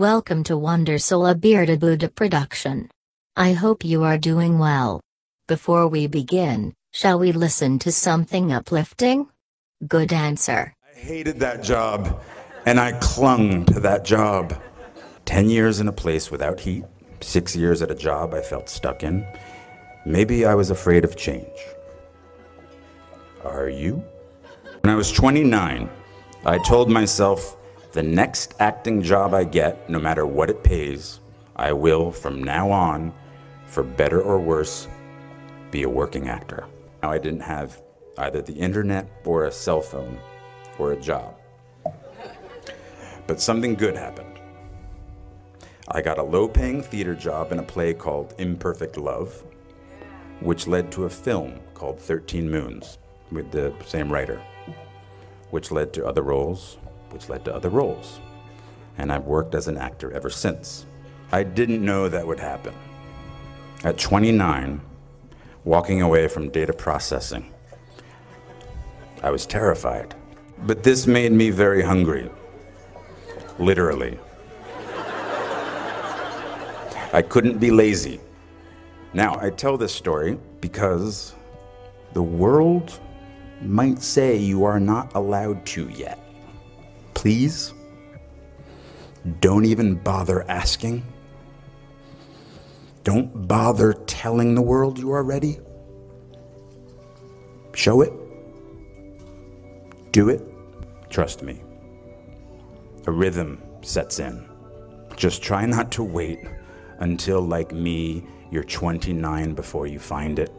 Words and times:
Welcome 0.00 0.44
to 0.44 0.54
Wondersoul, 0.54 1.30
a 1.30 1.34
Bearded 1.34 1.80
Buddha 1.80 2.08
production. 2.08 2.88
I 3.36 3.52
hope 3.52 3.84
you 3.84 4.02
are 4.02 4.16
doing 4.16 4.58
well. 4.58 5.02
Before 5.46 5.86
we 5.86 6.06
begin, 6.06 6.72
shall 6.90 7.18
we 7.18 7.32
listen 7.32 7.78
to 7.80 7.92
something 7.92 8.50
uplifting? 8.50 9.28
Good 9.86 10.10
answer. 10.10 10.72
I 10.90 10.98
hated 10.98 11.40
that 11.40 11.62
job, 11.62 12.18
and 12.64 12.80
I 12.80 12.92
clung 12.92 13.66
to 13.66 13.80
that 13.80 14.06
job. 14.06 14.58
Ten 15.26 15.50
years 15.50 15.80
in 15.80 15.88
a 15.88 15.92
place 15.92 16.30
without 16.30 16.60
heat, 16.60 16.86
six 17.20 17.54
years 17.54 17.82
at 17.82 17.90
a 17.90 17.94
job 17.94 18.32
I 18.32 18.40
felt 18.40 18.70
stuck 18.70 19.02
in. 19.02 19.26
Maybe 20.06 20.46
I 20.46 20.54
was 20.54 20.70
afraid 20.70 21.04
of 21.04 21.14
change. 21.14 21.60
Are 23.44 23.68
you? 23.68 24.02
When 24.80 24.94
I 24.94 24.96
was 24.96 25.12
29, 25.12 25.90
I 26.46 26.56
told 26.56 26.88
myself 26.88 27.58
the 27.92 28.02
next 28.02 28.54
acting 28.60 29.02
job 29.02 29.34
I 29.34 29.44
get, 29.44 29.90
no 29.90 29.98
matter 29.98 30.24
what 30.24 30.48
it 30.48 30.62
pays, 30.62 31.20
I 31.56 31.72
will, 31.72 32.12
from 32.12 32.42
now 32.42 32.70
on, 32.70 33.12
for 33.66 33.82
better 33.82 34.20
or 34.22 34.38
worse, 34.38 34.86
be 35.70 35.82
a 35.82 35.88
working 35.88 36.28
actor. 36.28 36.66
Now, 37.02 37.10
I 37.10 37.18
didn't 37.18 37.40
have 37.40 37.82
either 38.16 38.42
the 38.42 38.54
internet 38.54 39.08
or 39.24 39.44
a 39.44 39.52
cell 39.52 39.80
phone 39.80 40.18
or 40.78 40.92
a 40.92 41.00
job. 41.00 41.34
But 43.26 43.40
something 43.40 43.74
good 43.74 43.96
happened. 43.96 44.40
I 45.88 46.00
got 46.00 46.18
a 46.18 46.22
low 46.22 46.46
paying 46.46 46.82
theater 46.82 47.14
job 47.14 47.50
in 47.50 47.58
a 47.58 47.64
play 47.64 47.92
called 47.92 48.34
Imperfect 48.38 48.96
Love, 48.96 49.44
which 50.40 50.68
led 50.68 50.92
to 50.92 51.04
a 51.04 51.10
film 51.10 51.58
called 51.74 51.98
13 51.98 52.48
Moons 52.48 52.98
with 53.32 53.50
the 53.50 53.74
same 53.84 54.12
writer, 54.12 54.40
which 55.50 55.72
led 55.72 55.92
to 55.94 56.06
other 56.06 56.22
roles, 56.22 56.78
which 57.10 57.28
led 57.28 57.44
to 57.44 57.54
other 57.54 57.68
roles. 57.68 58.20
And 58.98 59.12
I've 59.12 59.24
worked 59.24 59.54
as 59.54 59.68
an 59.68 59.76
actor 59.76 60.10
ever 60.12 60.30
since. 60.30 60.86
I 61.32 61.42
didn't 61.42 61.84
know 61.84 62.08
that 62.08 62.26
would 62.26 62.40
happen. 62.40 62.74
At 63.84 63.98
29, 63.98 64.80
walking 65.64 66.02
away 66.02 66.28
from 66.28 66.50
data 66.50 66.72
processing, 66.72 67.52
I 69.22 69.30
was 69.30 69.46
terrified. 69.46 70.14
But 70.66 70.82
this 70.82 71.06
made 71.06 71.32
me 71.32 71.50
very 71.50 71.82
hungry. 71.82 72.30
Literally. 73.58 74.18
I 77.12 77.22
couldn't 77.22 77.58
be 77.58 77.70
lazy. 77.70 78.20
Now, 79.12 79.38
I 79.40 79.50
tell 79.50 79.76
this 79.76 79.92
story 79.92 80.38
because 80.60 81.34
the 82.12 82.22
world 82.22 83.00
might 83.60 84.00
say 84.00 84.36
you 84.36 84.64
are 84.64 84.78
not 84.78 85.14
allowed 85.14 85.66
to 85.66 85.88
yet. 85.88 86.18
Please, 87.20 87.74
don't 89.40 89.66
even 89.66 89.94
bother 89.94 90.50
asking. 90.50 91.04
Don't 93.04 93.46
bother 93.46 93.92
telling 93.92 94.54
the 94.54 94.62
world 94.62 94.98
you 94.98 95.12
are 95.12 95.22
ready. 95.22 95.58
Show 97.74 98.00
it. 98.00 98.10
Do 100.12 100.30
it. 100.30 100.42
Trust 101.10 101.42
me. 101.42 101.60
A 103.06 103.12
rhythm 103.12 103.60
sets 103.82 104.18
in. 104.18 104.48
Just 105.14 105.42
try 105.42 105.66
not 105.66 105.92
to 105.92 106.02
wait 106.02 106.38
until, 107.00 107.42
like 107.42 107.70
me, 107.70 108.24
you're 108.50 108.64
29 108.64 109.52
before 109.52 109.86
you 109.86 109.98
find 109.98 110.38
it. 110.38 110.50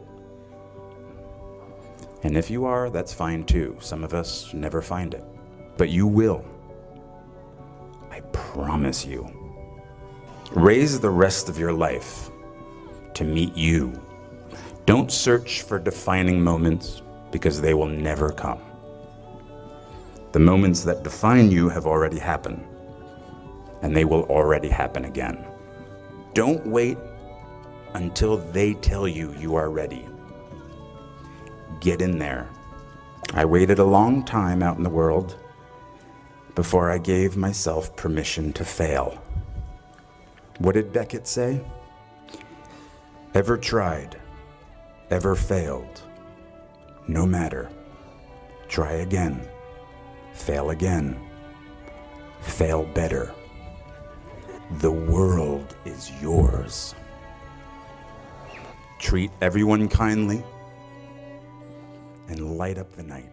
And 2.22 2.36
if 2.36 2.52
you 2.52 2.66
are, 2.66 2.88
that's 2.88 3.12
fine 3.12 3.42
too. 3.42 3.76
Some 3.80 4.04
of 4.04 4.14
us 4.14 4.54
never 4.54 4.80
find 4.80 5.12
it. 5.12 5.24
But 5.76 5.88
you 5.88 6.06
will. 6.06 6.51
I 8.12 8.20
promise 8.32 9.06
you. 9.06 9.26
Raise 10.50 11.00
the 11.00 11.08
rest 11.08 11.48
of 11.48 11.58
your 11.58 11.72
life 11.72 12.30
to 13.14 13.24
meet 13.24 13.56
you. 13.56 13.98
Don't 14.84 15.10
search 15.10 15.62
for 15.62 15.78
defining 15.78 16.38
moments 16.38 17.00
because 17.30 17.58
they 17.58 17.72
will 17.72 17.88
never 17.88 18.30
come. 18.30 18.60
The 20.32 20.40
moments 20.40 20.84
that 20.84 21.02
define 21.02 21.50
you 21.50 21.70
have 21.70 21.86
already 21.86 22.18
happened, 22.18 22.62
and 23.80 23.96
they 23.96 24.04
will 24.04 24.24
already 24.24 24.68
happen 24.68 25.06
again. 25.06 25.46
Don't 26.34 26.66
wait 26.66 26.98
until 27.94 28.36
they 28.36 28.74
tell 28.74 29.08
you 29.08 29.34
you 29.38 29.54
are 29.54 29.70
ready. 29.70 30.06
Get 31.80 32.02
in 32.02 32.18
there. 32.18 32.50
I 33.32 33.46
waited 33.46 33.78
a 33.78 33.84
long 33.84 34.22
time 34.22 34.62
out 34.62 34.76
in 34.76 34.82
the 34.82 34.90
world 34.90 35.38
before 36.54 36.90
I 36.90 36.98
gave 36.98 37.36
myself 37.36 37.94
permission 37.96 38.52
to 38.54 38.64
fail. 38.64 39.22
What 40.58 40.72
did 40.72 40.92
Beckett 40.92 41.26
say? 41.26 41.60
Ever 43.34 43.56
tried, 43.56 44.16
ever 45.10 45.34
failed. 45.34 46.02
No 47.08 47.26
matter. 47.26 47.70
Try 48.68 48.92
again, 48.92 49.46
fail 50.32 50.70
again, 50.70 51.18
fail 52.40 52.84
better. 52.84 53.34
The 54.78 54.90
world 54.90 55.76
is 55.84 56.10
yours. 56.22 56.94
Treat 58.98 59.30
everyone 59.40 59.88
kindly 59.88 60.42
and 62.28 62.56
light 62.56 62.78
up 62.78 62.92
the 62.92 63.02
night. 63.02 63.30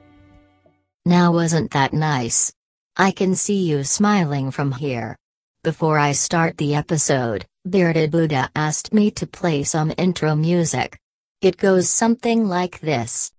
Now, 1.06 1.32
wasn't 1.32 1.72
that 1.72 1.94
nice? 1.94 2.52
I 3.00 3.12
can 3.12 3.34
see 3.34 3.64
you 3.64 3.86
smiling 3.86 4.52
from 4.52 4.74
here. 4.74 5.16
Before 5.64 5.98
I 5.98 6.12
start 6.12 6.58
the 6.58 6.76
episode, 6.76 7.46
Bearded 7.64 8.12
Buddha 8.12 8.50
asked 8.58 8.94
me 8.94 9.10
to 9.12 9.26
play 9.26 9.64
some 9.64 9.94
intro 9.98 10.36
music. 10.36 10.98
It 11.42 11.56
goes 11.56 11.90
something 11.90 12.50
like 12.50 12.82
this. 12.82 13.32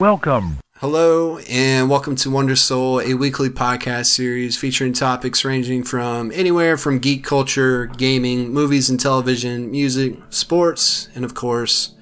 Welcome. 0.00 0.60
Hello, 0.78 1.36
and 1.50 1.90
welcome 1.90 2.16
to 2.16 2.30
Wonder 2.30 2.56
Soul, 2.56 3.02
a 3.02 3.12
weekly 3.12 3.50
podcast 3.50 4.06
series 4.06 4.56
featuring 4.56 4.94
topics 4.94 5.44
ranging 5.44 5.82
from 5.82 6.32
anywhere 6.32 6.78
from 6.78 7.00
geek 7.00 7.22
culture, 7.22 7.84
gaming, 7.84 8.50
movies 8.50 8.88
and 8.88 8.98
television, 8.98 9.70
music, 9.70 10.16
sports, 10.30 11.10
and 11.14 11.22
of 11.22 11.34
course, 11.34 11.94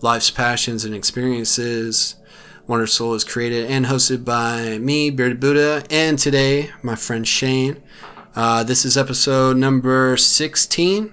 life's 0.00 0.30
passions 0.30 0.86
and 0.86 0.94
experiences. 0.94 2.14
Wonder 2.66 2.86
Soul 2.86 3.12
is 3.12 3.22
created 3.22 3.70
and 3.70 3.84
hosted 3.84 4.24
by 4.24 4.78
me, 4.78 5.10
Bearded 5.10 5.38
Buddha, 5.38 5.84
and 5.90 6.18
today, 6.18 6.70
my 6.82 6.94
friend 6.94 7.28
Shane. 7.28 7.82
Uh, 8.34 8.64
this 8.64 8.86
is 8.86 8.96
episode 8.96 9.58
number 9.58 10.16
16. 10.16 11.12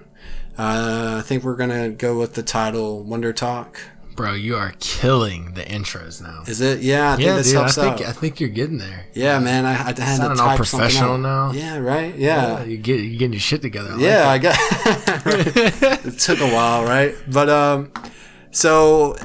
Uh, 0.56 1.16
I 1.18 1.20
think 1.20 1.44
we're 1.44 1.54
going 1.56 1.68
to 1.68 1.90
go 1.90 2.18
with 2.18 2.32
the 2.32 2.42
title 2.42 3.02
Wonder 3.02 3.34
Talk. 3.34 3.78
Bro, 4.20 4.34
you 4.34 4.54
are 4.56 4.74
killing 4.80 5.54
the 5.54 5.62
intros 5.62 6.20
now. 6.20 6.42
Is 6.46 6.60
it? 6.60 6.80
Yeah, 6.80 7.14
I 7.14 7.16
think 7.16 7.26
yeah, 7.26 7.42
dude, 7.42 7.56
I 7.56 7.68
think 7.68 7.94
out. 7.94 8.02
I 8.02 8.12
think 8.12 8.38
you're 8.38 8.50
getting 8.50 8.76
there. 8.76 9.06
Yeah, 9.14 9.38
man, 9.38 9.64
I, 9.64 9.70
I 9.70 9.72
had 9.72 9.96
to 9.96 10.02
Sounding 10.02 10.36
type 10.36 10.46
all 10.46 10.56
professional 10.58 11.16
now. 11.16 11.52
Yeah, 11.52 11.78
right. 11.78 12.14
Yeah, 12.14 12.62
you 12.64 12.76
get 12.76 13.00
you 13.00 13.16
getting 13.16 13.32
your 13.32 13.40
shit 13.40 13.62
together. 13.62 13.92
I 13.92 13.96
yeah. 13.96 14.26
it. 14.26 14.26
I 14.26 14.38
got. 14.38 14.56
it 16.04 16.18
took 16.18 16.38
a 16.40 16.52
while, 16.52 16.84
right? 16.84 17.14
But 17.28 17.48
um, 17.48 17.92
so 18.50 19.16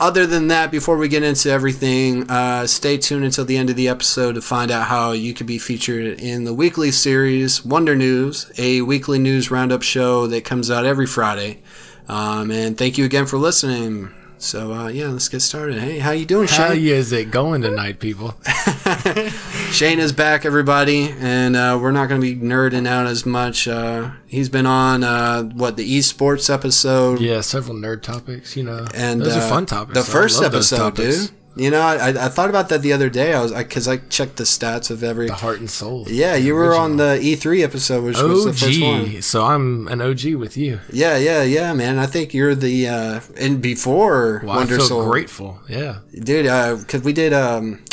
other 0.00 0.26
than 0.26 0.48
that, 0.48 0.70
before 0.70 0.96
we 0.96 1.08
get 1.08 1.22
into 1.22 1.50
everything, 1.50 2.30
uh, 2.30 2.66
stay 2.66 2.96
tuned 2.96 3.26
until 3.26 3.44
the 3.44 3.58
end 3.58 3.68
of 3.68 3.76
the 3.76 3.88
episode 3.88 4.36
to 4.36 4.40
find 4.40 4.70
out 4.70 4.86
how 4.86 5.12
you 5.12 5.34
could 5.34 5.46
be 5.46 5.58
featured 5.58 6.18
in 6.18 6.44
the 6.44 6.54
weekly 6.54 6.90
series 6.90 7.62
Wonder 7.62 7.94
News, 7.94 8.50
a 8.56 8.80
weekly 8.80 9.18
news 9.18 9.50
roundup 9.50 9.82
show 9.82 10.26
that 10.28 10.46
comes 10.46 10.70
out 10.70 10.86
every 10.86 11.06
Friday. 11.06 11.60
Um, 12.08 12.50
and 12.50 12.78
thank 12.78 12.96
you 12.96 13.04
again 13.04 13.26
for 13.26 13.36
listening. 13.36 14.14
So 14.42 14.72
uh, 14.72 14.88
yeah, 14.88 15.08
let's 15.08 15.28
get 15.28 15.40
started. 15.40 15.78
Hey, 15.78 15.98
how 15.98 16.12
you 16.12 16.24
doing, 16.24 16.48
How 16.48 16.70
Shane? 16.72 16.86
is 16.86 17.12
it 17.12 17.30
going 17.30 17.60
tonight, 17.60 18.00
people? 18.00 18.34
Shane 19.70 19.98
is 19.98 20.12
back, 20.12 20.46
everybody, 20.46 21.14
and 21.18 21.54
uh, 21.54 21.78
we're 21.80 21.90
not 21.90 22.08
going 22.08 22.22
to 22.22 22.26
be 22.26 22.40
nerding 22.40 22.88
out 22.88 23.06
as 23.06 23.26
much. 23.26 23.68
Uh, 23.68 24.12
he's 24.26 24.48
been 24.48 24.64
on 24.64 25.04
uh, 25.04 25.42
what 25.42 25.76
the 25.76 25.98
esports 25.98 26.52
episode, 26.52 27.20
Yeah, 27.20 27.42
several 27.42 27.76
nerd 27.76 28.00
topics. 28.00 28.56
You 28.56 28.62
know, 28.64 28.86
and 28.94 29.20
those 29.20 29.36
uh, 29.36 29.40
are 29.40 29.48
fun 29.48 29.66
topics. 29.66 29.98
The 30.06 30.10
first 30.10 30.42
episode, 30.42 30.96
dude. 30.96 31.30
You 31.60 31.70
know, 31.70 31.80
I, 31.82 32.08
I 32.08 32.28
thought 32.30 32.48
about 32.48 32.70
that 32.70 32.80
the 32.80 32.92
other 32.94 33.10
day. 33.10 33.34
I 33.34 33.42
was 33.42 33.52
because 33.52 33.86
I, 33.86 33.98
checked 33.98 34.36
the 34.36 34.44
stats 34.44 34.90
of 34.90 35.02
every. 35.02 35.26
The 35.26 35.34
heart 35.34 35.58
and 35.60 35.68
soul. 35.70 36.06
Yeah, 36.08 36.34
you 36.34 36.54
were 36.54 36.74
on 36.74 36.96
the 36.96 37.18
E3 37.20 37.62
episode, 37.62 38.02
which 38.04 38.16
was 38.16 38.46
the 38.46 38.52
first 38.54 38.80
one. 38.80 39.16
OG. 39.16 39.22
So 39.22 39.44
I'm 39.44 39.86
an 39.88 40.00
OG 40.00 40.34
with 40.36 40.56
you. 40.56 40.80
Yeah, 40.90 41.18
yeah, 41.18 41.42
yeah, 41.42 41.74
man. 41.74 41.98
I 41.98 42.06
think 42.06 42.32
you're 42.32 42.54
the 42.54 42.88
uh 42.88 43.20
and 43.38 43.60
before 43.60 44.40
Well, 44.42 44.56
Wonder 44.56 44.76
I 44.76 44.78
feel 44.78 44.86
Soul, 44.86 45.10
grateful. 45.10 45.60
Yeah. 45.68 45.98
dude. 46.18 46.46
Uh, 46.46 46.78
cause 46.88 47.02
we 47.02 47.12
did 47.12 47.34
um, 47.34 47.84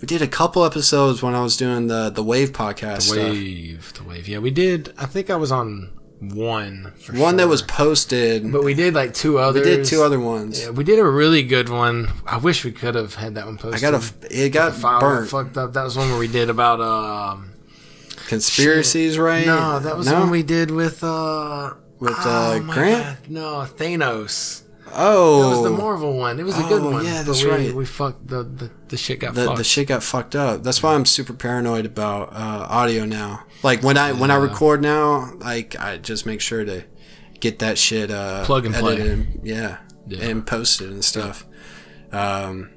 we 0.00 0.06
did 0.06 0.22
a 0.22 0.26
couple 0.26 0.64
episodes 0.64 1.22
when 1.22 1.34
I 1.34 1.42
was 1.42 1.56
doing 1.58 1.88
the 1.88 2.08
the 2.08 2.24
Wave 2.24 2.52
podcast 2.52 2.96
The 2.96 3.00
stuff. 3.02 3.32
wave. 3.32 3.92
The 3.92 4.04
wave. 4.04 4.26
Yeah, 4.26 4.38
we 4.38 4.50
did. 4.50 4.94
I 4.96 5.04
think 5.06 5.28
I 5.28 5.36
was 5.36 5.52
on 5.52 5.90
one. 6.22 6.92
For 6.96 7.16
One 7.16 7.36
that 7.36 7.48
was 7.48 7.62
posted. 7.62 8.50
But 8.52 8.62
we 8.62 8.74
did 8.74 8.94
like 8.94 9.12
two 9.12 9.38
others. 9.38 9.64
we 9.64 9.76
did 9.76 9.84
two 9.84 10.02
other 10.02 10.20
ones. 10.20 10.62
Yeah, 10.62 10.70
we 10.70 10.84
did 10.84 10.98
a 10.98 11.04
really 11.04 11.42
good 11.42 11.68
one. 11.68 12.12
I 12.26 12.36
wish 12.36 12.64
we 12.64 12.72
could 12.72 12.94
have 12.94 13.14
had 13.14 13.34
that 13.34 13.46
one 13.46 13.58
posted. 13.58 13.84
I 13.84 13.90
got 13.90 14.02
a. 14.02 14.44
It 14.44 14.50
got 14.50 14.74
file 14.74 15.00
burnt. 15.00 15.30
fucked 15.30 15.56
up. 15.56 15.72
That 15.72 15.82
was 15.82 15.96
one 15.96 16.10
where 16.10 16.18
we 16.18 16.28
did 16.28 16.48
about 16.48 16.80
um. 16.80 17.52
Conspiracies, 18.28 19.18
right? 19.18 19.46
No, 19.46 19.78
that 19.80 19.96
was 19.96 20.06
no? 20.06 20.20
one 20.20 20.30
we 20.30 20.42
did 20.42 20.70
with 20.70 21.02
uh. 21.02 21.74
With, 21.98 22.14
oh 22.16 22.56
uh, 22.56 22.60
my 22.60 22.74
Grant? 22.74 23.22
God, 23.22 23.30
No, 23.30 23.42
Thanos. 23.76 24.62
Oh, 24.94 25.42
That 25.42 25.48
was 25.50 25.70
the 25.70 25.70
Marvel 25.70 26.16
one. 26.16 26.38
It 26.38 26.42
was 26.42 26.58
a 26.58 26.62
good 26.64 26.82
one. 26.82 27.04
yeah, 27.04 27.22
that's 27.22 27.44
we, 27.44 27.50
right. 27.50 27.72
We 27.72 27.86
fucked 27.86 28.26
the 28.26 28.42
the, 28.42 28.70
the 28.88 28.96
shit 28.96 29.20
got 29.20 29.34
the, 29.34 29.46
fucked. 29.46 29.58
the 29.58 29.64
shit 29.64 29.88
got 29.88 30.02
fucked 30.02 30.34
up. 30.34 30.62
That's 30.62 30.82
why 30.82 30.94
I'm 30.94 31.06
super 31.06 31.32
paranoid 31.32 31.86
about 31.86 32.32
uh, 32.32 32.66
audio 32.68 33.04
now. 33.04 33.44
Like 33.62 33.82
when 33.82 33.96
I 33.96 34.12
when 34.12 34.30
I 34.30 34.36
record 34.36 34.82
now, 34.82 35.32
like 35.38 35.78
I 35.78 35.96
just 35.98 36.26
make 36.26 36.40
sure 36.40 36.64
to 36.64 36.84
get 37.40 37.58
that 37.60 37.78
shit 37.78 38.10
uh, 38.10 38.44
Plug 38.44 38.66
and 38.66 38.74
play. 38.74 39.00
and- 39.00 39.40
yeah, 39.44 39.78
Yeah. 40.06 40.24
and 40.24 40.46
posted 40.46 40.90
and 40.90 41.04
stuff. 41.04 41.44
Um, 42.12 42.70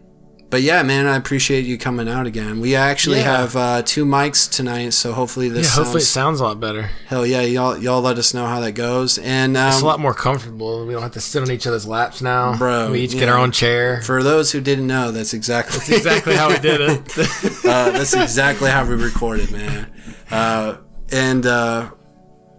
but 0.52 0.62
yeah, 0.62 0.84
man, 0.84 1.08
I 1.08 1.18
appreciate 1.18 1.66
you 1.66 1.78
coming 1.78 2.08
out 2.08 2.28
again. 2.28 2.62
We 2.62 2.76
actually 2.76 3.18
Yeah. 3.18 3.38
have 3.42 3.56
uh, 3.56 3.82
two 3.82 4.06
mics 4.06 4.50
tonight, 4.50 4.94
so 4.94 5.12
hopefully 5.12 5.48
yeah, 5.48 5.54
this 5.54 5.76
hopefully 5.76 6.02
it 6.02 6.06
sounds 6.06 6.38
sounds 6.38 6.40
a 6.40 6.44
lot 6.46 6.60
better. 6.60 6.84
hell 7.08 7.26
yeah. 7.26 7.42
Y'all 7.42 7.78
y'all 7.78 8.02
let 8.02 8.18
us 8.18 8.34
know 8.34 8.46
how 8.46 8.60
that 8.62 8.72
goes. 8.74 9.18
And 9.18 9.58
It's 9.58 9.78
a 9.78 9.80
um, 9.80 9.84
lot 9.86 10.00
more 10.00 10.14
comfortable. 10.14 10.86
We 10.86 10.94
don't 10.94 11.02
have 11.02 11.12
to 11.14 11.20
sit 11.20 11.42
on 11.42 11.52
each 11.52 11.66
other's 11.68 11.88
laps 11.88 12.22
now. 12.22 12.56
Bro, 12.58 12.92
we 12.92 13.02
each 13.02 13.14
get 13.14 13.24
yeah. 13.24 13.32
our 13.34 13.40
own 13.40 13.52
chair. 13.52 14.02
for 14.04 14.22
those 14.24 14.52
who 14.52 14.62
didn't 14.62 14.88
know, 14.88 15.12
that's 15.12 15.34
exactly 15.34 15.78
That's 15.80 15.90
exactly 15.90 16.36
how 16.36 16.50
we 16.50 16.60
did 16.60 16.80
it. 16.80 17.18
uh, 17.66 17.90
that's 17.92 18.14
exactly 18.14 18.70
how 18.70 18.86
we 18.86 18.96
recorded, 18.96 19.52
man. 19.52 19.92
Uh, 20.32 20.78
and 21.12 21.46
uh, 21.46 21.92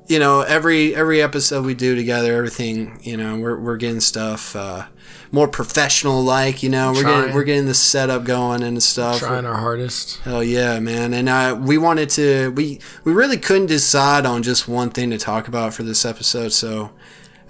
you 0.06 0.18
know, 0.18 0.40
every 0.42 0.94
every 0.94 1.20
episode 1.20 1.64
we 1.64 1.74
do 1.74 1.94
together, 1.94 2.36
everything, 2.36 3.00
you 3.02 3.16
know, 3.16 3.38
we're 3.38 3.58
we're 3.58 3.76
getting 3.76 4.00
stuff 4.00 4.54
uh, 4.54 4.86
more 5.32 5.48
professional, 5.48 6.22
like 6.22 6.62
you 6.62 6.68
know, 6.68 6.92
we're 6.92 7.02
getting 7.02 7.34
we're 7.34 7.44
getting 7.44 7.66
the 7.66 7.74
setup 7.74 8.24
going 8.24 8.62
and 8.62 8.82
stuff. 8.82 9.18
Trying 9.18 9.46
our 9.46 9.56
hardest. 9.56 10.20
Hell 10.20 10.44
yeah, 10.44 10.78
man! 10.78 11.12
And 11.12 11.28
uh, 11.28 11.58
we 11.60 11.78
wanted 11.78 12.10
to 12.10 12.52
we 12.52 12.80
we 13.04 13.12
really 13.12 13.36
couldn't 13.36 13.66
decide 13.66 14.26
on 14.26 14.42
just 14.42 14.68
one 14.68 14.90
thing 14.90 15.10
to 15.10 15.18
talk 15.18 15.48
about 15.48 15.74
for 15.74 15.82
this 15.82 16.04
episode, 16.04 16.52
so 16.52 16.92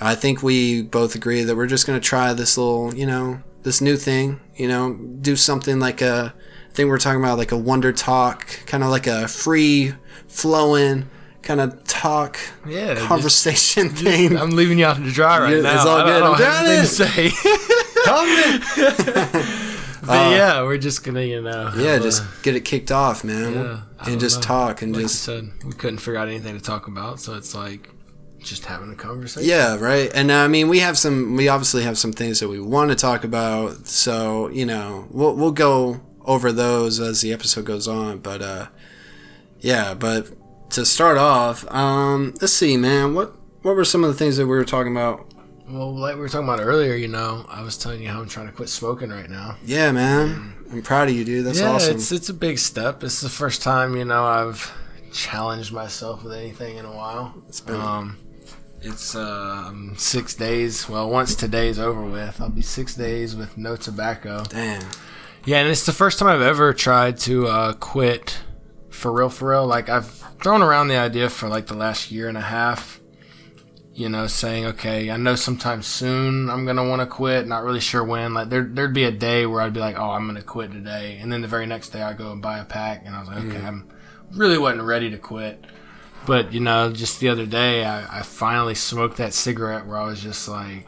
I 0.00 0.14
think 0.14 0.42
we 0.42 0.82
both 0.82 1.14
agree 1.14 1.42
that 1.42 1.56
we're 1.56 1.66
just 1.66 1.86
gonna 1.86 2.00
try 2.00 2.32
this 2.32 2.56
little, 2.56 2.94
you 2.94 3.06
know, 3.06 3.42
this 3.62 3.80
new 3.80 3.96
thing. 3.96 4.40
You 4.56 4.68
know, 4.68 4.94
do 4.94 5.36
something 5.36 5.78
like 5.78 6.00
a 6.00 6.34
I 6.76 6.80
think 6.84 6.90
we're 6.90 6.98
talking 6.98 7.20
about 7.22 7.38
like 7.38 7.52
a 7.52 7.56
wonder 7.56 7.90
talk, 7.90 8.46
kind 8.66 8.84
of 8.84 8.90
like 8.90 9.06
a 9.06 9.26
free 9.28 9.94
flowing 10.28 11.08
kind 11.40 11.58
of 11.58 11.82
talk 11.84 12.38
Yeah. 12.68 12.96
just- 12.96 13.06
conversation 13.06 13.88
thing. 13.94 14.36
I'm 14.36 14.50
leaving 14.50 14.78
you 14.80 14.84
out 14.84 14.96
to 14.98 15.10
dry 15.10 15.38
right 15.38 15.56
Yeah, 15.56 15.62
now. 15.62 15.74
it's 15.76 15.86
all 15.86 15.96
I 15.96 16.00
don't, 16.02 16.06
good. 16.06 16.16
I 16.16 16.26
don't 16.26 16.34
I'm 16.34 16.42
have 16.44 16.66
anything 16.66 16.84
to 16.84 16.86
say. 16.92 17.30
but 20.06 20.32
yeah, 20.32 20.62
we're 20.64 20.76
just 20.76 21.02
gonna, 21.02 21.22
you 21.22 21.40
know. 21.40 21.68
Uh, 21.68 21.72
yeah, 21.78 21.92
have 21.94 22.02
just 22.02 22.22
get 22.42 22.54
it 22.56 22.66
kicked 22.66 22.92
off, 22.92 23.24
man, 23.24 23.54
Yeah, 23.54 23.80
and 24.06 24.20
just 24.20 24.36
know. 24.40 24.42
talk 24.42 24.82
and 24.82 24.92
like 24.92 25.04
just 25.04 25.22
said, 25.22 25.48
we 25.64 25.72
couldn't 25.72 26.00
figure 26.00 26.18
out 26.20 26.28
anything 26.28 26.58
to 26.58 26.62
talk 26.62 26.88
about, 26.88 27.20
so 27.20 27.36
it's 27.36 27.54
like 27.54 27.88
just 28.40 28.66
having 28.66 28.92
a 28.92 28.96
conversation. 28.96 29.48
Yeah, 29.48 29.76
right. 29.78 30.10
And 30.14 30.30
uh, 30.30 30.34
I 30.40 30.48
mean, 30.48 30.68
we 30.68 30.80
have 30.80 30.98
some. 30.98 31.36
We 31.36 31.48
obviously 31.48 31.84
have 31.84 31.96
some 31.96 32.12
things 32.12 32.40
that 32.40 32.48
we 32.48 32.60
want 32.60 32.90
to 32.90 32.96
talk 32.96 33.24
about. 33.24 33.86
So 33.86 34.48
you 34.48 34.66
know, 34.66 35.06
we'll 35.10 35.34
we'll 35.34 35.52
go 35.52 36.02
over 36.26 36.52
those 36.52 37.00
as 37.00 37.20
the 37.20 37.32
episode 37.32 37.64
goes 37.64 37.86
on. 37.88 38.18
But 38.18 38.42
uh, 38.42 38.66
yeah. 39.60 39.94
But 39.94 40.28
to 40.70 40.84
start 40.84 41.16
off, 41.18 41.70
um, 41.72 42.34
let's 42.40 42.52
see, 42.52 42.76
man. 42.76 43.14
What 43.14 43.34
what 43.62 43.76
were 43.76 43.84
some 43.84 44.04
of 44.04 44.10
the 44.10 44.16
things 44.16 44.36
that 44.36 44.46
we 44.46 44.56
were 44.56 44.64
talking 44.64 44.92
about? 44.92 45.26
Well, 45.68 45.94
like 45.96 46.14
we 46.14 46.20
were 46.20 46.28
talking 46.28 46.48
about 46.48 46.60
earlier, 46.60 46.94
you 46.94 47.08
know, 47.08 47.44
I 47.48 47.62
was 47.62 47.76
telling 47.76 48.00
you 48.00 48.08
how 48.08 48.20
I'm 48.20 48.28
trying 48.28 48.46
to 48.46 48.52
quit 48.52 48.68
smoking 48.68 49.10
right 49.10 49.28
now. 49.28 49.56
Yeah, 49.64 49.90
man. 49.90 50.54
I'm 50.70 50.82
proud 50.82 51.08
of 51.08 51.14
you, 51.14 51.24
dude. 51.24 51.44
That's 51.44 51.58
yeah, 51.58 51.70
awesome. 51.72 51.96
it's 51.96 52.12
it's 52.12 52.28
a 52.28 52.34
big 52.34 52.58
step. 52.58 53.02
It's 53.02 53.20
the 53.20 53.28
first 53.28 53.62
time, 53.62 53.96
you 53.96 54.04
know, 54.04 54.24
I've 54.24 54.72
challenged 55.12 55.72
myself 55.72 56.22
with 56.22 56.34
anything 56.34 56.76
in 56.76 56.84
a 56.84 56.92
while. 56.92 57.34
It's 57.48 57.60
been- 57.60 57.80
Um, 57.80 58.16
it's 58.82 59.16
um, 59.16 59.94
six 59.96 60.34
days. 60.34 60.88
Well, 60.88 61.10
once 61.10 61.34
today's 61.34 61.78
over 61.80 62.02
with, 62.02 62.40
I'll 62.40 62.50
be 62.50 62.62
six 62.62 62.94
days 62.94 63.34
with 63.34 63.56
no 63.58 63.74
tobacco. 63.74 64.44
Damn. 64.48 64.88
Yeah, 65.46 65.60
and 65.60 65.68
it's 65.68 65.86
the 65.86 65.92
first 65.92 66.18
time 66.18 66.28
I've 66.28 66.42
ever 66.42 66.74
tried 66.74 67.18
to 67.18 67.46
uh, 67.46 67.72
quit 67.74 68.36
for 68.90 69.12
real, 69.12 69.28
for 69.28 69.50
real. 69.50 69.64
Like 69.64 69.88
I've 69.88 70.08
thrown 70.42 70.60
around 70.60 70.88
the 70.88 70.96
idea 70.96 71.30
for 71.30 71.48
like 71.48 71.66
the 71.66 71.74
last 71.74 72.10
year 72.10 72.28
and 72.28 72.36
a 72.36 72.42
half. 72.42 73.00
You 73.94 74.10
know, 74.10 74.26
saying, 74.26 74.66
okay, 74.66 75.10
I 75.10 75.16
know 75.16 75.36
sometime 75.36 75.82
soon 75.82 76.50
I'm 76.50 76.66
gonna 76.66 76.86
want 76.86 77.00
to 77.00 77.06
quit. 77.06 77.46
Not 77.46 77.62
really 77.62 77.80
sure 77.80 78.04
when. 78.04 78.34
Like 78.34 78.50
there, 78.50 78.64
there'd 78.64 78.92
be 78.92 79.04
a 79.04 79.12
day 79.12 79.46
where 79.46 79.62
I'd 79.62 79.72
be 79.72 79.80
like, 79.80 79.96
oh, 79.96 80.10
I'm 80.10 80.26
gonna 80.26 80.42
quit 80.42 80.72
today, 80.72 81.18
and 81.20 81.32
then 81.32 81.42
the 81.42 81.48
very 81.48 81.64
next 81.64 81.90
day 81.90 82.02
I 82.02 82.12
go 82.12 82.32
and 82.32 82.42
buy 82.42 82.58
a 82.58 82.64
pack, 82.64 83.04
and 83.06 83.14
I 83.14 83.20
was 83.20 83.28
like, 83.28 83.44
okay, 83.44 83.64
I'm 83.64 83.88
really 84.32 84.58
wasn't 84.58 84.82
ready 84.82 85.10
to 85.10 85.16
quit. 85.16 85.64
But 86.26 86.52
you 86.52 86.60
know, 86.60 86.92
just 86.92 87.20
the 87.20 87.28
other 87.28 87.46
day, 87.46 87.84
I, 87.84 88.18
I 88.18 88.22
finally 88.22 88.74
smoked 88.74 89.18
that 89.18 89.32
cigarette 89.32 89.86
where 89.86 89.96
I 89.96 90.06
was 90.06 90.20
just 90.20 90.48
like, 90.48 90.86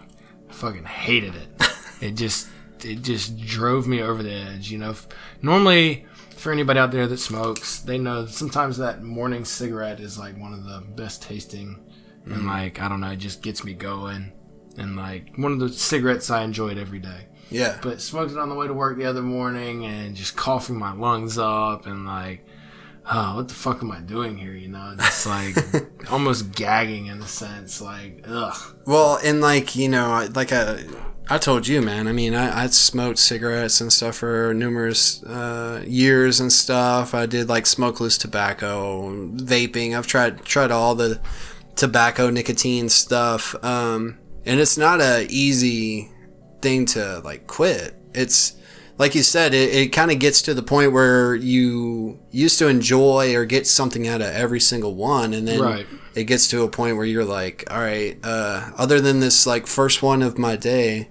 I 0.50 0.52
fucking 0.52 0.84
hated 0.84 1.36
it. 1.36 1.48
it 2.00 2.10
just, 2.10 2.48
it 2.84 3.02
just 3.02 3.38
drove 3.38 3.86
me 3.86 4.00
over 4.02 4.22
the 4.22 4.32
edge. 4.32 4.70
You 4.70 4.78
know, 4.78 4.94
normally 5.42 6.06
for 6.36 6.52
anybody 6.52 6.78
out 6.78 6.92
there 6.92 7.06
that 7.06 7.18
smokes, 7.18 7.80
they 7.80 7.98
know 7.98 8.26
sometimes 8.26 8.78
that 8.78 9.02
morning 9.02 9.44
cigarette 9.44 10.00
is 10.00 10.18
like 10.18 10.38
one 10.38 10.52
of 10.52 10.64
the 10.64 10.80
best 10.94 11.22
tasting, 11.22 11.78
and 12.24 12.34
mm-hmm. 12.34 12.48
like 12.48 12.80
I 12.80 12.88
don't 12.88 13.00
know, 13.00 13.10
it 13.10 13.16
just 13.18 13.42
gets 13.42 13.64
me 13.64 13.74
going, 13.74 14.32
and 14.76 14.96
like 14.96 15.36
one 15.36 15.52
of 15.52 15.58
the 15.60 15.68
cigarettes 15.70 16.30
I 16.30 16.42
enjoyed 16.44 16.78
every 16.78 17.00
day 17.00 17.26
Yeah. 17.50 17.78
but 17.82 18.00
smoked 18.00 18.32
it 18.32 18.38
on 18.38 18.48
the 18.48 18.54
way 18.54 18.66
to 18.68 18.74
work 18.74 18.96
the 18.98 19.06
other 19.06 19.22
morning 19.22 19.84
and 19.84 20.14
just 20.14 20.36
coughing 20.36 20.78
my 20.78 20.92
lungs 20.92 21.38
up 21.38 21.86
and 21.86 22.06
like 22.06 22.46
oh 23.10 23.36
what 23.36 23.48
the 23.48 23.54
fuck 23.54 23.82
am 23.82 23.90
i 23.90 24.00
doing 24.00 24.36
here 24.36 24.52
you 24.52 24.68
know 24.68 24.94
just 24.98 25.26
like 25.26 25.56
almost 26.12 26.52
gagging 26.52 27.06
in 27.06 27.20
a 27.22 27.26
sense 27.26 27.80
like 27.80 28.22
ugh 28.28 28.76
Well, 28.86 29.18
and 29.24 29.40
like 29.40 29.74
you 29.76 29.88
know, 29.88 30.28
like 30.34 30.52
I, 30.52 30.84
I 31.30 31.36
told 31.36 31.66
you, 31.66 31.82
man. 31.82 32.08
I 32.08 32.12
mean, 32.12 32.34
I, 32.34 32.64
I 32.64 32.66
smoked 32.68 33.18
cigarettes 33.18 33.82
and 33.82 33.92
stuff 33.92 34.16
for 34.16 34.54
numerous 34.54 35.22
uh, 35.24 35.84
years 35.86 36.40
and 36.40 36.50
stuff. 36.50 37.14
I 37.14 37.26
did 37.26 37.48
like 37.50 37.66
smokeless 37.66 38.16
tobacco, 38.16 39.10
vaping. 39.34 39.96
I've 39.96 40.06
tried 40.06 40.42
tried 40.44 40.70
all 40.70 40.94
the 40.94 41.20
tobacco, 41.76 42.30
nicotine 42.30 42.88
stuff, 42.88 43.54
um, 43.62 44.18
and 44.46 44.58
it's 44.58 44.78
not 44.78 45.02
a 45.02 45.26
easy 45.28 46.10
thing 46.62 46.86
to 46.86 47.20
like 47.20 47.46
quit. 47.46 47.94
It's 48.14 48.54
like 48.96 49.14
you 49.14 49.22
said, 49.22 49.52
it, 49.52 49.74
it 49.74 49.88
kind 49.92 50.10
of 50.10 50.18
gets 50.18 50.40
to 50.42 50.54
the 50.54 50.62
point 50.62 50.92
where 50.92 51.34
you 51.34 52.18
used 52.30 52.58
to 52.58 52.68
enjoy 52.68 53.34
or 53.36 53.44
get 53.44 53.66
something 53.66 54.08
out 54.08 54.22
of 54.22 54.28
every 54.28 54.60
single 54.60 54.94
one, 54.94 55.34
and 55.34 55.46
then 55.46 55.60
Right. 55.60 55.86
it 56.14 56.24
gets 56.24 56.48
to 56.48 56.62
a 56.62 56.68
point 56.68 56.96
where 56.96 57.04
you're 57.04 57.24
like, 57.24 57.64
all 57.70 57.80
right, 57.80 58.18
uh, 58.24 58.70
other 58.78 58.98
than 58.98 59.20
this 59.20 59.46
like 59.46 59.66
first 59.66 60.02
one 60.02 60.22
of 60.22 60.38
my 60.38 60.56
day, 60.56 61.10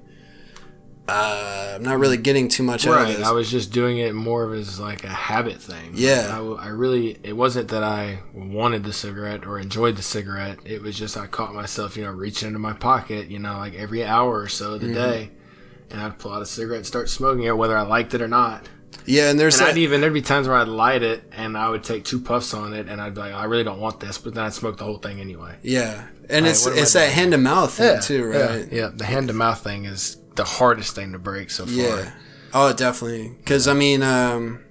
uh, 1.08 1.74
I'm 1.76 1.84
not 1.84 2.00
really 2.00 2.18
getting 2.18 2.48
too 2.50 2.64
much 2.64 2.86
out 2.86 2.94
of 2.96 3.00
right 3.08 3.18
this. 3.18 3.26
i 3.28 3.32
was 3.32 3.50
just 3.50 3.72
doing 3.72 3.98
it 3.98 4.14
more 4.14 4.44
of 4.44 4.54
as 4.54 4.80
like 4.80 5.04
a 5.04 5.10
habit 5.10 5.62
thing 5.62 5.92
Yeah. 5.94 6.38
I 6.60 6.68
really 6.70 7.18
it 7.24 7.34
wasn't 7.34 7.70
that 7.70 7.84
i 7.84 8.20
wanted 8.34 8.84
the 8.84 8.94
cigarette 8.94 9.46
or 9.46 9.60
enjoyed 9.60 9.96
the 9.96 10.02
cigarette 10.02 10.60
it 10.66 10.82
was 10.82 10.98
just 10.98 11.16
i 11.18 11.28
caught 11.28 11.54
myself 11.54 11.96
you 11.96 12.04
know 12.04 12.12
reaching 12.12 12.48
into 12.48 12.60
my 12.60 12.74
pocket 12.74 13.28
you 13.30 13.40
know 13.40 13.58
like 13.58 13.76
every 13.76 14.04
hour 14.04 14.38
or 14.40 14.48
so 14.50 14.74
of 14.74 14.82
Mm-hmm. 14.82 14.94
the 14.94 15.00
day 15.00 15.30
and 15.92 16.02
i'd 16.02 16.20
pull 16.20 16.34
out 16.34 16.42
a 16.42 16.46
cigarette 16.46 16.78
and 16.80 16.86
start 16.86 17.10
smoking 17.10 17.44
it 17.46 17.56
whether 17.58 17.78
i 17.78 17.84
liked 17.84 18.14
it 18.14 18.22
or 18.22 18.28
not 18.28 18.68
Yeah, 19.06 19.30
and 19.30 19.40
there's 19.40 19.58
And 19.60 19.68
that. 19.68 19.72
I'd 19.72 19.78
even 19.78 20.02
there'd 20.02 20.14
be 20.14 20.22
times 20.22 20.48
where 20.50 20.58
I'd 20.58 20.68
light 20.68 21.02
it 21.04 21.24
and 21.32 21.58
I 21.58 21.70
would 21.70 21.84
take 21.84 22.04
two 22.04 22.20
puffs 22.20 22.54
on 22.54 22.74
it 22.74 22.90
and 22.90 23.00
I'd 23.00 23.14
be 23.14 23.22
like, 23.22 23.34
I 23.34 23.46
really 23.46 23.64
don't 23.64 23.80
want 23.80 24.00
this, 24.02 24.18
but 24.18 24.34
then 24.34 24.44
I'd 24.44 24.54
smoke 24.54 24.78
the 24.78 24.84
whole 24.84 24.98
thing 24.98 25.22
anyway. 25.22 25.56
yeah, 25.64 26.08
and 26.30 26.44
Like, 26.46 26.52
it's 26.52 26.68
I 26.68 26.72
it's 26.76 26.94
that 26.94 27.10
hand 27.14 27.32
to 27.32 27.38
mouth 27.38 27.74
thing 27.74 28.02
too, 28.02 28.26
right? 28.26 28.68
Yeah, 28.70 28.80
yeah. 28.80 28.90
The 28.94 29.06
hand 29.06 29.28
to 29.30 29.34
mouth 29.34 29.64
thing 29.64 29.86
is 29.86 30.18
the 30.38 30.46
hardest 30.46 30.96
thing 30.96 31.12
to 31.12 31.20
break 31.20 31.52
so 31.52 31.66
far. 31.66 31.76
Yeah. 31.76 32.12
Oh, 32.54 32.72
definitely. 32.74 33.30
Because 33.38 33.68
I 33.68 33.74
mean, 33.74 34.02
um, 34.02 34.62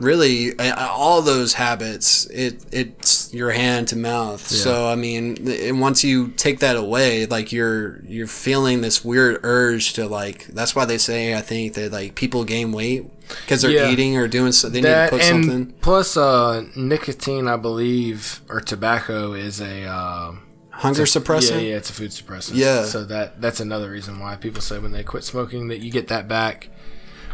really, 0.00 0.58
all 0.58 1.22
those 1.22 1.54
habits, 1.54 2.26
it 2.26 2.64
it's 2.72 3.32
your 3.32 3.50
hand 3.50 3.88
to 3.88 3.96
mouth. 3.96 4.46
So 4.46 4.88
I 4.88 4.94
mean, 4.96 5.48
and 5.48 5.80
once 5.80 6.02
you 6.04 6.28
take 6.28 6.58
that 6.60 6.76
away, 6.76 7.26
like 7.26 7.52
you're 7.52 8.00
you're 8.04 8.26
feeling 8.26 8.80
this 8.80 9.04
weird 9.04 9.40
urge 9.44 9.92
to 9.94 10.06
like. 10.06 10.46
That's 10.48 10.74
why 10.74 10.84
they 10.84 10.98
say 10.98 11.34
I 11.36 11.40
think 11.40 11.74
that 11.74 11.92
like 11.92 12.14
people 12.14 12.44
gain 12.44 12.72
weight 12.72 13.06
because 13.42 13.62
they're 13.62 13.70
Yeah. 13.70 13.90
eating 13.90 14.16
or 14.16 14.26
doing 14.28 14.52
so. 14.52 14.68
They 14.68 14.80
need 14.80 14.88
to 14.88 15.06
put 15.10 15.22
something. 15.22 15.74
plus 15.80 16.16
uh, 16.16 16.64
nicotine, 16.76 17.46
I 17.46 17.56
believe, 17.56 18.40
or 18.48 18.60
tobacco 18.60 19.34
is 19.34 19.60
a 19.60 19.84
uh, 19.84 20.32
Hunger 20.78 21.02
suppressant. 21.02 21.62
Yeah, 21.62 21.70
yeah, 21.70 21.76
it's 21.76 21.90
a 21.90 21.92
food 21.92 22.10
suppressant. 22.10 22.52
Yeah. 22.54 22.84
So 22.84 23.04
that 23.06 23.40
that's 23.40 23.58
another 23.58 23.90
reason 23.90 24.20
why 24.20 24.36
people 24.36 24.62
say 24.62 24.78
when 24.78 24.92
they 24.92 25.02
quit 25.02 25.24
smoking 25.24 25.68
that 25.68 25.80
you 25.80 25.90
get 25.90 26.06
that 26.06 26.28
back. 26.28 26.68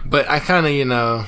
But 0.06 0.28
I 0.30 0.40
kind 0.40 0.64
of 0.64 0.72
you 0.72 0.86
know 0.86 1.26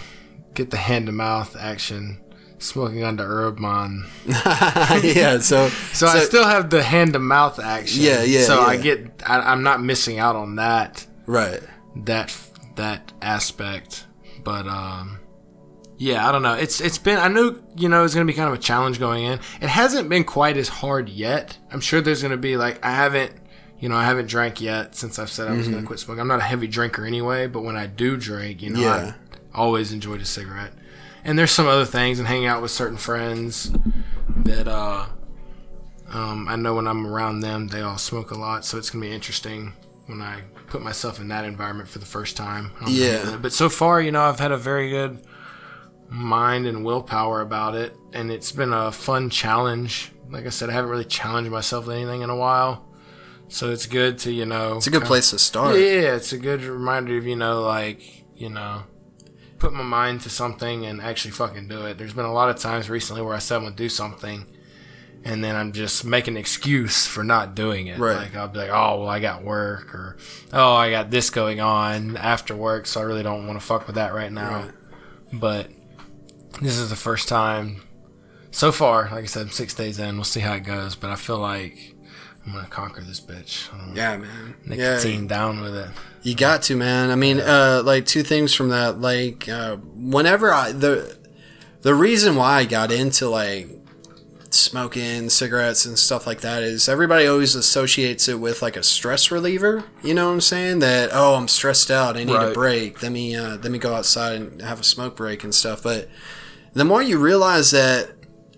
get 0.55 0.71
the 0.71 0.79
hand 0.79 1.07
to 1.07 1.13
mouth 1.13 1.55
action 1.57 2.19
smoking 2.59 3.05
under 3.05 3.25
Herbman. 3.25 4.07
yeah. 5.15 5.41
So 5.41 5.69
So, 5.69 6.07
I 6.07 6.21
still 6.21 6.45
have 6.45 6.71
the 6.71 6.83
hand 6.83 7.13
to 7.13 7.19
mouth 7.19 7.59
action. 7.59 8.03
Yeah, 8.03 8.23
yeah, 8.23 8.45
So 8.45 8.63
I 8.63 8.79
get 8.79 9.23
I, 9.27 9.41
I'm 9.41 9.63
not 9.63 9.83
missing 9.83 10.19
out 10.19 10.37
on 10.37 10.57
that 10.57 11.07
right. 11.27 11.61
that 12.05 12.35
that 12.77 13.13
aspect. 13.21 14.07
But 14.43 14.67
um 14.67 15.19
yeah, 15.99 16.29
I 16.29 16.33
don't 16.33 16.43
know. 16.43 16.55
It's 16.55 16.81
it's 16.81 16.99
been 16.99 17.19
I 17.19 17.29
knew, 17.29 17.63
you 17.77 17.89
know, 17.89 18.05
it's 18.05 18.15
going 18.15 18.27
to 18.27 18.31
be 18.33 18.37
kind 18.37 18.49
of 18.49 18.55
a 18.59 18.63
challenge 18.63 18.99
going 18.99 19.25
in. 19.25 19.41
It 19.61 19.69
hasn't 19.69 20.09
been 20.09 20.25
quite 20.25 20.57
as 20.57 20.69
hard 20.69 21.09
yet. 21.09 21.59
I'm 21.73 21.81
sure 21.81 22.01
there's 22.01 22.21
going 22.23 22.33
to 22.33 22.37
be 22.37 22.57
like 22.57 22.85
I 22.85 22.91
haven't 22.91 23.33
you 23.79 23.89
know, 23.91 23.97
I 23.97 24.05
haven't 24.05 24.27
drank 24.27 24.61
yet 24.61 24.95
since 24.95 25.19
I've 25.19 25.31
said 25.31 25.49
I 25.49 25.53
was 25.53 25.63
Mm-hmm. 25.65 25.71
going 25.73 25.83
to 25.83 25.87
quit 25.87 25.99
smoking. 25.99 26.21
I'm 26.21 26.29
not 26.29 26.41
a 26.41 26.45
heavy 26.45 26.67
drinker 26.67 27.05
anyway, 27.05 27.47
but 27.47 27.61
when 27.63 27.77
I 27.77 27.87
do 27.87 28.17
drink, 28.17 28.63
you 28.63 28.71
know, 28.71 28.81
Yeah. 28.81 29.13
I 29.55 29.59
always 29.59 29.93
enjoyed 29.93 30.21
a 30.23 30.25
cigarette. 30.25 30.73
And 31.25 31.39
there's 31.39 31.51
some 31.51 31.67
other 31.67 31.85
things 31.85 32.19
and 32.19 32.27
hanging 32.29 32.47
out 32.47 32.63
with 32.63 32.71
certain 32.71 32.97
friends 32.97 33.71
that 34.45 34.67
uh 34.69 35.07
um, 36.09 36.47
I 36.49 36.57
know 36.57 36.75
when 36.75 36.87
I'm 36.87 37.07
around 37.07 37.41
them, 37.41 37.69
they 37.69 37.81
all 37.81 37.99
smoke 37.99 38.31
a 38.31 38.39
lot, 38.39 38.65
so 38.65 38.79
it's 38.79 38.91
gonna 38.91 39.05
be 39.05 39.13
interesting 39.13 39.73
when 40.07 40.23
I 40.23 40.43
put 40.69 40.81
myself 40.83 41.21
in 41.21 41.29
that 41.29 41.45
environment 41.45 41.89
for 41.89 41.99
the 41.99 42.07
first 42.07 42.37
time. 42.37 42.71
Yeah. 42.87 43.37
But 43.43 43.53
so 43.53 43.69
far, 43.69 44.01
you 44.01 44.13
know, 44.13 44.23
I've 44.23 44.39
had 44.39 44.53
a 44.53 44.57
very 44.57 44.89
good 44.91 45.21
mind 46.09 46.67
and 46.67 46.85
willpower 46.85 47.41
about 47.41 47.75
it, 47.75 47.97
and 48.13 48.31
it's 48.31 48.53
been 48.53 48.73
a 48.73 48.93
fun 48.93 49.31
challenge. 49.31 50.13
Like 50.31 50.47
I 50.47 50.51
said, 50.51 50.71
I 50.71 50.73
haven't 50.73 50.91
really 50.91 51.05
challenged 51.05 51.51
myself 51.51 51.87
with 51.87 51.97
anything 51.97 52.23
in 52.23 52.31
a 52.31 52.37
while, 52.37 52.89
so 53.49 53.71
it's 53.71 53.87
good 53.87 54.19
to 54.21 54.33
you 54.33 54.47
know. 54.47 54.77
It's 54.77 54.87
a 54.87 54.91
good 54.91 55.05
place 55.05 55.31
to 55.31 55.39
start. 55.39 55.77
Yeah, 55.77 56.17
it's 56.17 56.33
a 56.33 56.39
good 56.39 56.63
reminder 56.63 57.17
of 57.17 57.27
you 57.27 57.37
know, 57.37 57.63
like 57.63 58.25
you 58.35 58.49
know, 58.49 58.85
put 59.59 59.73
my 59.73 59.83
mind 59.83 60.21
to 60.23 60.31
something 60.31 60.85
and 60.87 61.01
actually 61.01 61.31
fucking 61.33 61.69
do 61.69 61.87
it. 61.87 61.99
There's 61.99 62.15
been 62.15 62.25
a 62.25 62.33
lot 62.33 62.51
of 62.51 62.57
times 62.57 62.91
recently 62.91 63.23
where 63.23 63.35
I 63.35 63.39
said 63.39 63.57
I'm 63.57 63.63
gonna 63.65 63.77
do 63.77 63.89
something, 63.89 64.47
and 65.25 65.43
then 65.43 65.57
I'm 65.57 65.73
just 65.73 66.05
making 66.05 66.35
an 66.35 66.41
excuse 66.41 67.07
for 67.07 67.25
not 67.25 67.55
doing 67.55 67.87
it. 67.87 67.99
Right. 67.99 68.17
Like 68.17 68.37
I'll 68.37 68.49
be 68.49 68.59
like, 68.59 68.71
oh 68.71 69.01
well, 69.01 69.09
I 69.09 69.21
got 69.21 69.45
work, 69.45 69.95
or 69.95 70.17
oh 70.53 70.75
I 70.75 70.91
got 70.91 71.11
this 71.11 71.31
going 71.31 71.61
on 71.61 72.17
after 72.17 72.55
work, 72.55 72.87
so 72.87 73.01
I 73.01 73.05
really 73.05 73.23
don't 73.23 73.47
want 73.47 73.61
to 73.61 73.65
fuck 73.65 73.87
with 73.87 73.97
that 73.97 74.15
right 74.15 74.33
now. 74.33 74.63
Right. 74.63 74.73
But 75.33 75.71
this 76.61 76.79
is 76.79 76.91
the 76.91 76.97
first 76.97 77.29
time 77.29 77.83
so 78.51 78.73
far. 78.73 79.09
Like 79.11 79.25
I 79.25 79.27
said, 79.27 79.53
six 79.53 79.75
days 79.75 79.99
in, 79.99 80.17
we'll 80.17 80.25
see 80.25 80.41
how 80.41 80.55
it 80.55 80.65
goes. 80.65 80.97
But 80.97 81.11
I 81.11 81.17
feel 81.17 81.39
like 81.39 81.95
I'm 82.47 82.53
gonna 82.53 82.67
conquer 82.69 83.03
this 83.03 83.21
bitch. 83.21 83.73
I 83.75 83.79
don't 83.79 83.89
know. 83.89 83.95
Yeah, 83.95 84.17
man. 84.17 84.57
Yeah, 84.67 85.27
down 85.27 85.61
with 85.61 85.75
it. 85.75 85.91
You 86.23 86.35
got 86.35 86.63
to, 86.63 86.77
man. 86.77 87.11
I 87.11 87.17
mean, 87.17 87.41
uh, 87.41 87.83
like 87.85 88.07
two 88.07 88.23
things 88.23 88.55
from 88.55 88.69
that. 88.71 89.01
Like, 89.01 89.49
uh, 89.49 89.77
whenever 89.77 90.53
I 90.53 90.73
the 90.73 91.17
the 91.83 91.95
reason 91.95 92.37
why 92.37 92.59
I 92.59 92.65
got 92.65 92.91
into 92.91 93.29
like 93.29 93.69
smoking 94.51 95.29
cigarettes 95.29 95.85
and 95.85 95.99
stuff 95.99 96.27
like 96.27 96.41
that 96.41 96.63
is 96.63 96.89
everybody 96.89 97.27
always 97.27 97.55
associates 97.55 98.29
it 98.29 98.41
with 98.41 98.63
like 98.63 98.77
a 98.77 98.83
stress 98.83 99.31
reliever. 99.31 99.85
You 100.03 100.15
know 100.15 100.29
what 100.29 100.35
I'm 100.35 100.41
saying? 100.41 100.79
That 100.79 101.11
oh, 101.13 101.35
I'm 101.35 101.49
stressed 101.49 101.91
out. 101.91 102.17
I 102.17 102.25
need 102.25 102.35
a 102.35 102.53
break. 102.53 103.03
Let 103.03 103.13
me 103.13 103.37
uh, 103.37 103.57
let 103.57 103.71
me 103.71 103.79
go 103.79 103.95
outside 103.95 104.37
and 104.37 104.63
have 104.63 104.81
a 104.81 104.85
smoke 104.85 105.17
break 105.17 105.45
and 105.45 105.55
stuff. 105.55 105.83
But 105.83 106.09
the 106.77 106.85
more 106.85 107.03
you 107.03 107.19
realize 107.19 107.71
that 107.73 108.11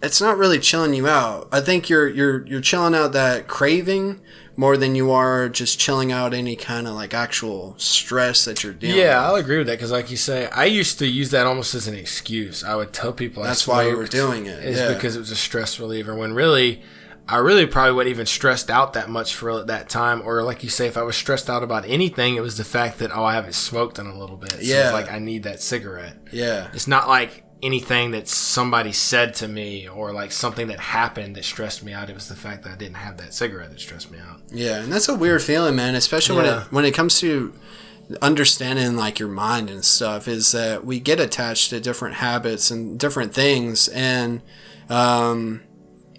it's 0.03 0.21
not 0.21 0.37
really 0.39 0.59
chilling 0.59 0.93
you 0.95 1.09
out. 1.09 1.49
I 1.51 1.61
think 1.61 1.89
you're 1.89 2.09
you're 2.09 2.47
you're 2.47 2.61
chilling 2.61 2.95
out 2.95 3.13
that 3.13 3.47
craving 3.49 4.21
more 4.57 4.77
than 4.77 4.95
you 4.97 5.11
are 5.13 5.49
just 5.49 5.79
chilling 5.79 6.11
out 6.11 6.35
any 6.35 6.57
kind 6.57 6.89
of 6.89 6.95
like 6.95 7.15
actual 7.15 7.75
stress 7.79 8.45
that 8.45 8.63
you're 8.65 8.73
dealing 8.73 8.97
Yeah, 8.99 9.21
with. 9.21 9.29
I'll 9.31 9.35
agree 9.37 9.59
with 9.59 9.69
that 9.69 9.75
because, 9.75 9.93
like 9.93 10.11
you 10.11 10.17
say, 10.17 10.49
I 10.51 10.65
used 10.65 10.99
to 10.99 11.07
use 11.07 11.31
that 11.31 11.47
almost 11.47 11.75
as 11.77 11.87
an 11.87 11.95
excuse. 11.95 12.65
I 12.65 12.75
would 12.75 12.93
tell 12.93 13.13
people 13.13 13.45
I 13.45 13.47
That's 13.49 13.69
why 13.69 13.89
you 13.89 13.97
were 13.97 14.07
doing 14.07 14.47
it, 14.47 14.65
Is 14.65 14.79
yeah. 14.79 14.93
because 14.95 15.15
it 15.15 15.21
was 15.21 15.31
a 15.31 15.37
stress 15.37 15.79
reliever. 15.79 16.13
When 16.15 16.33
really, 16.33 16.83
I 17.29 17.37
really 17.37 17.67
probably 17.67 17.93
wasn't 17.93 18.11
even 18.11 18.27
stressed 18.27 18.69
out 18.69 18.95
that 18.95 19.09
much 19.09 19.33
for 19.35 19.51
at 19.61 19.69
that 19.69 19.89
time. 19.89 20.23
Or 20.25 20.43
like 20.43 20.65
you 20.65 20.71
say, 20.71 20.89
if 20.89 20.97
I 20.97 21.03
was 21.03 21.15
stressed 21.17 21.49
out 21.49 21.63
about 21.63 21.85
anything, 21.87 22.35
it 22.35 22.41
was 22.43 22.57
the 22.57 22.65
fact 22.65 22.99
that 22.99 23.17
oh, 23.17 23.23
I 23.25 23.35
haven't 23.35 23.55
smoked 23.55 24.01
in 24.01 24.07
a 24.07 24.19
little 24.19 24.37
bit. 24.37 24.53
So 24.55 24.59
Yeah. 24.61 24.91
like 24.93 25.09
I 25.11 25.19
need 25.21 25.45
that 25.45 25.61
cigarette. 25.61 26.17
Yeah. 26.33 26.69
It's 26.75 26.89
not 26.89 27.07
like 27.07 27.45
anything 27.63 28.13
that 28.13 28.29
somebody 28.29 28.93
said 28.93 29.35
to 29.35 29.49
me 29.49 29.89
or 29.89 30.13
like 30.13 30.33
something 30.33 30.69
that 30.69 30.79
happened 30.79 31.35
that 31.37 31.45
stressed 31.45 31.83
me 31.83 31.93
out. 31.93 32.09
It 32.09 32.15
was 32.15 32.29
the 32.29 32.37
fact 32.37 32.65
that 32.65 32.73
I 32.73 32.77
didn't 32.77 32.97
have 32.97 33.17
that 33.19 33.35
cigarette 33.35 33.71
that 33.71 33.81
stressed 33.81 34.11
me 34.11 34.19
out. 34.19 34.41
Yeah, 34.51 34.83
and 34.83 34.93
that's 34.93 35.09
a 35.09 35.15
weird 35.15 35.43
feeling, 35.43 35.77
man, 35.77 35.95
especially 35.95 36.37
when 36.37 36.47
it 36.47 36.73
when 36.73 36.85
it 36.85 36.95
comes 36.95 37.19
to 37.21 37.53
understanding 38.23 38.97
like 38.97 39.19
your 39.19 39.29
mind 39.29 39.69
and 39.69 39.85
stuff 39.85 40.27
is 40.29 40.53
that 40.53 40.85
we 40.85 40.99
get 40.99 41.21
attached 41.21 41.69
to 41.71 41.79
different 41.79 42.17
habits 42.17 42.71
and 42.71 42.99
different 42.99 43.35
things 43.35 43.87
and 43.89 44.41
um 44.89 45.61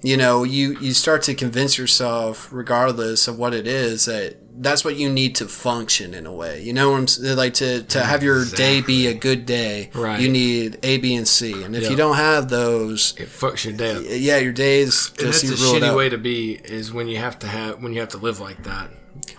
you 0.02 0.16
know, 0.16 0.44
you 0.44 0.78
you 0.80 0.94
start 0.94 1.24
to 1.24 1.36
convince 1.36 1.78
yourself 1.78 2.48
regardless 2.52 3.28
of 3.28 3.38
what 3.38 3.54
it 3.54 3.68
is 3.68 4.06
that 4.06 4.38
that's 4.62 4.84
what 4.84 4.96
you 4.98 5.10
need 5.10 5.36
to 5.36 5.48
function 5.48 6.14
in 6.14 6.26
a 6.26 6.32
way. 6.34 6.62
You 6.62 6.74
know 6.74 6.92
what 6.92 7.18
I'm 7.22 7.36
like 7.38 7.54
to 7.56 7.84
to 7.84 8.04
have 8.04 8.22
your 8.22 8.46
day 8.46 8.82
be 8.82 9.08
a 9.08 9.14
good 9.14 9.46
day. 9.46 9.90
Right. 9.94 10.20
You 10.20 10.30
need 10.30 10.78
A, 10.84 10.98
B, 10.98 11.16
and 11.16 11.28
C. 11.28 11.64
And 11.64 11.76
if 11.76 11.84
Yeah. 11.84 11.90
you 11.92 11.96
don't 11.96 12.18
have 12.18 12.50
those, 12.50 13.14
It 13.18 13.30
fucks 13.30 13.64
your 13.64 13.74
day 13.74 13.92
up. 13.96 14.04
yeah, 14.08 14.38
your 14.38 14.52
days 14.52 15.12
And 15.18 15.28
that's 15.28 15.44
a 15.44 15.48
you 15.48 15.56
rule 15.56 15.76
it 15.76 15.82
shitty 15.84 15.96
way 15.96 16.10
to 16.10 16.18
be 16.18 16.60
is 16.64 16.92
when 16.94 17.08
you 17.08 17.18
have 17.18 17.40
to 17.40 17.48
have 17.48 17.82
when 17.82 17.94
you 17.94 18.00
have 18.02 18.10
to 18.10 18.18
live 18.18 18.40
like 18.40 18.64
that. 18.64 18.92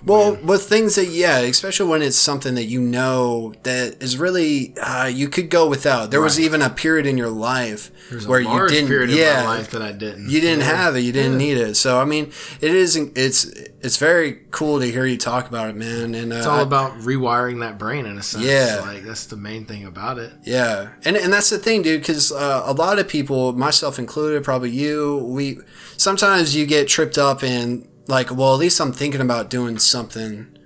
Well, 0.04 0.36
with 0.42 0.62
things 0.62 0.94
that 0.94 1.08
yeah, 1.08 1.38
especially 1.40 1.90
when 1.90 2.00
it's 2.00 2.16
something 2.16 2.54
that 2.54 2.64
you 2.64 2.80
know 2.80 3.52
that 3.64 4.02
is 4.02 4.16
really 4.16 4.74
uh, 4.78 5.06
you 5.06 5.28
could 5.28 5.50
go 5.50 5.68
without. 5.68 6.10
There 6.10 6.22
was 6.22 6.40
even 6.40 6.62
a 6.62 6.70
period 6.70 7.04
in 7.06 7.18
your 7.18 7.28
life 7.28 7.90
There's 8.08 8.26
where 8.26 8.40
you 8.40 8.68
didn't, 8.68 9.10
yeah, 9.10 9.44
life 9.44 9.70
that 9.72 9.82
I 9.82 9.92
didn't. 9.92 10.30
you 10.30 10.40
didn't 10.40 10.60
Yeah. 10.60 10.76
have 10.76 10.96
it, 10.96 11.00
you 11.00 11.12
didn't 11.12 11.32
Yeah. 11.32 11.38
need 11.38 11.56
it. 11.58 11.76
So 11.76 12.00
I 12.00 12.06
mean, 12.06 12.32
it 12.62 12.74
is 12.74 12.96
it's 12.96 13.44
it's 13.82 13.98
very 13.98 14.40
cool 14.50 14.80
to 14.80 14.86
hear 14.90 15.04
you 15.04 15.18
talk 15.18 15.48
about 15.48 15.68
it, 15.68 15.76
man. 15.76 16.14
And 16.14 16.32
uh, 16.32 16.36
It's 16.36 16.46
all 16.46 16.60
about 16.62 16.98
rewiring 17.00 17.60
that 17.60 17.78
brain 17.78 18.06
in 18.06 18.16
a 18.16 18.22
sense. 18.22 18.44
Yeah. 18.44 18.80
like 18.82 19.04
that's 19.04 19.26
the 19.26 19.36
main 19.36 19.66
thing 19.66 19.84
about 19.84 20.18
it. 20.18 20.32
Yeah, 20.44 20.88
and 21.04 21.14
and 21.16 21.30
that's 21.32 21.50
the 21.50 21.58
thing, 21.58 21.82
dude. 21.82 22.00
Because 22.00 22.32
uh, 22.32 22.62
a 22.64 22.72
lot 22.72 22.98
of 22.98 23.06
people, 23.06 23.52
myself 23.52 23.98
included, 23.98 24.42
probably 24.44 24.70
you, 24.70 25.18
we 25.28 25.58
sometimes 25.98 26.56
you 26.56 26.64
get 26.64 26.88
tripped 26.88 27.18
up 27.18 27.42
in 27.42 27.86
like, 28.10 28.34
well, 28.34 28.52
at 28.54 28.60
least 28.60 28.80
I'm 28.80 28.92
thinking 28.92 29.20
about 29.20 29.48
doing 29.48 29.78
something, 29.78 30.56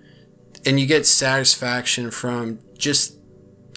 and 0.66 0.80
you 0.80 0.86
get 0.86 1.06
satisfaction 1.06 2.10
from 2.10 2.58
just 2.76 3.18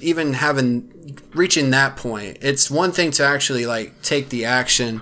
even 0.02 0.34
having 0.34 1.18
reaching 1.34 1.70
that 1.72 1.98
point. 1.98 2.38
It's 2.42 2.70
one 2.70 2.92
thing 2.92 3.12
to 3.12 3.26
actually 3.26 3.66
like 3.66 4.02
take 4.02 4.30
the 4.30 4.46
action, 4.46 5.02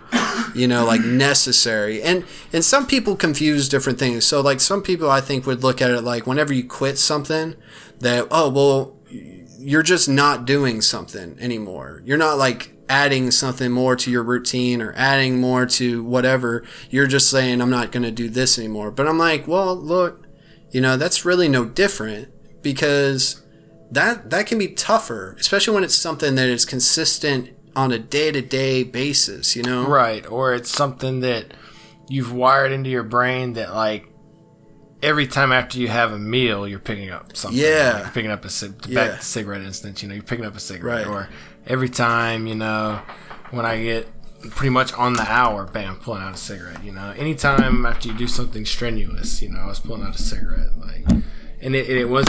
you 0.53 0.67
know, 0.67 0.85
like 0.85 1.01
necessary. 1.01 2.01
And 2.01 2.25
and 2.53 2.63
some 2.63 2.85
people 2.87 3.15
confuse 3.15 3.69
different 3.69 3.99
things. 3.99 4.25
So 4.25 4.41
like 4.41 4.59
some 4.59 4.81
people 4.81 5.09
I 5.09 5.21
think 5.21 5.45
would 5.45 5.63
look 5.63 5.81
at 5.81 5.91
it 5.91 6.01
like 6.01 6.27
whenever 6.27 6.53
you 6.53 6.63
quit 6.63 6.97
something 6.97 7.55
that 7.99 8.27
oh 8.31 8.49
well 8.49 8.97
you're 9.57 9.83
just 9.83 10.07
not 10.07 10.45
doing 10.45 10.81
something 10.81 11.37
anymore. 11.39 12.01
You're 12.05 12.17
not 12.17 12.37
like 12.37 12.74
adding 12.87 13.31
something 13.31 13.71
more 13.71 13.95
to 13.95 14.11
your 14.11 14.23
routine 14.23 14.81
or 14.81 14.93
adding 14.95 15.39
more 15.39 15.65
to 15.65 16.03
whatever. 16.03 16.63
You're 16.89 17.07
just 17.07 17.29
saying 17.29 17.61
I'm 17.61 17.69
not 17.69 17.91
going 17.91 18.03
to 18.03 18.11
do 18.11 18.29
this 18.29 18.59
anymore. 18.59 18.91
But 18.91 19.07
I'm 19.07 19.17
like, 19.17 19.47
well, 19.47 19.75
look, 19.75 20.27
you 20.71 20.81
know, 20.81 20.95
that's 20.97 21.25
really 21.25 21.47
no 21.49 21.65
different 21.65 22.29
because 22.61 23.41
that 23.91 24.29
that 24.29 24.45
can 24.47 24.57
be 24.57 24.67
tougher, 24.69 25.35
especially 25.39 25.73
when 25.73 25.83
it's 25.83 25.95
something 25.95 26.35
that 26.35 26.47
is 26.49 26.65
consistent 26.65 27.51
on 27.75 27.91
a 27.91 27.99
day-to-day 27.99 28.83
basis, 28.83 29.55
you 29.55 29.61
know? 29.63 29.85
Right, 29.87 30.25
or 30.29 30.53
it's 30.53 30.69
something 30.69 31.19
that 31.21 31.53
you've 32.07 32.31
wired 32.31 32.71
into 32.71 32.89
your 32.89 33.03
brain 33.03 33.53
that 33.53 33.73
like 33.73 34.05
every 35.03 35.27
time 35.27 35.51
after 35.51 35.77
you 35.77 35.87
have 35.87 36.11
a 36.13 36.17
meal, 36.19 36.67
you're 36.67 36.79
picking 36.79 37.09
up 37.11 37.35
something. 37.35 37.59
Yeah. 37.59 37.91
Like 37.93 38.03
you're 38.03 38.11
picking 38.13 38.31
up 38.31 38.45
a 38.45 38.47
back 38.69 38.87
Yeah. 38.87 39.15
to 39.17 39.21
cigarette 39.21 39.61
instance. 39.61 40.01
You 40.01 40.09
know, 40.09 40.15
you're 40.15 40.23
picking 40.23 40.45
up 40.45 40.55
a 40.55 40.59
cigarette, 40.59 41.05
Right. 41.07 41.13
or 41.13 41.29
every 41.67 41.89
time 41.89 42.47
you 42.47 42.55
know 42.55 43.01
when 43.51 43.65
I 43.65 43.81
get 43.81 44.07
pretty 44.51 44.69
much 44.69 44.93
on 44.93 45.13
the 45.13 45.23
hour, 45.23 45.65
bam, 45.65 45.95
pulling 45.97 46.21
out 46.21 46.35
a 46.35 46.37
cigarette. 46.37 46.83
You 46.83 46.91
know, 46.91 47.13
anytime 47.17 47.85
after 47.85 48.09
you 48.09 48.17
do 48.17 48.27
something 48.27 48.65
strenuous, 48.65 49.41
you 49.41 49.49
know, 49.49 49.59
I 49.59 49.67
was 49.67 49.79
pulling 49.79 50.03
out 50.03 50.15
a 50.15 50.21
cigarette, 50.21 50.77
like, 50.79 51.23
and 51.61 51.75
it, 51.75 51.89
it 51.89 52.09
was 52.09 52.27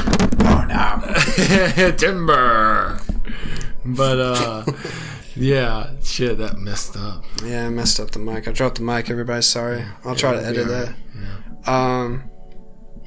Oh 0.68 1.92
timber. 1.96 2.98
But 3.84 4.18
uh, 4.18 4.64
yeah, 5.36 5.90
shit, 6.02 6.38
that 6.38 6.58
messed 6.58 6.96
up. 6.96 7.24
Yeah, 7.44 7.66
I 7.66 7.70
messed 7.70 8.00
up 8.00 8.10
the 8.10 8.18
mic. 8.18 8.48
I 8.48 8.52
dropped 8.52 8.76
the 8.76 8.82
mic. 8.82 9.10
Everybody, 9.10 9.42
sorry. 9.42 9.84
I'll 10.04 10.16
try 10.16 10.32
to 10.32 10.44
edit 10.44 10.66
that. 10.68 10.94
Um, 11.70 12.30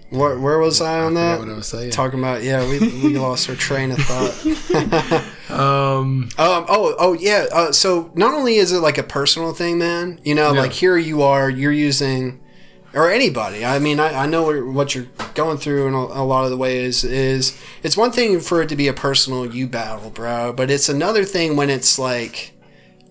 where, 0.09 0.37
where 0.39 0.57
was 0.59 0.81
I 0.81 0.99
on 1.01 1.11
forgot 1.13 1.21
that? 1.21 1.39
what 1.39 1.49
I 1.49 1.55
was 1.55 1.67
saying. 1.67 1.91
Talking 1.91 2.19
about 2.19 2.43
yeah, 2.43 2.67
we 2.67 2.79
we 2.79 3.17
lost 3.17 3.49
our 3.49 3.55
train 3.55 3.91
of 3.91 3.97
thought. 3.99 5.25
Um, 5.49 6.29
Um. 6.37 6.65
Oh. 6.69 6.95
Oh. 6.99 7.13
Yeah. 7.13 7.47
Uh, 7.51 7.71
so 7.71 8.11
not 8.13 8.33
only 8.35 8.57
is 8.57 8.71
it 8.71 8.79
like 8.81 8.97
a 8.99 9.03
personal 9.03 9.51
thing, 9.53 9.79
man. 9.79 10.19
You 10.23 10.35
know, 10.35 10.53
Yeah. 10.53 10.59
like 10.61 10.73
here 10.73 10.95
you 10.97 11.23
are, 11.23 11.49
you're 11.49 11.71
using, 11.71 12.39
or 12.93 13.09
anybody. 13.09 13.65
I 13.65 13.79
mean, 13.79 13.99
I, 13.99 14.13
I 14.13 14.25
know 14.27 14.43
what- 14.71 14.93
you're 14.93 15.07
going 15.33 15.57
through 15.57 15.87
in 15.87 15.95
a, 15.95 15.97
a 15.97 16.23
lot 16.23 16.43
of 16.43 16.51
the 16.51 16.57
ways. 16.57 17.03
Is 17.03 17.59
it's 17.81 17.97
one 17.97 18.11
thing 18.11 18.39
for 18.41 18.61
it 18.61 18.69
to 18.69 18.75
be 18.75 18.87
a 18.87 18.93
personal 18.93 19.43
you 19.53 19.65
battle, 19.67 20.11
bro, 20.11 20.53
but 20.53 20.69
it's 20.69 20.87
another 20.87 21.23
thing 21.25 21.55
when 21.55 21.71
it's 21.71 21.97
like 21.97 22.51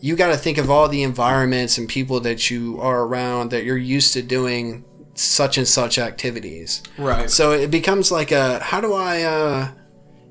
you 0.00 0.14
got 0.14 0.28
to 0.28 0.37
think 0.37 0.59
of 0.59 0.71
all 0.71 0.88
the 0.88 1.02
environments 1.02 1.76
and 1.76 1.88
people 1.88 2.21
that 2.21 2.50
you 2.50 2.78
are 2.81 3.02
around 3.02 3.50
that 3.50 3.64
you're 3.64 3.76
used 3.76 4.12
to 4.12 4.23
doing 4.23 4.85
such 5.18 5.58
and 5.58 5.66
such 5.66 5.98
activities. 5.98 6.82
right. 6.96 7.30
So 7.30 7.52
it 7.52 7.70
becomes 7.70 8.10
like 8.12 8.30
a 8.32 8.58
how 8.60 8.80
do 8.80 8.92
I 8.94 9.22
uh 9.22 9.68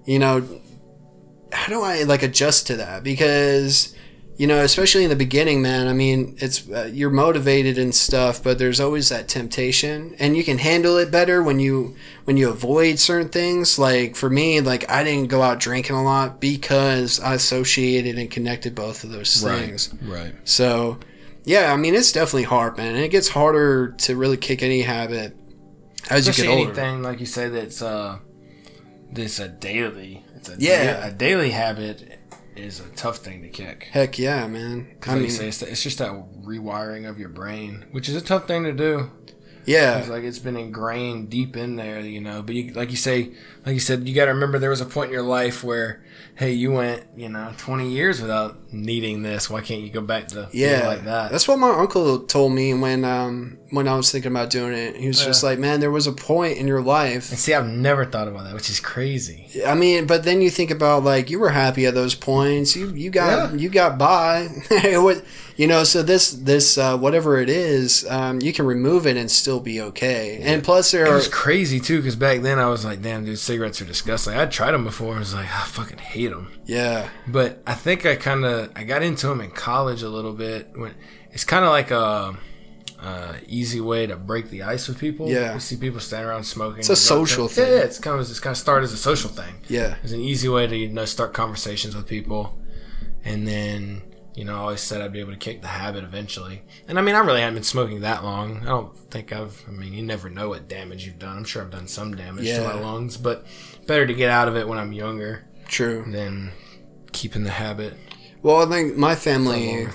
you 0.05 0.19
know 0.19 0.47
how 1.51 1.67
do 1.67 1.81
I 1.81 2.03
like 2.03 2.23
adjust 2.23 2.67
to 2.67 2.75
that 2.77 3.03
because 3.03 3.95
you 4.37 4.45
know 4.47 4.59
especially 4.63 5.03
in 5.03 5.09
the 5.09 5.15
beginning 5.15 5.61
man 5.61 5.87
I 5.87 5.93
mean 5.93 6.35
it's 6.39 6.69
uh, 6.69 6.89
you're 6.91 7.09
motivated 7.09 7.77
and 7.77 7.93
stuff 7.95 8.43
but 8.43 8.59
there's 8.59 8.79
always 8.79 9.09
that 9.09 9.27
temptation 9.27 10.15
and 10.19 10.37
you 10.37 10.43
can 10.43 10.57
handle 10.59 10.97
it 10.97 11.09
better 11.09 11.41
when 11.41 11.59
you 11.59 11.95
when 12.25 12.37
you 12.37 12.49
avoid 12.49 12.99
certain 12.99 13.29
things 13.29 13.79
like 13.79 14.15
for 14.15 14.29
me 14.29 14.61
like 14.61 14.89
I 14.89 15.03
didn't 15.03 15.29
go 15.29 15.41
out 15.41 15.59
drinking 15.59 15.95
a 15.95 16.03
lot 16.03 16.39
because 16.39 17.19
I 17.19 17.33
associated 17.33 18.17
and 18.17 18.29
connected 18.29 18.75
both 18.75 19.03
of 19.03 19.09
those 19.11 19.41
things 19.41 19.93
Right. 20.03 20.33
so, 20.43 20.99
yeah, 21.47 21.71
I 21.73 21.77
mean, 21.77 21.95
it's 21.95 22.11
definitely 22.11 22.43
hard, 22.43 22.77
man. 22.77 22.95
And 22.95 23.03
it 23.03 23.09
gets 23.09 23.29
harder 23.29 23.93
to 24.05 24.15
really 24.15 24.37
kick 24.37 24.61
any 24.61 24.81
habit 24.81 25.35
as 26.09 26.27
Especially 26.27 26.43
you 26.43 26.49
get 26.49 26.67
older. 26.69 26.81
anything 26.81 27.01
like 27.03 27.19
you 27.19 27.25
say 27.25 27.49
that's 27.49 27.81
uh, 27.81 28.19
this 29.11 29.39
a 29.39 29.47
daily. 29.47 30.23
It's 30.35 30.49
a 30.49 30.55
Yeah. 30.59 30.93
da- 31.01 31.07
a 31.07 31.11
daily 31.11 31.49
habit 31.51 32.19
is 32.55 32.79
a 32.79 32.87
tough 32.95 33.17
thing 33.17 33.41
to 33.43 33.49
kick. 33.49 33.87
Heck 33.91 34.17
yeah, 34.19 34.45
man. 34.47 34.87
I 35.03 35.09
like 35.09 35.15
mean, 35.15 35.23
you 35.25 35.29
say, 35.29 35.47
it's, 35.47 35.61
it's 35.61 35.83
just 35.83 35.97
that 35.99 36.11
rewiring 36.43 37.09
of 37.09 37.19
your 37.19 37.29
brain, 37.29 37.85
which 37.91 38.09
is 38.09 38.15
a 38.15 38.21
tough 38.21 38.47
thing 38.47 38.63
to 38.63 38.73
do. 38.73 39.09
yeah, 39.65 39.99
It's 39.99 40.09
like 40.09 40.23
it's 40.23 40.39
been 40.39 40.57
ingrained 40.57 41.29
deep 41.29 41.55
in 41.57 41.75
there, 41.75 41.99
you 41.99 42.19
know. 42.21 42.41
But 42.41 42.55
you, 42.55 42.73
like 42.73 42.89
you 42.91 42.97
say, 42.97 43.31
like 43.67 43.73
you 43.73 43.81
said, 43.81 44.07
you 44.07 44.15
got 44.15 44.25
to 44.25 44.31
remember 44.31 44.59
there 44.59 44.69
was 44.69 44.79
a 44.79 44.85
point 44.85 45.07
in 45.09 45.13
your 45.13 45.23
life 45.23 45.61
where, 45.61 46.01
hey, 46.35 46.53
you 46.53 46.71
went, 46.71 47.03
you 47.17 47.27
know, 47.27 47.53
twenty 47.57 47.89
years 47.91 48.21
without 48.21 48.71
needing 48.71 49.23
this. 49.23 49.49
Why 49.49 49.59
can't 49.59 49.81
you 49.81 49.89
go 49.89 49.99
back 49.99 50.29
to 50.29 50.47
yeah. 50.53 50.87
like 50.87 51.03
that? 51.03 51.31
That's 51.31 51.49
what 51.49 51.59
my 51.59 51.71
uncle 51.71 52.19
told 52.19 52.53
me 52.53 52.73
when 52.73 53.03
um 53.03 53.57
when 53.71 53.89
I 53.89 53.97
was 53.97 54.09
thinking 54.09 54.31
about 54.31 54.49
doing 54.49 54.71
it. 54.71 54.95
He 54.95 55.07
was 55.07 55.21
just 55.21 55.43
like, 55.43 55.59
man, 55.59 55.81
there 55.81 55.91
was 55.91 56.07
a 56.07 56.13
point 56.13 56.57
in 56.57 56.65
your 56.65 56.81
life. 56.81 57.29
and 57.29 57.37
see, 57.37 57.53
I've 57.53 57.67
never 57.67 58.05
thought 58.05 58.29
about 58.29 58.45
that, 58.45 58.53
which 58.53 58.69
is 58.69 58.79
crazy. 58.79 59.49
I 59.65 59.75
mean, 59.75 60.07
but 60.07 60.23
then 60.23 60.39
you 60.39 60.49
think 60.49 60.71
about 60.71 61.03
like 61.03 61.29
you 61.29 61.37
were 61.37 61.49
happy 61.49 61.85
at 61.85 61.93
those 61.93 62.15
points. 62.15 62.73
You 62.73 62.91
you 62.91 63.09
got 63.09 63.51
Yeah. 63.51 63.57
you 63.57 63.67
got 63.69 63.97
by. 63.97 64.47
what 64.93 65.25
you 65.57 65.67
know? 65.67 65.83
So 65.83 66.03
this 66.03 66.31
this 66.31 66.77
uh, 66.77 66.97
whatever 66.97 67.39
it 67.39 67.49
is, 67.49 68.09
um, 68.09 68.39
you 68.41 68.53
can 68.53 68.65
remove 68.65 69.05
it 69.07 69.17
and 69.17 69.29
still 69.29 69.59
be 69.59 69.81
okay. 69.81 70.39
And 70.41 70.63
plus, 70.63 70.91
there 70.91 71.05
It 71.05 71.09
are 71.09 71.15
was 71.15 71.27
crazy 71.27 71.79
too, 71.79 71.97
because 71.97 72.15
back 72.15 72.41
then 72.41 72.59
I 72.59 72.67
was 72.69 72.85
like, 72.85 73.01
"Damn, 73.01 73.25
dude, 73.25 73.39
cigarettes 73.57 73.81
are 73.81 73.85
disgusting." 73.85 74.33
I'd 74.35 74.51
tried 74.51 74.71
them 74.71 74.83
before. 74.83 75.15
I 75.15 75.19
was 75.19 75.33
like, 75.33 75.47
"I 75.47 75.65
fucking 75.65 75.97
hate 75.97 76.29
them." 76.29 76.51
yeah. 76.65 77.09
But 77.27 77.61
I 77.65 77.73
think 77.73 78.05
I 78.05 78.15
kind 78.15 78.45
of 78.45 78.71
I 78.75 78.83
got 78.83 79.01
into 79.01 79.27
them 79.27 79.41
in 79.41 79.51
college 79.51 80.03
a 80.03 80.09
little 80.09 80.33
bit. 80.33 80.69
When 80.75 80.93
it's 81.31 81.43
kind 81.43 81.65
of 81.65 81.71
like 81.71 81.91
a, 81.91 82.37
a 82.99 83.35
easy 83.47 83.81
way 83.81 84.07
to 84.07 84.15
break 84.15 84.49
the 84.49 84.63
ice 84.63 84.87
with 84.87 84.99
people. 84.99 85.27
Yeah. 85.29 85.53
you 85.55 85.59
see 85.59 85.77
people 85.77 85.99
standing 85.99 86.29
around 86.29 86.43
smoking. 86.43 86.79
It's 86.79 86.89
a 86.89 86.95
social 86.95 87.47
thing. 87.47 87.67
Yeah, 87.67 87.83
it's 87.83 87.99
kind 87.99 88.19
of 88.19 88.29
it's 88.29 88.39
kind 88.39 88.51
of 88.51 88.57
started 88.57 88.85
as 88.85 88.93
a 88.93 88.97
social 88.97 89.29
thing. 89.29 89.55
Yeah. 89.67 89.95
It's 90.03 90.13
an 90.13 90.21
easy 90.21 90.49
way 90.49 90.67
to 90.67 90.75
you 90.75 90.89
know 90.89 91.05
start 91.05 91.33
conversations 91.33 91.95
with 91.95 92.07
people, 92.07 92.57
and 93.23 93.47
then 93.47 94.01
you 94.37 94.45
know 94.45 94.55
I 94.55 94.59
always 94.59 94.79
said 94.81 95.01
I'd 95.01 95.11
be 95.11 95.19
able 95.19 95.33
to 95.33 95.37
kick 95.37 95.61
the 95.61 95.67
habit 95.67 96.03
eventually. 96.05 96.61
And 96.87 96.97
I 96.97 97.01
mean 97.01 97.15
I 97.15 97.19
really 97.19 97.41
haven't 97.41 97.55
been 97.55 97.63
smoking 97.63 97.99
that 98.01 98.23
long. 98.23 98.61
I 98.61 98.65
don't 98.69 98.95
think 99.11 99.33
I've. 99.33 99.65
I 99.67 99.71
mean 99.71 99.91
you 99.93 100.03
never 100.03 100.29
know 100.29 100.47
what 100.49 100.69
damage 100.69 101.05
you've 101.05 101.19
done. 101.19 101.37
I'm 101.37 101.43
sure 101.43 101.61
I've 101.63 101.71
done 101.71 101.87
some 101.87 102.15
damage 102.15 102.45
to 102.47 102.63
my 102.63 102.79
lungs, 102.79 103.17
but 103.17 103.45
better 103.87 104.07
to 104.07 104.13
get 104.13 104.29
out 104.29 104.47
of 104.47 104.55
it 104.55 104.67
when 104.67 104.77
I'm 104.77 104.93
younger 104.93 105.45
True. 105.67 106.05
than 106.07 106.51
keeping 107.11 107.43
the 107.43 107.49
habit. 107.51 107.95
Well, 108.43 108.57
I 108.65 108.69
think 108.69 108.95
my 108.95 109.15
family, 109.15 109.87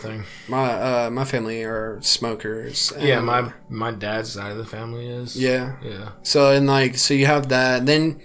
my 0.48 0.72
uh, 0.72 1.10
my 1.10 1.24
family 1.24 1.62
are 1.62 2.00
smokers. 2.02 2.92
Yeah, 2.98 3.20
my 3.20 3.52
my 3.70 3.92
dad's 3.92 4.32
side 4.32 4.50
of 4.52 4.58
the 4.58 4.66
family 4.66 5.06
is. 5.08 5.36
yeah. 5.40 5.76
Yeah. 5.82 6.08
So 6.22 6.52
and 6.52 6.66
like 6.66 6.96
so 6.96 7.14
you 7.14 7.26
have 7.26 7.48
that. 7.50 7.86
Then 7.86 8.20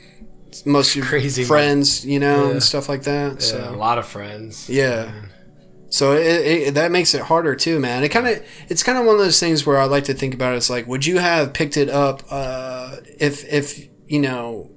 most 0.66 0.90
of 0.92 0.96
your 0.96 1.06
Crazy, 1.06 1.44
man. 1.44 1.48
friends, 1.48 2.04
you 2.06 2.20
know, 2.20 2.46
Yeah. 2.46 2.52
and 2.54 2.64
stuff 2.64 2.90
like 2.90 3.04
that. 3.04 3.34
Yeah, 3.34 3.40
So 3.40 3.70
a 3.70 3.78
lot 3.78 4.00
of 4.00 4.08
friends. 4.08 4.68
Yeah. 4.70 5.12
So 5.89 6.13
it, 6.13 6.26
it, 6.26 6.73
that 6.73 6.91
makes 6.91 7.13
it 7.13 7.21
harder 7.21 7.56
too, 7.56 7.80
man. 7.80 8.04
It 8.04 8.10
kind 8.10 8.28
of 8.28 8.45
it's 8.67 8.84
kind 8.84 8.97
of 8.97 9.06
one 9.06 9.15
of 9.15 9.21
those 9.21 9.39
things 9.39 9.65
where 9.65 9.78
I 9.78 9.86
like 9.86 10.04
to 10.06 10.13
think 10.13 10.34
about. 10.34 10.54
It. 10.54 10.58
It's 10.58 10.69
like, 10.69 10.88
would 10.88 11.06
you 11.06 11.19
have 11.19 11.54
picked 11.54 11.78
it 11.78 11.89
up 11.89 12.23
uh, 12.30 12.97
if 13.19 13.45
if 13.52 13.88
you 14.08 14.19
know 14.19 14.71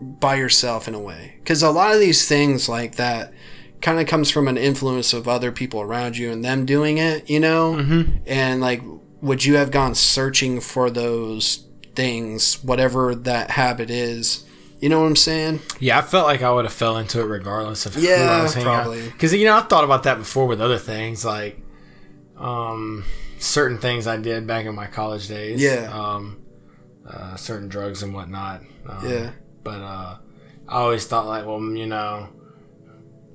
by 0.00 0.36
yourself 0.36 0.88
in 0.88 0.94
a 0.94 1.00
way? 1.00 1.36
Because 1.38 1.62
a 1.62 1.70
lot 1.70 1.92
of 1.92 2.00
these 2.00 2.26
things 2.26 2.68
like 2.68 2.96
that 2.96 3.32
kind 3.80 4.00
of 4.00 4.06
comes 4.06 4.30
from 4.30 4.48
an 4.48 4.56
influence 4.56 5.12
of 5.12 5.28
other 5.28 5.52
people 5.52 5.80
around 5.80 6.16
you 6.16 6.30
and 6.30 6.44
them 6.44 6.64
doing 6.64 6.98
it, 6.98 7.28
you 7.28 7.40
know. 7.40 7.74
Mm-hmm. 7.74 8.18
And 8.26 8.60
like, 8.60 8.82
would 9.20 9.44
you 9.44 9.56
have 9.56 9.70
gone 9.70 9.94
searching 9.94 10.60
for 10.60 10.90
those 10.90 11.66
things, 11.94 12.62
whatever 12.64 13.14
that 13.14 13.50
habit 13.52 13.90
is? 13.90 14.44
You 14.80 14.88
know 14.88 15.00
what 15.00 15.06
I'm 15.06 15.16
saying? 15.16 15.60
Yeah, 15.80 15.98
I 15.98 16.02
felt 16.02 16.26
like 16.26 16.40
I 16.42 16.52
would 16.52 16.64
have 16.64 16.72
fell 16.72 16.98
into 16.98 17.20
it 17.20 17.24
regardless 17.24 17.84
of 17.86 17.94
who 17.94 18.02
Yeah, 18.02 18.38
I 18.38 18.42
was 18.42 18.54
hanging 18.54 18.66
probably. 18.68 19.04
Because 19.10 19.34
you 19.34 19.44
know, 19.44 19.56
I've 19.56 19.68
thought 19.68 19.84
about 19.84 20.04
that 20.04 20.18
before 20.18 20.46
with 20.46 20.60
other 20.60 20.78
things, 20.78 21.24
like 21.24 21.60
um, 22.36 23.04
certain 23.38 23.78
things 23.78 24.06
I 24.06 24.16
did 24.16 24.46
back 24.46 24.66
in 24.66 24.74
my 24.74 24.86
college 24.86 25.26
days. 25.28 25.60
Yeah. 25.60 25.90
Um, 25.92 26.42
uh, 27.06 27.36
certain 27.36 27.68
drugs 27.68 28.02
and 28.02 28.14
whatnot. 28.14 28.62
Um, 28.88 29.08
Yeah. 29.08 29.30
But 29.64 29.80
uh, 29.80 30.16
I 30.68 30.76
always 30.80 31.06
thought 31.06 31.26
like, 31.26 31.44
well, 31.44 31.60
you 31.60 31.86
know, 31.86 32.28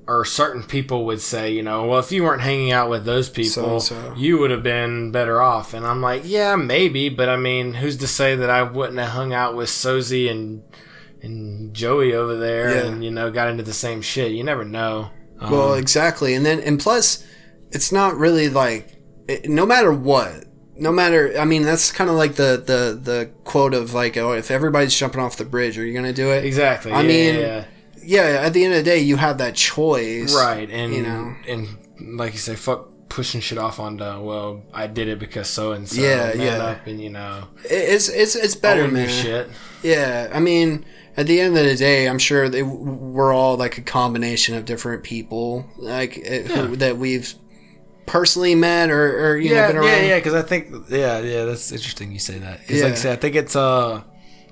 or 0.06 0.24
certain 0.24 0.62
people 0.62 1.04
would 1.06 1.20
say, 1.20 1.52
you 1.52 1.62
know, 1.62 1.86
well, 1.86 1.98
if 1.98 2.10
you 2.12 2.22
weren't 2.24 2.42
hanging 2.42 2.72
out 2.72 2.90
with 2.90 3.04
those 3.04 3.28
people, 3.28 3.80
So-and-so. 3.80 4.14
you 4.16 4.38
would 4.38 4.50
have 4.50 4.62
been 4.62 5.10
better 5.12 5.40
off. 5.40 5.74
And 5.74 5.86
I'm 5.86 6.00
like, 6.00 6.22
yeah, 6.24 6.56
maybe, 6.56 7.08
but 7.08 7.28
I 7.28 7.36
mean, 7.36 7.74
who's 7.74 7.96
to 7.98 8.06
say 8.06 8.34
that 8.36 8.50
I 8.50 8.62
wouldn't 8.62 8.98
have 8.98 9.10
hung 9.10 9.32
out 9.32 9.54
with 9.54 9.68
Sozy 9.68 10.30
and 10.30 10.62
and 11.24 11.74
Joey 11.74 12.14
over 12.14 12.36
there 12.36 12.70
Yeah. 12.74 12.86
and 12.86 13.04
you 13.04 13.10
know 13.10 13.30
got 13.30 13.48
into 13.48 13.62
the 13.62 13.72
same 13.72 14.02
shit? 14.02 14.32
You 14.32 14.44
never 14.44 14.64
know. 14.64 15.10
Um, 15.40 15.50
Well, 15.50 15.74
exactly, 15.74 16.34
and 16.34 16.44
then 16.46 16.60
and 16.60 16.78
plus, 16.78 17.24
it's 17.72 17.90
not 17.90 18.16
really 18.16 18.48
like 18.48 18.96
it, 19.28 19.48
no 19.48 19.66
matter 19.66 19.92
what, 19.92 20.44
no 20.76 20.92
matter. 20.92 21.34
I 21.38 21.44
mean, 21.44 21.62
that's 21.62 21.90
kind 21.92 22.08
of 22.10 22.16
like 22.16 22.34
the 22.34 22.62
the 22.64 22.98
the 23.02 23.30
quote 23.44 23.74
of 23.74 23.94
like, 23.94 24.16
oh, 24.16 24.32
if 24.32 24.50
everybody's 24.50 24.94
jumping 24.96 25.20
off 25.20 25.36
the 25.36 25.44
bridge, 25.44 25.78
are 25.78 25.84
you 25.84 25.94
gonna 25.94 26.12
do 26.12 26.30
it? 26.30 26.44
exactly. 26.44 26.92
I 26.92 27.00
yeah, 27.02 27.08
mean, 27.08 27.34
yeah, 27.40 27.64
Yeah. 28.02 28.42
At 28.46 28.52
the 28.52 28.64
end 28.64 28.74
of 28.74 28.78
the 28.84 28.90
day, 28.90 28.98
you 29.00 29.16
have 29.16 29.38
that 29.38 29.54
choice, 29.54 30.34
right, 30.34 30.68
and 30.70 30.94
you 30.94 31.02
know. 31.02 31.34
and 31.48 31.68
like 32.18 32.32
you 32.32 32.38
say, 32.38 32.54
fuck 32.54 32.88
pushing 33.08 33.40
shit 33.40 33.58
off 33.58 33.78
onto 33.78 34.02
well, 34.22 34.62
I 34.74 34.88
did 34.88 35.06
it 35.08 35.18
because 35.20 35.48
so 35.48 35.72
and 35.72 35.88
so. 35.88 36.00
Yeah, 36.02 36.34
yeah. 36.34 36.56
Up 36.64 36.86
and 36.86 37.00
you 37.00 37.10
know, 37.10 37.48
It's 37.64 38.08
it's 38.08 38.34
it's 38.36 38.54
better, 38.56 38.88
man. 38.88 39.08
shit. 39.08 39.48
Yeah, 39.82 40.30
I 40.34 40.40
mean, 40.40 40.84
at 41.16 41.26
the 41.26 41.40
end 41.40 41.56
of 41.56 41.64
the 41.64 41.76
day, 41.76 42.08
I'm 42.08 42.18
sure 42.18 42.48
they 42.48 42.62
we're 42.62 43.32
all 43.32 43.56
like 43.56 43.78
a 43.78 43.82
combination 43.82 44.54
of 44.56 44.64
different 44.64 45.02
people, 45.04 45.66
like 45.76 46.16
it, 46.18 46.46
who, 46.50 46.76
that 46.76 46.96
we've 46.96 47.34
personally 48.06 48.54
met 48.54 48.90
or, 48.90 49.30
or 49.32 49.36
you 49.36 49.50
know 49.50 49.56
yeah, 49.56 49.66
been 49.68 49.76
around. 49.76 49.86
yeah, 49.88 50.02
yeah. 50.02 50.16
Because 50.18 50.34
I 50.34 50.42
think, 50.42 50.68
yeah, 50.90 51.20
yeah. 51.20 51.44
That's 51.44 51.72
interesting 51.72 52.12
you 52.12 52.18
say 52.18 52.38
that. 52.38 52.60
Because 52.60 52.82
like 52.82 52.86
I 52.86 52.88
Yeah. 52.90 52.94
said, 52.96 53.12
I 53.18 53.20
think 53.20 53.34
it's 53.36 53.56
uh, 53.56 54.02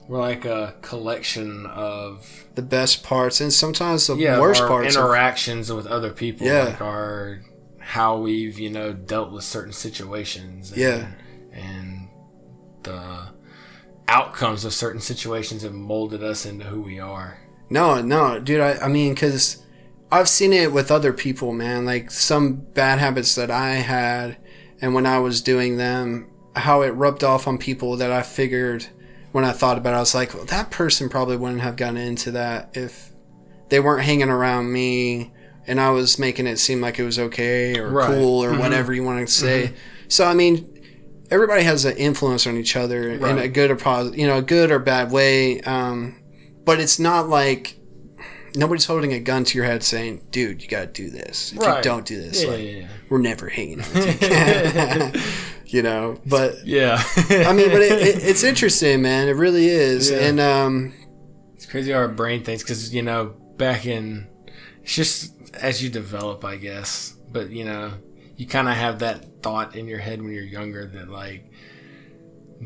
we're 0.08 0.20
like 0.20 0.44
a 0.44 0.74
collection 0.82 1.66
of 1.66 2.46
The 2.54 2.62
best 2.62 3.02
parts 3.02 3.40
and 3.40 3.52
sometimes 3.52 4.06
the 4.06 4.16
yeah, 4.16 4.40
worst 4.40 4.62
parts. 4.62 4.94
of- 4.96 5.02
interactions 5.04 5.72
with 5.72 5.86
other 5.86 6.10
people. 6.10 6.46
Yeah. 6.46 6.64
like 6.64 6.80
our 6.80 7.42
how 7.78 8.16
we've 8.18 8.58
you 8.60 8.70
know 8.70 8.92
dealt 8.92 9.32
with 9.32 9.44
certain 9.44 9.72
situations. 9.72 10.70
And, 10.70 10.80
Yeah. 10.80 11.06
and 11.52 12.08
the 12.84 13.31
outcomes 14.08 14.64
of 14.64 14.72
certain 14.72 15.00
situations 15.00 15.62
have 15.62 15.72
molded 15.72 16.22
us 16.22 16.44
into 16.44 16.64
who 16.66 16.82
we 16.82 16.98
are. 16.98 17.40
No, 17.70 18.02
no, 18.02 18.38
dude. 18.38 18.60
I, 18.60 18.78
I 18.78 18.88
mean, 18.88 19.14
because 19.14 19.64
I've 20.10 20.28
seen 20.28 20.52
it 20.52 20.72
with 20.72 20.90
other 20.90 21.12
people, 21.12 21.52
man. 21.52 21.86
Like 21.86 22.10
some 22.10 22.54
bad 22.54 22.98
habits 22.98 23.34
that 23.34 23.50
I 23.50 23.76
had, 23.76 24.36
and 24.80 24.94
when 24.94 25.06
I 25.06 25.18
was 25.18 25.40
doing 25.40 25.78
them, 25.78 26.30
how 26.54 26.82
it 26.82 26.90
rubbed 26.90 27.24
off 27.24 27.48
on 27.48 27.56
people 27.56 27.96
that 27.96 28.12
I 28.12 28.22
figured 28.22 28.88
when 29.32 29.44
I 29.44 29.52
thought 29.52 29.78
about 29.78 29.94
it, 29.94 29.96
I 29.96 30.00
was 30.00 30.14
like, 30.14 30.34
well, 30.34 30.44
that 30.44 30.70
person 30.70 31.08
probably 31.08 31.36
wouldn't 31.36 31.62
have 31.62 31.76
gotten 31.76 31.96
into 31.96 32.30
that 32.32 32.76
if 32.76 33.10
they 33.70 33.80
weren't 33.80 34.04
hanging 34.04 34.28
around 34.28 34.70
me 34.70 35.32
and 35.66 35.80
I 35.80 35.90
was 35.90 36.18
making 36.18 36.46
it 36.46 36.58
seem 36.58 36.80
like 36.80 36.98
it 36.98 37.04
was 37.04 37.18
okay 37.18 37.78
or 37.78 37.88
Right. 37.88 38.08
cool 38.08 38.44
or 38.44 38.50
mm-hmm. 38.50 38.60
whatever 38.60 38.92
you 38.92 39.02
want 39.02 39.26
to 39.26 39.32
mm-hmm. 39.32 39.70
say. 39.70 39.74
So, 40.08 40.26
I 40.26 40.34
mean, 40.34 40.71
everybody 41.32 41.62
has 41.64 41.84
an 41.84 41.96
influence 41.96 42.46
on 42.46 42.56
each 42.56 42.76
other 42.76 43.08
in 43.10 43.38
a 43.38 43.48
good 43.48 43.70
or 43.70 43.76
positive, 43.76 44.18
you 44.18 44.26
know, 44.26 44.36
a 44.38 44.42
good 44.42 44.70
or 44.70 44.78
bad 44.78 45.10
way. 45.10 45.60
Um, 45.62 46.22
but 46.64 46.78
it's 46.78 46.98
not 46.98 47.28
like 47.28 47.78
nobody's 48.54 48.84
holding 48.84 49.12
a 49.12 49.18
gun 49.18 49.44
to 49.44 49.56
your 49.58 49.66
head 49.66 49.82
saying, 49.82 50.26
dude, 50.30 50.62
you 50.62 50.68
got 50.68 50.80
to 50.94 51.02
do 51.02 51.10
this. 51.10 51.52
If 51.52 51.58
you 51.58 51.82
don't 51.82 52.04
do 52.06 52.20
this, 52.20 52.44
Yeah, 52.44 52.50
like, 52.50 52.60
yeah, 52.60 52.70
yeah. 52.70 52.88
we're 53.08 53.18
never 53.18 53.48
hanging 53.48 53.80
out 53.80 53.94
you. 55.14 55.20
you 55.78 55.82
know, 55.82 56.20
but 56.26 56.66
Yeah. 56.66 57.02
I 57.28 57.52
mean, 57.54 57.70
but 57.70 57.80
it, 57.80 57.92
it, 58.02 58.22
it's 58.22 58.42
interesting, 58.44 59.00
man. 59.02 59.28
It 59.28 59.32
really 59.32 59.66
is. 59.68 60.10
And, 60.10 60.38
um, 60.38 60.92
It's 61.54 61.66
crazy 61.66 61.92
how 61.92 61.98
our 61.98 62.08
brain 62.08 62.44
thinks 62.44 62.62
because 62.62 62.94
you 62.94 63.02
know 63.02 63.34
back 63.56 63.86
in 63.86 64.28
it's 64.82 64.94
just 64.94 65.34
as 65.54 65.82
you 65.82 65.88
develop, 65.88 66.44
I 66.44 66.56
guess. 66.56 67.14
But 67.30 67.50
you 67.50 67.64
know, 67.64 67.92
you 68.36 68.46
kind 68.46 68.68
of 68.68 68.74
have 68.74 69.00
that 69.00 69.42
thought 69.42 69.76
in 69.76 69.86
your 69.86 69.98
head 69.98 70.22
when 70.22 70.32
you're 70.32 70.42
younger 70.44 70.86
that 70.86 71.08
like 71.08 71.50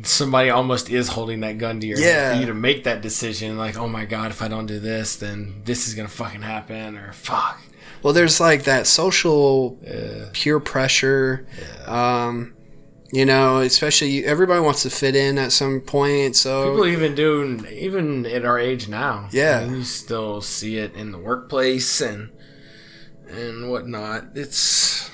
somebody 0.02 0.50
almost 0.50 0.90
is 0.90 1.08
holding 1.08 1.40
that 1.40 1.58
gun 1.58 1.80
to 1.80 1.86
your 1.86 1.98
head 1.98 2.06
Yeah. 2.06 2.34
for 2.34 2.40
you 2.40 2.46
to 2.46 2.54
make 2.54 2.84
that 2.84 3.00
decision. 3.00 3.56
Like, 3.56 3.76
oh 3.78 3.88
my 3.88 4.04
god, 4.04 4.30
if 4.30 4.42
I 4.42 4.48
don't 4.48 4.66
do 4.66 4.78
this, 4.78 5.16
then 5.16 5.62
this 5.64 5.88
is 5.88 5.94
gonna 5.94 6.08
fucking 6.08 6.42
happen, 6.42 6.96
or 6.96 7.12
fuck. 7.12 7.60
well, 8.02 8.12
there's 8.12 8.38
like 8.40 8.64
that 8.64 8.86
social 8.86 9.78
peer 10.32 10.60
pressure. 10.60 11.46
Um, 11.86 12.52
you 13.12 13.24
know, 13.24 13.60
especially 13.60 14.24
everybody 14.24 14.60
wants 14.60 14.82
to 14.82 14.90
fit 14.90 15.14
in 15.16 15.38
at 15.38 15.52
some 15.52 15.80
point. 15.80 16.34
So 16.36 16.70
People 16.72 16.86
even 16.88 17.14
do, 17.14 17.64
even 17.70 18.26
at 18.26 18.44
our 18.44 18.58
age 18.58 18.88
now. 18.88 19.28
Yeah. 19.32 19.60
I 19.60 19.64
mean, 19.66 19.76
you 19.76 19.84
still 19.84 20.40
see 20.42 20.76
it 20.76 20.94
in 20.94 21.12
the 21.12 21.18
workplace 21.18 22.00
and 22.00 22.30
and 23.30 23.70
whatnot. 23.70 24.24
It's 24.34 25.08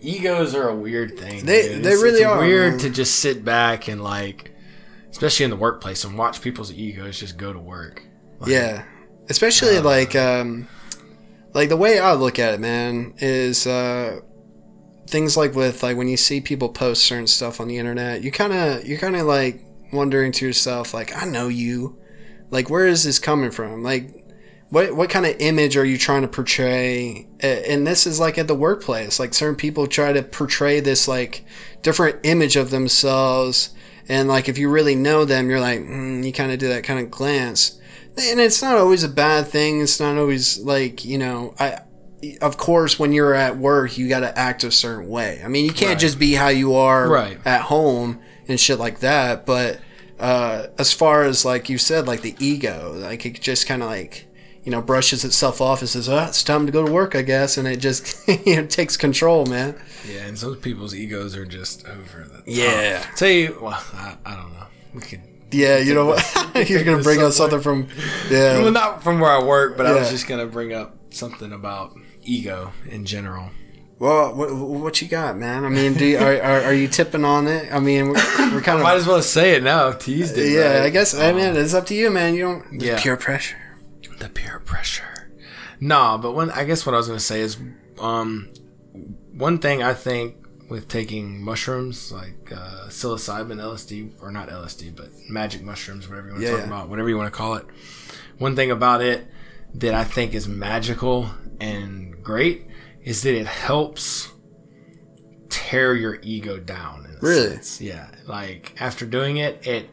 egos 0.00 0.54
are 0.54 0.68
a 0.68 0.74
weird 0.74 1.18
thing. 1.18 1.44
They- 1.44 1.62
dude. 1.62 1.82
they 1.84 1.90
It's- 1.90 2.02
really 2.02 2.18
it's 2.20 2.26
are, 2.26 2.38
Weird 2.40 2.72
man. 2.72 2.80
to 2.80 2.90
just 2.90 3.16
sit 3.16 3.44
back 3.44 3.88
and 3.88 4.02
like, 4.02 4.50
especially 5.10 5.44
in 5.44 5.50
the 5.50 5.56
workplace, 5.56 6.04
and 6.04 6.16
watch 6.16 6.40
people's 6.40 6.72
egos 6.72 7.18
just 7.20 7.36
go 7.36 7.52
to 7.52 7.58
work. 7.58 8.02
Like, 8.38 8.50
yeah, 8.50 8.84
especially 9.28 9.76
Uh, 9.76 9.82
like 9.82 10.14
um, 10.16 10.68
like 11.52 11.68
the 11.68 11.76
way 11.76 11.98
I 11.98 12.14
look 12.14 12.38
at 12.38 12.54
it, 12.54 12.60
man, 12.60 13.14
is 13.18 13.66
uh, 13.66 14.20
things 15.08 15.36
like 15.36 15.54
with 15.54 15.82
like 15.82 15.96
when 15.96 16.08
you 16.08 16.16
see 16.16 16.40
people 16.40 16.68
post 16.70 17.04
certain 17.04 17.26
stuff 17.26 17.60
on 17.60 17.68
the 17.68 17.76
internet, 17.78 18.22
you 18.22 18.30
kind 18.30 18.52
of 18.52 18.86
you're 18.86 18.98
kind 18.98 19.16
of 19.16 19.26
like 19.26 19.64
wondering 19.92 20.30
to 20.32 20.46
yourself, 20.46 20.94
like, 20.94 21.10
I 21.20 21.24
know 21.26 21.48
you, 21.48 21.98
like, 22.50 22.70
where 22.70 22.86
is 22.86 23.02
this 23.04 23.18
coming 23.18 23.50
from, 23.50 23.82
like. 23.82 24.19
What, 24.70 24.94
what 24.96 25.10
kind 25.10 25.26
of 25.26 25.36
image 25.40 25.76
are 25.76 25.84
you 25.84 25.98
trying 25.98 26.22
to 26.22 26.28
portray? 26.28 27.26
And 27.40 27.86
this 27.86 28.06
is 28.06 28.18
like 28.20 28.38
at 28.38 28.48
the 28.48 28.54
workplace. 28.54 29.18
Like 29.20 29.34
certain 29.34 29.56
people 29.56 29.86
try 29.86 30.12
to 30.12 30.22
portray 30.22 30.80
this 30.80 31.06
like 31.08 31.44
different 31.82 32.20
image 32.24 32.56
of 32.56 32.70
themselves. 32.70 33.70
And 34.08 34.28
like 34.28 34.48
if 34.48 34.58
you 34.58 34.70
really 34.70 34.94
know 34.94 35.24
them, 35.24 35.50
you're 35.50 35.60
like, 35.60 35.80
mm, 35.80 36.24
you 36.24 36.32
kind 36.32 36.52
of 36.52 36.58
do 36.58 36.68
that 36.68 36.84
kind 36.84 37.00
of 37.00 37.10
glance 37.10 37.76
and 38.18 38.40
it's 38.40 38.60
not 38.60 38.76
always 38.76 39.04
a 39.04 39.08
bad 39.08 39.46
thing. 39.46 39.80
It's 39.80 40.00
not 40.00 40.16
always 40.18 40.58
like 40.58 41.04
you 41.04 41.18
know. 41.18 41.54
I, 41.58 41.80
of 42.42 42.58
course, 42.58 42.98
when 42.98 43.12
you're 43.12 43.34
at 43.34 43.56
work, 43.56 43.96
you 43.96 44.06
got 44.08 44.20
to 44.20 44.38
act 44.38 44.62
a 44.62 44.70
certain 44.70 45.08
way. 45.08 45.40
I 45.42 45.48
mean, 45.48 45.64
you 45.64 45.72
can't 45.72 45.92
Right. 45.92 45.98
just 45.98 46.18
be 46.18 46.34
how 46.34 46.48
you 46.48 46.74
are 46.74 47.08
Right. 47.08 47.38
at 47.46 47.62
home 47.62 48.20
and 48.46 48.60
shit 48.60 48.78
like 48.78 49.00
that. 49.00 49.46
But 49.46 49.80
uh, 50.18 50.66
as 50.78 50.92
far 50.92 51.22
as 51.24 51.46
like 51.46 51.70
you 51.70 51.78
said, 51.78 52.06
like 52.06 52.20
the 52.20 52.36
ego, 52.38 52.92
like 52.94 53.24
it 53.24 53.40
just 53.40 53.66
kind 53.66 53.82
of 53.82 53.88
like 53.88 54.26
you 54.64 54.70
know 54.70 54.82
brushes 54.82 55.24
itself 55.24 55.60
off 55.60 55.80
and 55.80 55.88
says, 55.88 56.08
"Oh, 56.08 56.18
it's 56.24 56.42
time 56.44 56.66
to 56.66 56.72
go 56.72 56.84
to 56.84 56.92
work, 56.92 57.14
I 57.16 57.22
guess," 57.22 57.56
and 57.58 57.66
it 57.68 57.76
just 57.78 58.26
you 58.46 58.56
know 58.56 58.66
takes 58.66 58.96
control, 58.96 59.46
man. 59.46 59.80
yeah, 60.08 60.26
and 60.26 60.38
some 60.38 60.56
people's 60.56 60.94
egos 60.94 61.34
are 61.36 61.46
just 61.46 61.86
over 61.86 62.24
the 62.28 62.34
top. 62.36 62.42
Yeah. 62.46 63.04
Tell 63.16 63.28
you, 63.30 63.58
well, 63.60 63.82
I, 63.94 64.16
I 64.24 64.36
don't 64.36 64.52
know. 64.52 64.66
We 64.94 65.00
could. 65.00 65.20
Yeah, 65.52 65.78
you 65.78 65.94
know 65.94 66.06
what? 66.06 66.24
you're 66.70 66.84
gonna 66.84 67.02
bring 67.02 67.20
up 67.22 67.32
something 67.32 67.60
from 67.60 67.88
yeah. 68.30 68.58
Well, 68.62 68.70
not 68.70 69.02
from 69.02 69.18
where 69.18 69.30
I 69.32 69.42
work, 69.42 69.76
but 69.76 69.86
I 69.86 69.92
was 69.94 70.10
just 70.10 70.28
gonna 70.28 70.46
bring 70.46 70.72
up 70.72 70.94
something 71.10 71.52
about 71.52 71.96
ego 72.22 72.72
in 72.88 73.04
general. 73.04 73.50
Well, 73.98 74.34
what, 74.34 74.54
what 74.54 75.02
you 75.02 75.08
got, 75.08 75.36
man? 75.36 75.64
I 75.64 75.68
mean, 75.68 75.92
do 75.94 76.06
you, 76.06 76.16
are, 76.18 76.40
are 76.40 76.60
are 76.62 76.72
you 76.72 76.86
tipping 76.88 77.24
on 77.24 77.46
it? 77.48 77.70
I 77.72 77.80
mean, 77.80 78.06
we're, 78.10 78.14
we're 78.52 78.60
kind 78.62 78.78
of 78.78 78.82
Might 78.84 78.94
as 78.96 79.06
well 79.06 79.20
say 79.22 79.54
it 79.56 79.62
now. 79.62 79.90
Teased 79.92 80.38
it. 80.38 80.52
yeah. 80.52 80.74
right? 80.78 80.82
I 80.84 80.90
guess 80.90 81.14
I 81.14 81.30
Um, 81.30 81.36
mean 81.36 81.56
it's 81.56 81.74
up 81.74 81.84
to 81.86 81.94
you, 81.94 82.10
man. 82.10 82.34
You 82.34 82.42
don't 82.42 82.80
Yeah. 82.80 83.00
peer 83.02 83.16
pressure. 83.16 83.56
The 84.20 84.28
peer 84.28 84.60
pressure. 84.60 85.30
Nah, 85.80 86.16
but 86.18 86.32
when 86.32 86.50
I 86.50 86.64
guess 86.64 86.86
what 86.86 86.94
I 86.94 86.98
was 86.98 87.08
gonna 87.08 87.20
say 87.20 87.40
is, 87.40 87.56
um, 87.98 88.48
one 89.32 89.58
thing 89.58 89.82
I 89.82 89.94
think 89.94 90.36
with 90.68 90.86
taking 90.88 91.42
mushrooms 91.42 92.12
like 92.12 92.52
uh, 92.52 92.86
psilocybin, 92.88 93.56
LSD, 93.60 94.12
or 94.22 94.30
not 94.30 94.48
LSD, 94.48 94.94
but 94.94 95.08
magic 95.28 95.62
mushrooms, 95.62 96.08
whatever 96.08 96.28
you 96.28 96.32
want 96.34 96.42
to 96.44 96.46
Yeah, 96.46 96.56
talk 96.58 96.60
yeah. 96.60 96.66
about, 96.74 96.88
whatever 96.88 97.08
you 97.08 97.16
want 97.16 97.32
to 97.32 97.36
call 97.36 97.54
it. 97.54 97.66
One 98.38 98.54
thing 98.54 98.70
about 98.70 99.02
it 99.02 99.26
that 99.74 99.94
I 99.94 100.04
think 100.04 100.32
is 100.34 100.46
magical 100.46 101.30
and 101.60 102.22
great 102.22 102.66
is 103.02 103.22
that 103.22 103.34
it 103.34 103.46
helps 103.46 104.30
tear 105.48 105.94
your 105.94 106.18
ego 106.22 106.58
down. 106.58 107.04
In 107.06 107.16
a 107.16 107.18
Really? 107.20 107.50
sense. 107.56 107.80
Yeah. 107.80 108.08
Like 108.26 108.74
after 108.80 109.06
doing 109.06 109.38
it, 109.38 109.66
it 109.66 109.90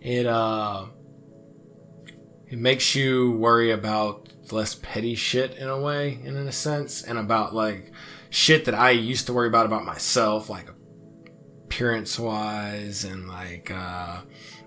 it 0.00 0.26
uh 0.26 0.86
it 2.52 2.58
makes 2.58 2.94
you 2.94 3.32
worry 3.32 3.70
about 3.70 4.28
less 4.52 4.74
petty 4.74 5.14
shit 5.14 5.56
in 5.56 5.68
a 5.68 5.80
way, 5.80 6.20
and 6.24 6.36
in 6.36 6.46
a 6.46 6.52
sense, 6.52 7.02
and 7.02 7.18
about 7.18 7.54
like 7.54 7.90
shit 8.28 8.66
that 8.66 8.74
I 8.74 8.90
used 8.90 9.26
to 9.26 9.32
worry 9.32 9.48
about 9.48 9.64
about 9.64 9.86
myself, 9.86 10.50
like 10.50 10.68
appearance 11.64 12.18
wise, 12.18 13.04
and 13.04 13.26
like 13.26 13.70
uh 13.70 14.20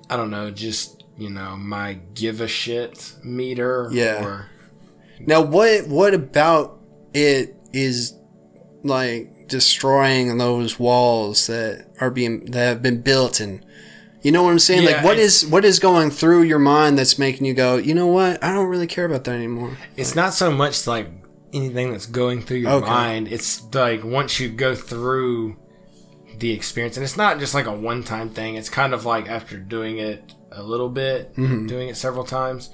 I 0.10 0.18
don't 0.18 0.32
know, 0.32 0.50
just 0.50 1.04
you 1.16 1.30
know 1.30 1.56
my 1.56 2.00
give 2.16 2.42
a 2.42 2.48
shit 2.48 3.14
meter. 3.24 3.90
Yeah. 3.92 4.26
Or, 4.26 4.50
Now, 5.20 5.42
what 5.42 5.88
what 5.88 6.16
about 6.16 6.80
it 7.14 7.56
is 7.72 8.18
like 8.84 9.48
destroying 9.48 10.40
those 10.40 10.80
walls 10.80 11.46
that 11.46 11.88
are 12.02 12.10
being 12.10 12.46
that 12.46 12.66
have 12.66 12.82
been 12.82 13.02
built 13.02 13.40
and 13.40 13.64
you 14.26 14.32
know 14.32 14.44
what 14.44 14.52
I'm 14.52 14.60
saying? 14.60 14.84
Yeah, 14.84 14.96
like, 14.98 15.04
what 15.06 15.18
is 15.20 15.46
what 15.46 15.64
is 15.64 15.78
going 15.80 16.10
through 16.10 16.44
your 16.44 16.60
mind 16.60 16.98
that's 16.98 17.18
making 17.20 17.46
you 17.46 17.54
go, 17.54 17.78
you 17.78 17.94
know 17.94 18.08
what? 18.08 18.44
I 18.44 18.52
don't 18.54 18.68
really 18.68 18.88
care 18.88 19.06
about 19.06 19.24
that 19.26 19.36
anymore. 19.36 19.78
It's 19.96 20.16
not 20.16 20.34
so 20.34 20.52
much 20.52 20.88
like 20.88 21.08
anything 21.54 21.92
that's 21.92 22.08
going 22.08 22.42
through 22.42 22.58
your 22.58 22.72
Okay. 22.72 22.90
mind. 22.90 23.28
It's 23.28 23.64
like 23.74 24.04
once 24.04 24.40
you 24.40 24.50
go 24.50 24.74
through 24.76 25.58
the 26.40 26.52
experience, 26.52 26.98
and 26.98 27.04
it's 27.04 27.16
not 27.16 27.40
just 27.40 27.54
like 27.54 27.66
a 27.68 27.72
one 27.92 28.04
time 28.04 28.30
thing. 28.30 28.56
It's 28.56 28.70
kind 28.70 28.94
of 28.94 29.06
like 29.06 29.30
after 29.30 29.58
doing 29.58 30.00
it 30.00 30.34
a 30.52 30.64
little 30.64 30.90
bit, 30.90 31.34
Mm-hmm. 31.36 31.68
doing 31.68 31.88
it 31.90 31.96
several 31.98 32.26
times. 32.26 32.72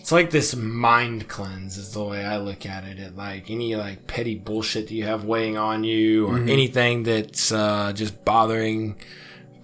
It's 0.00 0.12
like 0.12 0.30
this 0.30 0.54
mind 0.54 1.28
cleanse 1.28 1.78
is 1.78 1.92
the 1.94 2.04
way 2.04 2.22
I 2.24 2.36
look 2.36 2.66
at 2.66 2.84
it. 2.84 2.98
It 2.98 3.16
like 3.16 3.50
any 3.50 3.74
like 3.76 4.06
petty 4.06 4.34
bullshit 4.34 4.88
that 4.88 4.94
you 4.94 5.04
have 5.04 5.24
weighing 5.24 5.56
on 5.56 5.84
you, 5.84 6.26
or 6.26 6.34
Mm-hmm. 6.34 6.48
anything 6.48 7.02
that's 7.04 7.50
uh, 7.52 7.92
just 7.94 8.24
bothering 8.24 8.96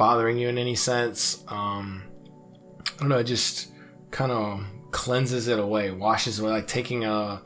bothering 0.01 0.39
you 0.39 0.49
in 0.49 0.57
any 0.57 0.75
sense. 0.75 1.45
Um, 1.49 2.05
I 2.89 3.01
don't 3.01 3.11
know. 3.11 3.19
It 3.19 3.25
just 3.25 3.69
kind 4.11 4.33
of 4.33 4.65
cleanses 4.93 5.47
it 5.47 5.59
away, 5.59 5.91
washes 5.91 6.39
away, 6.41 6.51
like 6.53 6.67
taking 6.67 7.05
a 7.05 7.43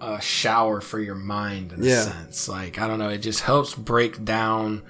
a 0.00 0.20
shower 0.20 0.80
for 0.80 0.98
your 1.00 1.16
mind 1.16 1.72
in 1.72 1.82
Yeah. 1.82 2.00
a 2.00 2.04
sense. 2.04 2.48
Like 2.48 2.78
I 2.78 2.86
don't 2.86 2.98
know. 2.98 3.10
It 3.10 3.18
just 3.18 3.42
helps 3.42 3.74
break 3.74 4.24
down 4.24 4.82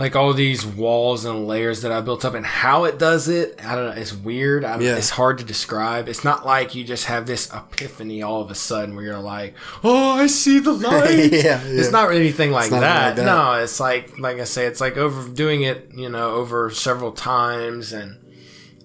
like 0.00 0.16
all 0.16 0.32
these 0.32 0.64
walls 0.66 1.26
and 1.26 1.46
layers 1.46 1.82
that 1.82 1.92
I 1.92 2.00
built 2.00 2.24
up, 2.24 2.32
and 2.34 2.44
how 2.46 2.84
it 2.84 2.98
does 2.98 3.28
it. 3.28 3.60
I 3.62 3.74
don't 3.76 3.84
know. 3.94 4.00
It's 4.00 4.14
weird. 4.14 4.64
I, 4.64 4.80
Yeah. 4.80 4.96
It's 4.96 5.10
hard 5.10 5.36
to 5.38 5.44
describe. 5.44 6.08
It's 6.08 6.24
not 6.24 6.46
like 6.46 6.74
you 6.74 6.82
just 6.84 7.04
have 7.04 7.26
this 7.26 7.52
epiphany 7.52 8.22
all 8.22 8.40
of 8.40 8.50
a 8.50 8.54
sudden 8.54 8.96
where 8.96 9.04
you're 9.04 9.18
like, 9.18 9.54
"Oh, 9.84 10.12
I 10.12 10.26
see 10.26 10.58
the 10.58 10.72
light." 10.88 11.32
Yeah, 11.32 11.60
It's 11.62 11.92
not 11.92 12.12
anything 12.12 12.50
like, 12.50 12.70
not 12.70 12.80
that. 12.80 13.06
like 13.08 13.16
that. 13.16 13.24
No, 13.26 13.52
it's 13.62 13.78
like 13.78 14.18
like 14.18 14.40
I 14.40 14.44
say, 14.44 14.64
it's 14.66 14.80
like 14.80 14.96
overdoing 14.96 15.62
it. 15.62 15.90
You 15.94 16.08
know, 16.08 16.30
over 16.32 16.70
several 16.70 17.12
times, 17.12 17.92
and 17.92 18.16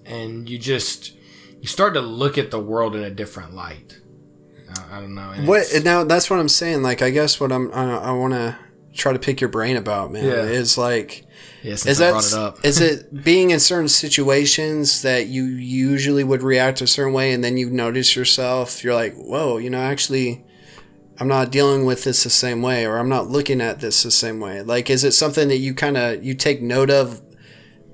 and 0.04 0.48
you 0.50 0.58
just 0.58 1.14
you 1.62 1.66
start 1.66 1.94
to 1.94 2.00
look 2.02 2.36
at 2.36 2.50
the 2.50 2.60
world 2.60 2.94
in 2.94 3.02
a 3.02 3.10
different 3.10 3.54
light. 3.54 4.00
I, 4.68 4.98
I 4.98 5.00
don't 5.00 5.14
know. 5.14 5.30
and 5.30 5.48
What 5.48 5.66
now? 5.82 6.04
That's 6.04 6.28
what 6.28 6.38
I'm 6.38 6.50
saying. 6.50 6.82
Like, 6.82 7.00
I 7.00 7.08
guess 7.08 7.40
what 7.40 7.52
I'm 7.52 7.72
I, 7.72 7.96
I 7.96 8.12
want 8.12 8.34
to 8.34 8.58
try 8.96 9.12
to 9.12 9.18
pick 9.18 9.40
your 9.40 9.50
brain 9.50 9.76
about, 9.76 10.10
man, 10.12 10.24
Yeah. 10.24 10.42
is 10.44 10.76
like 10.78 11.24
Yeah, 11.62 11.72
Is 11.72 11.86
I 11.86 11.92
that 12.04 12.10
brought 12.10 12.26
it 12.26 12.32
up. 12.34 12.64
is 12.64 12.80
it 12.80 13.24
being 13.24 13.50
in 13.50 13.60
certain 13.60 13.88
situations 13.88 15.02
that 15.02 15.26
you 15.26 15.44
usually 15.44 16.22
would 16.24 16.42
react 16.42 16.80
a 16.80 16.86
certain 16.86 17.12
way, 17.12 17.32
and 17.32 17.42
then 17.44 17.56
you 17.56 17.70
notice 17.70 18.14
yourself, 18.16 18.82
you're 18.84 18.94
like, 18.94 19.14
whoa, 19.16 19.58
you 19.58 19.68
know, 19.70 19.80
actually, 19.80 20.44
I'm 21.18 21.28
not 21.28 21.50
dealing 21.50 21.84
with 21.86 22.04
this 22.04 22.22
the 22.24 22.30
same 22.30 22.62
way, 22.62 22.86
or 22.86 22.98
I'm 22.98 23.08
not 23.08 23.28
looking 23.28 23.60
at 23.60 23.80
this 23.80 24.02
the 24.02 24.10
same 24.10 24.38
way. 24.38 24.62
Like, 24.62 24.90
is 24.90 25.02
it 25.02 25.12
something 25.12 25.48
that 25.48 25.56
you 25.58 25.74
kind 25.74 25.96
of 25.96 26.22
you 26.24 26.34
take 26.34 26.60
note 26.62 26.90
of 26.90 27.20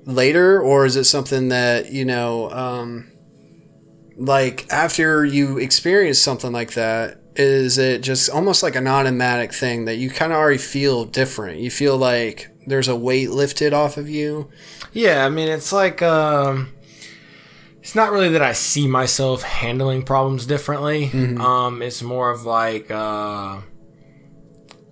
later, 0.05 0.61
or 0.61 0.85
is 0.85 0.95
it 0.95 1.05
something 1.05 1.47
that 1.49 1.91
you 1.91 2.05
know, 2.05 2.51
um, 2.51 3.09
like 4.17 4.67
after 4.71 5.25
you 5.25 5.57
experience 5.57 6.19
something 6.19 6.51
like 6.51 6.73
that? 6.73 7.19
Is 7.35 7.77
it 7.77 8.01
just 8.01 8.29
almost 8.29 8.61
like 8.61 8.75
an 8.75 8.87
automatic 8.87 9.53
thing 9.53 9.85
that 9.85 9.95
you 9.95 10.09
kind 10.09 10.31
of 10.31 10.37
already 10.37 10.59
feel 10.59 11.05
different? 11.05 11.59
You 11.59 11.71
feel 11.71 11.97
like 11.97 12.49
there's 12.67 12.87
a 12.87 12.95
weight 12.95 13.31
lifted 13.31 13.73
off 13.73 13.97
of 13.97 14.07
you. 14.07 14.49
Yeah, 14.91 15.25
I 15.25 15.29
mean, 15.29 15.47
it's 15.49 15.73
like 15.73 16.01
um, 16.01 16.73
it's 17.79 17.95
not 17.95 18.11
really 18.11 18.29
that 18.29 18.41
I 18.41 18.53
see 18.53 18.87
myself 18.87 19.41
handling 19.41 20.03
problems 20.03 20.45
differently. 20.45 21.09
Um, 21.41 21.81
it's 21.81 22.01
more 22.03 22.29
of 22.29 22.45
like 22.45 22.91
uh, 22.91 23.61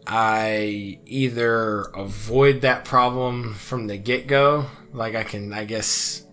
I 0.07 0.99
either 1.05 1.81
avoid 1.95 2.61
that 2.61 2.83
problem 2.85 3.53
from 3.53 3.87
the 3.87 3.97
get 3.97 4.25
go, 4.27 4.65
like 4.93 5.15
I 5.15 5.23
can, 5.23 5.53
I 5.53 5.65
guess. 5.65 6.25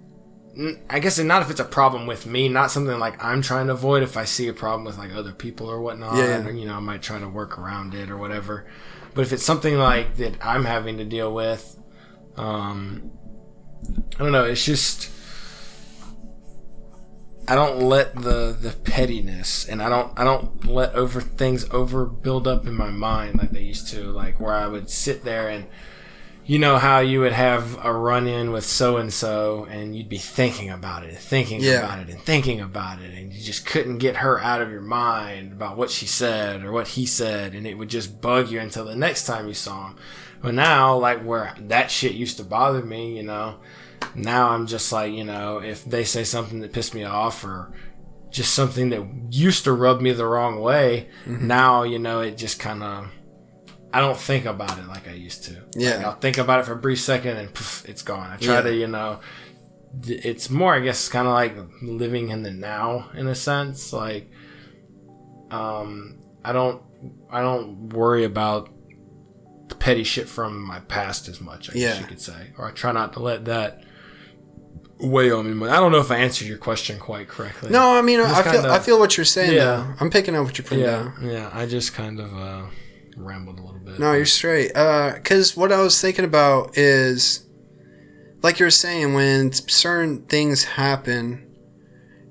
I 0.91 0.99
guess 0.99 1.19
not 1.21 1.43
if 1.43 1.51
it's 1.51 1.61
a 1.61 1.65
problem 1.65 2.07
with 2.07 2.27
me, 2.27 2.49
not 2.49 2.71
something 2.73 2.99
like 2.99 3.23
I'm 3.23 3.43
trying 3.43 3.69
to 3.69 3.75
avoid. 3.75 4.03
If 4.03 4.17
I 4.17 4.25
see 4.25 4.49
a 4.49 4.53
problem 4.53 4.85
with 4.85 4.99
like 4.99 5.15
other 5.15 5.33
people 5.33 5.71
or 5.71 5.81
whatnot, 5.81 6.17
Yeah. 6.17 6.49
you 6.49 6.67
know, 6.67 6.75
I 6.75 6.81
might 6.81 7.01
try 7.03 7.19
to 7.21 7.29
work 7.29 7.59
around 7.59 7.95
it 7.95 8.11
or 8.11 8.17
whatever. 8.17 8.67
But 9.15 9.23
if 9.23 9.33
it's 9.33 9.45
something 9.45 9.77
like 9.79 10.17
that 10.17 10.35
I'm 10.45 10.65
having 10.65 10.99
to 10.99 11.05
deal 11.05 11.33
with, 11.33 11.79
um, 12.37 13.11
I 14.19 14.23
don't 14.25 14.33
know. 14.33 14.45
It's 14.45 14.65
just 14.65 15.11
I 17.47 17.55
don't 17.55 17.81
let 17.81 18.15
the 18.15 18.57
the 18.61 18.75
pettiness 18.85 19.67
and 19.67 19.81
I 19.83 19.89
don't 19.89 20.13
I 20.19 20.25
don't 20.25 20.67
let 20.67 20.93
over 20.95 21.21
things 21.21 21.67
over 21.71 22.05
build 22.05 22.47
up 22.47 22.67
in 22.67 22.75
my 22.75 22.91
mind 22.91 23.39
like 23.39 23.51
they 23.53 23.63
used 23.63 23.89
to. 23.89 24.11
Like 24.11 24.39
where 24.41 24.55
I 24.55 24.67
would 24.67 24.91
sit 24.91 25.25
there 25.25 25.49
and 25.49 25.67
you 26.49 26.59
know 26.59 26.79
how 26.79 27.01
you 27.01 27.21
would 27.21 27.33
have 27.35 27.79
a 27.85 27.93
run 27.93 28.27
in 28.27 28.51
with 28.53 28.65
so 28.65 28.97
and 28.97 29.13
so 29.13 29.67
and 29.71 29.95
you'd 29.95 30.09
be 30.09 30.17
thinking 30.17 30.71
about 30.71 31.05
it 31.05 31.11
and 31.11 31.19
thinking 31.19 31.61
Yeah. 31.61 31.81
about 31.81 31.99
it 32.01 32.09
and 32.09 32.19
thinking 32.21 32.59
about 32.61 33.01
it 33.03 33.13
and 33.13 33.33
you 33.33 33.41
just 33.43 33.67
couldn't 33.67 33.99
get 33.99 34.17
her 34.17 34.41
out 34.41 34.63
of 34.63 34.71
your 34.71 34.81
mind 34.81 35.53
about 35.53 35.77
what 35.77 35.91
she 35.91 36.07
said 36.07 36.65
or 36.65 36.73
what 36.73 36.89
he 36.89 37.05
said 37.05 37.55
and 37.55 37.67
it 37.67 37.75
would 37.77 37.91
just 37.91 38.23
bug 38.23 38.51
you 38.51 38.61
until 38.61 38.87
the 38.87 38.97
next 38.97 39.27
time 39.27 39.47
you 39.47 39.53
saw 39.55 39.89
him. 39.89 39.97
But 40.41 40.55
now, 40.55 40.97
like 40.97 41.23
where 41.23 41.55
that 41.59 41.91
shit 41.91 42.13
used 42.13 42.39
to 42.39 42.45
bother 42.45 42.83
me, 42.83 43.17
you 43.17 43.25
know, 43.25 43.57
now 44.15 44.51
I'm 44.51 44.67
just 44.67 44.91
like, 44.91 45.13
you 45.13 45.25
know, 45.25 45.59
if 45.59 45.85
they 45.85 46.05
say 46.05 46.25
something 46.25 46.61
that 46.61 46.73
pissed 46.73 46.95
me 46.95 47.05
off 47.05 47.45
or 47.45 47.73
just 48.31 48.55
something 48.55 48.89
that 48.91 49.05
used 49.31 49.65
to 49.65 49.73
rub 49.73 50.01
me 50.01 50.13
the 50.13 50.27
wrong 50.27 50.61
way, 50.61 51.09
mm-hmm. 51.27 51.47
now, 51.47 51.83
you 51.83 51.99
know, 51.99 52.21
it 52.21 52.39
just 52.39 52.59
kind 52.59 52.83
of, 52.83 53.09
I 53.93 54.01
don't 54.01 54.19
think 54.19 54.45
about 54.45 54.79
it 54.79 54.87
like 54.87 55.09
I 55.09 55.13
used 55.13 55.45
to. 55.45 55.57
Yeah. 55.75 55.97
Like, 55.97 56.05
I'll 56.07 56.13
think 56.17 56.39
about 56.39 56.61
it 56.61 56.67
for 56.67 56.73
a 56.73 56.77
brief 56.77 57.01
second 57.01 57.37
and 57.39 57.53
poof, 57.55 57.85
it's 57.89 58.03
gone. 58.03 58.31
I 58.31 58.37
try 58.37 58.57
Yeah. 58.57 58.61
to, 58.63 58.75
you 58.75 58.87
know, 58.87 59.21
it's 60.07 60.51
more, 60.51 60.75
I 60.75 60.81
guess, 60.81 61.09
kind 61.09 61.27
of 61.27 61.33
like 61.33 61.57
living 61.83 62.29
in 62.29 62.43
the 62.43 62.51
now 62.51 63.09
in 63.15 63.27
a 63.27 63.35
sense. 63.35 63.93
Like, 63.93 64.31
um, 65.51 66.19
I 66.45 66.53
don't, 66.53 66.83
I 67.31 67.41
don't 67.41 67.89
worry 67.93 68.25
about 68.25 68.69
the 69.69 69.75
petty 69.75 70.05
shit 70.05 70.29
from 70.29 70.63
my 70.63 70.81
past 70.81 71.29
as 71.29 71.41
much. 71.41 71.71
I 71.71 71.73
guess 71.75 71.83
Yeah. 71.83 71.99
you 72.01 72.07
could 72.07 72.21
say, 72.21 72.49
or 72.59 72.67
I 72.67 72.73
try 72.73 72.93
not 72.93 73.15
to 73.15 73.21
let 73.21 73.45
that 73.47 73.85
weigh 75.01 75.31
on 75.31 75.59
me. 75.59 75.69
I 75.69 75.77
don't 75.77 75.93
know 75.93 76.01
if 76.01 76.11
I 76.11 76.17
answered 76.19 76.49
your 76.49 76.59
question 76.59 76.99
quite 76.99 77.29
correctly. 77.29 77.71
No, 77.71 77.97
I 77.97 78.03
mean, 78.03 78.21
I 78.21 78.25
Just 78.29 78.43
feel 78.43 78.53
kinda- 78.53 78.73
I 78.73 78.79
feel 78.81 78.99
what 78.99 79.17
you're 79.17 79.25
saying. 79.25 79.53
Yeah. 79.55 79.65
though. 79.65 79.95
I'm 80.01 80.11
picking 80.11 80.35
up 80.35 80.45
what 80.45 80.59
you're 80.59 80.67
putting 80.67 80.85
Yeah, 80.85 80.91
down. 81.05 81.15
yeah. 81.23 81.51
I 81.53 81.67
just 81.67 81.95
kind 81.95 82.19
of 82.19 82.37
uh, 82.37 82.63
rambled 83.17 83.59
a 83.59 83.63
little 83.63 83.78
bit. 83.78 83.78
No, 83.99 84.13
you're 84.13 84.27
straight. 84.27 84.73
Uh, 84.75 85.13
because 85.15 85.57
what 85.57 85.73
I 85.73 85.81
was 85.83 86.01
thinking 86.01 86.25
about 86.25 86.77
is, 86.77 87.47
like 88.43 88.59
you're 88.59 88.71
saying, 88.71 89.15
when 89.15 89.53
certain 89.53 90.23
things 90.27 90.65
happen, 90.65 91.45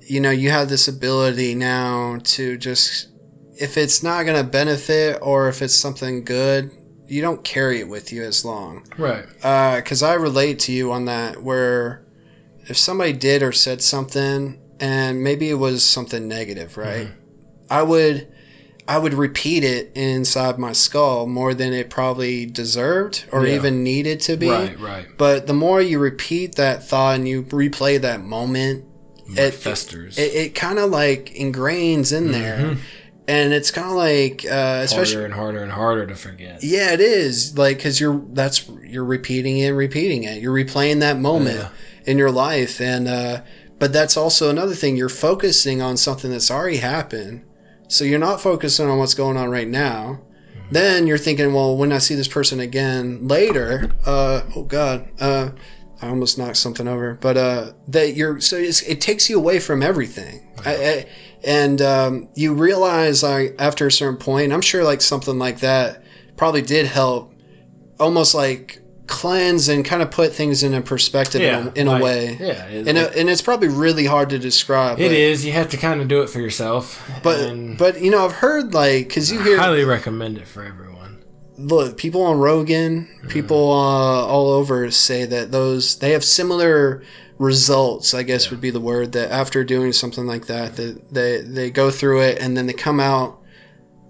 you 0.02 0.22
know, 0.22 0.32
you 0.32 0.50
have 0.50 0.70
this 0.70 0.88
ability 0.88 1.54
now 1.56 2.20
to 2.24 2.58
just, 2.58 3.10
if 3.60 3.78
it's 3.78 4.02
not 4.02 4.24
going 4.24 4.38
to 4.38 4.50
benefit 4.50 5.20
or 5.22 5.50
if 5.50 5.62
it's 5.62 5.76
something 5.76 6.24
good, 6.24 6.72
you 7.08 7.22
don't 7.22 7.44
carry 7.44 7.80
it 7.80 7.88
with 7.88 8.12
you 8.12 8.24
as 8.24 8.44
long. 8.44 8.86
right. 8.98 9.26
Uh, 9.44 9.78
because 9.78 10.04
I 10.04 10.14
relate 10.14 10.60
to 10.60 10.72
you 10.72 10.92
on 10.92 11.06
that. 11.06 11.42
Where 11.42 12.06
if 12.68 12.78
somebody 12.78 13.14
did 13.14 13.44
or 13.44 13.52
said 13.52 13.82
something, 13.82 14.60
and 14.80 15.24
maybe 15.24 15.50
it 15.50 15.56
was 15.56 15.84
something 15.84 16.28
negative, 16.28 16.78
right? 16.78 17.08
Mm-hmm. 17.08 17.20
I 17.70 17.84
would, 17.84 18.28
I 18.88 18.98
would 18.98 19.14
repeat 19.14 19.64
it 19.66 19.92
inside 19.96 20.58
my 20.58 20.72
skull 20.72 21.28
more 21.28 21.54
than 21.54 21.74
it 21.74 21.90
probably 21.90 22.46
deserved 22.46 23.26
or 23.34 23.46
Yeah. 23.46 23.56
even 23.56 23.84
needed 23.84 24.22
to 24.22 24.38
be. 24.38 24.50
Right, 24.50 24.80
right. 24.80 25.06
But 25.18 25.46
the 25.48 25.54
more 25.54 25.82
you 25.82 26.00
repeat 26.00 26.56
that 26.56 26.88
thought 26.88 27.16
and 27.16 27.28
you 27.28 27.44
replay 27.44 28.00
that 28.02 28.22
moment, 28.24 28.86
it 29.36 29.52
festers. 29.54 30.18
It, 30.18 30.34
it 30.34 30.56
kind 30.56 30.80
of 30.80 30.90
like 30.90 31.34
ingrains 31.36 32.16
in 32.16 32.32
there, 32.32 32.78
and 33.28 33.52
it's 33.52 33.72
kind 33.72 33.88
of 33.90 33.96
like, 33.96 34.46
uh, 34.50 34.80
especially 34.86 35.16
harder 35.16 35.26
and 35.26 35.34
harder 35.34 35.64
and 35.64 35.72
harder 35.74 36.08
to 36.08 36.16
forget. 36.16 36.64
yeah, 36.64 36.94
it 36.94 37.02
is 37.02 37.58
like 37.58 37.76
because 37.76 38.00
you're 38.00 38.24
that's 38.32 38.70
you're 38.86 39.04
repeating 39.04 39.58
it 39.58 39.66
and 39.68 39.78
repeating 39.78 40.24
it. 40.24 40.42
You're 40.42 40.54
replaying 40.56 41.02
that 41.02 41.20
moment 41.20 41.58
Yeah. 41.58 41.70
in 42.06 42.18
your 42.18 42.32
life, 42.32 42.80
and 42.80 43.10
uh, 43.10 43.42
but 43.80 43.92
that's 43.92 44.16
also 44.16 44.50
another 44.50 44.74
thing. 44.76 44.96
You're 44.96 45.10
focusing 45.10 45.82
on 45.82 45.98
something 45.98 46.32
that's 46.32 46.50
already 46.50 46.78
happened, 46.78 47.42
so 47.88 48.04
you're 48.04 48.20
not 48.20 48.42
focusing 48.42 48.88
on 48.88 48.98
what's 48.98 49.14
going 49.14 49.38
on 49.38 49.50
right 49.50 49.68
now. 49.68 50.22
Then 50.70 51.08
you're 51.08 51.18
thinking, 51.18 51.54
well, 51.54 51.78
when 51.78 51.94
I 51.94 51.98
see 52.00 52.16
this 52.16 52.28
person 52.28 52.60
again 52.60 53.28
later, 53.28 53.92
uh, 54.06 54.42
oh 54.56 54.64
god, 54.64 55.08
uh, 55.20 55.52
I 56.02 56.10
almost 56.10 56.38
knocked 56.38 56.58
something 56.58 56.88
over, 56.88 57.16
but 57.16 57.38
uh, 57.38 57.72
that 57.88 58.16
you're 58.16 58.40
so 58.42 58.58
it 58.58 59.02
takes 59.02 59.30
you 59.30 59.38
away 59.38 59.60
from 59.60 59.82
everything. 59.82 60.48
I, 60.66 60.76
I, 60.76 61.06
and 61.44 61.82
um, 61.82 62.30
you 62.36 62.54
realize 62.54 63.24
like 63.24 63.56
after 63.58 63.88
a 63.88 63.92
certain 63.92 64.18
point, 64.18 64.52
I'm 64.52 64.62
sure 64.62 64.84
like 64.84 65.02
something 65.02 65.40
like 65.40 65.62
that 65.62 66.04
probably 66.36 66.62
did 66.62 66.86
help, 66.86 67.34
almost 68.00 68.36
like 68.36 68.82
cleanse 69.08 69.70
and 69.70 69.84
kind 69.86 70.02
of 70.02 70.12
put 70.12 70.34
things 70.34 70.64
in 70.64 70.74
a 70.74 70.82
perspective 70.82 71.42
in, 71.42 71.68
a, 71.68 71.72
in 71.76 71.88
like- 71.88 72.02
a 72.02 72.04
way. 72.04 72.38
Yeah, 72.40 72.66
And, 72.68 72.98
uh, 72.98 73.10
and 73.16 73.30
it's 73.30 73.42
probably 73.42 73.70
really 73.70 74.06
hard 74.06 74.30
to 74.32 74.40
describe. 74.40 75.00
it 75.00 75.04
but, 75.10 75.12
is. 75.12 75.46
You 75.46 75.54
have 75.54 75.70
to 75.70 75.78
kind 75.78 76.02
of 76.02 76.08
do 76.08 76.22
it 76.22 76.30
for 76.30 76.40
yourself. 76.40 77.10
But 77.24 77.78
but 77.78 78.02
you 78.02 78.12
know 78.12 78.26
I've 78.26 78.34
heard 78.34 78.74
like 78.74 79.08
because 79.08 79.32
you 79.32 79.42
hear 79.42 79.58
highly 79.58 79.84
recommend 79.86 80.38
it 80.38 80.48
for 80.48 80.64
everyone. 80.64 81.24
look 81.58 81.98
people 81.98 82.22
on 82.24 82.38
Rogan, 82.38 83.08
people 83.30 83.72
uh, 83.72 84.26
all 84.28 84.50
over 84.52 84.92
say 84.92 85.26
that 85.26 85.52
those 85.52 85.98
they 86.00 86.12
have 86.12 86.24
similar 86.24 87.02
results. 87.38 88.14
I 88.14 88.24
guess 88.24 88.50
would 88.52 88.62
be 88.62 88.70
the 88.72 88.80
word 88.80 89.12
that 89.14 89.32
after 89.32 89.64
doing 89.64 89.94
something 89.94 90.26
like 90.28 90.48
that, 90.48 90.76
that 90.76 91.14
they 91.14 91.42
they 91.42 91.72
go 91.72 91.90
through 91.92 92.22
it 92.22 92.40
and 92.40 92.58
then 92.58 92.68
they 92.68 92.74
come 92.74 93.00
out 93.00 93.40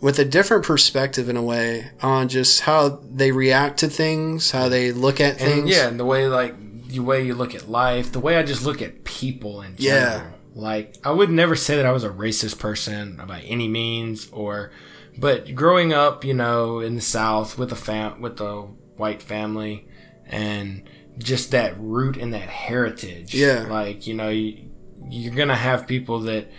with 0.02 0.20
a 0.20 0.26
different 0.26 0.64
perspective 0.66 1.28
in 1.30 1.38
a 1.38 1.42
way 1.44 1.92
on 2.02 2.28
just 2.28 2.62
how 2.62 3.02
they 3.12 3.32
react 3.32 3.80
to 3.80 3.88
things, 3.88 4.52
how 4.52 4.70
they 4.70 4.92
look 4.92 5.20
at 5.20 5.38
things. 5.38 5.60
And 5.62 5.70
yeah, 5.70 5.88
and 5.88 6.00
the 6.00 6.06
way 6.06 6.28
like 6.28 6.56
the 6.90 7.00
way 7.00 7.26
you 7.26 7.34
look 7.36 7.54
at 7.56 7.70
life, 7.70 8.12
the 8.12 8.20
way 8.20 8.38
I 8.38 8.44
just 8.44 8.64
look 8.66 8.82
at 8.82 9.04
people 9.04 9.62
in 9.62 9.76
Yeah. 9.78 10.12
general. 10.20 10.34
Like 10.56 10.96
I 11.04 11.12
would 11.12 11.30
never 11.30 11.56
say 11.56 11.76
that 11.76 11.86
I 11.86 11.92
was 11.92 12.04
a 12.04 12.10
racist 12.10 12.58
person 12.60 13.22
by 13.28 13.42
any 13.42 13.68
means, 13.68 14.28
or 14.32 14.72
but 15.18 15.54
growing 15.56 15.94
up, 15.94 16.24
you 16.26 16.34
know, 16.34 16.80
in 16.80 16.96
the 16.96 17.02
South 17.02 17.58
with 17.58 17.72
a 17.72 17.76
fam 17.76 18.22
with 18.22 18.40
a 18.42 18.62
white 18.98 19.22
family, 19.22 19.88
and 20.26 20.84
just 21.18 21.52
that 21.52 21.74
root 21.80 22.18
and 22.18 22.34
that 22.34 22.50
heritage. 22.50 23.34
Yeah. 23.36 23.66
like 23.70 24.08
you 24.08 24.14
know, 24.16 24.30
you, 24.30 24.70
you're 25.10 25.34
gonna 25.36 25.56
have 25.56 25.86
people 25.88 26.20
that 26.22 26.50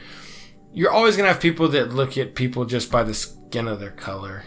you're 0.78 0.92
always 0.92 1.16
gonna 1.16 1.28
have 1.28 1.40
people 1.40 1.68
that 1.68 1.92
look 1.92 2.16
at 2.16 2.36
people 2.36 2.64
just 2.64 2.90
by 2.90 3.02
the 3.02 3.12
skin 3.12 3.66
of 3.66 3.80
their 3.80 3.90
color 3.90 4.44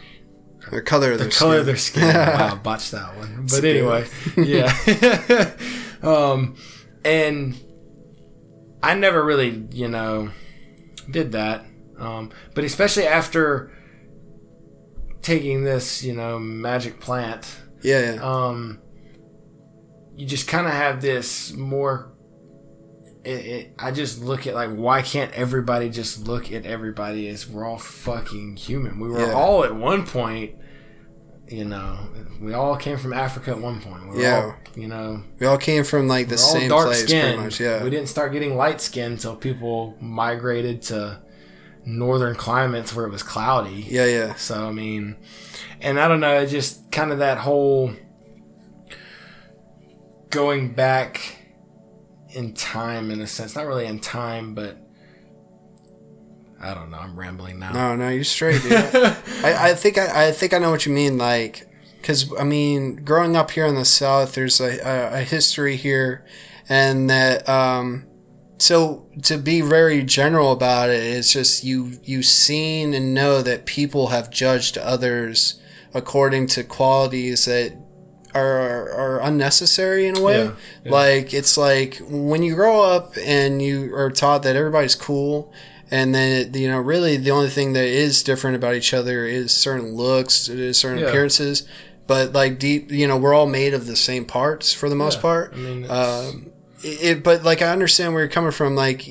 the 0.72 0.82
color 0.82 1.12
the 1.12 1.24
their 1.26 1.30
color 1.30 1.52
skin. 1.52 1.60
of 1.60 1.66
their 1.66 1.78
skin. 1.78 2.16
wow, 2.16 2.56
botched 2.56 2.92
that 2.92 3.18
one. 3.18 3.48
But 3.50 3.66
anyway, 3.66 4.08
yeah. 4.38 5.54
um, 6.02 6.56
and 7.04 7.60
I 8.82 8.94
never 8.94 9.24
really, 9.24 9.68
you 9.72 9.88
know, 9.88 10.30
did 11.10 11.34
that. 11.34 11.66
Um, 11.98 12.32
but 12.54 12.64
especially 12.64 13.06
after 13.06 13.72
taking 15.22 15.64
this, 15.64 16.04
you 16.04 16.14
know, 16.14 16.40
magic 16.40 17.00
plant, 17.00 17.54
yeah, 17.82 18.14
yeah. 18.14 18.22
um, 18.22 18.80
you 20.16 20.26
just 20.26 20.48
kind 20.48 20.68
of 20.68 20.74
have 20.74 21.02
this 21.02 21.54
more. 21.54 22.11
It, 23.24 23.30
it, 23.46 23.74
I 23.78 23.92
just 23.92 24.20
look 24.24 24.48
at 24.48 24.56
like, 24.56 24.72
why 24.72 25.02
can't 25.04 25.32
everybody 25.34 25.90
just 25.90 26.28
look 26.28 26.52
at 26.52 26.66
everybody 26.66 27.28
as 27.28 27.48
we're 27.48 27.66
all 27.66 27.78
fucking 27.78 28.56
human? 28.56 29.00
We 29.00 29.10
were 29.10 29.20
Yeah. 29.28 29.34
all 29.34 29.64
at 29.64 29.76
one 29.76 30.06
point 30.06 30.56
you 31.48 31.66
know, 31.66 32.00
we 32.40 32.54
all 32.54 32.78
came 32.78 32.98
from 32.98 33.12
Africa 33.12 33.52
at 33.52 33.60
one 33.60 33.82
point. 33.82 34.10
We 34.10 34.16
were 34.16 34.22
Yeah. 34.22 34.42
all, 34.46 34.56
you 34.74 34.88
know, 34.88 35.22
We 35.38 35.46
all 35.48 35.58
came 35.58 35.84
from 35.84 36.08
like 36.08 36.30
the 36.30 36.38
same 36.38 36.70
dark 36.70 36.86
place, 36.88 37.04
skin. 37.04 37.22
pretty 37.26 37.38
much. 37.44 37.60
Yeah. 37.60 37.84
We 37.84 37.90
didn't 37.90 38.08
start 38.08 38.32
getting 38.32 38.56
light 38.56 38.80
skin 38.80 39.12
until 39.12 39.36
people 39.36 39.98
migrated 40.00 40.82
to 40.84 41.20
northern 41.86 42.36
climates 42.36 42.96
where 42.96 43.06
it 43.06 43.12
was 43.12 43.22
cloudy. 43.22 43.86
Yeah, 43.90 44.06
yeah. 44.06 44.36
So 44.36 44.66
I 44.66 44.72
mean, 44.72 45.18
and 45.82 46.00
I 46.00 46.08
don't 46.08 46.22
know, 46.22 46.40
it 46.40 46.48
just 46.48 46.90
kind 46.90 47.12
of 47.12 47.20
that 47.20 47.38
whole 47.40 47.92
going 50.30 50.74
back 50.74 51.38
in 52.34 52.54
time 52.54 53.12
in 53.12 53.22
a 53.22 53.28
sense, 53.28 53.56
not 53.56 53.66
really 53.66 53.86
in 53.86 54.00
time, 54.00 54.54
but 54.54 54.78
I 56.60 56.74
don't 56.74 56.92
know. 56.92 56.98
I'm 56.98 57.20
rambling 57.20 57.60
now. 57.60 57.72
No, 57.72 57.96
no, 57.96 58.10
you're 58.10 58.24
straight, 58.24 58.62
dude. 58.62 58.74
I, 59.44 59.72
I 59.72 59.74
think 59.74 59.98
I, 59.98 60.28
I 60.28 60.32
think 60.32 60.54
I 60.54 60.60
know 60.60 60.70
what 60.70 60.86
you 60.86 60.94
mean. 60.94 61.18
Like, 61.18 61.68
because 61.98 62.32
I 62.40 62.44
mean, 62.44 62.98
growing 62.98 63.36
up 63.36 63.52
here 63.52 63.66
in 63.66 63.76
the 63.76 63.86
South, 63.86 64.36
there's 64.36 64.60
a, 64.62 64.80
a, 64.80 65.20
a 65.20 65.24
history 65.24 65.76
here, 65.76 66.24
and 66.70 67.10
that 67.10 67.48
um, 67.50 68.06
so 68.60 69.08
to 69.24 69.40
be 69.40 69.62
very 69.62 70.04
general 70.04 70.52
about 70.52 70.90
it, 70.90 71.02
it's 71.02 71.34
just 71.34 71.64
you 71.64 72.00
you 72.04 72.22
seen 72.22 72.94
and 72.94 73.14
know 73.14 73.42
that 73.42 73.66
people 73.66 74.08
have 74.08 74.30
judged 74.30 74.78
others 74.78 75.60
according 75.94 76.48
to 76.48 76.64
qualities 76.64 77.46
that 77.46 77.76
are 78.34 78.90
are 78.92 79.22
unnecessary 79.22 80.08
in 80.08 80.18
a 80.18 80.22
way. 80.22 80.46
Yeah, 80.46 80.52
yeah. 80.86 80.92
Like 80.92 81.34
it's 81.34 81.58
like 81.58 82.00
when 82.10 82.44
you 82.44 82.56
grow 82.56 82.84
up 82.84 83.14
and 83.24 83.62
you 83.62 83.94
are 83.96 84.10
taught 84.12 84.44
that 84.44 84.56
everybody's 84.56 84.96
cool, 84.96 85.54
and 85.90 86.14
then 86.16 86.54
you 86.54 86.68
know 86.68 86.80
really 86.80 87.18
the 87.18 87.32
only 87.32 87.50
thing 87.50 87.74
that 87.74 87.86
is 87.86 88.24
different 88.24 88.56
about 88.56 88.76
each 88.76 88.94
other 88.94 89.26
is 89.26 89.52
certain 89.56 89.94
looks, 89.96 90.48
is 90.50 90.78
certain 90.78 91.00
Yeah. 91.00 91.08
appearances. 91.08 91.68
But 92.08 92.34
like 92.34 92.60
deep, 92.60 92.92
you 92.92 93.08
know, 93.08 93.16
we're 93.18 93.34
all 93.34 93.48
made 93.48 93.74
of 93.74 93.86
the 93.88 93.96
same 93.96 94.26
parts 94.26 94.74
for 94.74 94.90
the 94.90 94.96
most 94.96 95.22
part. 95.22 95.54
I 95.54 95.58
mean, 95.58 95.86
Um, 95.90 96.52
it, 96.84 97.04
it- 97.04 97.24
but 97.24 97.44
like 97.44 97.62
I 97.62 97.70
understand 97.72 98.14
where 98.14 98.24
you're 98.24 98.30
coming 98.32 98.52
from. 98.52 98.76
Like, 98.76 99.02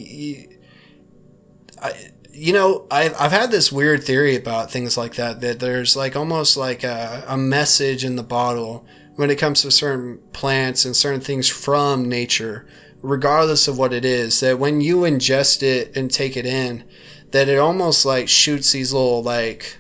I, 1.83 1.93
you 2.33 2.53
know, 2.53 2.87
I've 2.91 3.15
I've 3.19 3.33
had 3.33 3.51
this 3.51 3.73
weird 3.73 4.05
theory 4.05 4.37
about 4.37 4.71
things 4.71 4.97
like 4.97 5.15
that. 5.15 5.41
That 5.41 5.61
there's 5.61 5.97
like 5.97 6.17
almost 6.17 6.57
like 6.57 6.85
a, 6.85 7.25
a 7.29 7.37
message 7.37 8.05
in 8.05 8.17
the 8.17 8.23
bottle 8.23 8.85
when 9.21 9.29
it 9.29 9.37
comes 9.37 9.61
to 9.61 9.71
certain 9.71 10.19
plants 10.33 10.87
and 10.87 10.97
certain 10.97 11.21
things 11.21 11.47
from 11.47 12.09
nature, 12.09 12.67
regardless 13.03 13.69
of 13.69 13.77
what 13.77 13.93
it 13.93 14.03
is. 14.03 14.41
That 14.41 14.59
when 14.59 14.81
you 14.81 15.01
ingest 15.01 15.63
it 15.63 15.95
and 15.95 16.11
take 16.11 16.39
it 16.39 16.47
in, 16.47 16.85
that 17.31 17.47
it 17.47 17.59
almost 17.59 18.07
like 18.07 18.31
shoots 18.31 18.73
these 18.73 18.95
little 18.95 19.23
like 19.23 19.77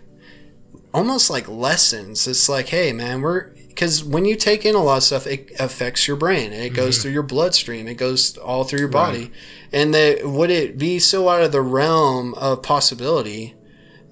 almost 0.92 1.30
like 1.30 1.48
lessons. 1.48 2.28
It's 2.28 2.50
like, 2.50 2.68
hey, 2.68 2.92
man, 2.92 3.22
we're 3.22 3.48
because 3.68 4.04
when 4.04 4.26
you 4.26 4.36
take 4.36 4.66
in 4.66 4.74
a 4.74 4.82
lot 4.82 4.98
of 4.98 5.04
stuff, 5.04 5.26
it 5.26 5.52
affects 5.58 6.06
your 6.06 6.18
brain. 6.18 6.52
It 6.52 6.74
goes 6.74 7.00
through 7.00 7.12
your 7.12 7.22
bloodstream. 7.22 7.88
It 7.88 7.94
goes 7.94 8.36
all 8.36 8.64
through 8.64 8.80
your 8.80 8.88
body. 8.88 9.32
And 9.72 9.94
that 9.94 10.26
would 10.26 10.50
it 10.50 10.76
be 10.76 10.98
so 10.98 11.30
out 11.30 11.40
of 11.40 11.50
the 11.50 11.62
realm 11.62 12.34
of 12.34 12.62
possibility 12.62 13.54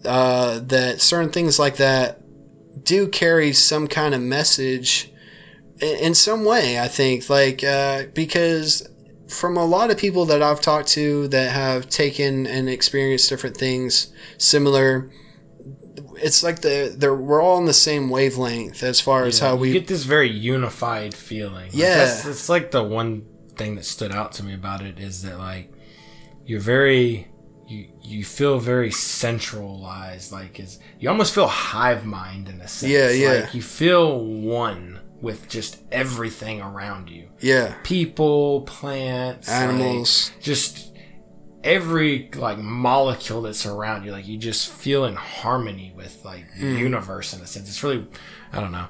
uh, 0.06 0.60
that 0.60 1.02
certain 1.02 1.30
things 1.30 1.58
like 1.58 1.76
that 1.76 2.22
do 2.82 3.08
carry 3.08 3.52
some 3.52 3.88
kind 3.88 4.14
of 4.14 4.22
message 4.22 5.12
in, 5.80 5.96
in 5.98 6.14
some 6.14 6.44
way? 6.44 6.78
I 6.78 6.88
think 6.88 7.28
like 7.30 7.62
uh, 7.64 8.04
because 8.14 8.88
from 9.28 9.56
a 9.56 9.64
lot 9.64 9.90
of 9.90 9.98
people 9.98 10.24
that 10.26 10.42
I've 10.42 10.60
talked 10.60 10.88
to 10.90 11.28
that 11.28 11.52
have 11.52 11.88
taken 11.90 12.46
and 12.46 12.68
experienced 12.68 13.28
different 13.28 13.56
things 13.56 14.10
similar 14.38 15.10
it's 16.20 16.42
like 16.42 16.60
the 16.62 16.94
they're 16.96 17.14
we're 17.14 17.40
all 17.40 17.56
on 17.56 17.66
the 17.66 17.72
same 17.72 18.10
wavelength 18.10 18.82
as 18.82 19.00
far 19.00 19.24
as 19.24 19.38
how 19.38 19.54
you 19.54 19.60
we 19.60 19.72
get 19.72 19.86
this 19.86 20.04
very 20.04 20.28
unified 20.30 21.14
feeling. 21.14 21.66
Like, 21.66 21.74
Yeah. 21.74 21.96
that's, 21.96 22.26
it's 22.26 22.48
like 22.48 22.70
the 22.70 22.82
one 22.82 23.26
thing 23.56 23.74
that 23.76 23.84
stood 23.84 24.12
out 24.12 24.32
to 24.32 24.44
me 24.44 24.54
about 24.54 24.82
it 24.82 24.98
is 24.98 25.22
that 25.22 25.38
like 25.38 25.72
you're 26.44 26.60
very 26.60 27.28
you 27.66 27.88
you 28.02 28.24
feel 28.24 28.58
very 28.58 28.90
centralized. 28.90 30.32
Like 30.32 30.58
is 30.58 30.78
you 30.98 31.08
almost 31.08 31.34
feel 31.34 31.46
hive 31.46 32.04
mind 32.04 32.48
in 32.48 32.60
a 32.60 32.68
sense. 32.68 32.92
Yeah, 32.92 33.10
yeah. 33.10 33.40
Like 33.44 33.54
you 33.54 33.62
feel 33.62 34.18
one 34.24 35.00
with 35.20 35.48
just 35.48 35.78
everything 35.90 36.61
around 36.61 37.11
you. 37.11 37.28
yeah. 37.40 37.74
People, 37.83 38.62
plants, 38.62 39.48
like, 39.48 39.57
animals 39.62 40.31
just 40.40 40.92
every 41.64 42.31
like 42.37 42.57
molecule 42.59 43.42
that's 43.42 43.66
around 43.66 44.04
you 44.04 44.12
like 44.12 44.26
you 44.28 44.38
just 44.38 44.70
feel 44.70 45.04
in 45.04 45.16
harmony 45.16 45.92
with 45.96 46.24
like 46.24 46.44
the 46.54 46.61
Hmm. 46.74 46.78
universe 46.78 47.33
in 47.35 47.40
a 47.40 47.46
sense. 47.46 47.68
It's 47.68 47.83
really 47.83 48.07
i 48.52 48.61
don't 48.61 48.70
know. 48.72 48.87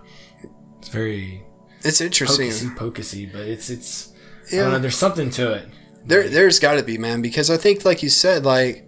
It's 0.78 0.88
very 0.88 1.42
it's 1.82 2.00
interesting. 2.02 2.50
pocusy 2.50 2.76
pocusy 2.76 3.32
but 3.32 3.40
it's 3.42 3.70
it's 3.70 4.12
I 4.52 4.56
Yeah. 4.56 4.62
don't 4.64 4.72
know, 4.72 4.78
there's 4.80 4.96
something 4.96 5.30
to 5.30 5.52
it. 5.52 5.66
There 6.04 6.28
there's 6.28 6.58
got 6.60 6.74
to 6.74 6.82
be 6.82 6.98
man 6.98 7.22
because 7.22 7.50
I 7.50 7.56
think 7.56 7.84
like 7.86 8.02
you 8.02 8.10
said 8.10 8.44
like 8.44 8.86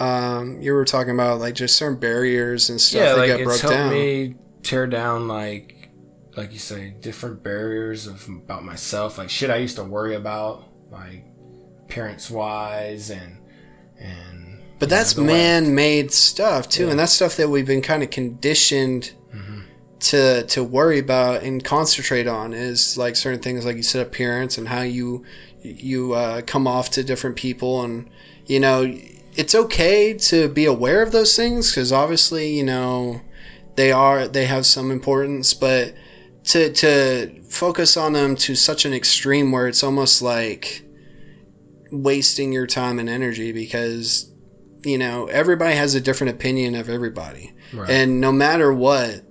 um 0.00 0.60
you 0.60 0.74
were 0.74 0.84
talking 0.84 1.14
about 1.14 1.40
like 1.40 1.54
just 1.54 1.76
certain 1.76 1.98
barriers 1.98 2.68
and 2.68 2.78
stuff 2.80 3.00
yeah 3.00 3.08
that 3.12 3.18
like 3.18 3.28
got 3.28 3.40
it's 3.40 3.44
broke 3.48 3.60
helped 3.60 3.74
down. 3.76 3.90
me 3.90 4.34
tear 4.62 4.86
down 4.86 5.28
like 5.28 5.73
like 6.36 6.52
you 6.52 6.58
say 6.58 6.94
different 7.00 7.42
barriers 7.42 8.06
of 8.06 8.26
about 8.28 8.64
myself 8.64 9.18
like 9.18 9.30
shit 9.30 9.50
i 9.50 9.56
used 9.56 9.76
to 9.76 9.84
worry 9.84 10.14
about 10.14 10.64
like 10.90 11.24
appearance 11.84 12.30
wise 12.30 13.10
and 13.10 13.38
and 13.98 14.60
but 14.78 14.86
you 14.88 14.90
know, 14.90 14.96
that's 14.96 15.12
the 15.14 15.22
way- 15.22 15.28
man-made 15.28 16.12
stuff 16.12 16.68
too 16.68 16.84
Yeah. 16.84 16.90
and 16.90 16.98
that's 16.98 17.12
stuff 17.12 17.36
that 17.36 17.48
we've 17.48 17.66
been 17.66 17.82
kind 17.82 18.02
of 18.02 18.10
conditioned 18.10 19.12
to 20.00 20.42
to 20.48 20.62
worry 20.62 20.98
about 20.98 21.42
and 21.44 21.64
concentrate 21.64 22.26
on 22.26 22.52
is 22.52 22.98
like 22.98 23.16
certain 23.16 23.40
things 23.40 23.64
like 23.64 23.76
you 23.76 23.82
said 23.82 24.04
appearance 24.06 24.58
and 24.58 24.68
how 24.68 24.82
you 24.82 25.24
you 25.62 26.12
uh, 26.12 26.42
come 26.42 26.66
off 26.66 26.90
to 26.90 27.02
different 27.02 27.36
people 27.36 27.82
and 27.82 28.10
you 28.44 28.60
know 28.60 28.82
it's 29.34 29.54
okay 29.54 30.12
to 30.12 30.48
be 30.48 30.66
aware 30.66 31.00
of 31.02 31.10
those 31.10 31.34
things 31.34 31.70
because 31.70 31.90
obviously 31.90 32.54
you 32.54 32.62
know 32.64 33.22
they 33.76 33.90
are 33.92 34.28
they 34.28 34.44
have 34.44 34.66
some 34.66 34.90
importance 34.90 35.54
but 35.54 35.94
to 36.44 36.72
to 36.72 37.42
focus 37.48 37.96
on 37.96 38.12
them 38.12 38.36
to 38.36 38.54
such 38.54 38.84
an 38.84 38.92
extreme 38.92 39.50
where 39.52 39.66
it's 39.68 39.82
almost 39.82 40.20
like 40.22 40.82
wasting 41.90 42.52
your 42.52 42.66
time 42.66 42.98
and 42.98 43.08
energy 43.08 43.52
because 43.52 44.30
you 44.84 44.98
know 44.98 45.26
everybody 45.26 45.74
has 45.74 45.94
a 45.94 46.00
different 46.00 46.32
opinion 46.34 46.74
of 46.74 46.88
everybody 46.88 47.52
Right. 47.72 47.90
and 47.90 48.20
no 48.20 48.30
matter 48.32 48.72
what 48.72 49.22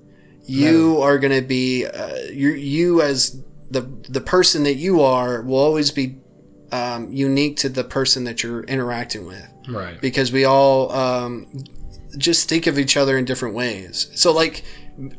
you 0.45 0.99
are 1.01 1.17
going 1.17 1.33
to 1.39 1.45
be 1.47 1.85
uh, 1.85 2.15
you 2.31 2.49
you 2.51 3.01
as 3.01 3.41
the 3.69 3.81
the 4.09 4.21
person 4.21 4.63
that 4.63 4.75
you 4.75 5.01
are 5.01 5.41
will 5.41 5.57
always 5.59 5.91
be 5.91 6.17
um, 6.71 7.11
unique 7.11 7.57
to 7.57 7.69
the 7.69 7.83
person 7.83 8.23
that 8.25 8.43
you're 8.43 8.63
interacting 8.63 9.25
with 9.27 9.47
right 9.69 10.01
because 10.01 10.31
we 10.31 10.43
all 10.45 10.91
um, 10.91 11.47
just 12.17 12.49
think 12.49 12.67
of 12.67 12.77
each 12.79 12.97
other 12.97 13.17
in 13.17 13.25
different 13.25 13.55
ways. 13.55 14.09
So 14.15 14.31
like 14.33 14.63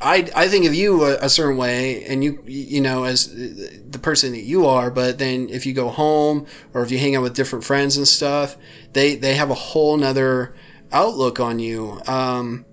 I 0.00 0.30
I 0.36 0.48
think 0.48 0.66
of 0.66 0.74
you 0.74 1.04
a, 1.04 1.16
a 1.16 1.28
certain 1.28 1.56
way 1.56 2.04
and 2.04 2.22
you 2.22 2.42
you 2.46 2.80
know 2.80 3.04
as 3.04 3.34
the 3.34 3.98
person 4.00 4.32
that 4.32 4.42
you 4.44 4.66
are, 4.66 4.90
but 4.90 5.18
then 5.18 5.48
if 5.48 5.66
you 5.66 5.72
go 5.72 5.88
home 5.88 6.46
or 6.72 6.82
if 6.82 6.90
you 6.90 6.98
hang 6.98 7.16
out 7.16 7.22
with 7.22 7.34
different 7.34 7.64
friends 7.64 7.96
and 7.96 8.06
stuff, 8.06 8.56
they 8.92 9.16
they 9.16 9.34
have 9.34 9.50
a 9.50 9.54
whole 9.54 9.96
nother 9.96 10.54
outlook 10.92 11.40
on 11.40 11.58
you. 11.58 12.00
Um, 12.06 12.64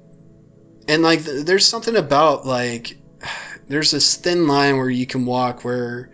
and 0.88 1.02
like 1.02 1.26
th- 1.26 1.46
there's 1.46 1.66
something 1.66 1.96
about 1.96 2.46
like 2.46 2.98
there's 3.68 3.92
this 3.92 4.16
thin 4.16 4.48
line 4.48 4.78
where 4.78 4.90
you 4.90 5.08
can 5.08 5.26
walk 5.26 5.64
where 5.64 6.12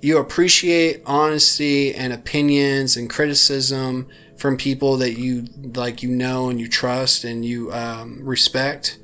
you 0.00 0.18
appreciate 0.18 1.02
honesty 1.06 1.94
and 1.94 2.12
opinions 2.12 2.96
and 2.96 3.08
criticism 3.10 4.08
from 4.36 4.56
people 4.56 4.96
that 4.96 5.18
you 5.18 5.46
like 5.74 6.02
you 6.02 6.08
know 6.08 6.48
and 6.48 6.58
you 6.60 6.68
trust 6.68 7.22
and 7.24 7.44
you 7.44 7.72
um, 7.72 8.18
respect 8.22 8.98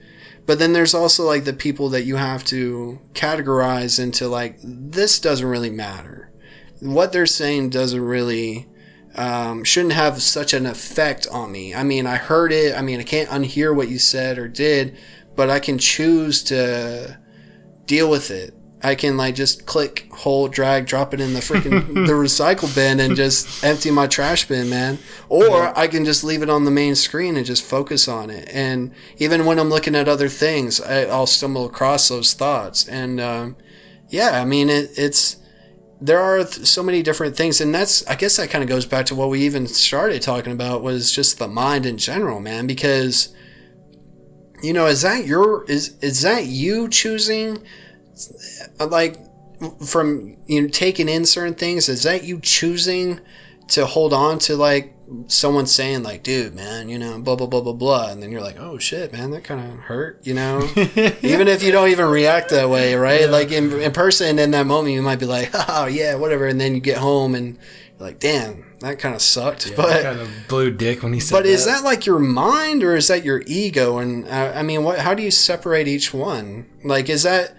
but 0.49 0.59
then 0.59 0.73
there's 0.73 0.95
also 0.95 1.27
like 1.27 1.45
the 1.45 1.53
people 1.53 1.91
that 1.91 2.05
you 2.05 2.17
have 2.17 2.43
to 2.43 2.99
categorize 3.13 4.03
into 4.03 4.27
like 4.29 4.57
this 4.63 5.21
doesn't 5.21 5.47
really 5.47 5.69
matter. 5.69 6.33
What 6.81 7.13
they're 7.13 7.27
saying 7.27 7.69
doesn't 7.69 8.01
really 8.01 8.67
um, 9.15 9.63
shouldn't 9.63 9.93
have 9.93 10.23
such 10.23 10.55
an 10.55 10.65
effect 10.65 11.27
on 11.31 11.53
me. 11.53 11.75
I 11.75 11.83
mean 11.83 12.07
i 12.07 12.17
heard 12.17 12.51
it. 12.51 12.75
I 12.75 12.81
mean 12.81 12.99
i 12.99 13.03
can't 13.03 13.29
unhear 13.29 13.77
what 13.77 13.91
you 13.91 13.99
said 13.99 14.39
or 14.39 14.49
did 14.49 14.97
but 15.37 15.51
i 15.51 15.61
can 15.61 15.77
choose 15.77 16.43
to 16.45 17.19
deal 17.85 18.09
with 18.09 18.31
it. 18.31 18.55
I 18.83 18.95
can 18.95 19.17
like 19.17 19.35
just 19.35 19.67
click, 19.67 20.09
hold, 20.13 20.53
drag, 20.53 20.87
drop 20.87 21.13
it 21.13 21.21
in 21.21 21.35
the 21.35 21.41
freaking 21.41 21.95
the 22.07 22.13
recycle 22.13 22.73
bin 22.75 23.01
and 23.01 23.17
just 23.17 23.65
empty 23.65 23.91
my 23.91 24.07
trash 24.07 24.47
bin, 24.47 24.71
man. 24.71 24.99
Or 25.29 25.77
I 25.77 25.89
can 25.89 26.05
just 26.05 26.23
leave 26.23 26.43
it 26.43 26.51
on 26.51 26.65
the 26.65 26.71
main 26.71 26.95
screen 26.95 27.37
and 27.37 27.45
just 27.45 27.65
focus 27.65 28.07
on 28.07 28.31
it. 28.31 28.49
And 28.53 28.93
even 29.17 29.45
when 29.45 29.59
I'm 29.59 29.69
looking 29.69 29.97
at 29.97 30.09
other 30.09 30.29
things, 30.29 30.81
I, 30.81 31.07
I'll 31.07 31.27
stumble 31.27 31.67
across 31.67 32.09
those 32.09 32.35
thoughts. 32.35 32.87
And 32.87 33.21
um, 33.21 33.57
yeah, 34.09 34.41
I 34.41 34.45
mean, 34.45 34.69
it, 34.69 34.91
it's 34.97 35.37
there 36.01 36.21
are 36.21 36.45
th- 36.45 36.67
so 36.67 36.83
many 36.83 37.03
different 37.03 37.37
things, 37.37 37.61
and 37.61 37.75
that's 37.75 38.07
I 38.07 38.15
guess 38.15 38.37
that 38.37 38.51
kind 38.51 38.63
of 38.63 38.69
goes 38.69 38.87
back 38.87 39.07
to 39.07 39.15
what 39.15 39.29
we 39.29 39.43
even 39.43 39.67
started 39.67 40.23
talking 40.23 40.53
about 40.53 40.83
was 40.83 41.11
just 41.11 41.39
the 41.39 41.49
mind 41.49 41.85
in 41.85 41.99
general, 41.99 42.39
man. 42.39 42.67
Because 42.67 43.35
you 44.63 44.73
know, 44.73 44.87
is 44.87 45.03
that 45.03 45.27
your 45.27 45.65
is 45.65 45.97
is 46.01 46.23
that 46.23 46.47
you 46.47 46.89
choosing 46.89 47.63
like 48.79 49.17
from 49.85 50.37
you 50.47 50.63
know 50.63 50.69
taking 50.69 51.09
in 51.09 51.25
certain 51.25 51.55
things? 51.55 51.89
Is 51.89 52.03
that 52.05 52.25
you 52.25 52.41
choosing 52.41 53.21
to 53.69 53.87
hold 53.87 54.13
on 54.13 54.39
to 54.41 54.57
like 54.57 54.95
someone 55.27 55.67
saying 55.67 56.03
like, 56.03 56.23
dude, 56.23 56.55
man, 56.55 56.89
you 56.89 56.99
know, 56.99 57.19
blah 57.21 57.37
blah 57.37 57.47
blah 57.47 57.61
blah 57.61 57.73
blah, 57.73 58.11
and 58.11 58.23
then 58.23 58.31
you're 58.31 58.41
like, 58.41 58.59
oh 58.59 58.79
shit, 58.79 59.13
man, 59.13 59.31
that 59.31 59.45
kind 59.45 59.61
of 59.61 59.79
hurt, 59.81 60.21
you 60.27 60.35
know. 60.35 60.61
even 60.77 61.49
if 61.49 61.63
you 61.63 61.73
don't 61.73 61.89
even 61.89 62.07
react 62.07 62.51
that 62.51 62.69
way, 62.69 62.95
right? 62.95 63.23
Yeah. 63.23 63.27
Like 63.29 63.53
in 63.53 63.73
in 63.81 63.93
person, 63.93 64.39
in 64.39 64.51
that 64.53 64.67
moment, 64.67 64.95
you 64.95 65.03
might 65.03 65.19
be 65.19 65.27
like, 65.27 65.51
oh 65.69 65.87
yeah, 65.87 66.15
whatever, 66.15 66.47
and 66.47 66.61
then 66.61 66.75
you 66.75 66.81
get 66.81 66.99
home 66.99 67.35
and 67.35 67.59
you're 67.99 68.09
like, 68.09 68.21
damn, 68.21 68.65
that 68.81 68.99
kind 68.99 69.15
of 69.15 69.23
sucked. 69.23 69.71
Yeah, 69.71 69.77
but 69.77 70.03
kind 70.03 70.21
of 70.21 70.31
blew 70.49 70.71
dick 70.71 71.03
when 71.03 71.13
he 71.13 71.21
said. 71.21 71.37
But 71.37 71.45
that. 71.45 71.51
is 71.51 71.65
that 71.67 71.85
like 71.85 72.07
your 72.07 72.19
mind 72.19 72.83
or 72.83 72.95
is 72.95 73.09
that 73.09 73.25
your 73.25 73.43
ego? 73.47 73.99
And 73.99 74.27
uh, 74.29 74.53
I 74.55 74.63
mean, 74.63 74.85
what? 74.85 74.99
How 74.99 75.15
do 75.15 75.23
you 75.23 75.31
separate 75.31 75.89
each 75.89 76.13
one? 76.15 76.67
Like, 76.85 77.09
is 77.09 77.23
that 77.25 77.55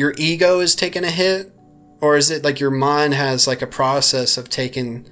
your 0.00 0.14
ego 0.16 0.60
is 0.60 0.74
taking 0.74 1.04
a 1.04 1.10
hit, 1.10 1.52
or 2.00 2.16
is 2.16 2.30
it 2.30 2.42
like 2.42 2.58
your 2.58 2.70
mind 2.70 3.12
has 3.12 3.46
like 3.46 3.60
a 3.60 3.66
process 3.66 4.38
of 4.38 4.48
taking 4.48 5.06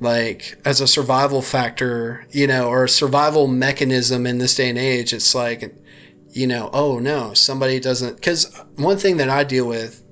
like 0.00 0.60
as 0.64 0.80
a 0.80 0.88
survival 0.88 1.40
factor, 1.40 2.26
you 2.32 2.48
know, 2.48 2.66
or 2.66 2.82
a 2.82 2.88
survival 2.88 3.46
mechanism 3.46 4.26
in 4.26 4.38
this 4.38 4.56
day 4.56 4.68
and 4.68 4.76
age? 4.76 5.12
It's 5.12 5.36
like, 5.36 5.72
you 6.30 6.48
know, 6.48 6.68
oh 6.72 6.98
no, 6.98 7.32
somebody 7.32 7.78
doesn't. 7.78 8.16
Because 8.16 8.52
one 8.74 8.96
thing 8.96 9.18
that 9.18 9.30
I 9.30 9.44
deal 9.44 9.68
with 9.68 10.02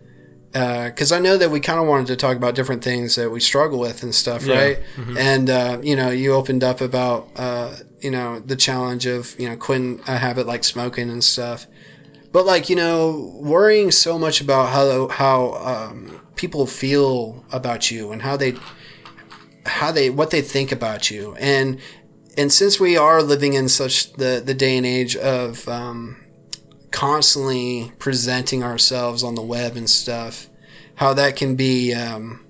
because 0.53 1.11
uh, 1.11 1.17
I 1.17 1.19
know 1.19 1.37
that 1.37 1.51
we 1.51 1.59
kind 1.59 1.81
of 1.81 1.89
wanted 1.89 2.07
to 2.07 2.17
talk 2.17 2.37
about 2.37 2.55
different 2.55 2.85
things 2.85 3.17
that 3.17 3.29
we 3.29 3.41
struggle 3.41 3.81
with 3.81 4.05
and 4.05 4.15
stuff, 4.15 4.47
yeah. 4.47 4.55
right? 4.55 4.79
Mm-hmm. 4.95 5.19
And 5.19 5.51
uh, 5.51 5.81
you 5.83 5.97
know, 5.97 6.11
you 6.11 6.35
opened 6.35 6.63
up 6.63 6.81
about 6.81 7.29
uh, 7.35 7.75
you 8.01 8.13
know 8.13 8.39
the 8.39 8.55
challenge 8.55 9.05
of 9.07 9.35
you 9.41 9.49
know 9.49 9.57
quitting 9.57 10.01
a 10.07 10.17
habit 10.17 10.47
like 10.47 10.63
smoking 10.63 11.11
and 11.11 11.25
stuff, 11.25 11.67
but 12.33 12.47
like 12.47 12.69
you 12.69 12.77
know, 12.77 13.39
worrying 13.41 13.91
so 13.91 14.19
much 14.19 14.41
about 14.41 14.71
how 14.71 15.09
how 15.09 15.55
um, 15.55 16.21
people 16.37 16.67
feel 16.67 17.45
about 17.53 17.91
you 17.91 18.13
and 18.13 18.23
how 18.23 18.37
they 18.37 18.55
how 19.67 19.93
they 19.93 20.11
what 20.11 20.31
they 20.31 20.43
think 20.43 20.73
about 20.73 21.11
you 21.11 21.37
and 21.37 21.79
and 22.37 22.53
since 22.53 22.81
we 22.81 22.97
are 22.97 23.23
living 23.23 23.53
in 23.53 23.69
such 23.69 24.13
the 24.15 24.43
the 24.45 24.55
day 24.55 24.77
and 24.77 24.87
age 24.87 25.17
of 25.17 25.69
um, 25.69 26.23
constantly 26.93 27.91
presenting 27.99 28.63
ourselves 28.63 29.25
on 29.25 29.35
the 29.35 29.43
web 29.43 29.77
and 29.77 29.91
stuff, 29.91 30.49
how 30.95 31.13
that 31.15 31.35
can 31.35 31.57
be, 31.57 31.93
um, 31.93 32.45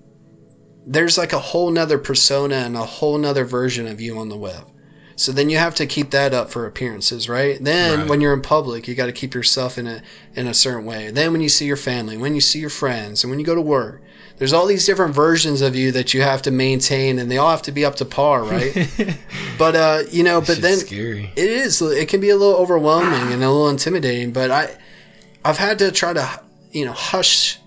there's 0.87 1.17
like 1.17 1.33
a 1.33 1.39
whole 1.39 1.71
nother 1.71 1.97
persona 1.97 2.57
and 2.57 2.77
a 2.77 2.85
whole 2.85 3.17
nother 3.17 3.45
version 3.45 3.87
of 3.87 4.01
you 4.01 4.19
on 4.19 4.29
the 4.29 4.37
web. 4.37 4.69
So 5.17 5.33
then 5.33 5.51
you 5.51 5.59
have 5.59 5.75
to 5.77 5.87
keep 5.87 6.11
that 6.11 6.33
up 6.33 6.51
for 6.51 6.67
appearances, 6.67 7.29
right? 7.29 7.63
Then 7.63 8.01
right. 8.01 8.09
when 8.09 8.21
you're 8.21 8.33
in 8.33 8.43
public, 8.43 8.89
you 8.89 8.95
got 8.95 9.07
to 9.07 9.13
keep 9.13 9.35
yourself 9.35 9.79
in 9.79 9.87
a 9.87 10.03
in 10.35 10.47
a 10.47 10.55
certain 10.55 10.85
way. 10.85 11.11
Then 11.11 11.33
when 11.33 11.41
you 11.41 11.49
see 11.49 11.67
your 11.67 11.77
family, 11.77 12.17
when 12.17 12.35
you 12.35 12.41
see 12.41 12.59
your 12.59 12.71
friends, 12.71 13.23
and 13.23 13.31
when 13.31 13.39
you 13.39 13.47
go 13.47 13.55
to 13.55 13.61
work, 13.61 14.03
there's 14.39 14.53
all 14.53 14.67
these 14.67 14.87
different 14.87 15.15
versions 15.15 15.61
of 15.61 15.77
you 15.77 15.93
that 15.93 16.15
you 16.15 16.23
have 16.23 16.43
to 16.43 16.51
maintain, 16.51 17.19
and 17.19 17.31
they 17.31 17.39
all 17.39 17.51
have 17.51 17.63
to 17.63 17.73
be 17.73 17.85
up 17.85 17.97
to 17.97 18.05
par, 18.05 18.43
right? 18.43 18.91
but 19.59 19.77
uh, 19.77 20.03
you 20.11 20.25
know, 20.25 20.41
but 20.41 20.59
then 20.59 20.79
scary. 20.79 21.33
it 21.37 21.49
is. 21.49 21.81
It 21.81 22.09
can 22.09 22.21
be 22.21 22.31
a 22.31 22.37
little 22.37 22.57
overwhelming 22.57 23.33
and 23.33 23.43
a 23.43 23.51
little 23.51 23.69
intimidating. 23.69 24.33
But 24.33 24.51
I, 24.51 24.77
I've 25.45 25.59
had 25.59 25.79
to 25.81 25.93
try 25.93 26.13
to, 26.13 26.41
you 26.73 26.85
know, 26.85 26.93
hush 26.93 27.61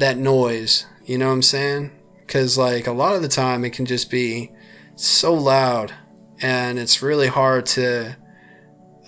that 0.00 0.18
noise. 0.18 0.86
You 1.06 1.16
know 1.18 1.28
what 1.28 1.34
I'm 1.34 1.42
saying? 1.42 1.92
Because 2.26 2.58
like 2.58 2.86
a 2.86 2.92
lot 2.92 3.14
of 3.14 3.22
the 3.22 3.28
time, 3.28 3.64
it 3.64 3.70
can 3.70 3.86
just 3.86 4.10
be 4.10 4.52
so 4.96 5.32
loud 5.32 5.94
and 6.40 6.78
it's 6.78 7.02
really 7.02 7.28
hard 7.28 7.66
to 7.66 8.16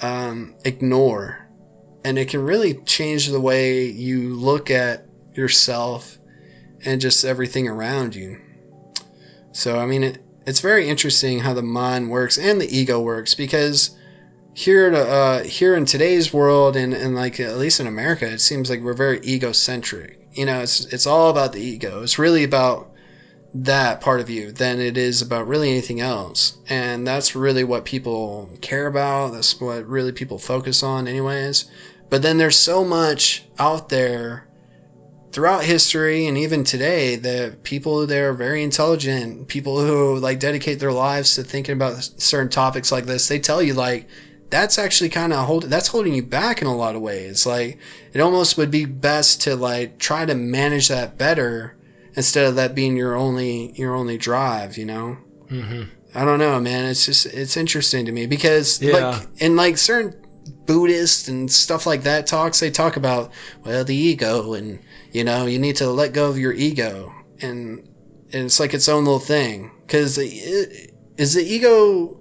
um, 0.02 0.54
ignore. 0.64 1.48
And 2.04 2.18
it 2.18 2.28
can 2.28 2.42
really 2.42 2.74
change 2.74 3.28
the 3.28 3.40
way 3.40 3.84
you 3.84 4.34
look 4.34 4.70
at 4.70 5.06
yourself 5.34 6.18
and 6.84 7.00
just 7.00 7.24
everything 7.24 7.68
around 7.68 8.14
you. 8.14 8.40
So, 9.52 9.78
I 9.78 9.86
mean, 9.86 10.02
it, 10.02 10.24
it's 10.46 10.60
very 10.60 10.88
interesting 10.88 11.40
how 11.40 11.52
the 11.52 11.62
mind 11.62 12.10
works 12.10 12.38
and 12.38 12.60
the 12.60 12.76
ego 12.76 13.00
works 13.00 13.34
because 13.34 13.96
here, 14.54 14.92
uh, 14.94 15.44
here 15.44 15.74
in 15.74 15.84
today's 15.84 16.32
world 16.32 16.76
and, 16.76 16.94
and 16.94 17.14
like 17.14 17.38
at 17.38 17.58
least 17.58 17.80
in 17.80 17.86
America, 17.86 18.26
it 18.26 18.40
seems 18.40 18.70
like 18.70 18.80
we're 18.80 18.94
very 18.94 19.20
egocentric. 19.20 20.18
You 20.32 20.46
know, 20.46 20.60
it's 20.60 20.84
it's 20.86 21.06
all 21.06 21.28
about 21.28 21.52
the 21.52 21.60
ego. 21.60 22.02
It's 22.02 22.18
really 22.18 22.44
about 22.44 22.89
that 23.52 24.00
part 24.00 24.20
of 24.20 24.30
you 24.30 24.52
than 24.52 24.78
it 24.78 24.96
is 24.96 25.20
about 25.20 25.46
really 25.46 25.70
anything 25.70 26.00
else. 26.00 26.58
And 26.68 27.06
that's 27.06 27.34
really 27.34 27.64
what 27.64 27.84
people 27.84 28.50
care 28.60 28.86
about. 28.86 29.32
That's 29.32 29.60
what 29.60 29.86
really 29.86 30.12
people 30.12 30.38
focus 30.38 30.82
on, 30.82 31.08
anyways. 31.08 31.70
But 32.08 32.22
then 32.22 32.38
there's 32.38 32.56
so 32.56 32.84
much 32.84 33.44
out 33.58 33.88
there 33.88 34.46
throughout 35.32 35.64
history 35.64 36.26
and 36.26 36.36
even 36.36 36.64
today 36.64 37.14
that 37.16 37.62
people 37.62 38.06
that 38.06 38.18
are 38.18 38.32
very 38.32 38.62
intelligent, 38.62 39.46
people 39.48 39.80
who 39.80 40.18
like 40.18 40.40
dedicate 40.40 40.80
their 40.80 40.92
lives 40.92 41.36
to 41.36 41.44
thinking 41.44 41.74
about 41.74 42.02
certain 42.02 42.50
topics 42.50 42.90
like 42.90 43.06
this, 43.06 43.28
they 43.28 43.38
tell 43.38 43.62
you 43.62 43.74
like, 43.74 44.08
that's 44.50 44.78
actually 44.80 45.08
kind 45.08 45.32
of 45.32 45.46
hold 45.46 45.62
that's 45.64 45.86
holding 45.86 46.12
you 46.12 46.24
back 46.24 46.60
in 46.60 46.66
a 46.66 46.76
lot 46.76 46.96
of 46.96 47.00
ways. 47.00 47.46
Like 47.46 47.78
it 48.12 48.20
almost 48.20 48.58
would 48.58 48.70
be 48.70 48.84
best 48.84 49.42
to 49.42 49.54
like 49.54 49.98
try 49.98 50.26
to 50.26 50.34
manage 50.34 50.88
that 50.88 51.16
better 51.16 51.76
instead 52.14 52.46
of 52.46 52.56
that 52.56 52.74
being 52.74 52.96
your 52.96 53.14
only 53.14 53.72
your 53.72 53.94
only 53.94 54.18
drive 54.18 54.76
you 54.76 54.84
know? 54.84 55.18
Mm-hmm. 55.50 55.82
i 56.14 56.24
don't 56.24 56.38
know 56.38 56.60
man. 56.60 56.86
It's 56.86 57.06
just 57.06 57.26
it's 57.26 57.56
interesting 57.56 58.06
to 58.06 58.12
me 58.12 58.26
because 58.26 58.80
yeah. 58.80 58.92
like 58.92 59.28
in 59.38 59.56
like 59.56 59.78
certain 59.78 60.14
buddhists 60.66 61.28
and 61.28 61.50
stuff 61.50 61.86
like 61.86 62.02
that 62.02 62.26
talks 62.26 62.60
they 62.60 62.70
talk 62.70 62.96
about 62.96 63.32
well 63.64 63.84
the 63.84 63.96
ego 63.96 64.54
and 64.54 64.78
you 65.12 65.24
know 65.24 65.46
you 65.46 65.58
need 65.58 65.76
to 65.76 65.90
let 65.90 66.12
go 66.12 66.28
of 66.28 66.38
your 66.38 66.52
ego. 66.52 67.12
And, 67.42 67.78
and 68.32 68.44
it's 68.44 68.60
like 68.60 68.74
its 68.74 68.88
own 68.88 69.04
little 69.04 69.18
thing. 69.18 69.72
Because 69.80 70.18
is 70.18 71.34
the 71.34 71.42
ego 71.42 72.20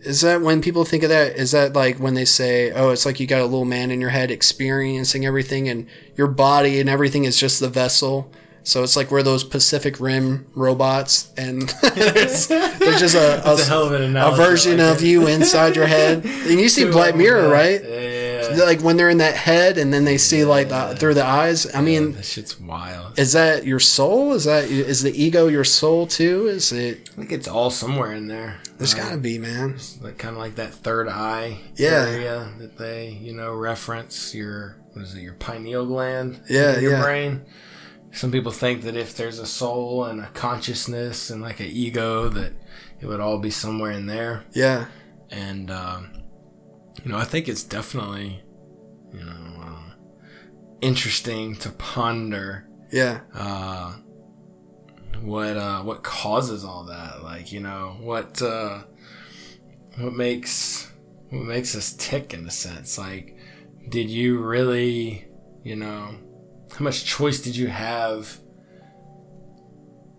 is 0.00 0.20
that 0.20 0.40
when 0.42 0.60
people 0.60 0.84
think 0.84 1.02
of 1.02 1.08
that 1.08 1.36
is 1.36 1.52
that 1.52 1.72
like 1.72 1.98
when 1.98 2.14
they 2.14 2.24
say 2.24 2.70
oh 2.72 2.90
it's 2.90 3.06
like 3.06 3.18
you 3.18 3.26
got 3.26 3.40
a 3.40 3.44
little 3.44 3.64
man 3.64 3.90
in 3.90 4.00
your 4.00 4.10
head 4.10 4.30
experiencing 4.30 5.26
everything 5.26 5.68
and 5.68 5.86
your 6.14 6.28
body 6.28 6.78
and 6.78 6.88
everything 6.88 7.24
is 7.24 7.38
just 7.38 7.58
the 7.58 7.68
vessel 7.68 8.30
so 8.66 8.82
it's 8.82 8.96
like 8.96 9.12
we're 9.12 9.22
those 9.22 9.44
Pacific 9.44 10.00
Rim 10.00 10.44
robots, 10.56 11.32
and 11.36 11.68
there's, 11.94 12.48
there's 12.48 12.98
just 12.98 13.14
a, 13.14 13.48
a, 13.48 13.54
a, 13.54 14.32
a 14.32 14.34
version 14.34 14.78
like 14.78 14.96
of 14.96 15.02
you 15.02 15.28
inside 15.28 15.76
your 15.76 15.86
head. 15.86 16.24
And 16.46 16.60
you 16.60 16.68
see 16.68 16.84
Black 16.84 17.16
Mirror, 17.16 17.48
right? 17.48 17.80
Yeah. 17.82 18.64
Like 18.64 18.80
when 18.80 18.96
they're 18.96 19.08
in 19.08 19.18
that 19.18 19.36
head, 19.36 19.78
and 19.78 19.92
then 19.92 20.04
they 20.04 20.18
see 20.18 20.44
like 20.44 20.68
the, 20.68 20.96
through 20.96 21.14
the 21.14 21.24
eyes. 21.24 21.72
I 21.74 21.80
mean, 21.80 22.12
that 22.12 22.24
shit's 22.24 22.60
wild. 22.60 23.18
Is 23.18 23.32
that 23.32 23.64
your 23.64 23.80
soul? 23.80 24.32
Is 24.32 24.44
that 24.44 24.64
is 24.64 25.02
the 25.02 25.10
ego 25.10 25.46
your 25.46 25.64
soul 25.64 26.06
too? 26.06 26.46
Is 26.48 26.72
it? 26.72 27.10
I 27.12 27.16
think 27.16 27.32
it's 27.32 27.48
all 27.48 27.70
somewhere 27.70 28.12
in 28.12 28.26
there. 28.26 28.60
There's 28.78 28.94
uh, 28.94 28.98
gotta 28.98 29.18
be, 29.18 29.38
man. 29.38 29.76
Like 30.00 30.18
kind 30.18 30.34
of 30.34 30.40
like 30.40 30.56
that 30.56 30.74
third 30.74 31.08
eye 31.08 31.58
yeah. 31.76 32.06
area 32.08 32.52
that 32.58 32.78
they 32.78 33.10
you 33.10 33.32
know 33.32 33.54
reference 33.54 34.34
your 34.34 34.76
what 34.92 35.02
is 35.02 35.14
it 35.14 35.22
your 35.22 35.34
pineal 35.34 35.86
gland? 35.86 36.40
Yeah, 36.48 36.78
your 36.78 36.92
yeah. 36.92 37.02
brain 37.02 37.44
some 38.16 38.32
people 38.32 38.52
think 38.52 38.82
that 38.82 38.96
if 38.96 39.16
there's 39.16 39.38
a 39.38 39.46
soul 39.46 40.04
and 40.04 40.20
a 40.20 40.28
consciousness 40.28 41.30
and 41.30 41.42
like 41.42 41.60
an 41.60 41.66
ego 41.66 42.28
that 42.28 42.52
it 43.00 43.06
would 43.06 43.20
all 43.20 43.38
be 43.38 43.50
somewhere 43.50 43.92
in 43.92 44.06
there. 44.06 44.44
Yeah. 44.52 44.86
And 45.30 45.70
um, 45.70 46.16
you 47.04 47.10
know 47.12 47.18
i 47.18 47.24
think 47.24 47.48
it's 47.48 47.62
definitely 47.62 48.42
you 49.12 49.24
know 49.24 49.60
uh, 49.60 49.90
interesting 50.80 51.54
to 51.56 51.70
ponder 51.70 52.66
yeah. 52.92 53.20
uh, 53.34 53.94
what 55.20 55.56
uh, 55.56 55.82
what 55.82 56.02
causes 56.02 56.64
all 56.64 56.84
that. 56.84 57.22
Like 57.22 57.52
you 57.52 57.60
know 57.60 57.96
what 58.00 58.40
uh, 58.42 58.82
what 59.98 60.12
makes 60.12 60.92
what 61.30 61.44
makes 61.44 61.74
us 61.74 61.94
tick 61.98 62.34
in 62.34 62.46
a 62.46 62.50
sense? 62.50 62.98
Like 62.98 63.36
did 63.88 64.10
you 64.10 64.38
really 64.38 65.26
you 65.64 65.76
know 65.76 66.16
how 66.74 66.84
much 66.84 67.04
choice 67.04 67.40
did 67.40 67.56
you 67.56 67.68
have 67.68 68.38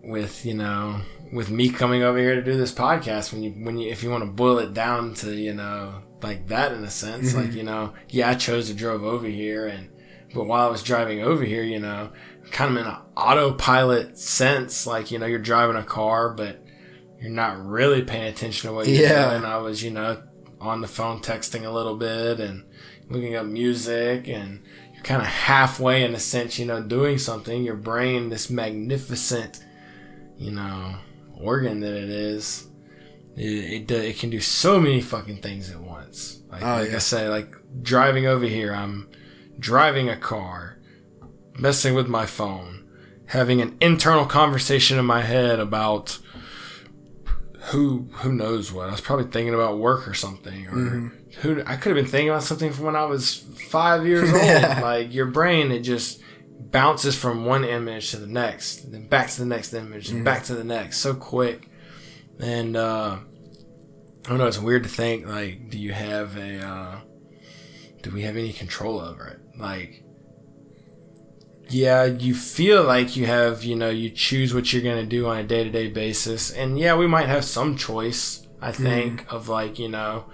with 0.02 0.46
you 0.46 0.54
know 0.54 1.00
with 1.32 1.50
me 1.50 1.68
coming 1.68 2.02
over 2.02 2.18
here 2.18 2.34
to 2.34 2.42
do 2.42 2.56
this 2.56 2.72
podcast 2.72 3.32
when 3.32 3.42
you 3.42 3.50
when 3.64 3.78
you 3.78 3.90
if 3.90 4.02
you 4.02 4.10
want 4.10 4.24
to 4.24 4.30
boil 4.30 4.58
it 4.58 4.72
down 4.72 5.14
to 5.14 5.34
you 5.34 5.52
know 5.52 6.02
like 6.22 6.46
that 6.48 6.72
in 6.72 6.82
a 6.84 6.90
sense 6.90 7.32
mm-hmm. 7.32 7.40
like 7.46 7.52
you 7.52 7.62
know 7.62 7.92
yeah 8.08 8.30
I 8.30 8.34
chose 8.34 8.68
to 8.68 8.74
drove 8.74 9.04
over 9.04 9.26
here 9.26 9.66
and 9.66 9.90
but 10.34 10.44
while 10.44 10.66
I 10.66 10.70
was 10.70 10.82
driving 10.82 11.22
over 11.22 11.44
here 11.44 11.62
you 11.62 11.78
know 11.78 12.10
kind 12.50 12.70
of 12.70 12.82
in 12.82 12.90
an 12.90 12.98
autopilot 13.16 14.18
sense 14.18 14.86
like 14.86 15.10
you 15.10 15.18
know 15.18 15.26
you're 15.26 15.38
driving 15.38 15.76
a 15.76 15.84
car 15.84 16.32
but 16.32 16.64
you're 17.20 17.30
not 17.30 17.62
really 17.64 18.02
paying 18.02 18.28
attention 18.28 18.70
to 18.70 18.74
what 18.74 18.88
you're 18.88 19.02
yeah. 19.02 19.30
doing 19.30 19.44
I 19.44 19.58
was 19.58 19.82
you 19.82 19.90
know 19.90 20.22
on 20.60 20.80
the 20.80 20.88
phone 20.88 21.20
texting 21.20 21.64
a 21.64 21.70
little 21.70 21.96
bit 21.96 22.40
and 22.40 22.64
looking 23.10 23.36
up 23.36 23.46
music 23.46 24.28
and 24.28 24.62
you're 24.98 25.04
kind 25.04 25.22
of 25.22 25.28
halfway 25.28 26.02
in 26.04 26.14
a 26.14 26.18
sense, 26.20 26.58
you 26.58 26.66
know, 26.66 26.82
doing 26.82 27.18
something. 27.18 27.62
Your 27.62 27.76
brain, 27.76 28.30
this 28.30 28.50
magnificent, 28.50 29.62
you 30.36 30.50
know, 30.50 30.96
organ 31.36 31.80
that 31.80 31.94
it 31.94 32.10
is, 32.10 32.66
it, 33.36 33.90
it, 33.90 33.90
it 33.90 34.18
can 34.18 34.30
do 34.30 34.40
so 34.40 34.80
many 34.80 35.00
fucking 35.00 35.36
things 35.38 35.70
at 35.70 35.80
once. 35.80 36.40
Like, 36.50 36.62
Oh, 36.62 36.66
like 36.80 36.90
yeah. 36.90 36.96
I 36.96 36.98
say, 36.98 37.28
like 37.28 37.54
driving 37.82 38.26
over 38.26 38.44
here, 38.46 38.74
I'm 38.74 39.08
driving 39.58 40.08
a 40.08 40.16
car, 40.16 40.78
messing 41.58 41.94
with 41.94 42.08
my 42.08 42.26
phone, 42.26 42.88
having 43.26 43.60
an 43.60 43.76
internal 43.80 44.26
conversation 44.26 44.98
in 44.98 45.04
my 45.04 45.22
head 45.22 45.60
about 45.60 46.18
who 47.70 48.08
who 48.14 48.32
knows 48.32 48.72
what. 48.72 48.88
I 48.88 48.92
was 48.92 49.00
probably 49.00 49.26
thinking 49.26 49.54
about 49.54 49.78
work 49.78 50.08
or 50.08 50.14
something, 50.14 50.66
or 50.66 50.70
Mm-hmm. 50.72 51.17
Who 51.36 51.62
I 51.66 51.76
could 51.76 51.94
have 51.94 52.02
been 52.02 52.10
thinking 52.10 52.30
about 52.30 52.42
something 52.42 52.72
from 52.72 52.86
when 52.86 52.96
I 52.96 53.04
was 53.04 53.36
five 53.68 54.06
years 54.06 54.32
old. 54.32 54.42
Yeah. 54.42 54.80
Like 54.88 55.12
your 55.12 55.26
brain, 55.26 55.70
it 55.70 55.80
just 55.80 56.20
bounces 56.58 57.16
from 57.16 57.44
one 57.44 57.64
image 57.64 58.10
to 58.10 58.16
the 58.16 58.26
next, 58.26 58.90
then 58.90 59.06
back 59.08 59.28
to 59.30 59.40
the 59.40 59.46
next 59.46 59.72
image, 59.72 60.10
and 60.10 60.24
back 60.24 60.44
to 60.44 60.54
the 60.54 60.64
next, 60.64 60.98
so 60.98 61.14
quick. 61.14 61.68
And 62.40 62.76
uh, 62.76 63.18
I 64.24 64.28
don't 64.28 64.38
know. 64.38 64.46
It's 64.46 64.58
weird 64.58 64.84
to 64.84 64.88
think 64.88 65.26
like, 65.26 65.70
do 65.70 65.78
you 65.78 65.92
have 65.92 66.36
a, 66.36 66.60
uh, 66.60 67.00
do 68.02 68.10
we 68.10 68.22
have 68.22 68.36
any 68.36 68.52
control 68.52 69.00
over 69.00 69.26
it? 69.26 69.40
Like, 69.58 70.04
yeah, 71.68 72.04
you 72.04 72.34
feel 72.34 72.84
like 72.84 73.16
you 73.16 73.26
have, 73.26 73.64
you 73.64 73.76
know, 73.76 73.90
you 73.90 74.10
choose 74.10 74.54
what 74.54 74.72
you're 74.72 74.82
gonna 74.82 75.04
do 75.04 75.26
on 75.26 75.38
a 75.38 75.44
day 75.44 75.64
to 75.64 75.70
day 75.70 75.88
basis, 75.88 76.50
and 76.50 76.78
yeah, 76.78 76.96
we 76.96 77.06
might 77.06 77.26
have 77.26 77.44
some 77.44 77.76
choice. 77.76 78.46
I 78.60 78.72
think 78.72 79.32
of 79.32 79.48
like, 79.48 79.78
you 79.78 79.88
know, 79.88 80.24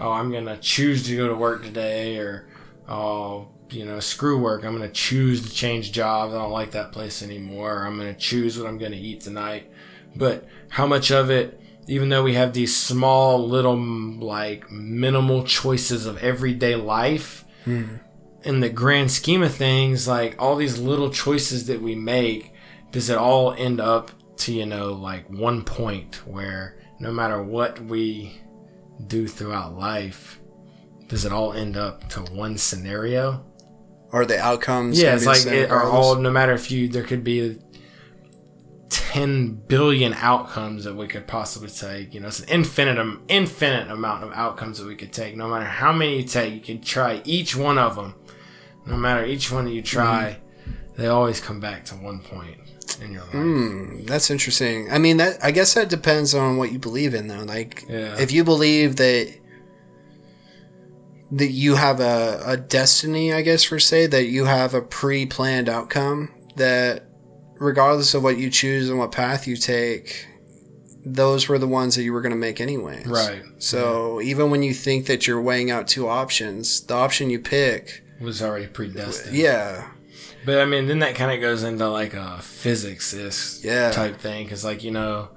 oh, 0.00 0.12
I'm 0.12 0.32
gonna 0.32 0.56
choose 0.58 1.06
to 1.06 1.16
go 1.16 1.28
to 1.28 1.34
work 1.34 1.62
today, 1.62 2.18
or 2.18 2.48
oh, 2.88 3.48
you 3.70 3.84
know, 3.84 4.00
screw 4.00 4.40
work. 4.40 4.64
I'm 4.64 4.72
gonna 4.72 4.88
choose 4.88 5.46
to 5.46 5.54
change 5.54 5.92
jobs. 5.92 6.34
I 6.34 6.38
don't 6.38 6.50
like 6.50 6.72
that 6.72 6.92
place 6.92 7.22
anymore. 7.22 7.84
I'm 7.86 7.96
gonna 7.96 8.14
choose 8.14 8.58
what 8.58 8.66
I'm 8.66 8.78
gonna 8.78 8.96
eat 8.96 9.20
tonight. 9.20 9.70
But 10.16 10.46
how 10.70 10.86
much 10.86 11.10
of 11.10 11.30
it, 11.30 11.60
even 11.86 12.08
though 12.08 12.22
we 12.22 12.34
have 12.34 12.52
these 12.52 12.76
small, 12.76 13.46
little, 13.46 13.76
like 13.76 14.70
minimal 14.70 15.44
choices 15.44 16.06
of 16.06 16.18
everyday 16.18 16.74
life, 16.74 17.44
hmm. 17.64 17.96
in 18.42 18.60
the 18.60 18.70
grand 18.70 19.10
scheme 19.10 19.42
of 19.42 19.54
things, 19.54 20.08
like 20.08 20.40
all 20.40 20.56
these 20.56 20.78
little 20.78 21.10
choices 21.10 21.66
that 21.66 21.82
we 21.82 21.94
make, 21.94 22.52
does 22.90 23.10
it 23.10 23.18
all 23.18 23.52
end 23.52 23.80
up 23.80 24.10
to, 24.38 24.52
you 24.52 24.66
know, 24.66 24.92
like 24.92 25.28
one 25.28 25.62
point 25.62 26.26
where 26.26 26.76
no 26.98 27.12
matter 27.12 27.42
what 27.42 27.80
we 27.80 28.40
do 29.08 29.26
throughout 29.28 29.76
life, 29.76 30.38
does 31.08 31.24
it 31.24 31.32
all 31.32 31.52
end 31.52 31.76
up 31.76 32.08
to 32.10 32.20
one 32.20 32.56
scenario? 32.58 33.44
Or 34.12 34.24
the 34.24 34.38
outcomes. 34.38 35.00
Yeah, 35.00 35.14
it's 35.14 35.24
like 35.26 35.46
it 35.46 35.70
are 35.70 35.84
all 35.84 36.16
no 36.16 36.30
matter 36.30 36.52
if 36.52 36.70
you 36.70 36.88
there 36.88 37.04
could 37.04 37.22
be 37.22 37.58
ten 38.88 39.52
billion 39.54 40.14
outcomes 40.14 40.84
that 40.84 40.96
we 40.96 41.06
could 41.06 41.26
possibly 41.26 41.68
take. 41.68 42.12
You 42.14 42.20
know, 42.20 42.28
it's 42.28 42.40
an 42.40 42.48
infinite 42.48 43.20
infinite 43.28 43.90
amount 43.90 44.24
of 44.24 44.32
outcomes 44.32 44.78
that 44.78 44.86
we 44.86 44.96
could 44.96 45.12
take. 45.12 45.36
No 45.36 45.48
matter 45.48 45.64
how 45.64 45.92
many 45.92 46.18
you 46.18 46.24
take, 46.24 46.52
you 46.54 46.60
can 46.60 46.80
try 46.80 47.22
each 47.24 47.54
one 47.56 47.78
of 47.78 47.96
them. 47.96 48.14
No 48.86 48.96
matter 48.96 49.24
each 49.24 49.50
one 49.52 49.66
that 49.66 49.72
you 49.72 49.82
try, 49.82 50.38
Mm-hmm. 50.40 51.02
they 51.02 51.08
always 51.08 51.40
come 51.40 51.60
back 51.60 51.84
to 51.86 51.94
one 51.94 52.20
point 52.20 52.58
in 53.00 53.12
your 53.12 53.22
life. 53.22 53.32
Hmm, 53.32 54.04
that's 54.06 54.30
interesting. 54.30 54.90
I 54.90 54.98
mean, 54.98 55.18
that 55.18 55.42
I 55.44 55.50
guess 55.50 55.74
that 55.74 55.88
depends 55.88 56.34
on 56.34 56.56
what 56.56 56.72
you 56.72 56.78
believe 56.78 57.14
in, 57.14 57.26
though. 57.28 57.44
Like, 57.44 57.84
Yeah. 57.88 58.16
if 58.18 58.32
you 58.32 58.42
believe 58.44 58.96
that 58.96 59.34
that 61.32 61.50
you 61.50 61.76
have 61.76 62.00
a, 62.00 62.42
a 62.44 62.56
destiny, 62.56 63.32
I 63.32 63.42
guess 63.42 63.62
for 63.62 63.78
say 63.78 64.06
that 64.06 64.24
you 64.26 64.46
have 64.46 64.74
a 64.74 64.82
pre-planned 64.82 65.68
outcome 65.68 66.30
that 66.56 67.04
regardless 67.58 68.14
of 68.14 68.22
what 68.24 68.36
you 68.36 68.50
choose 68.50 68.88
and 68.90 68.98
what 68.98 69.12
path 69.12 69.46
you 69.46 69.56
take, 69.56 70.26
those 71.04 71.48
were 71.48 71.58
the 71.58 71.68
ones 71.68 71.94
that 71.94 72.02
you 72.02 72.12
were 72.12 72.20
going 72.20 72.32
to 72.32 72.36
make 72.36 72.60
anyways. 72.60 73.06
Right. 73.06 73.42
So 73.58 74.20
even 74.20 74.50
when 74.50 74.62
you 74.64 74.74
think 74.74 75.06
that 75.06 75.26
you're 75.28 75.40
weighing 75.40 75.70
out 75.70 75.86
two 75.86 76.08
options, 76.08 76.80
the 76.80 76.94
option 76.94 77.30
you 77.30 77.38
pick, 77.38 78.02
Was 78.20 78.42
already 78.42 78.66
predestined. 78.66 79.36
yeah, 79.36 79.88
But 80.44 80.58
I 80.58 80.64
mean, 80.64 80.86
then 80.86 81.00
that 81.00 81.14
kind 81.14 81.30
of 81.32 81.40
goes 81.40 81.62
into 81.62 81.88
like 81.88 82.14
a 82.14 82.38
physics 82.40 83.60
Yeah. 83.62 83.90
type 83.90 84.16
thing, 84.16 84.44
because 84.44 84.64
like 84.64 84.82
you 84.82 84.90
know, 84.90 85.28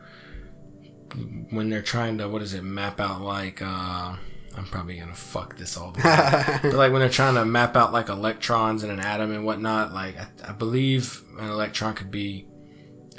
when 1.49 1.69
they're 1.69 1.81
trying 1.81 2.17
to 2.19 2.27
what 2.29 2.41
is 2.41 2.53
it 2.53 2.63
map 2.63 2.99
out 2.99 3.21
like 3.21 3.61
uh, 3.61 4.15
I'm 4.55 4.65
probably 4.71 4.97
gonna 4.97 5.13
fuck 5.15 5.57
this 5.57 5.77
all 5.77 5.91
the 5.91 5.99
way, 5.99 6.59
but 6.71 6.73
like 6.73 6.91
when 6.91 7.01
they're 7.01 7.09
trying 7.09 7.35
to 7.35 7.45
map 7.45 7.75
out 7.75 7.91
like 7.93 8.09
electrons 8.09 8.83
in 8.83 8.89
an 8.89 8.99
atom 8.99 9.31
and 9.31 9.45
whatnot, 9.45 9.93
like 9.93 10.15
I, 10.17 10.27
I 10.49 10.51
believe 10.53 11.21
an 11.39 11.49
electron 11.49 11.93
could 11.95 12.11
be 12.11 12.47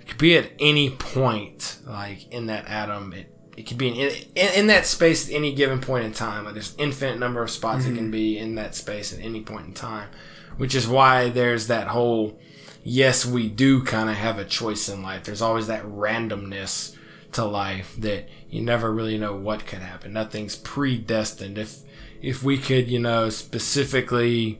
could 0.06 0.18
be 0.18 0.36
at 0.36 0.50
any 0.58 0.90
point 0.90 1.78
like 1.86 2.28
in 2.32 2.46
that 2.46 2.66
atom 2.68 3.12
it. 3.12 3.30
It 3.56 3.68
could 3.68 3.78
be 3.78 3.86
in, 3.88 4.10
in, 4.34 4.52
in 4.56 4.66
that 4.66 4.84
space 4.84 5.28
at 5.28 5.34
any 5.34 5.54
given 5.54 5.80
point 5.80 6.04
in 6.04 6.10
time. 6.10 6.44
Like 6.44 6.54
there's 6.54 6.74
infinite 6.76 7.20
number 7.20 7.40
of 7.40 7.50
spots 7.50 7.86
it 7.86 7.94
can 7.94 8.10
be 8.10 8.36
in 8.36 8.56
that 8.56 8.74
space 8.74 9.12
at 9.12 9.20
any 9.20 9.42
point 9.42 9.66
in 9.68 9.72
time 9.74 10.08
which 10.56 10.74
is 10.74 10.86
why 10.86 11.28
there's 11.28 11.66
that 11.66 11.88
whole 11.88 12.38
yes 12.82 13.24
we 13.24 13.48
do 13.48 13.82
kind 13.82 14.08
of 14.08 14.16
have 14.16 14.38
a 14.38 14.44
choice 14.44 14.88
in 14.88 15.02
life. 15.02 15.24
There's 15.24 15.42
always 15.42 15.66
that 15.66 15.84
randomness 15.84 16.96
to 17.32 17.44
life 17.44 17.96
that 17.98 18.28
you 18.48 18.62
never 18.62 18.92
really 18.92 19.18
know 19.18 19.36
what 19.36 19.66
could 19.66 19.80
happen. 19.80 20.12
Nothing's 20.12 20.56
predestined. 20.56 21.58
If 21.58 21.80
if 22.22 22.42
we 22.42 22.56
could 22.56 22.88
you 22.88 22.98
know 22.98 23.28
specifically 23.28 24.58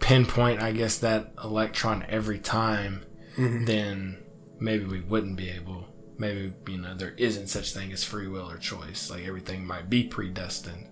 pinpoint 0.00 0.60
i 0.60 0.72
guess 0.72 0.98
that 0.98 1.32
electron 1.44 2.04
every 2.08 2.38
time 2.38 3.04
mm-hmm. 3.36 3.64
then 3.66 4.18
maybe 4.58 4.84
we 4.84 5.00
wouldn't 5.00 5.36
be 5.36 5.48
able 5.48 5.86
maybe 6.22 6.52
you 6.68 6.78
know 6.78 6.94
there 6.94 7.14
isn't 7.18 7.48
such 7.48 7.74
thing 7.74 7.92
as 7.92 8.04
free 8.04 8.28
will 8.28 8.48
or 8.48 8.56
choice. 8.56 9.10
Like 9.10 9.26
everything 9.26 9.66
might 9.66 9.90
be 9.90 10.04
predestined 10.04 10.86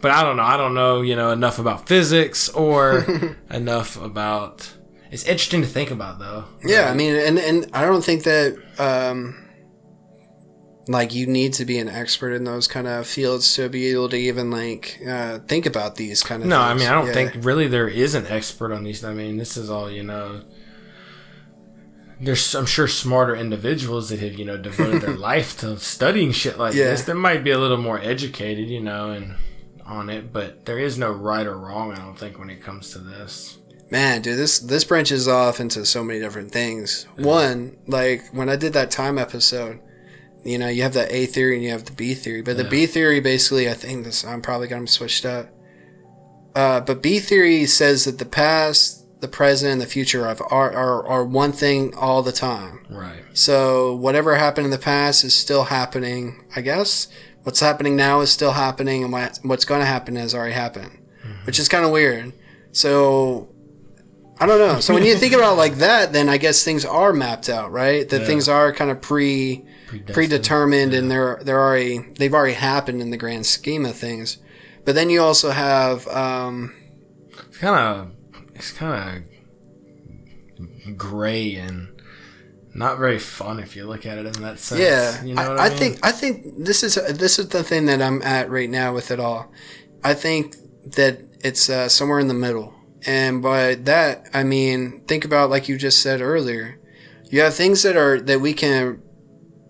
but 0.00 0.10
I 0.10 0.22
don't 0.22 0.36
know. 0.36 0.42
I 0.42 0.56
don't 0.56 0.74
know, 0.74 1.00
you 1.02 1.16
know, 1.16 1.30
enough 1.30 1.58
about 1.58 1.86
physics 1.88 2.48
or 2.50 3.36
enough 3.50 4.00
about. 4.02 4.72
It's 5.10 5.24
interesting 5.24 5.60
to 5.62 5.68
think 5.68 5.90
about, 5.90 6.18
though. 6.18 6.44
Yeah, 6.64 6.90
I 6.90 6.94
mean, 6.94 7.14
and 7.14 7.38
and 7.38 7.66
I 7.72 7.82
don't 7.86 8.02
think 8.04 8.24
that 8.24 8.56
um, 8.78 9.40
like 10.88 11.14
you 11.14 11.26
need 11.26 11.52
to 11.54 11.64
be 11.64 11.78
an 11.78 11.88
expert 11.88 12.32
in 12.32 12.44
those 12.44 12.66
kind 12.66 12.86
of 12.88 13.06
fields 13.06 13.54
to 13.54 13.68
be 13.68 13.86
able 13.92 14.08
to 14.08 14.16
even 14.16 14.50
like 14.50 14.98
uh, 15.08 15.38
think 15.46 15.66
about 15.66 15.94
these 15.96 16.22
kind 16.22 16.42
of. 16.42 16.48
No, 16.48 16.60
I 16.60 16.74
mean, 16.74 16.88
I 16.88 16.92
don't 16.92 17.06
Yeah. 17.06 17.12
think 17.12 17.44
really 17.44 17.68
there 17.68 17.88
is 17.88 18.14
an 18.14 18.26
expert 18.26 18.72
on 18.72 18.82
these. 18.84 19.04
I 19.04 19.14
mean, 19.14 19.36
this 19.36 19.56
is 19.56 19.70
all 19.70 19.90
you 19.90 20.02
know. 20.02 20.42
There's, 22.20 22.54
I'm 22.54 22.64
sure, 22.66 22.86
smarter 22.88 23.34
individuals 23.34 24.08
that 24.10 24.20
have, 24.20 24.34
you 24.34 24.44
know, 24.44 24.56
devoted 24.56 25.02
their 25.02 25.16
life 25.32 25.58
to 25.58 25.78
studying 25.78 26.30
shit 26.32 26.58
like 26.58 26.72
Yeah. 26.74 26.84
this. 26.84 27.02
That 27.02 27.16
might 27.16 27.42
be 27.44 27.50
a 27.50 27.58
little 27.58 27.76
more 27.76 27.98
educated, 28.00 28.68
you 28.68 28.80
know, 28.80 29.10
and 29.10 29.34
on 29.86 30.10
it. 30.10 30.32
But 30.32 30.64
there 30.66 30.78
is 30.78 30.98
no 30.98 31.10
right 31.12 31.46
or 31.46 31.58
wrong. 31.58 31.92
I 31.92 31.96
don't 31.96 32.18
think 32.18 32.38
when 32.38 32.50
it 32.50 32.62
comes 32.62 32.90
to 32.92 32.98
this. 32.98 33.58
Man, 33.90 34.22
dude, 34.22 34.38
this 34.38 34.58
this 34.60 34.84
branches 34.84 35.28
off 35.28 35.60
into 35.60 35.84
so 35.84 36.02
many 36.02 36.18
different 36.18 36.52
things. 36.52 37.06
One, 37.16 37.76
like 37.86 38.22
when 38.32 38.48
I 38.48 38.56
did 38.56 38.72
that 38.72 38.90
time 38.90 39.18
episode, 39.18 39.80
you 40.42 40.58
know, 40.58 40.68
you 40.68 40.82
have 40.82 40.94
the 40.94 41.14
A 41.14 41.26
theory 41.26 41.54
and 41.56 41.64
you 41.64 41.70
have 41.70 41.84
the 41.84 41.92
B 41.92 42.14
theory. 42.14 42.42
But 42.42 42.56
the 42.56 42.64
Yeah. 42.64 42.70
B 42.70 42.86
theory 42.86 43.20
basically, 43.20 43.68
I 43.68 43.74
think 43.74 44.04
this 44.04 44.24
I'm 44.24 44.40
probably 44.42 44.68
got 44.68 44.76
them 44.76 44.86
switched 44.86 45.24
up. 45.26 45.48
Uh, 46.54 46.80
but 46.80 47.02
B 47.02 47.18
theory 47.18 47.66
says 47.66 48.04
that 48.04 48.18
the 48.18 48.24
past, 48.24 49.04
the 49.20 49.28
present, 49.28 49.72
and 49.72 49.80
the 49.80 49.86
future 49.86 50.26
are 50.26 50.36
are 50.52 51.06
are 51.06 51.24
one 51.24 51.52
thing 51.52 51.94
all 51.94 52.22
the 52.22 52.32
time. 52.32 52.86
Right. 52.88 53.22
So 53.32 53.94
whatever 53.94 54.34
happened 54.36 54.64
in 54.66 54.70
the 54.70 54.78
past 54.78 55.24
is 55.24 55.34
still 55.34 55.64
happening. 55.64 56.44
I 56.56 56.62
guess 56.62 57.08
what's 57.44 57.60
happening 57.60 57.94
now 57.96 58.20
is 58.20 58.30
still 58.30 58.52
happening, 58.52 59.02
and 59.04 59.12
what, 59.12 59.38
what's 59.42 59.64
going 59.64 59.80
to 59.80 59.86
happen 59.86 60.16
has 60.16 60.34
already 60.34 60.54
happened, 60.54 60.98
which 61.44 61.58
is 61.58 61.68
kind 61.68 61.84
of 61.84 61.90
weird. 61.92 62.32
So 62.72 63.48
I 64.40 64.46
don't 64.46 64.58
know. 64.58 64.80
So 64.80 64.92
when 64.94 65.04
you 65.04 65.14
think 65.16 65.32
about 65.32 65.52
it 65.52 65.56
like 65.56 65.76
that, 65.76 66.12
then 66.12 66.28
I 66.28 66.38
guess 66.38 66.64
things 66.64 66.84
are 66.84 67.12
mapped 67.12 67.48
out, 67.48 67.70
right? 67.70 68.08
That 68.08 68.22
Yeah. 68.22 68.26
things 68.26 68.48
are 68.48 68.72
kind 68.72 68.90
of 68.90 69.00
pre 69.00 69.64
predetermined, 70.12 70.92
and 70.92 71.08
they're 71.10 71.38
they're 71.44 71.60
already 71.60 72.00
they've 72.18 72.34
already 72.34 72.54
happened 72.54 73.00
in 73.00 73.10
the 73.10 73.16
grand 73.16 73.46
scheme 73.46 73.86
of 73.86 73.94
things. 73.94 74.38
But 74.84 74.96
then 74.96 75.08
you 75.08 75.22
also 75.22 75.50
have 75.50 76.08
um, 76.08 76.74
It's 77.48 77.58
kind 77.58 77.76
of 77.76 78.10
it's 78.56 78.72
kind 78.72 79.24
of 80.88 80.96
gray 80.98 81.54
and 81.54 81.88
not 82.74 82.98
very 82.98 83.18
fun 83.18 83.60
if 83.60 83.76
you 83.76 83.86
look 83.86 84.04
at 84.04 84.18
it 84.18 84.26
in 84.26 84.42
that 84.42 84.58
sense. 84.58 84.80
Yeah, 84.80 85.22
you 85.22 85.34
know 85.34 85.42
I, 85.42 85.46
I 85.46 85.66
I, 85.66 85.68
mean? 85.68 85.78
think 85.78 85.98
I 86.02 86.12
think 86.12 86.44
this 86.58 86.82
is 86.82 86.94
this 87.16 87.38
is 87.38 87.48
the 87.48 87.62
thing 87.62 87.86
that 87.86 88.02
I'm 88.02 88.20
at 88.22 88.50
right 88.50 88.68
now 88.68 88.92
with 88.92 89.10
it 89.10 89.20
all. 89.20 89.52
I 90.02 90.14
think 90.14 90.56
that 90.96 91.20
it's 91.42 91.70
uh, 91.70 91.88
somewhere 91.88 92.18
in 92.18 92.28
the 92.28 92.34
middle, 92.34 92.74
and 93.06 93.42
by 93.42 93.76
that 93.76 94.28
I 94.34 94.42
mean 94.42 95.04
think 95.06 95.24
about 95.24 95.50
like 95.50 95.68
you 95.68 95.78
just 95.78 96.02
said 96.02 96.20
earlier. 96.20 96.80
You 97.30 97.40
have 97.40 97.54
things 97.54 97.82
that 97.82 97.96
are 97.96 98.20
that 98.20 98.40
we 98.40 98.52
can 98.52 99.02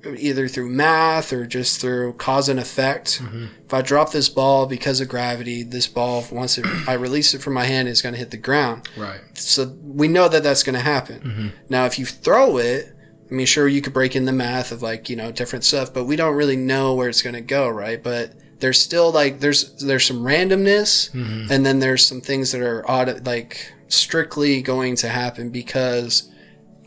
either 0.06 0.48
through 0.48 0.68
math 0.68 1.32
or 1.32 1.46
just 1.46 1.80
through 1.80 2.14
cause 2.14 2.48
and 2.48 2.60
effect. 2.60 3.20
Mm-hmm. 3.22 3.46
If 3.64 3.74
I 3.74 3.82
drop 3.82 4.12
this 4.12 4.28
ball 4.28 4.66
because 4.66 5.00
of 5.00 5.08
gravity, 5.08 5.62
this 5.62 5.86
ball 5.86 6.24
once 6.30 6.58
it, 6.58 6.66
I 6.86 6.94
release 6.94 7.34
it 7.34 7.42
from 7.42 7.54
my 7.54 7.64
hand 7.64 7.88
is 7.88 8.02
going 8.02 8.12
to 8.12 8.18
hit 8.18 8.30
the 8.30 8.36
ground 8.36 8.88
right. 8.96 9.20
so 9.34 9.76
we 9.82 10.08
know 10.08 10.28
that 10.28 10.42
that's 10.42 10.62
going 10.62 10.74
to 10.74 10.82
happen. 10.82 11.20
Mm-hmm. 11.20 11.48
Now, 11.68 11.86
if 11.86 11.98
you 11.98 12.06
throw 12.06 12.58
it, 12.58 12.93
I 13.30 13.34
mean, 13.34 13.46
sure, 13.46 13.66
you 13.68 13.80
could 13.80 13.92
break 13.94 14.14
in 14.14 14.26
the 14.26 14.32
math 14.32 14.70
of 14.72 14.82
like, 14.82 15.08
you 15.08 15.16
know, 15.16 15.32
different 15.32 15.64
stuff, 15.64 15.92
but 15.94 16.04
we 16.04 16.16
don't 16.16 16.34
really 16.36 16.56
know 16.56 16.94
where 16.94 17.08
it's 17.08 17.22
going 17.22 17.34
to 17.34 17.40
go, 17.40 17.68
right? 17.68 18.02
But 18.02 18.32
there's 18.60 18.78
still 18.80 19.10
like, 19.10 19.40
there's, 19.40 19.74
there's 19.82 20.04
some 20.06 20.20
randomness 20.22 21.12
and 21.50 21.64
then 21.66 21.78
there's 21.80 22.04
some 22.04 22.20
things 22.20 22.52
that 22.52 22.60
are 22.60 22.88
odd, 22.88 23.26
like 23.26 23.72
strictly 23.88 24.60
going 24.62 24.96
to 24.96 25.08
happen 25.08 25.50
because 25.50 26.30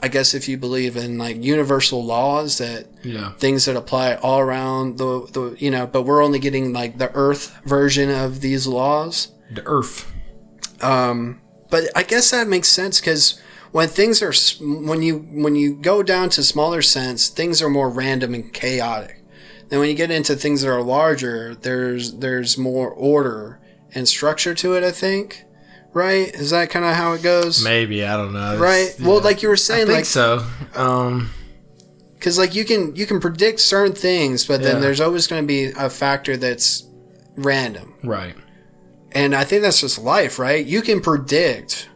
I 0.02 0.10
guess 0.10 0.36
if 0.36 0.48
you 0.48 0.58
believe 0.58 0.96
in 0.96 1.18
like 1.18 1.44
universal 1.44 2.06
laws 2.06 2.60
that 2.60 2.86
Yeah. 3.04 3.32
things 3.40 3.66
that 3.66 3.76
apply 3.76 4.16
all 4.16 4.40
around 4.40 4.98
the, 5.00 5.28
the, 5.32 5.56
you 5.58 5.72
know, 5.72 5.88
but 5.88 6.04
we're 6.04 6.24
only 6.24 6.38
getting 6.40 6.72
like 6.72 7.00
the 7.00 7.12
earth 7.16 7.58
version 7.66 8.10
of 8.12 8.42
these 8.42 8.68
laws. 8.68 9.30
The 9.52 9.64
Earth. 9.66 10.12
Um, 10.82 11.42
but 11.70 11.86
I 11.96 12.04
guess 12.04 12.32
that 12.32 12.48
makes 12.48 12.68
sense 12.70 13.00
because 13.00 13.42
when 13.72 13.88
things 13.88 14.22
are 14.22 14.34
when 14.86 15.02
you 15.02 15.20
when 15.32 15.56
you 15.56 15.76
go 15.76 16.02
down 16.04 16.30
to 16.32 16.44
smaller 16.44 16.82
sense, 16.82 17.28
things 17.30 17.62
are 17.62 17.70
more 17.70 17.90
random 17.90 18.34
and 18.34 18.52
chaotic. 18.54 19.24
Then 19.70 19.80
when 19.80 19.90
you 19.90 19.96
get 19.96 20.12
into 20.12 20.36
things 20.36 20.62
that 20.62 20.70
are 20.70 20.82
larger, 20.82 21.56
there's 21.56 22.14
there's 22.20 22.58
more 22.58 22.90
order 22.90 23.60
and 23.94 24.08
structure 24.08 24.54
to 24.56 24.76
it. 24.76 24.84
I 24.84 24.92
think, 24.92 25.44
right? 25.94 26.28
Is 26.34 26.52
that 26.52 26.70
kind 26.70 26.86
of 26.86 26.96
how 26.96 27.14
it 27.14 27.22
goes? 27.24 27.64
Maybe 27.64 28.06
I 28.06 28.16
don't 28.18 28.34
know. 28.34 28.58
Right. 28.58 28.88
It's- 28.90 29.00
Well, 29.00 29.20
like 29.22 29.42
you 29.44 29.50
were 29.50 29.56
I 29.56 29.58
saying, 29.58 29.88
think 29.88 29.98
like 29.98 30.06
so. 30.06 30.46
Um, 30.76 31.32
because 32.16 32.38
like 32.38 32.56
you 32.56 32.66
can 32.66 32.96
you 32.96 33.06
can 33.06 33.20
predict 33.20 33.60
certain 33.60 33.94
things, 33.96 34.46
but 34.46 34.62
then 34.64 34.76
Yeah. 34.76 34.82
there's 34.82 35.02
always 35.02 35.28
going 35.28 35.44
to 35.44 35.48
be 35.48 35.66
a 35.78 35.90
factor 35.90 36.38
that's 36.38 36.84
random. 37.36 37.94
right. 38.04 38.36
And 39.14 39.34
I 39.36 39.46
think 39.46 39.62
that's 39.64 39.82
just 39.82 39.98
life, 40.00 40.38
right? 40.38 40.66
You 40.66 40.82
can 40.82 41.00
predict 41.02 41.90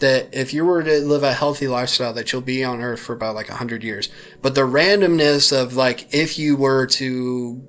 that 0.00 0.28
if 0.34 0.52
you 0.52 0.64
were 0.64 0.82
to 0.82 1.00
live 1.00 1.22
a 1.22 1.32
healthy 1.32 1.68
lifestyle, 1.68 2.12
that 2.14 2.32
you'll 2.32 2.42
be 2.42 2.64
on 2.64 2.80
Earth 2.80 3.00
for 3.00 3.12
about 3.12 3.34
like 3.34 3.48
hundred 3.48 3.82
years. 3.84 4.08
But 4.42 4.54
the 4.54 4.62
randomness 4.62 5.52
of 5.56 5.76
like 5.76 6.12
if 6.14 6.38
you 6.38 6.56
were 6.56 6.86
to 6.86 7.62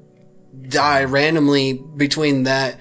die 0.67 1.03
randomly 1.03 1.73
between 1.95 2.43
that 2.43 2.79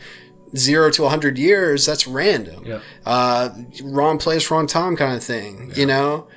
zero 0.57 0.91
to 0.91 1.09
hundred 1.09 1.39
years, 1.39 1.87
that's 1.87 2.07
random. 2.07 2.65
Yep. 2.67 2.83
Uh, 3.05 3.51
wrong 3.85 4.19
place, 4.19 4.51
wrong 4.51 4.67
time, 4.67 4.97
kind 4.97 5.17
of 5.17 5.23
thing. 5.23 5.69
yeah. 5.71 5.79
You 5.79 5.87
know, 5.87 6.29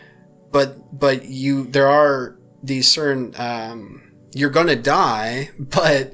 but 0.52 0.98
but 0.98 1.26
you 1.26 1.66
there 1.66 1.88
are 1.88 2.38
these 2.62 2.88
certain 2.88 3.34
um, 3.38 4.02
you're 4.34 4.50
gonna 4.50 4.76
die, 4.76 5.50
but 5.60 6.14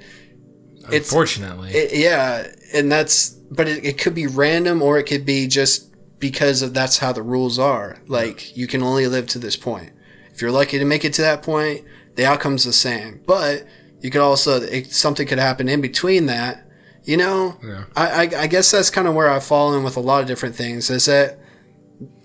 it's 0.91 1.10
Unfortunately. 1.12 1.72
it, 1.72 1.93
yeah, 1.93 2.47
and 2.74 2.91
that's 2.91 3.30
but 3.30 3.68
it, 3.68 3.86
it 3.86 3.97
could 3.97 4.16
be 4.16 4.28
random 4.28 4.82
or 4.82 4.97
it 4.97 5.04
could 5.04 5.26
be 5.26 5.47
just 5.47 5.89
because 6.20 6.61
of 6.61 6.74
that's 6.74 6.99
how 6.99 7.11
the 7.11 7.22
rules 7.24 7.57
are. 7.57 7.97
Like 8.07 8.55
you 8.55 8.67
can 8.67 8.84
only 8.84 9.07
live 9.07 9.28
to 9.28 9.39
this 9.39 9.55
point. 9.55 9.91
If 10.34 10.41
you're 10.41 10.51
lucky 10.51 10.78
to 10.78 10.86
make 10.86 11.03
it 11.03 11.13
to 11.13 11.22
that 11.24 11.41
point, 11.41 11.86
the 12.15 12.26
outcome's 12.26 12.63
the 12.65 12.74
same. 12.74 13.22
But 13.26 13.65
you 14.01 14.09
could 14.09 14.22
also 14.22 14.61
it, 14.61 14.91
something 14.91 15.28
could 15.28 15.39
happen 15.39 15.67
in 15.70 15.82
between 15.82 16.26
that. 16.28 16.65
You 17.03 17.17
know, 17.17 17.57
Yeah. 17.63 17.86
I, 17.95 18.07
I 18.26 18.41
I 18.41 18.47
guess 18.47 18.72
that's 18.72 18.89
kind 18.89 19.07
of 19.07 19.15
where 19.15 19.30
I 19.30 19.39
fall 19.39 19.74
in 19.76 19.84
with 19.84 19.97
a 19.97 20.01
lot 20.01 20.22
of 20.22 20.28
different 20.28 20.55
things. 20.55 20.89
Is 20.89 21.05
that 21.05 21.39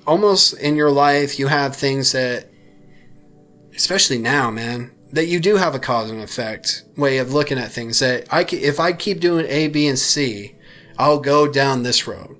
almost 0.06 0.54
in 0.54 0.76
your 0.76 0.90
life 0.90 1.38
you 1.38 1.46
have 1.46 1.74
things 1.74 2.12
that, 2.12 2.50
especially 3.74 4.18
now, 4.18 4.50
man, 4.50 4.90
that 5.12 5.26
you 5.26 5.40
do 5.40 5.56
have 5.56 5.74
a 5.74 5.78
cause 5.78 6.10
and 6.10 6.20
effect 6.20 6.84
way 6.96 7.18
of 7.18 7.32
looking 7.32 7.58
at 7.58 7.70
things. 7.70 8.00
That 8.00 8.26
I 8.32 8.44
if 8.50 8.80
I 8.80 8.92
keep 8.92 9.20
doing 9.20 9.46
A, 9.48 9.68
B, 9.68 9.86
and 9.86 9.98
C, 9.98 10.56
I'll 10.98 11.20
go 11.20 11.48
down 11.50 11.82
this 11.82 12.06
road. 12.06 12.36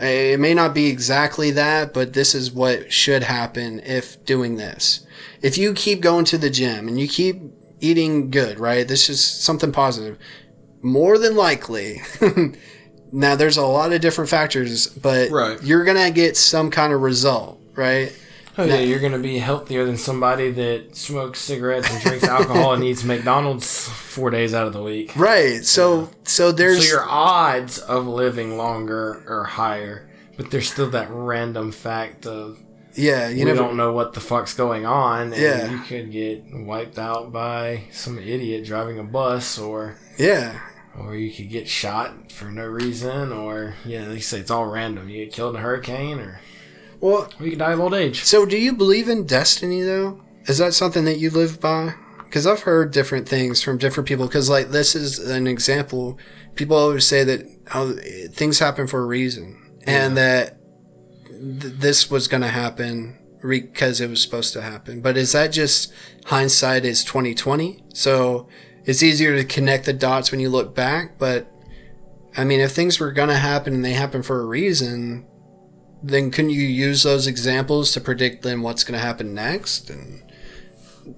It 0.00 0.38
may 0.40 0.54
not 0.54 0.74
be 0.74 0.86
exactly 0.86 1.50
that, 1.52 1.92
but 1.92 2.12
this 2.12 2.34
is 2.34 2.52
what 2.52 2.92
should 2.92 3.24
happen 3.24 3.80
if 3.80 4.24
doing 4.24 4.56
this. 4.56 5.06
If 5.42 5.58
you 5.58 5.72
keep 5.74 6.00
going 6.00 6.24
to 6.26 6.38
the 6.38 6.50
gym 6.50 6.88
and 6.88 6.98
you 7.00 7.08
keep 7.08 7.40
eating 7.80 8.30
good, 8.30 8.58
right? 8.58 8.86
This 8.86 9.08
is 9.08 9.24
something 9.24 9.72
positive. 9.72 10.18
More 10.82 11.18
than 11.18 11.34
likely, 11.36 12.00
now 13.12 13.34
there's 13.36 13.56
a 13.56 13.66
lot 13.66 13.92
of 13.92 14.00
different 14.00 14.30
factors, 14.30 14.86
but 14.86 15.30
Right. 15.30 15.62
you're 15.62 15.84
gonna 15.84 16.10
get 16.10 16.36
some 16.36 16.70
kind 16.70 16.92
of 16.92 17.00
result, 17.02 17.60
right? 17.74 18.12
Oh 18.58 18.64
yeah, 18.64 18.80
you're 18.80 18.98
gonna 18.98 19.18
be 19.20 19.38
healthier 19.38 19.84
than 19.84 19.96
somebody 19.96 20.50
that 20.50 20.96
smokes 20.96 21.40
cigarettes 21.40 21.88
and 21.90 22.02
drinks 22.02 22.24
alcohol 22.24 22.72
and 22.74 22.82
eats 22.82 23.04
McDonald's 23.04 23.88
four 23.88 24.30
days 24.30 24.52
out 24.52 24.66
of 24.66 24.72
the 24.72 24.82
week. 24.82 25.12
Right. 25.14 25.64
So 25.64 26.10
so 26.24 26.50
there's 26.50 26.88
So 26.88 26.96
your 26.96 27.06
odds 27.08 27.78
of 27.78 28.06
living 28.08 28.56
longer 28.58 29.22
are 29.28 29.44
higher, 29.44 30.10
but 30.36 30.50
there's 30.50 30.70
still 30.72 30.90
that 30.90 31.08
random 31.10 31.70
fact 31.70 32.26
of 32.26 32.58
yeah, 32.94 33.28
you 33.28 33.38
we 33.38 33.44
never 33.44 33.58
don't 33.60 33.76
know 33.76 33.92
what 33.92 34.14
the 34.14 34.20
fuck's 34.20 34.54
going 34.54 34.84
on, 34.84 35.32
and 35.32 35.36
Yeah. 35.40 35.70
you 35.70 35.78
could 35.82 36.10
get 36.10 36.42
wiped 36.52 36.98
out 36.98 37.32
by 37.32 37.84
some 37.92 38.18
idiot 38.18 38.64
driving 38.64 38.98
a 38.98 39.04
bus, 39.04 39.56
or 39.56 39.98
yeah. 40.18 40.58
or 40.98 41.14
you 41.14 41.30
could 41.32 41.48
get 41.48 41.68
shot 41.68 42.32
for 42.32 42.46
no 42.46 42.64
reason, 42.66 43.30
or 43.32 43.74
yeah, 43.84 44.10
you 44.10 44.18
say, 44.20 44.40
it's 44.40 44.50
all 44.50 44.66
random. 44.66 45.08
You 45.08 45.24
get 45.26 45.32
killed 45.32 45.54
in 45.54 45.60
a 45.60 45.62
hurricane, 45.62 46.18
or, 46.18 46.40
Well, 47.00 47.30
you 47.40 47.50
could 47.50 47.58
die 47.58 47.72
of 47.72 47.80
old 47.80 47.94
age. 47.94 48.24
so 48.24 48.44
do 48.44 48.58
you 48.58 48.72
believe 48.72 49.08
in 49.08 49.24
destiny 49.26 49.82
though? 49.82 50.22
Is 50.46 50.58
that 50.58 50.74
something 50.74 51.04
that 51.04 51.18
you 51.18 51.30
live 51.30 51.60
by? 51.60 51.94
Because 52.24 52.46
I've 52.46 52.62
heard 52.62 52.90
different 52.92 53.28
things 53.28 53.62
from 53.62 53.78
different 53.78 54.08
people. 54.08 54.26
Because 54.26 54.50
like 54.50 54.68
this 54.68 54.94
is 54.94 55.18
an 55.18 55.46
example. 55.46 56.18
People 56.54 56.76
always 56.76 57.06
say 57.06 57.24
that 57.24 57.46
oh, 57.74 57.96
things 58.32 58.58
happen 58.58 58.86
for 58.86 59.00
a 59.00 59.06
reason, 59.06 59.78
and 59.86 60.16
that 60.16 60.58
th- 61.28 61.74
this 61.74 62.10
was 62.10 62.28
going 62.28 62.40
to 62.42 62.48
happen 62.48 63.18
because 63.40 64.00
it 64.00 64.10
was 64.10 64.20
supposed 64.20 64.52
to 64.54 64.62
happen. 64.62 65.00
But 65.00 65.16
is 65.16 65.32
that 65.32 65.48
just 65.52 65.92
hindsight 66.26 66.84
is 66.84 67.04
twenty 67.04 67.34
twenty? 67.34 67.84
So 67.94 68.48
it's 68.84 69.02
easier 69.02 69.36
to 69.36 69.44
connect 69.44 69.84
the 69.86 69.92
dots 69.92 70.30
when 70.30 70.40
you 70.40 70.48
look 70.48 70.74
back. 70.74 71.18
But 71.18 71.50
I 72.36 72.44
mean, 72.44 72.60
if 72.60 72.72
things 72.72 72.98
were 72.98 73.12
going 73.12 73.28
to 73.28 73.36
happen 73.36 73.74
and 73.74 73.84
they 73.84 73.92
happen 73.92 74.22
for 74.22 74.40
a 74.40 74.44
reason, 74.46 75.26
then 76.02 76.30
couldn't 76.30 76.50
you 76.50 76.62
use 76.62 77.02
those 77.02 77.26
examples 77.26 77.92
to 77.92 78.00
predict 78.00 78.42
then 78.42 78.62
what's 78.62 78.84
going 78.84 78.98
to 78.98 79.04
happen 79.04 79.34
next 79.34 79.90
and 79.90 80.22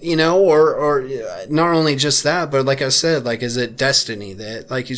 you 0.01 0.17
know 0.17 0.41
or 0.41 0.75
or 0.75 1.03
uh, 1.03 1.47
not 1.49 1.75
only 1.75 1.97
just 1.97 2.23
that 2.23 2.51
but 2.51 2.65
like 2.65 2.81
i 2.81 2.89
said 2.89 3.25
like 3.25 3.43
is 3.43 3.57
it 3.57 3.77
destiny 3.77 4.33
that 4.33 4.71
like 4.71 4.89
you 4.89 4.97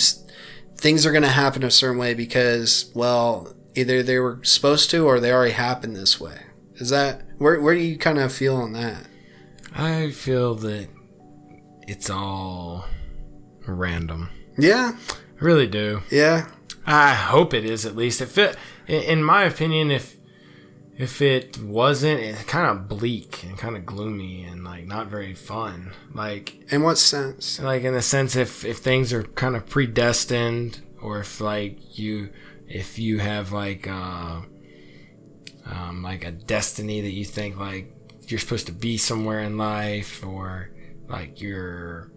things 0.76 1.07
are 1.07 1.12
going 1.12 1.22
to 1.22 1.28
happen 1.28 1.62
a 1.62 1.70
certain 1.70 1.99
way 1.99 2.14
because 2.14 2.91
well 2.95 3.55
either 3.74 4.03
they 4.03 4.18
were 4.18 4.39
supposed 4.43 4.91
to 4.91 5.07
or 5.07 5.18
they 5.18 5.33
already 5.33 5.53
happened 5.53 5.97
this 5.97 6.20
way 6.20 6.43
is 6.76 6.91
that 6.91 7.22
where 7.39 7.61
where 7.61 7.74
do 7.74 7.80
you 7.80 7.97
kind 7.97 8.18
of 8.18 8.33
feel 8.33 8.57
on 8.57 8.72
that 8.72 9.07
I 9.74 10.11
feel 10.11 10.55
that 10.57 10.89
it's 11.89 12.11
all 12.11 12.85
random. 13.66 14.28
yeah 14.59 14.93
I 15.41 15.45
really 15.45 15.66
do. 15.66 16.03
yeah 16.11 16.49
I 16.87 17.14
hope 17.14 17.55
it 17.55 17.64
is 17.64 17.87
at 17.87 17.95
least. 17.97 18.20
If 18.20 18.37
it, 18.39 18.57
in 18.87 19.22
my 19.24 19.45
opinion, 19.45 19.91
if 19.91 20.16
if 20.97 21.22
it 21.22 21.59
wasn't, 21.59 22.20
it's 22.20 22.45
kind 22.45 22.66
of 22.66 22.89
bleak 22.89 23.43
and 23.45 23.57
kind 23.57 23.76
of 23.76 23.87
gloomy 23.87 24.45
and 24.45 24.64
like 24.64 24.87
not 24.87 25.07
very 25.09 25.35
fun. 25.35 25.93
Like 26.14 26.70
in 26.72 26.83
what 26.83 26.99
sense 26.99 27.61
like 27.61 27.83
in 27.83 27.95
the 27.95 28.03
sense 28.03 28.37
if 28.37 28.64
if 28.64 28.78
things 28.78 29.12
are 29.12 29.22
kind 29.22 29.57
of 29.57 29.66
predestined 29.66 30.80
or 31.01 31.20
if 31.20 31.41
like 31.41 31.99
you 31.99 32.30
if 32.68 32.99
you 32.99 33.18
have 33.18 33.53
like 33.53 33.89
uh 33.89 34.41
um 35.66 36.03
like 36.03 36.24
a 36.24 36.30
destiny 36.30 37.01
that 37.01 37.11
you 37.11 37.24
think 37.24 37.59
like 37.59 37.93
you're 38.28 38.39
supposed 38.41 38.66
to 38.66 38.72
be 38.72 38.97
somewhere 38.97 39.41
in 39.41 39.59
life 39.59 40.24
or 40.24 40.70
like 41.09 41.41
you're 41.41 42.11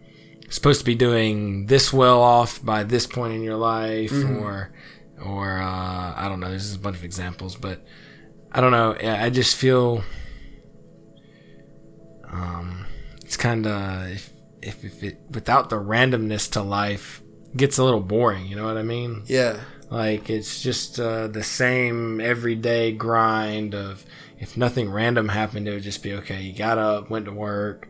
supposed 0.49 0.80
to 0.80 0.86
be 0.86 0.95
doing 0.95 1.66
this 1.68 1.91
well 1.91 2.22
off 2.22 2.63
by 2.63 2.84
this 2.84 3.07
point 3.07 3.34
in 3.34 3.41
your 3.41 3.57
life 3.57 4.13
or 4.39 4.72
or 5.24 5.57
uh 5.59 6.13
I 6.16 6.28
don't 6.30 6.39
know 6.39 6.49
there's 6.49 6.63
just 6.63 6.76
a 6.78 6.80
bunch 6.80 6.97
of 6.97 7.03
examples 7.03 7.55
but 7.55 7.86
I 8.51 8.61
don't 8.61 8.72
know 8.72 8.95
I 9.01 9.30
just 9.30 9.55
feel 9.55 10.03
um 12.32 12.86
it's 13.24 13.38
kind 13.38 13.66
of 13.66 14.07
if, 14.09 14.30
if 14.61 14.84
if 14.84 15.03
it 15.03 15.20
without 15.30 15.70
the 15.70 15.78
randomness 15.78 16.51
to 16.51 16.61
life 16.61 17.22
gets 17.55 17.78
a 17.78 17.84
little 17.84 18.01
boring 18.01 18.45
you 18.45 18.55
know 18.55 18.66
what 18.66 18.78
i 18.78 18.84
mean? 18.84 19.24
Yeah. 19.26 19.61
Like 19.89 20.30
it's 20.30 20.61
just 20.61 20.99
uh, 20.99 21.28
the 21.28 21.43
same 21.43 22.20
everyday 22.20 22.91
grind 22.91 23.76
of 23.76 24.03
if 24.39 24.57
nothing 24.57 24.89
random 24.89 25.30
happened 25.30 25.68
it 25.68 25.74
would 25.74 25.84
just 25.84 26.01
be 26.03 26.13
okay 26.13 26.41
you 26.41 26.53
got 26.53 26.78
up 26.78 27.09
went 27.09 27.26
to 27.26 27.32
work 27.32 27.88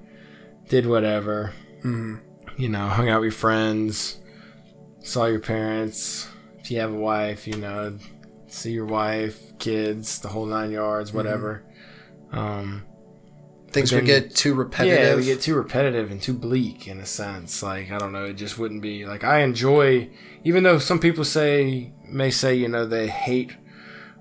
did 0.67 0.85
whatever. 0.85 1.53
You 1.83 2.69
know 2.69 2.87
hung 2.87 3.09
out 3.09 3.21
with 3.21 3.27
your 3.27 3.39
friends 3.39 4.19
saw 5.03 5.25
your 5.25 5.39
parents 5.39 6.27
if 6.65 6.71
you 6.71 6.79
have 6.79 6.91
a 6.91 6.97
wife 6.97 7.47
you 7.47 7.55
know 7.57 7.95
see 8.47 8.71
your 8.71 8.85
wife 8.85 9.55
kids 9.59 10.19
the 10.19 10.29
whole 10.29 10.47
nine 10.47 10.71
yards 10.71 11.13
whatever. 11.13 11.63
Um 12.31 12.85
things 13.69 13.91
would 13.91 14.05
get 14.05 14.33
too 14.33 14.55
repetitive 14.55 14.99
yeah, 14.99 15.11
it 15.11 15.15
would 15.15 15.25
get 15.25 15.41
too 15.41 15.53
repetitive 15.53 16.09
and 16.09 16.19
too 16.19 16.33
bleak 16.33 16.87
in 16.87 16.99
a 16.99 17.05
sense. 17.05 17.61
Like 17.61 17.91
I 17.91 17.99
don't 17.99 18.11
know, 18.11 18.25
it 18.25 18.33
just 18.33 18.57
wouldn't 18.57 18.81
be 18.81 19.05
like 19.05 19.23
I 19.23 19.41
enjoy, 19.41 20.09
even 20.43 20.63
though 20.63 20.79
some 20.79 20.99
people 20.99 21.23
say 21.23 21.93
may 22.07 22.31
say 22.31 22.55
you 22.55 22.67
know 22.67 22.85
they 22.85 23.09
hate, 23.09 23.55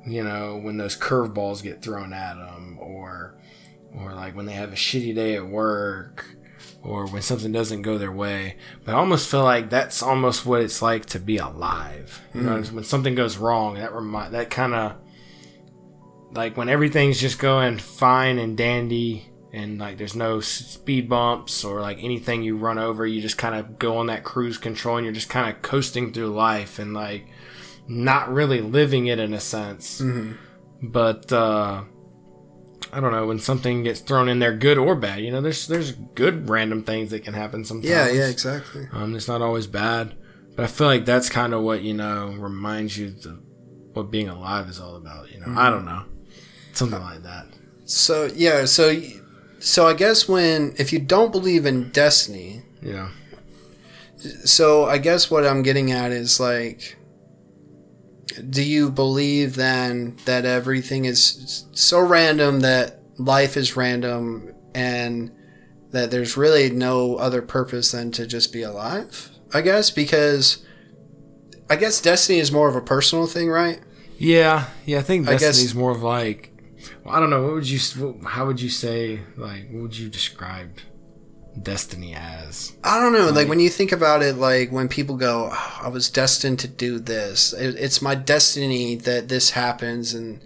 you 0.06 0.22
know 0.22 0.58
when 0.58 0.76
those 0.76 0.98
curveballs 0.98 1.62
get 1.62 1.80
thrown 1.80 2.12
at 2.12 2.34
them 2.34 2.78
or 2.78 3.38
or 3.96 4.12
like 4.12 4.36
when 4.36 4.44
they 4.44 4.52
have 4.52 4.72
a 4.72 4.76
shitty 4.76 5.14
day 5.14 5.34
at 5.34 5.46
work 5.46 6.36
or 6.84 7.06
when 7.06 7.22
something 7.22 7.50
doesn't 7.50 7.82
go 7.82 7.96
their 7.96 8.12
way. 8.12 8.56
But 8.84 8.94
I 8.94 8.98
almost 8.98 9.30
feel 9.30 9.42
like 9.42 9.70
that's 9.70 10.02
almost 10.02 10.44
what 10.44 10.60
it's 10.60 10.82
like 10.82 11.06
to 11.06 11.18
be 11.18 11.38
alive. 11.38 12.20
You 12.34 12.42
know, 12.42 12.62
when 12.62 12.84
something 12.84 13.14
goes 13.14 13.36
wrong, 13.38 13.74
that 13.74 13.92
remind 13.94 14.34
that 14.34 14.50
kind 14.50 14.74
of 14.74 14.96
like 16.32 16.56
when 16.56 16.68
everything's 16.68 17.20
just 17.20 17.38
going 17.38 17.78
fine 17.78 18.38
and 18.38 18.56
dandy 18.56 19.30
and 19.52 19.78
like 19.78 19.96
there's 19.98 20.16
no 20.16 20.40
speed 20.40 21.08
bumps 21.08 21.64
or 21.64 21.80
like 21.80 22.02
anything 22.02 22.42
you 22.42 22.56
run 22.56 22.76
over, 22.76 23.06
you 23.06 23.20
just 23.22 23.38
kind 23.38 23.54
of 23.54 23.78
go 23.78 23.96
on 23.98 24.08
that 24.08 24.24
cruise 24.24 24.58
control 24.58 24.96
and 24.96 25.06
you're 25.06 25.14
just 25.14 25.30
kind 25.30 25.48
of 25.54 25.62
coasting 25.62 26.12
through 26.12 26.28
life 26.34 26.78
and 26.78 26.92
like 26.92 27.28
not 27.86 28.32
really 28.32 28.60
living 28.60 29.06
it 29.06 29.18
in 29.18 29.32
a 29.32 29.40
sense. 29.40 30.00
But 30.82 31.32
uh 31.32 31.84
I 32.94 33.00
don't 33.00 33.12
know 33.12 33.26
when 33.26 33.40
something 33.40 33.82
gets 33.82 34.00
thrown 34.00 34.28
in 34.28 34.38
there, 34.38 34.56
good 34.56 34.78
or 34.78 34.94
bad. 34.94 35.20
You 35.20 35.32
know, 35.32 35.40
there's 35.40 35.66
there's 35.66 35.92
good 35.92 36.48
random 36.48 36.82
things 36.84 37.10
that 37.10 37.24
can 37.24 37.34
happen 37.34 37.64
sometimes. 37.64 37.90
Yeah, 37.90 38.08
yeah, 38.08 38.28
exactly. 38.28 38.86
Um, 38.92 39.16
it's 39.16 39.26
not 39.28 39.42
always 39.42 39.66
bad, 39.66 40.14
but 40.54 40.64
I 40.64 40.66
feel 40.68 40.86
like 40.86 41.04
that's 41.04 41.28
kind 41.28 41.52
of 41.52 41.62
what 41.62 41.82
you 41.82 41.94
know 41.94 42.34
reminds 42.38 42.96
you 42.96 43.10
the, 43.10 43.40
what 43.92 44.10
being 44.10 44.28
alive 44.28 44.68
is 44.68 44.78
all 44.80 44.96
about. 44.96 45.32
You 45.32 45.40
know, 45.40 45.58
I 45.58 45.70
don't 45.70 45.84
know, 45.84 46.04
something 46.72 47.00
like 47.00 47.22
that. 47.24 47.46
So 47.84 48.30
yeah, 48.34 48.64
so 48.64 48.94
so 49.58 49.86
I 49.86 49.94
guess 49.94 50.28
when 50.28 50.74
if 50.78 50.92
you 50.92 50.98
don't 51.00 51.32
believe 51.32 51.66
in 51.66 51.90
destiny, 51.90 52.62
Yeah, 52.80 53.10
so 54.44 54.84
I 54.84 54.98
guess 54.98 55.30
what 55.30 55.46
I'm 55.46 55.62
getting 55.62 55.90
at 55.90 56.12
is 56.12 56.38
like, 56.38 56.96
do 58.48 58.62
you 58.62 58.90
believe 58.90 59.54
then 59.54 60.16
that 60.24 60.44
everything 60.44 61.04
is 61.04 61.66
so 61.72 62.00
random 62.00 62.60
that 62.60 63.00
life 63.18 63.56
is 63.56 63.76
random 63.76 64.54
and 64.74 65.30
that 65.90 66.10
there's 66.10 66.36
really 66.36 66.70
no 66.70 67.16
other 67.16 67.42
purpose 67.42 67.92
than 67.92 68.10
to 68.12 68.26
just 68.26 68.52
be 68.52 68.62
alive? 68.62 69.30
I 69.52 69.60
guess 69.60 69.90
because 69.90 70.64
I 71.70 71.76
guess 71.76 72.00
destiny 72.00 72.38
is 72.38 72.50
more 72.50 72.68
of 72.68 72.76
a 72.76 72.80
personal 72.80 73.26
thing, 73.26 73.48
right? 73.48 73.80
yeah, 74.18 74.66
yeah. 74.86 74.98
I 74.98 75.02
think 75.02 75.28
I 75.28 75.36
guess- 75.36 75.74
more 75.74 75.90
of 75.92 76.02
like, 76.02 76.50
well, 77.04 77.14
I 77.14 77.20
don't 77.20 77.30
know. 77.30 77.42
What 77.42 77.54
would 77.54 77.68
you? 77.68 78.20
How 78.26 78.46
would 78.46 78.60
you 78.60 78.68
say? 78.70 79.20
Like, 79.36 79.68
what 79.70 79.82
would 79.82 79.98
you 79.98 80.08
describe 80.08 80.78
destiny 81.60 82.14
as? 82.14 82.72
I 82.82 83.00
don't 83.00 83.12
know. 83.12 83.30
Like 83.30 83.48
when 83.48 83.60
you 83.60 83.68
think 83.68 83.92
about 83.92 84.22
it, 84.22 84.36
like 84.36 84.70
when 84.70 84.88
people 84.88 85.16
go, 85.16 85.50
oh, 85.52 85.80
"I 85.82 85.88
was 85.88 86.10
destined 86.10 86.58
to 86.60 86.68
do 86.68 86.98
this. 86.98 87.52
It, 87.52 87.76
it's 87.78 88.02
my 88.02 88.14
destiny 88.14 88.96
that 88.96 89.28
this 89.28 89.50
happens, 89.50 90.14
and 90.14 90.40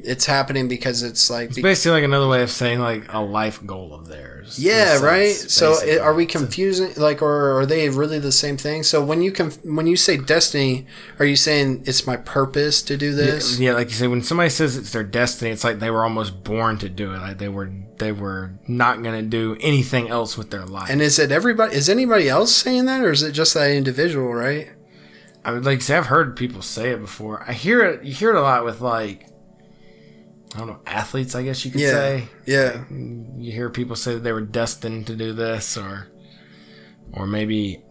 it's 0.00 0.26
happening 0.26 0.68
because 0.68 1.02
it's 1.02 1.28
like, 1.30 1.54
be- 1.54 1.62
Basically, 1.62 1.92
like 1.92 2.04
another 2.04 2.28
way 2.28 2.42
of 2.42 2.50
saying 2.50 2.80
like 2.80 3.12
a 3.12 3.20
life 3.20 3.64
goal 3.66 3.92
of 3.94 4.06
theirs. 4.08 4.58
yeah, 4.58 4.98
right. 5.00 5.34
So 5.34 5.74
it, 5.82 6.00
are 6.00 6.14
we 6.14 6.24
confusing? 6.26 6.92
Like, 6.96 7.20
or 7.22 7.58
are 7.60 7.66
they 7.66 7.88
really 7.88 8.18
the 8.18 8.32
same 8.32 8.56
thing? 8.56 8.82
So 8.82 9.04
when 9.04 9.20
you 9.22 9.32
conf- 9.32 9.64
when 9.64 9.86
you 9.86 9.96
say 9.96 10.16
destiny, 10.16 10.86
are 11.18 11.24
you 11.26 11.36
saying 11.36 11.82
it's 11.86 12.06
my 12.06 12.16
purpose 12.16 12.80
to 12.82 12.96
do 12.96 13.14
this? 13.14 13.58
Yeah, 13.58 13.72
like 13.72 13.88
you 13.88 13.94
say, 13.94 14.06
when 14.06 14.22
somebody 14.22 14.50
says 14.50 14.76
it's 14.76 14.92
their 14.92 15.04
destiny, 15.04 15.50
it's 15.50 15.64
like 15.64 15.78
they 15.80 15.90
were 15.90 16.04
almost 16.04 16.44
born 16.44 16.78
to 16.78 16.88
do 16.88 17.12
it. 17.14 17.18
Like 17.18 17.38
they 17.38 17.48
were, 17.48 17.70
they 17.98 18.12
were 18.12 18.52
not 18.66 19.02
gonna 19.02 19.22
do 19.22 19.56
anything 19.60 20.08
else 20.08 20.38
with 20.38 20.50
their 20.50 20.64
life. 20.64 20.88
And 20.90 21.02
is 21.02 21.18
it 21.18 21.30
everybody? 21.32 21.74
Is 21.74 21.88
anybody 21.88 22.28
else 22.28 22.54
saying 22.54 22.86
that, 22.86 23.02
or 23.02 23.10
is 23.10 23.22
it 23.22 23.32
just 23.32 23.54
that 23.54 23.70
individual? 23.70 24.32
Right? 24.32 24.70
I 25.44 25.52
would 25.52 25.64
like 25.64 25.82
say 25.82 25.96
I've 25.96 26.06
heard 26.06 26.36
people 26.36 26.62
say 26.62 26.90
it 26.90 27.00
before. 27.00 27.42
I 27.48 27.52
hear 27.52 27.82
it. 27.82 28.04
You 28.04 28.12
hear 28.12 28.30
it 28.30 28.36
a 28.36 28.42
lot 28.42 28.64
with 28.64 28.80
like, 28.80 29.26
I 30.54 30.58
don't 30.58 30.66
know, 30.68 30.80
athletes. 30.86 31.34
I 31.34 31.42
guess 31.42 31.64
you 31.64 31.70
could 31.70 31.80
Yeah. 31.80 31.90
say. 31.90 32.28
Yeah. 32.46 32.84
You 32.90 33.52
hear 33.52 33.68
people 33.70 33.96
say 33.96 34.14
that 34.14 34.20
they 34.20 34.32
were 34.32 34.40
destined 34.40 35.06
to 35.08 35.16
do 35.16 35.32
this, 35.32 35.76
or, 35.76 36.08
or 37.12 37.26
maybe 37.26 37.82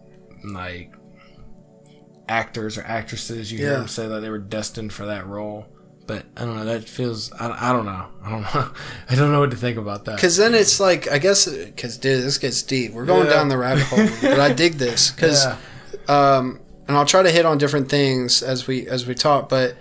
like 0.44 0.92
actors 2.28 2.76
or 2.76 2.82
actresses. 2.82 3.50
You 3.52 3.58
hear 3.58 3.72
Yeah. 3.72 3.78
them 3.78 3.88
say 3.88 4.06
that 4.08 4.20
they 4.20 4.30
were 4.30 4.38
destined 4.38 4.92
for 4.92 5.06
that 5.06 5.26
role. 5.26 5.66
But 6.06 6.24
I 6.38 6.44
don't 6.46 6.56
know. 6.56 6.64
That 6.64 6.88
feels. 6.88 7.30
I, 7.32 7.70
I 7.70 7.72
don't 7.72 7.84
know. 7.84 8.06
I 8.24 8.30
don't 8.30 8.40
know. 8.54 8.70
I 9.10 9.14
don't 9.14 9.30
know 9.30 9.40
what 9.40 9.50
to 9.50 9.56
think 9.58 9.76
about 9.76 10.06
that. 10.06 10.16
Because 10.16 10.36
then 10.38 10.54
it's 10.54 10.80
like, 10.80 11.10
I 11.10 11.18
guess, 11.18 11.46
because 11.46 11.98
dude, 11.98 12.24
this 12.24 12.38
gets 12.38 12.62
deep. 12.62 12.92
We're 12.92 13.04
going 13.04 13.26
Yeah. 13.26 13.34
down 13.34 13.48
the 13.48 13.58
rabbit 13.58 13.84
hole, 13.84 14.06
but 14.22 14.40
I 14.40 14.52
dig 14.52 14.74
this 14.74 15.10
because, 15.10 15.44
Yeah. 15.44 15.56
um, 16.08 16.60
and 16.88 16.96
I'll 16.96 17.04
try 17.04 17.22
to 17.22 17.30
hit 17.30 17.44
on 17.44 17.58
different 17.58 17.90
things 17.90 18.42
as 18.42 18.66
we 18.66 18.86
as 18.88 19.06
we 19.06 19.14
talk. 19.14 19.50
But 19.50 19.76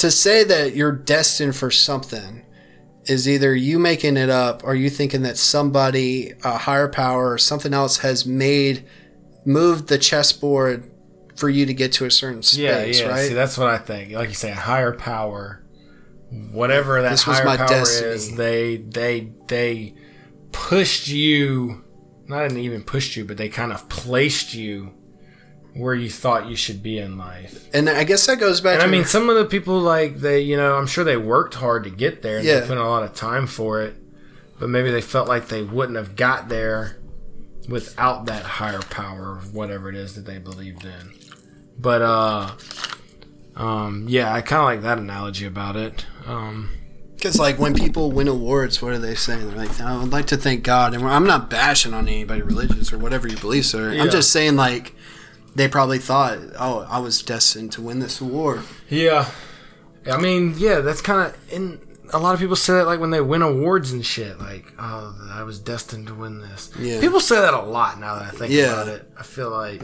to 0.00 0.10
say 0.10 0.44
that 0.44 0.74
you're 0.74 0.92
destined 0.92 1.56
for 1.56 1.70
something 1.70 2.44
is 3.06 3.28
either 3.28 3.54
you 3.54 3.78
making 3.78 4.16
it 4.16 4.28
up 4.30 4.62
or 4.64 4.74
you 4.74 4.90
thinking 4.90 5.22
that 5.22 5.36
somebody, 5.36 6.32
a 6.44 6.58
higher 6.58 6.88
power 6.88 7.32
or 7.32 7.38
something 7.38 7.72
else, 7.74 7.98
has 7.98 8.26
made 8.26 8.84
moved 9.44 9.88
the 9.88 9.98
chessboard 9.98 10.90
for 11.36 11.48
you 11.48 11.64
to 11.64 11.72
get 11.74 11.92
to 11.92 12.04
a 12.04 12.10
certain 12.10 12.42
Yeah, 12.52 12.82
space, 12.82 13.00
yeah. 13.00 13.08
right? 13.08 13.28
See, 13.28 13.34
that's 13.34 13.56
what 13.56 13.68
I 13.68 13.78
think. 13.78 14.12
Like 14.12 14.28
you 14.28 14.34
say, 14.34 14.50
a 14.50 14.54
higher 14.54 14.92
power, 14.92 15.64
whatever 16.52 17.00
that 17.02 17.10
This 17.10 17.26
was 17.26 17.38
higher 17.38 17.46
my 17.46 17.56
power 17.56 17.68
destiny. 17.68 18.10
is, 18.10 18.36
they 18.36 18.76
they 18.76 19.32
they 19.48 19.94
pushed 20.52 21.08
you. 21.08 21.84
Not 22.26 22.52
even 22.52 22.84
pushed 22.84 23.16
you, 23.16 23.24
but 23.24 23.38
they 23.38 23.48
kind 23.48 23.72
of 23.72 23.88
placed 23.88 24.54
you 24.54 24.94
where 25.74 25.94
you 25.94 26.10
thought 26.10 26.46
you 26.46 26.56
should 26.56 26.82
be 26.82 26.98
in 26.98 27.16
life. 27.16 27.68
and 27.72 27.88
I 27.88 28.04
guess 28.04 28.26
that 28.26 28.40
goes 28.40 28.60
back 28.60 28.74
And 28.74 28.80
to 28.82 28.86
I 28.88 28.90
mean, 28.90 29.04
some 29.04 29.30
of 29.30 29.36
the 29.36 29.44
people 29.44 29.78
like 29.80 30.16
they, 30.16 30.40
you 30.40 30.56
know, 30.56 30.76
I'm 30.76 30.86
sure 30.86 31.04
they 31.04 31.16
worked 31.16 31.54
hard 31.54 31.84
to 31.84 31.90
get 31.90 32.22
there. 32.22 32.38
And 32.38 32.46
Yeah. 32.46 32.60
They 32.60 32.66
put 32.66 32.72
in 32.72 32.78
a 32.78 32.88
lot 32.88 33.02
of 33.04 33.14
time 33.14 33.46
for 33.46 33.80
it, 33.80 33.94
but 34.58 34.68
maybe 34.68 34.90
they 34.90 35.00
felt 35.00 35.28
like 35.28 35.48
they 35.48 35.62
wouldn't 35.62 35.96
have 35.96 36.16
got 36.16 36.48
there 36.48 36.96
without 37.68 38.26
that 38.26 38.42
higher 38.42 38.80
power, 38.80 39.40
whatever 39.52 39.88
it 39.88 39.94
is 39.94 40.14
that 40.16 40.26
they 40.26 40.38
believed 40.38 40.84
in. 40.84 41.12
But 41.78 42.02
uh, 42.02 42.50
um, 43.56 44.06
yeah, 44.08 44.32
I 44.32 44.40
kind 44.40 44.60
of 44.60 44.64
like 44.66 44.82
that 44.82 44.98
analogy 44.98 45.46
about 45.46 45.76
it. 45.76 46.04
Um, 46.26 46.70
Because 47.16 47.38
like 47.38 47.58
when 47.58 47.74
people 47.74 48.10
win 48.10 48.28
awards, 48.28 48.82
what 48.82 48.92
are 48.92 48.98
they 48.98 49.14
saying? 49.14 49.46
They're 49.48 49.56
like, 49.56 49.80
I 49.80 49.96
would 49.98 50.10
like 50.10 50.26
to 50.28 50.36
thank 50.36 50.64
God, 50.64 50.94
and 50.94 51.06
I'm 51.06 51.26
not 51.26 51.48
bashing 51.50 51.94
on 51.94 52.08
anybody 52.08 52.42
religious 52.42 52.92
or 52.92 52.98
whatever 52.98 53.28
your 53.28 53.38
beliefs 53.38 53.74
are. 53.74 53.92
Yeah. 53.92 54.02
I'm 54.02 54.10
just 54.10 54.32
saying 54.32 54.56
like 54.56 54.94
they 55.54 55.68
probably 55.68 55.98
thought, 55.98 56.38
oh, 56.58 56.86
I 56.88 56.98
was 56.98 57.22
destined 57.22 57.72
to 57.72 57.82
win 57.82 57.98
this 58.00 58.20
award. 58.20 58.62
yeah, 58.88 59.30
I 60.10 60.16
mean, 60.18 60.54
yeah, 60.58 60.80
that's 60.80 61.00
kind 61.02 61.26
of 61.34 61.52
in. 61.52 61.80
A 62.12 62.18
lot 62.18 62.34
of 62.34 62.40
people 62.40 62.56
say 62.56 62.72
that 62.74 62.86
like 62.86 62.98
when 62.98 63.10
they 63.10 63.20
win 63.20 63.40
awards 63.42 63.92
and 63.92 64.04
shit, 64.04 64.38
like, 64.40 64.72
oh, 64.80 65.14
I 65.32 65.44
was 65.44 65.60
destined 65.60 66.08
to 66.08 66.14
win 66.14 66.40
this. 66.40 66.70
Yeah. 66.76 67.00
People 67.00 67.20
say 67.20 67.36
that 67.40 67.54
a 67.54 67.60
lot 67.62 68.00
now 68.00 68.16
that 68.16 68.24
I 68.24 68.30
think 68.30 68.52
Yeah. 68.52 68.72
about 68.72 68.88
it. 68.88 69.08
I 69.16 69.22
feel 69.22 69.50
like 69.50 69.82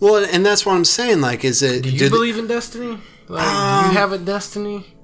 Well, 0.00 0.22
and 0.30 0.44
that's 0.44 0.66
what 0.66 0.74
I'm 0.74 0.84
saying. 0.84 1.22
Like, 1.22 1.42
is 1.44 1.62
it? 1.62 1.82
Do 1.82 1.88
you 1.90 2.10
believe 2.10 2.36
in 2.36 2.46
destiny? 2.46 2.98
Like, 3.28 3.46
Um, 3.46 3.90
you 3.92 3.96
have 3.98 4.12
a 4.12 4.18
destiny? 4.18 4.94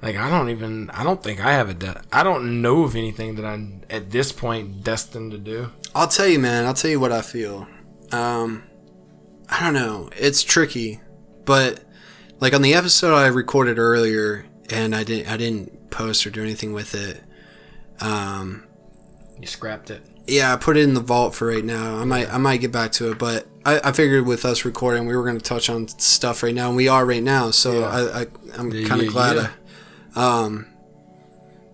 Like, 0.00 0.16
I 0.16 0.30
don't 0.30 0.48
even. 0.50 0.88
I 0.90 1.02
don't 1.04 1.22
think 1.22 1.44
I 1.44 1.52
have 1.52 1.68
a. 1.68 1.74
De- 1.74 2.02
I 2.12 2.22
don't 2.22 2.62
know 2.62 2.84
of 2.84 2.94
anything 2.96 3.34
that 3.36 3.44
I'm 3.44 3.82
at 3.90 4.10
this 4.10 4.32
point 4.32 4.82
destined 4.84 5.32
to 5.32 5.38
do. 5.38 5.70
I'll 5.94 6.08
tell 6.08 6.26
you, 6.28 6.38
man. 6.38 6.64
I'll 6.64 6.74
tell 6.74 6.90
you 6.90 7.00
what 7.00 7.12
I 7.12 7.20
feel. 7.22 7.66
Um, 8.12 8.62
I 9.48 9.60
don't 9.60 9.74
know. 9.74 10.10
It's 10.16 10.42
tricky, 10.42 11.00
but 11.44 11.82
like 12.40 12.52
on 12.54 12.62
the 12.62 12.74
episode 12.74 13.14
I 13.14 13.26
recorded 13.28 13.78
earlier, 13.78 14.46
and 14.70 14.94
I 14.94 15.04
didn't, 15.04 15.30
I 15.32 15.36
didn't 15.36 15.90
post 15.90 16.26
or 16.26 16.30
do 16.30 16.42
anything 16.42 16.72
with 16.72 16.94
it. 16.94 17.22
Um, 18.00 18.64
You 19.40 19.46
scrapped 19.46 19.90
it. 19.90 20.02
Yeah, 20.26 20.52
I 20.52 20.56
put 20.56 20.76
it 20.76 20.80
in 20.80 20.94
the 20.94 21.00
vault 21.00 21.34
for 21.36 21.46
right 21.46 21.64
now. 21.64 21.98
I 21.98 22.04
might 22.04 22.32
I 22.32 22.38
might 22.38 22.60
get 22.60 22.72
back 22.72 22.90
to 22.92 23.12
it, 23.12 23.18
but 23.18 23.46
I, 23.64 23.80
I 23.84 23.92
figured 23.92 24.26
with 24.26 24.44
us 24.44 24.64
recording, 24.64 25.06
we 25.06 25.14
were 25.16 25.22
going 25.22 25.38
to 25.38 25.44
touch 25.44 25.70
on 25.70 25.86
stuff 25.86 26.42
right 26.42 26.54
now, 26.54 26.66
and 26.68 26.76
we 26.76 26.88
are 26.88 27.06
right 27.06 27.22
now. 27.22 27.52
So 27.52 27.80
Yeah. 27.80 27.86
I, 27.86 28.20
I 28.22 28.26
I'm 28.58 28.72
Yeah, 28.72 28.88
kind 28.88 29.00
of 29.00 29.06
yeah, 29.06 29.12
glad. 29.12 29.36
yeah. 29.36 29.50
I, 30.16 30.44
um, 30.44 30.66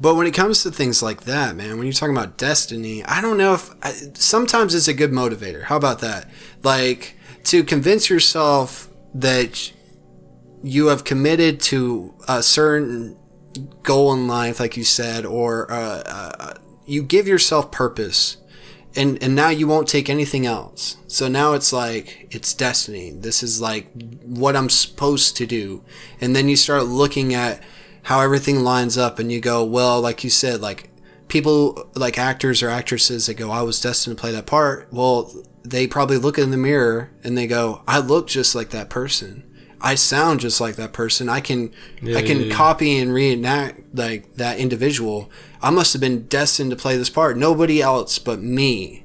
but 0.00 0.16
when 0.16 0.26
it 0.26 0.34
comes 0.34 0.62
to 0.64 0.70
things 0.70 1.02
like 1.02 1.22
that, 1.22 1.54
man, 1.56 1.78
when 1.78 1.86
you're 1.86 1.92
talking 1.94 2.14
about 2.16 2.36
destiny, 2.36 3.04
I 3.04 3.20
don't 3.22 3.38
know 3.38 3.54
if 3.54 3.70
I, 3.82 3.92
sometimes 4.14 4.74
it's 4.74 4.88
a 4.88 4.94
good 4.94 5.12
motivator. 5.12 5.62
How 5.64 5.76
about 5.76 6.00
that? 6.00 6.28
Like 6.62 7.16
to 7.44 7.64
convince 7.64 8.08
yourself 8.08 8.88
that 9.14 9.72
you 10.62 10.86
have 10.86 11.04
committed 11.04 11.60
to 11.60 12.14
a 12.28 12.42
certain 12.42 13.16
goal 13.82 14.12
in 14.12 14.26
life, 14.26 14.60
like 14.60 14.76
you 14.76 14.84
said, 14.84 15.26
or 15.26 15.70
uh, 15.70 16.02
uh, 16.06 16.54
you 16.86 17.02
give 17.02 17.26
yourself 17.26 17.70
purpose, 17.70 18.38
and 18.94 19.22
and 19.22 19.34
now 19.34 19.48
you 19.48 19.66
won't 19.66 19.88
take 19.88 20.08
anything 20.08 20.46
else. 20.46 20.96
So 21.06 21.28
now 21.28 21.52
it's 21.54 21.72
like 21.72 22.28
it's 22.30 22.54
destiny. 22.54 23.10
This 23.10 23.42
is 23.42 23.60
like 23.60 23.88
what 24.24 24.56
I'm 24.56 24.70
supposed 24.70 25.36
to 25.38 25.46
do, 25.46 25.84
and 26.20 26.34
then 26.34 26.48
you 26.48 26.56
start 26.56 26.84
looking 26.84 27.34
at 27.34 27.62
how 28.04 28.20
everything 28.20 28.60
lines 28.60 28.96
up, 28.96 29.18
and 29.18 29.30
you 29.30 29.40
go, 29.40 29.64
well, 29.64 30.00
like 30.00 30.24
you 30.24 30.30
said, 30.30 30.60
like 30.60 30.90
people 31.28 31.90
like 31.94 32.18
actors 32.18 32.62
or 32.62 32.68
actresses 32.68 33.26
that 33.26 33.34
go, 33.34 33.50
I 33.50 33.62
was 33.62 33.80
destined 33.80 34.16
to 34.16 34.20
play 34.20 34.32
that 34.32 34.46
part. 34.46 34.88
Well, 34.92 35.44
they 35.64 35.86
probably 35.86 36.16
look 36.18 36.38
in 36.38 36.50
the 36.50 36.56
mirror 36.56 37.10
and 37.22 37.36
they 37.36 37.46
go, 37.46 37.82
I 37.86 37.98
look 37.98 38.26
just 38.28 38.54
like 38.54 38.70
that 38.70 38.90
person. 38.90 39.44
I 39.80 39.96
sound 39.96 40.40
just 40.40 40.60
like 40.60 40.76
that 40.76 40.92
person. 40.92 41.28
I 41.28 41.40
can 41.40 41.72
Yeah, 42.00 42.16
I 42.18 42.22
can 42.22 42.38
yeah, 42.40 42.46
yeah. 42.46 42.54
copy 42.54 42.98
and 42.98 43.12
reenact 43.12 43.80
like 43.94 44.34
that 44.36 44.58
individual. 44.58 45.30
I 45.60 45.70
must 45.70 45.92
have 45.92 46.00
been 46.00 46.26
destined 46.26 46.70
to 46.70 46.76
play 46.76 46.96
this 46.96 47.10
part. 47.10 47.36
Nobody 47.36 47.82
else 47.82 48.18
but 48.18 48.40
me 48.40 49.04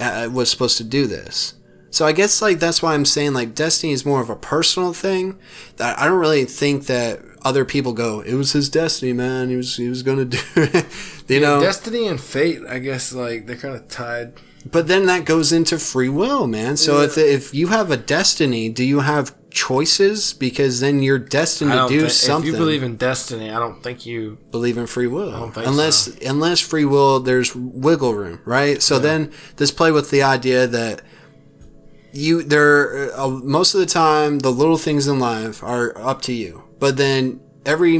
uh, 0.00 0.28
was 0.32 0.50
supposed 0.50 0.78
to 0.78 0.84
do 0.84 1.06
this. 1.06 1.54
So 1.92 2.06
I 2.06 2.12
guess 2.12 2.40
like 2.40 2.60
that's 2.60 2.82
why 2.82 2.94
I'm 2.94 3.04
saying 3.04 3.32
like 3.32 3.52
destiny 3.56 3.92
is 3.92 4.06
more 4.06 4.20
of 4.20 4.30
a 4.30 4.36
personal 4.36 4.92
thing. 4.92 5.38
That 5.76 5.98
I 5.98 6.06
don't 6.06 6.20
really 6.20 6.44
think 6.44 6.86
that 6.86 7.20
other 7.42 7.64
people 7.64 7.92
go. 7.92 8.20
It 8.20 8.34
was 8.34 8.52
his 8.52 8.68
destiny, 8.68 9.12
man. 9.12 9.48
He 9.48 9.56
was 9.56 9.76
he 9.76 9.88
was 9.88 10.04
gonna 10.04 10.24
do 10.24 10.38
it. 10.56 10.86
you 11.26 11.40
know. 11.40 11.60
Destiny 11.60 12.06
and 12.06 12.20
fate, 12.20 12.60
I 12.68 12.78
guess, 12.78 13.12
like 13.12 13.46
they're 13.46 13.56
kind 13.56 13.74
of 13.74 13.88
tied. 13.88 14.34
But 14.70 14.88
then 14.88 15.06
that 15.06 15.24
goes 15.24 15.52
into 15.52 15.78
free 15.78 16.08
will, 16.10 16.46
man. 16.46 16.76
So 16.76 17.00
if 17.00 17.16
if 17.16 17.54
you 17.54 17.68
have 17.68 17.90
a 17.90 17.96
destiny, 17.96 18.68
do 18.68 18.84
you 18.84 19.00
have 19.00 19.34
choices? 19.50 20.32
Because 20.34 20.80
then 20.80 21.02
you're 21.02 21.18
destined 21.18 21.72
to 21.72 21.86
do 21.88 22.02
thi- 22.02 22.08
something. 22.10 22.48
If 22.50 22.54
you 22.54 22.58
believe 22.60 22.82
in 22.82 22.96
destiny, 22.96 23.50
I 23.50 23.58
don't 23.58 23.82
think 23.82 24.04
you. 24.04 24.36
believe 24.50 24.76
in 24.76 24.86
free 24.86 25.06
will. 25.06 25.50
unless 25.56 25.96
so. 25.96 26.12
unless 26.28 26.60
free 26.60 26.84
will, 26.84 27.20
there's 27.20 27.56
wiggle 27.56 28.14
room, 28.14 28.40
right? 28.44 28.82
So 28.82 28.98
then 28.98 29.32
let's 29.58 29.72
play 29.72 29.92
with 29.92 30.10
the 30.10 30.22
idea 30.22 30.66
that 30.66 31.00
you 32.12 32.42
there 32.42 33.12
uh, 33.18 33.28
most 33.28 33.74
of 33.74 33.80
the 33.80 33.86
time 33.86 34.40
the 34.40 34.50
little 34.50 34.76
things 34.76 35.06
in 35.06 35.18
life 35.18 35.62
are 35.62 35.96
up 35.96 36.20
to 36.22 36.32
you, 36.34 36.64
but 36.78 36.96
then 36.96 37.40
every 37.64 37.98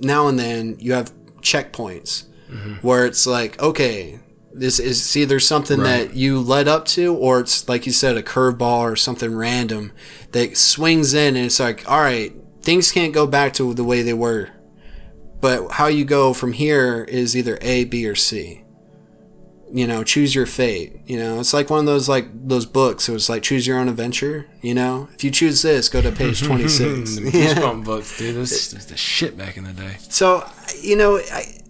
now 0.00 0.28
and 0.28 0.38
then 0.38 0.76
you 0.78 0.92
have 0.94 1.12
checkpoints 1.42 2.24
Mm-hmm. 2.48 2.74
where 2.76 3.04
it's 3.04 3.26
like 3.26 3.60
okay. 3.62 4.20
This 4.52 4.78
is 4.80 5.16
either 5.16 5.38
something 5.40 5.78
Right. 5.80 6.08
that 6.08 6.14
you 6.16 6.40
led 6.40 6.68
up 6.68 6.84
to, 6.86 7.14
or 7.14 7.40
it's 7.40 7.68
like 7.68 7.86
you 7.86 7.92
said, 7.92 8.16
a 8.16 8.22
curveball 8.22 8.80
or 8.80 8.96
something 8.96 9.34
random 9.34 9.92
that 10.32 10.56
swings 10.56 11.14
in, 11.14 11.36
and 11.36 11.46
it's 11.46 11.60
like, 11.60 11.88
all 11.90 12.00
right, 12.00 12.32
things 12.62 12.90
can't 12.90 13.12
go 13.14 13.26
back 13.26 13.52
to 13.54 13.72
the 13.74 13.84
way 13.84 14.02
they 14.02 14.14
were 14.14 14.50
but 15.40 15.70
how 15.70 15.86
you 15.86 16.04
go 16.04 16.32
from 16.34 16.52
here 16.52 17.04
is 17.04 17.36
either 17.36 17.58
A, 17.60 17.84
B, 17.84 18.04
or 18.08 18.16
C. 18.16 18.64
You 19.72 19.86
know, 19.86 20.02
choose 20.02 20.34
your 20.34 20.46
fate. 20.46 20.96
You 21.06 21.16
know, 21.16 21.38
it's 21.38 21.54
like 21.54 21.70
one 21.70 21.78
of 21.78 21.86
those 21.86 22.08
like 22.08 22.26
those 22.48 22.66
books. 22.66 23.08
It 23.08 23.12
was 23.12 23.28
like 23.28 23.44
choose 23.44 23.64
your 23.64 23.78
own 23.78 23.86
adventure. 23.88 24.48
You 24.62 24.74
know, 24.74 25.08
if 25.14 25.22
you 25.22 25.30
choose 25.30 25.62
this, 25.62 25.88
go 25.88 26.00
to 26.02 26.10
page 26.10 26.42
twenty 26.46 26.66
six. 26.66 27.20
Goosebump 27.20 27.84
books, 27.84 28.18
dude. 28.18 28.34
This 28.34 28.74
was 28.74 28.86
the 28.86 28.96
shit 28.96 29.38
back 29.38 29.56
in 29.56 29.62
the 29.62 29.72
day. 29.72 29.98
So 30.08 30.44
you 30.82 30.96
know, 30.96 31.18
I 31.18 31.60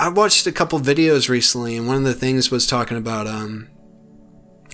I 0.00 0.08
watched 0.08 0.46
a 0.46 0.52
couple 0.52 0.80
videos 0.80 1.28
recently, 1.28 1.76
and 1.76 1.86
one 1.86 1.96
of 1.98 2.04
the 2.04 2.14
things 2.14 2.50
was 2.50 2.66
talking 2.66 2.96
about 2.96 3.26
um 3.26 3.68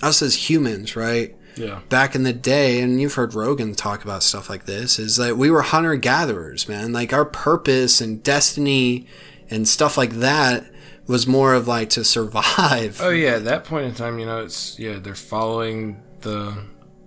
us 0.01 0.23
as 0.23 0.49
humans, 0.49 0.95
right? 0.95 1.35
Yeah. 1.57 1.81
back 1.89 2.15
in 2.15 2.23
the 2.23 2.35
day, 2.35 2.81
and 2.83 3.01
you've 3.01 3.15
heard 3.15 3.33
Rogan 3.35 3.75
talk 3.75 4.05
about 4.05 4.23
stuff 4.23 4.51
like 4.51 4.67
this, 4.67 4.99
is 4.99 5.17
that 5.17 5.39
we 5.39 5.51
were 5.51 5.63
hunter 5.63 5.97
gatherers, 5.97 6.69
man. 6.69 6.93
Like 6.93 7.15
our 7.15 7.25
purpose 7.25 8.03
and 8.03 8.23
destiny 8.23 9.07
and 9.49 9.67
stuff 9.67 9.97
like 9.97 10.17
that 10.17 10.71
was 11.07 11.27
more 11.27 11.55
of 11.55 11.67
like 11.67 11.89
to 11.91 12.05
survive. 12.05 13.01
Oh 13.03 13.11
yeah, 13.11 13.37
at 13.37 13.45
that 13.45 13.65
point 13.65 13.87
in 13.87 13.95
time, 13.95 14.19
you 14.19 14.27
know, 14.27 14.45
it's 14.45 14.79
yeah, 14.79 14.99
they're 14.99 15.15
following 15.15 16.03
the 16.21 16.57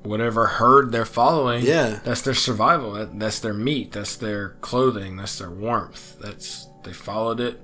whatever 0.04 0.48
herd 0.48 0.92
they're 0.92 1.06
following. 1.06 1.64
Yeah. 1.64 2.00
That's 2.04 2.24
their 2.24 2.34
survival. 2.34 2.94
That, 2.94 3.18
that's 3.18 3.40
their 3.40 3.54
meat. 3.54 3.92
That's 3.92 4.16
their 4.16 4.50
clothing. 4.62 5.18
That's 5.18 5.38
their 5.38 5.52
warmth. 5.52 6.18
That's 6.20 6.68
they 6.84 6.94
followed 6.94 7.40
it 7.40 7.62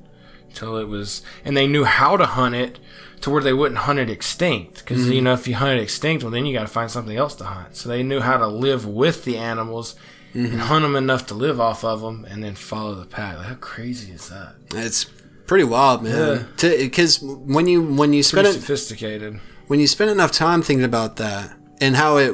till 0.55 0.77
it 0.77 0.87
was, 0.87 1.21
and 1.43 1.55
they 1.55 1.67
knew 1.67 1.83
how 1.83 2.17
to 2.17 2.25
hunt 2.25 2.55
it 2.55 2.79
to 3.21 3.29
where 3.29 3.41
they 3.41 3.53
wouldn't 3.53 3.79
hunt 3.81 3.99
it 3.99 4.09
extinct. 4.09 4.79
Because 4.79 5.03
Mm-hmm. 5.03 5.11
you 5.13 5.21
know, 5.21 5.33
if 5.33 5.47
you 5.47 5.55
hunt 5.55 5.79
it 5.79 5.81
extinct, 5.83 6.23
well, 6.23 6.31
then 6.31 6.45
you 6.45 6.53
got 6.53 6.61
to 6.61 6.67
find 6.67 6.89
something 6.89 7.17
else 7.17 7.35
to 7.35 7.43
hunt. 7.45 7.75
So 7.75 7.89
they 7.89 8.03
knew 8.03 8.19
how 8.21 8.37
to 8.37 8.47
live 8.47 8.85
with 8.85 9.23
the 9.25 9.37
animals. 9.37 9.95
Mm-hmm. 10.33 10.51
And 10.51 10.61
hunt 10.63 10.83
them 10.83 10.97
enough 10.97 11.27
to 11.27 11.33
live 11.33 11.61
off 11.61 11.85
of 11.85 12.01
them, 12.01 12.25
and 12.29 12.43
then 12.43 12.55
follow 12.55 12.93
the 12.93 13.05
pack. 13.05 13.37
Like, 13.37 13.47
how 13.47 13.55
crazy 13.55 14.11
is 14.11 14.27
that? 14.27 14.55
It's 14.73 15.05
pretty 15.47 15.63
wild, 15.63 16.03
man. 16.03 16.49
Because 16.59 17.21
when 17.21 17.67
you 17.67 17.81
when 17.81 18.11
you 18.11 18.21
spend 18.21 18.43
Pretty 18.47 18.59
sophisticated. 18.59 19.39
when 19.67 19.79
you 19.79 19.87
spend 19.87 20.11
enough 20.11 20.33
time 20.33 20.61
thinking 20.61 20.83
about 20.83 21.15
that 21.17 21.55
and 21.79 21.95
how 21.95 22.17
it, 22.17 22.33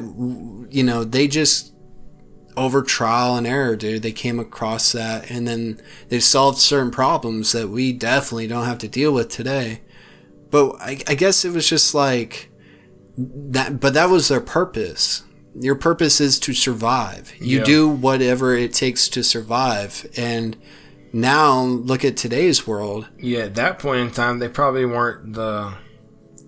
you 0.74 0.82
know, 0.84 1.04
they 1.04 1.28
just 1.28 1.74
over 2.58 2.82
trial 2.82 3.36
and 3.36 3.46
error, 3.48 3.76
dude. 3.76 4.02
They 4.04 4.12
came 4.12 4.40
across 4.40 4.92
that 4.92 5.30
and 5.32 5.48
then 5.48 5.82
they 6.10 6.20
solved 6.20 6.58
certain 6.60 6.92
problems 6.92 7.52
that 7.54 7.70
we 7.70 7.94
definitely 7.94 8.48
don't 8.48 8.66
have 8.66 8.78
to 8.80 8.88
deal 8.88 9.14
with 9.14 9.30
today. 9.30 9.82
But 10.50 10.76
I, 10.82 11.00
I 11.08 11.16
guess 11.16 11.46
it 11.46 11.52
was 11.54 11.68
just 11.70 11.94
like 11.96 12.50
that, 13.18 13.80
but 13.80 13.94
that 13.94 14.10
was 14.10 14.28
their 14.28 14.42
purpose. 14.42 15.24
Your 15.54 15.76
purpose 15.76 16.22
is 16.22 16.40
to 16.40 16.54
survive. 16.54 17.34
You 17.40 17.60
Yeah. 17.60 17.64
do 17.64 17.90
whatever 17.90 18.56
it 18.56 18.74
takes 18.74 19.08
to 19.10 19.24
survive. 19.24 20.10
And 20.18 20.58
now 21.14 21.62
look 21.62 22.06
at 22.06 22.16
today's 22.18 22.66
world. 22.66 23.08
Yeah, 23.20 23.42
at 23.42 23.56
that 23.56 23.80
point 23.80 24.00
in 24.02 24.12
time, 24.12 24.40
they 24.40 24.48
probably 24.48 24.86
weren't 24.86 25.34
the 25.34 25.74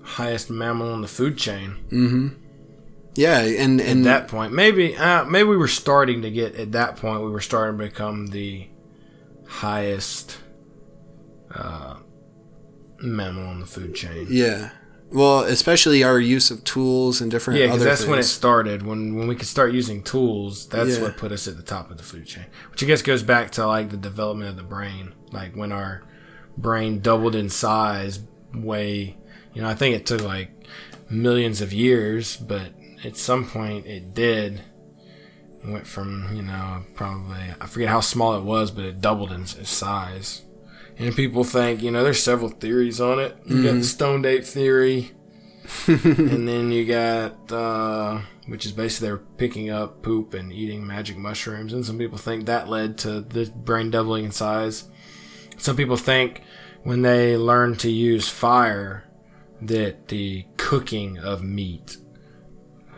highest 0.04 0.50
mammal 0.50 0.92
on 0.92 1.02
the 1.02 1.08
food 1.08 1.38
chain. 1.38 1.76
Mm-hmm. 1.92 2.28
Yeah. 3.16 3.40
And, 3.42 3.80
At 3.82 3.88
and 3.88 4.06
that 4.06 4.28
point, 4.28 4.54
maybe, 4.54 4.96
uh, 4.96 5.26
maybe 5.26 5.48
we 5.50 5.58
were 5.58 5.68
starting 5.68 6.22
to 6.24 6.32
get. 6.32 6.56
At 6.56 6.72
that 6.74 6.96
point, 6.98 7.24
we 7.24 7.30
were 7.32 7.42
starting 7.42 7.78
to 7.80 7.86
become 7.86 8.28
the 8.28 8.68
highest 9.48 10.38
uh, 11.54 11.98
mammal 13.00 13.46
on 13.48 13.60
the 13.60 13.66
food 13.66 13.96
chain. 13.96 14.28
Yeah. 14.30 14.72
Well, 15.12 15.42
especially 15.42 16.04
our 16.04 16.20
use 16.20 16.50
of 16.50 16.64
tools 16.64 17.22
and 17.22 17.30
different 17.30 17.60
Yeah, 17.60 17.68
because 17.68 17.84
that's 17.84 18.02
things. 18.02 18.10
when 18.10 18.20
it 18.20 18.24
started. 18.24 18.82
When 18.84 19.16
when 19.16 19.28
we 19.28 19.36
could 19.36 19.48
start 19.48 19.72
using 19.72 20.02
tools, 20.02 20.68
that's 20.68 20.98
Yeah. 20.98 21.04
what 21.04 21.18
put 21.18 21.32
us 21.32 21.48
at 21.48 21.56
the 21.56 21.62
top 21.62 21.92
of 21.92 21.98
the 21.98 22.04
food 22.04 22.26
chain. 22.26 22.46
Which 22.72 22.82
I 22.84 22.88
guess 22.88 23.04
goes 23.04 23.22
back 23.22 23.52
to 23.52 23.68
like 23.68 23.92
the 23.92 23.98
development 23.98 24.50
of 24.50 24.56
the 24.58 24.64
brain. 24.64 25.14
Like 25.32 25.56
when 25.56 25.72
our 25.72 26.02
brain 26.58 27.00
doubled 27.00 27.36
in 27.36 27.50
size, 27.50 28.22
way 28.56 29.18
you 29.54 29.62
know, 29.62 29.68
I 29.70 29.76
think 29.76 29.96
it 29.96 30.08
took 30.08 30.22
like 30.24 30.50
millions 31.12 31.62
of 31.62 31.72
years, 31.72 32.36
but 32.36 32.74
at 33.04 33.18
some 33.18 33.48
point 33.48 33.86
it 33.86 34.14
did. 34.14 34.62
It 35.64 35.70
went 35.70 35.88
from 35.88 36.30
you 36.36 36.42
know 36.42 36.84
probably 36.96 37.54
I 37.60 37.66
forget 37.66 37.90
how 37.90 38.02
small 38.02 38.36
it 38.38 38.44
was, 38.44 38.72
but 38.72 38.86
it 38.86 39.02
doubled 39.02 39.32
in 39.32 39.46
size. 39.46 40.44
And 40.98 41.16
people 41.16 41.44
think, 41.44 41.82
you 41.82 41.90
know, 41.90 42.04
there's 42.04 42.22
several 42.22 42.50
theories 42.50 43.02
on 43.02 43.20
it. 43.20 43.36
You 43.46 43.64
got 43.64 43.74
the 43.74 43.84
stone 43.84 44.24
ape 44.26 44.44
theory, 44.44 45.12
and 45.88 46.48
then 46.48 46.72
you 46.72 46.86
got, 46.86 47.52
uh, 47.52 48.22
which 48.46 48.66
is 48.66 48.74
basically 48.74 49.08
they're 49.08 49.18
picking 49.18 49.70
up 49.72 50.04
poop 50.04 50.34
and 50.36 50.54
eating 50.54 50.86
magic 50.86 51.18
mushrooms. 51.18 51.74
And 51.74 51.86
some 51.86 51.98
people 51.98 52.18
think 52.18 52.46
that 52.46 52.70
led 52.70 52.98
to 53.00 53.22
the 53.22 53.46
brain 53.50 53.90
doubling 53.90 54.26
in 54.26 54.32
size. 54.32 54.88
Some 55.58 55.76
people 55.76 55.98
think 55.98 56.42
when 56.84 57.02
they 57.02 57.38
learned 57.38 57.80
to 57.80 57.90
use 57.90 58.30
fire, 58.30 59.06
that 59.62 60.10
the 60.10 60.46
cooking 60.58 61.18
of 61.18 61.44
meat, 61.44 61.98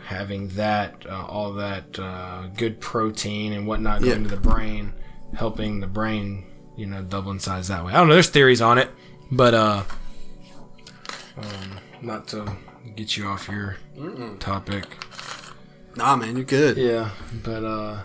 having 0.05 0.49
that, 0.49 1.05
uh, 1.09 1.25
all 1.25 1.53
that 1.53 1.97
uh, 1.99 2.47
good 2.55 2.79
protein 2.79 3.53
and 3.53 3.67
whatnot 3.67 4.01
going 4.01 4.23
Yeah. 4.23 4.29
to 4.29 4.35
the 4.35 4.41
brain, 4.41 4.93
helping 5.35 5.79
the 5.79 5.87
brain, 5.87 6.45
you 6.77 6.85
know, 6.85 7.01
double 7.01 7.31
in 7.31 7.39
size 7.39 7.67
that 7.69 7.83
way. 7.85 7.91
I 7.93 7.97
don't 7.97 8.07
know. 8.07 8.13
There's 8.13 8.29
theories 8.29 8.61
on 8.61 8.77
it, 8.77 8.89
but 9.31 9.53
uh, 9.53 9.83
um, 11.37 11.79
not 12.01 12.27
to 12.29 12.55
get 12.95 13.17
you 13.17 13.25
off 13.25 13.47
your 13.49 13.77
topic. 14.39 14.85
Nah, 15.95 16.15
man, 16.15 16.35
you're 16.35 16.45
good. 16.45 16.77
Yeah, 16.77 17.11
but 17.43 17.63
uh, 17.63 17.99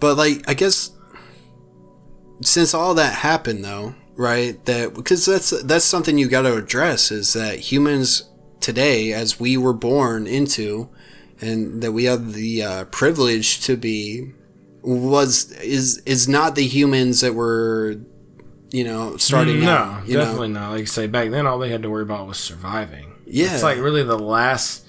But 0.00 0.16
like, 0.16 0.48
I 0.48 0.54
guess 0.54 0.90
since 2.42 2.74
all 2.74 2.94
that 2.94 3.14
happened, 3.14 3.64
though, 3.64 3.94
right? 4.16 4.62
That 4.64 4.94
because 4.94 5.24
that's 5.26 5.50
that's 5.62 5.84
something 5.84 6.18
you 6.18 6.28
got 6.28 6.42
to 6.42 6.56
address 6.56 7.10
is 7.10 7.32
that 7.34 7.58
humans 7.70 8.30
today, 8.60 9.12
as 9.12 9.38
we 9.38 9.56
were 9.56 9.72
born 9.74 10.26
into, 10.26 10.88
and 11.44 11.82
that 11.82 11.92
we 11.92 12.04
have 12.04 12.32
the 12.32 12.62
uh, 12.62 12.84
privilege 12.86 13.60
to 13.62 13.76
be, 13.76 14.32
was 14.82 15.52
is 15.52 15.98
is 16.06 16.28
not 16.28 16.54
the 16.54 16.66
humans 16.66 17.20
that 17.20 17.34
were, 17.34 17.96
you 18.70 18.84
know, 18.84 19.16
starting 19.16 19.60
no, 19.60 19.70
out. 19.70 20.06
You 20.06 20.14
know? 20.14 20.24
definitely 20.24 20.48
not. 20.48 20.72
Like 20.72 20.82
I 20.82 20.84
say, 20.84 21.06
back 21.06 21.30
then 21.30 21.46
all 21.46 21.58
they 21.58 21.70
had 21.70 21.82
to 21.82 21.90
worry 21.90 22.02
about 22.02 22.26
was 22.26 22.38
surviving. 22.38 23.12
Yeah. 23.26 23.54
it's 23.54 23.62
like 23.62 23.78
really 23.78 24.02
the 24.02 24.18
last 24.18 24.86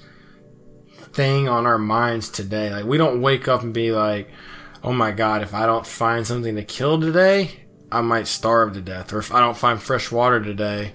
thing 1.14 1.48
on 1.48 1.66
our 1.66 1.78
minds 1.78 2.30
today. 2.30 2.72
Like 2.72 2.86
we 2.86 2.98
don't 2.98 3.22
wake 3.22 3.48
up 3.48 3.64
and 3.64 3.74
be 3.74 3.92
like, 3.92 4.30
"Oh 4.84 4.94
my 4.94 5.12
god, 5.12 5.42
if 5.42 5.54
I 5.54 5.66
don't 5.66 5.88
find 5.88 6.26
something 6.26 6.56
to 6.56 6.64
kill 6.64 7.00
today." 7.00 7.62
I 7.92 8.02
might 8.02 8.28
starve 8.28 8.74
to 8.74 8.82
death, 8.82 9.14
or 9.14 9.20
if 9.20 9.32
I 9.32 9.40
don't 9.40 9.56
find 9.56 9.82
fresh 9.82 10.12
water 10.12 10.44
today, 10.44 10.94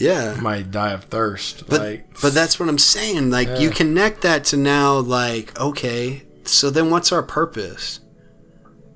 Yeah. 0.00 0.36
Might 0.40 0.70
die 0.70 0.92
of 0.92 1.04
thirst. 1.04 1.68
But 1.68 1.80
like, 1.80 2.20
but 2.22 2.32
that's 2.34 2.58
what 2.58 2.68
I'm 2.68 2.78
saying. 2.78 3.30
Like 3.30 3.60
you 3.60 3.70
connect 3.70 4.22
that 4.22 4.44
to 4.46 4.56
now 4.56 4.98
like 4.98 5.58
okay, 5.60 6.22
so 6.44 6.70
then 6.70 6.90
what's 6.90 7.12
our 7.12 7.22
purpose? 7.22 8.00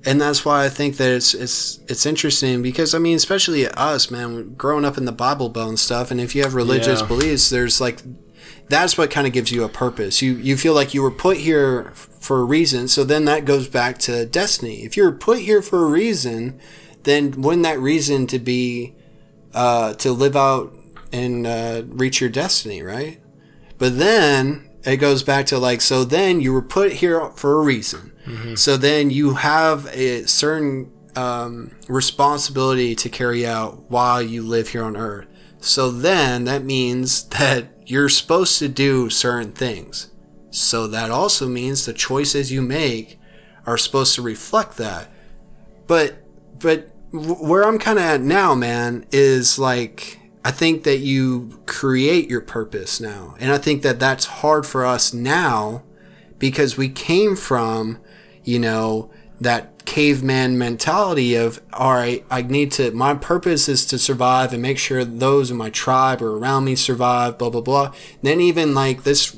And 0.07 0.21
that's 0.21 0.45
why 0.45 0.65
I 0.65 0.69
think 0.69 0.97
that 0.97 1.09
it's 1.11 1.33
it's 1.33 1.79
it's 1.87 2.05
interesting 2.05 2.61
because 2.61 2.93
I 2.93 2.99
mean, 2.99 3.15
especially 3.15 3.67
us, 3.67 4.09
man, 4.11 4.53
growing 4.55 4.85
up 4.85 4.97
in 4.97 5.05
the 5.05 5.11
Bible 5.11 5.49
Belt 5.49 5.69
and 5.69 5.79
stuff, 5.79 6.11
and 6.11 6.19
if 6.19 6.35
you 6.35 6.43
have 6.43 6.53
religious 6.55 7.01
Yeah. 7.01 7.07
beliefs, 7.07 7.49
there's 7.49 7.79
like 7.79 8.01
that's 8.67 8.97
what 8.97 9.11
kind 9.11 9.27
of 9.27 9.33
gives 9.33 9.51
you 9.51 9.63
a 9.63 9.69
purpose. 9.69 10.21
You 10.21 10.33
you 10.35 10.57
feel 10.57 10.73
like 10.73 10.93
you 10.93 11.01
were 11.01 11.11
put 11.11 11.37
here 11.37 11.91
for 12.19 12.39
a 12.39 12.43
reason. 12.43 12.87
So 12.87 13.03
then 13.03 13.25
that 13.25 13.45
goes 13.45 13.67
back 13.67 13.97
to 13.99 14.25
destiny. 14.25 14.83
If 14.83 14.97
you're 14.97 15.11
put 15.11 15.39
here 15.39 15.61
for 15.61 15.83
a 15.85 15.89
reason, 15.89 16.59
then 17.03 17.41
wouldn't 17.41 17.63
that 17.63 17.79
reason 17.79 18.25
to 18.27 18.39
be 18.39 18.93
uh, 19.53 19.93
to 19.95 20.11
live 20.11 20.35
out 20.35 20.73
and 21.15 21.47
uh, 21.47 21.83
reach 21.87 22.19
your 22.19 22.29
destiny, 22.29 22.81
right? 22.81 23.21
But 23.77 23.97
then 23.97 24.69
it 24.83 24.97
goes 24.97 25.23
back 25.23 25.45
to 25.47 25.57
like 25.57 25.81
so 25.81 26.03
then 26.03 26.41
you 26.41 26.51
were 26.53 26.61
put 26.61 26.93
here 26.93 27.29
for 27.31 27.59
a 27.59 27.63
reason. 27.63 28.11
So 28.55 28.75
then 28.77 29.11
you 29.11 29.35
have 29.35 29.85
a 29.93 30.25
certain 30.25 30.91
um, 31.15 31.71
responsibility 31.87 32.95
to 32.95 33.07
carry 33.09 33.45
out 33.45 33.89
while 33.89 34.21
you 34.21 34.41
live 34.41 34.69
here 34.69 34.83
on 34.83 34.97
earth. 34.97 35.27
So 35.59 35.91
then 35.91 36.45
that 36.45 36.63
means 36.63 37.23
that 37.39 37.67
you're 37.85 38.09
supposed 38.09 38.59
to 38.59 38.67
do 38.67 39.09
certain 39.09 39.51
things. 39.51 40.11
So 40.49 40.87
that 40.87 41.11
also 41.11 41.47
means 41.47 41.85
the 41.85 41.93
choices 41.93 42.51
you 42.51 42.61
make 42.61 43.19
are 43.65 43.77
supposed 43.77 44.15
to 44.15 44.21
reflect 44.21 44.77
that. 44.77 45.09
But 45.87 46.15
but 46.59 46.89
where 47.11 47.63
I'm 47.63 47.79
kind 47.79 47.99
of 47.99 48.05
at 48.05 48.21
now, 48.21 48.55
man, 48.55 49.05
is 49.11 49.59
like 49.59 50.19
I 50.45 50.51
think 50.51 50.83
that 50.83 50.99
you 50.99 51.59
create 51.65 52.29
your 52.29 52.39
purpose 52.39 53.01
now. 53.01 53.35
And 53.39 53.51
I 53.51 53.57
think 53.57 53.81
that 53.81 53.99
that's 53.99 54.25
hard 54.25 54.67
for 54.67 54.85
us 54.85 55.11
now 55.11 55.81
because 56.37 56.77
we 56.77 56.87
came 56.87 57.35
from, 57.35 57.97
you 58.43 58.59
know, 58.59 59.09
that 59.41 59.83
caveman 59.85 60.55
mentality 60.55 61.33
of, 61.33 61.61
all 61.73 61.93
right, 61.93 62.23
I 62.29 62.43
need 62.43 62.71
to, 62.73 62.91
my 62.91 63.15
purpose 63.15 63.67
is 63.67 63.87
to 63.87 63.97
survive 63.97 64.53
and 64.53 64.61
make 64.61 64.77
sure 64.77 65.03
those 65.03 65.49
in 65.49 65.57
my 65.57 65.71
tribe 65.71 66.21
or 66.21 66.37
around 66.37 66.65
me 66.65 66.75
survive, 66.75 67.39
blah, 67.39 67.49
blah, 67.49 67.61
blah. 67.61 67.91
then 68.21 68.39
even 68.39 68.75
like 68.75 69.01
this, 69.03 69.35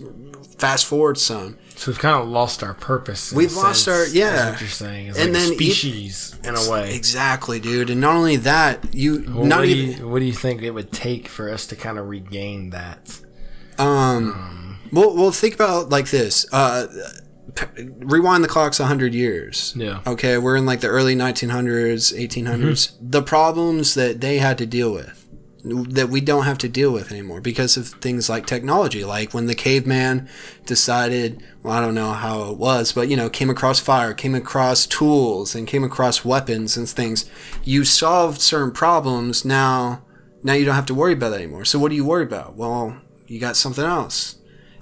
fast 0.58 0.86
forward 0.86 1.18
some. 1.18 1.58
So 1.78 1.92
we've 1.92 2.00
kind 2.00 2.22
of 2.22 2.28
lost 2.28 2.64
our 2.64 2.74
purpose. 2.74 3.32
We've 3.32 3.54
lost 3.56 3.86
sense, 3.86 3.96
our- 3.96 4.08
yeah. 4.08 4.50
what 4.52 4.60
you're 4.62 4.70
saying. 4.70 5.10
And 5.10 5.18
like 5.18 5.32
then 5.34 5.52
e- 5.54 5.56
species 5.56 6.36
in 6.44 6.56
a 6.56 6.70
way. 6.72 6.96
Exactly, 6.96 7.60
dude. 7.60 7.90
And 7.92 8.02
not 8.02 8.16
only 8.16 8.36
that, 8.38 8.94
you, 8.96 9.24
Well, 9.28 9.46
not 9.46 9.60
what, 9.60 9.66
do 9.66 9.76
you, 9.76 10.08
what 10.08 10.20
do 10.20 10.26
you 10.26 10.34
think 10.34 10.64
it 10.64 10.72
would 10.72 10.92
take 10.92 11.28
for 11.28 11.50
us 11.52 11.68
to 11.68 11.76
kind 11.76 12.00
of 12.00 12.08
regain 12.08 12.72
that? 12.72 13.20
Um, 13.78 14.80
well, 14.92 15.16
well, 15.16 15.32
think 15.32 15.54
about 15.54 15.90
like 15.90 16.10
this. 16.10 16.46
Uh, 16.52 16.88
rewind 18.00 18.44
the 18.44 18.48
clocks 18.48 18.80
hundred 18.80 19.14
years. 19.14 19.74
Yeah. 19.76 20.00
Okay, 20.08 20.38
we're 20.38 20.56
in 20.56 20.66
like 20.66 20.80
the 20.82 20.88
early 20.88 21.16
1900s, 21.16 22.14
1800s. 22.14 22.94
The 23.00 23.22
problems 23.22 23.94
that 23.94 24.20
they 24.22 24.40
had 24.40 24.58
to 24.58 24.66
deal 24.66 24.92
with 24.92 25.27
that 25.94 26.10
we 26.10 26.22
don't 26.22 26.44
have 26.46 26.58
to 26.60 26.70
deal 26.70 26.92
with 26.92 27.12
anymore 27.12 27.42
because 27.42 27.78
of 27.78 27.88
things 27.90 28.30
like 28.30 28.46
technology. 28.46 29.04
Like 29.04 29.34
when 29.34 29.48
the 29.48 29.56
caveman 29.56 30.28
decided, 30.66 31.42
well, 31.64 31.74
I 31.74 31.82
don't 31.82 31.96
know 31.96 32.14
how 32.14 32.50
it 32.52 32.58
was, 32.58 32.92
but 32.92 33.08
you 33.10 33.16
know, 33.16 33.30
came 33.30 33.50
across 33.50 33.80
fire, 33.80 34.14
came 34.14 34.36
across 34.36 34.86
tools, 34.86 35.56
and 35.56 35.68
came 35.68 35.84
across 35.84 36.24
weapons 36.26 36.78
and 36.78 36.88
things. 36.88 37.30
You 37.64 37.84
solved 37.84 38.42
certain 38.42 38.72
problems. 38.72 39.46
Now, 39.46 40.04
now 40.44 40.54
you 40.54 40.66
don't 40.66 40.76
have 40.76 40.86
to 40.88 40.94
worry 40.96 41.14
about 41.14 41.30
that 41.30 41.42
anymore. 41.42 41.66
So 41.66 41.80
what 41.80 41.90
do 41.90 41.96
you 41.96 42.06
worry 42.06 42.24
about? 42.24 42.56
Well, 42.56 42.98
you 43.28 43.40
got 43.40 43.56
something 43.56 43.86
else. 43.86 44.36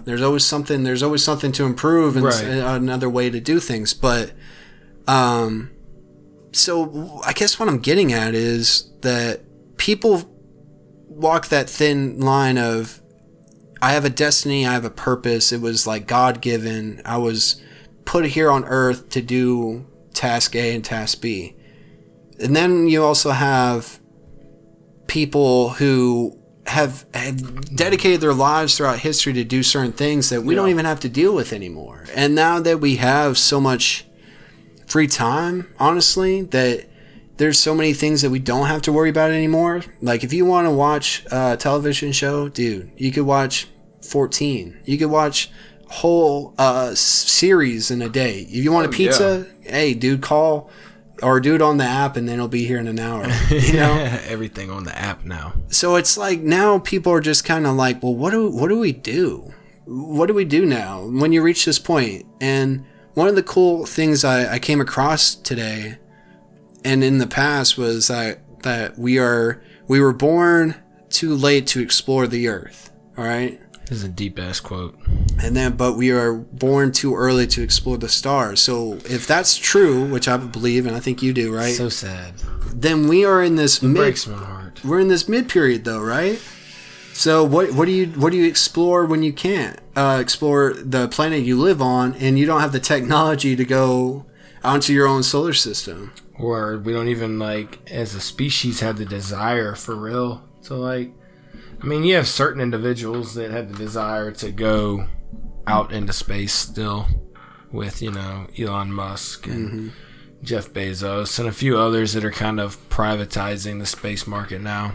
There's 0.04 0.22
always 0.22 0.46
something. 0.46 0.84
There's 0.84 1.02
always 1.02 1.24
something 1.24 1.52
to 1.54 1.66
improve 1.66 2.16
and 2.16 2.26
Right. 2.26 2.44
another 2.44 3.10
way 3.10 3.30
to 3.32 3.40
do 3.40 3.60
things. 3.60 3.94
But, 3.94 4.34
um, 5.08 5.72
so 6.52 7.22
I 7.26 7.34
guess 7.34 7.60
what 7.60 7.68
I'm 7.68 7.80
getting 7.80 8.14
at 8.14 8.34
is 8.34 8.90
that 9.02 9.42
people 9.78 10.24
walk 11.16 11.48
that 11.48 11.70
thin 11.70 12.20
line 12.20 12.58
of 12.58 13.02
I 13.82 13.92
have 13.92 14.06
a 14.06 14.10
destiny, 14.10 14.66
I 14.66 14.74
have 14.74 14.86
a 14.86 14.90
purpose. 14.90 15.52
It 15.52 15.62
was 15.62 15.86
like 15.86 16.08
God 16.08 16.42
given. 16.42 17.02
I 17.06 17.18
was 17.18 17.62
put 18.04 18.26
here 18.26 18.50
on 18.50 18.66
earth 18.66 19.10
to 19.10 19.22
do 19.22 19.86
task 20.14 20.56
A 20.56 20.74
and 20.74 20.84
task 20.84 21.22
B. 21.22 21.56
And 22.40 22.56
then 22.56 22.88
you 22.88 23.04
also 23.04 23.32
have 23.32 24.00
people 25.08 25.70
who 25.70 26.38
have, 26.68 27.06
have 27.14 27.76
dedicated 27.76 28.22
their 28.22 28.34
lives 28.34 28.76
throughout 28.76 29.00
history 29.00 29.34
to 29.34 29.44
do 29.44 29.62
certain 29.62 29.94
things 29.94 30.30
that 30.30 30.42
we 30.42 30.56
don't 30.56 30.70
even 30.70 30.86
have 30.86 31.00
to 31.02 31.10
deal 31.10 31.36
with 31.36 31.54
anymore. 31.54 32.06
And 32.16 32.34
now 32.34 32.60
that 32.60 32.80
we 32.82 32.96
have 32.96 33.38
so 33.38 33.62
much 33.62 34.06
free 34.88 35.08
time, 35.08 35.74
honestly, 35.80 36.42
that 36.42 36.88
there's 37.38 37.60
so 37.60 37.76
many 37.76 37.94
things 37.94 38.22
that 38.22 38.30
we 38.30 38.40
don't 38.40 38.68
have 38.68 38.82
to 38.84 38.92
worry 38.94 39.10
about 39.10 39.32
anymore. 39.32 39.84
Like 40.02 40.24
if 40.24 40.32
you 40.34 40.46
want 40.46 40.68
to 40.68 40.72
watch 40.72 41.26
a 41.32 41.58
television 41.58 42.12
show, 42.12 42.50
dude, 42.50 42.92
you 42.98 43.12
could 43.12 43.26
watch 43.26 43.68
14. 44.02 44.78
You 44.86 44.98
could 44.98 45.10
watch 45.10 45.50
whole 45.88 46.54
uh, 46.58 46.94
series 46.96 47.92
in 47.92 48.02
a 48.02 48.10
day. 48.10 48.42
If 48.42 48.64
you 48.64 48.72
want 48.72 48.86
a 48.88 48.90
Oh, 48.90 48.92
pizza, 48.94 49.46
hey, 49.62 49.94
dude, 49.94 50.22
call 50.22 50.70
or 51.24 51.40
do 51.40 51.56
it 51.56 51.62
on 51.62 51.78
the 51.78 51.86
app 51.86 52.18
and 52.18 52.28
then 52.28 52.36
it'll 52.36 52.48
be 52.48 52.66
here 52.66 52.78
in 52.80 52.88
an 52.88 53.00
hour. 53.00 53.26
You 53.50 53.74
know? 53.74 53.94
Everything 54.28 54.70
on 54.70 54.84
the 54.84 54.98
app 54.98 55.24
now. 55.26 55.54
so 55.70 55.96
it's 55.96 56.18
like 56.18 56.40
now 56.42 56.80
people 56.80 57.12
are 57.14 57.22
just 57.22 57.46
kind 57.46 57.66
of 57.66 57.76
like, 57.76 58.02
well, 58.04 58.16
what 58.16 58.32
do 58.32 58.50
what 58.50 58.70
do 58.70 58.80
we 58.80 58.92
do? 58.92 59.54
What 59.86 60.26
do 60.28 60.34
we 60.34 60.46
do 60.46 60.66
now 60.66 61.06
when 61.06 61.32
you 61.32 61.42
reach 61.42 61.66
this 61.66 61.80
point? 61.80 62.26
And 62.42 62.86
one 63.14 63.28
of 63.28 63.36
the 63.36 63.44
cool 63.44 63.86
things 63.86 64.26
I, 64.26 64.54
I 64.56 64.60
came 64.60 64.82
across 64.82 65.36
today, 65.36 65.98
and 66.86 67.04
in 67.04 67.18
the 67.18 67.28
past, 67.28 67.78
was 67.78 68.08
that 68.08 68.40
that 68.64 68.98
we 68.98 69.18
are 69.20 69.62
we 69.88 70.00
were 70.00 70.14
born 70.14 70.76
too 71.10 71.34
late 71.36 71.68
to 71.68 71.82
explore 71.82 72.28
the 72.28 72.48
earth. 72.48 72.92
All 73.18 73.26
right. 73.26 73.60
This 73.90 74.00
is 74.00 74.04
a 74.04 74.10
deep 74.10 74.40
ass 74.40 74.60
quote. 74.60 74.98
And 75.44 75.56
then, 75.56 75.78
but 75.78 75.94
we 75.96 76.10
are 76.10 76.34
born 76.34 76.92
too 76.92 77.16
early 77.16 77.46
to 77.48 77.62
explore 77.62 77.98
the 77.98 78.10
stars. 78.10 78.60
So, 78.60 78.94
if 79.06 79.28
that's 79.28 79.58
true, 79.58 80.06
which 80.06 80.28
I 80.28 80.38
believe, 80.38 80.88
and 80.88 80.96
I 80.96 81.00
think 81.00 81.22
you 81.22 81.34
do, 81.34 81.54
right? 81.56 81.76
So 81.76 81.90
sad. 81.90 82.34
then 82.74 83.08
we 83.08 83.24
are 83.26 83.44
in 83.44 83.56
this 83.58 83.84
It 83.84 83.88
mid 83.88 83.98
breaks 83.98 84.26
my 84.26 84.38
heart. 84.38 84.84
we're 84.84 85.00
in 85.00 85.08
this 85.08 85.30
mid 85.30 85.50
period 85.50 85.86
though, 85.86 86.02
right? 86.02 86.40
So 87.14 87.44
what 87.46 87.72
what 87.74 87.86
do 87.86 87.92
you 87.92 88.08
what 88.08 88.32
do 88.32 88.38
you 88.38 88.46
explore 88.48 89.06
when 89.06 89.24
you 89.24 89.32
can't 89.32 89.80
uh, 89.96 90.18
explore 90.20 90.74
the 90.74 91.08
planet 91.08 91.44
you 91.44 91.58
live 91.58 91.82
on 91.82 92.14
and 92.16 92.38
you 92.40 92.46
don't 92.46 92.60
have 92.62 92.74
the 92.74 92.80
technology 92.80 93.56
to 93.56 93.64
go 93.64 94.26
onto 94.64 94.92
your 94.94 95.08
own 95.08 95.24
solar 95.24 95.54
system? 95.54 96.12
Or 96.38 96.78
we 96.78 96.94
don't 96.94 97.08
even 97.08 97.40
like 97.40 97.90
as 97.90 98.14
a 98.14 98.22
species 98.22 98.82
have 98.82 98.98
the 98.98 99.06
desire 99.06 99.76
for 99.76 99.96
real 99.96 100.44
to 100.64 100.76
like 100.76 101.14
I 101.82 101.86
mean 101.86 102.04
you 102.04 102.16
have 102.16 102.28
certain 102.28 102.62
individuals 102.62 103.36
that 103.36 103.52
have 103.52 103.72
the 103.72 103.78
desire 103.78 104.32
to 104.32 104.52
go 104.52 105.08
out 105.68 105.92
into 105.92 106.14
space 106.14 106.54
still 106.54 107.08
with, 107.72 108.02
you 108.02 108.12
know, 108.12 108.48
Elon 108.58 108.92
Musk 108.92 109.48
and 109.48 109.70
mm-hmm. 109.70 109.88
Jeff 110.44 110.70
Bezos 110.70 111.38
and 111.40 111.48
a 111.48 111.52
few 111.52 111.78
others 111.78 112.14
that 112.14 112.26
are 112.26 112.32
kind 112.32 112.60
of 112.60 112.78
privatizing 112.90 113.80
the 113.80 113.86
space 113.86 114.26
market 114.26 114.62
now. 114.62 114.94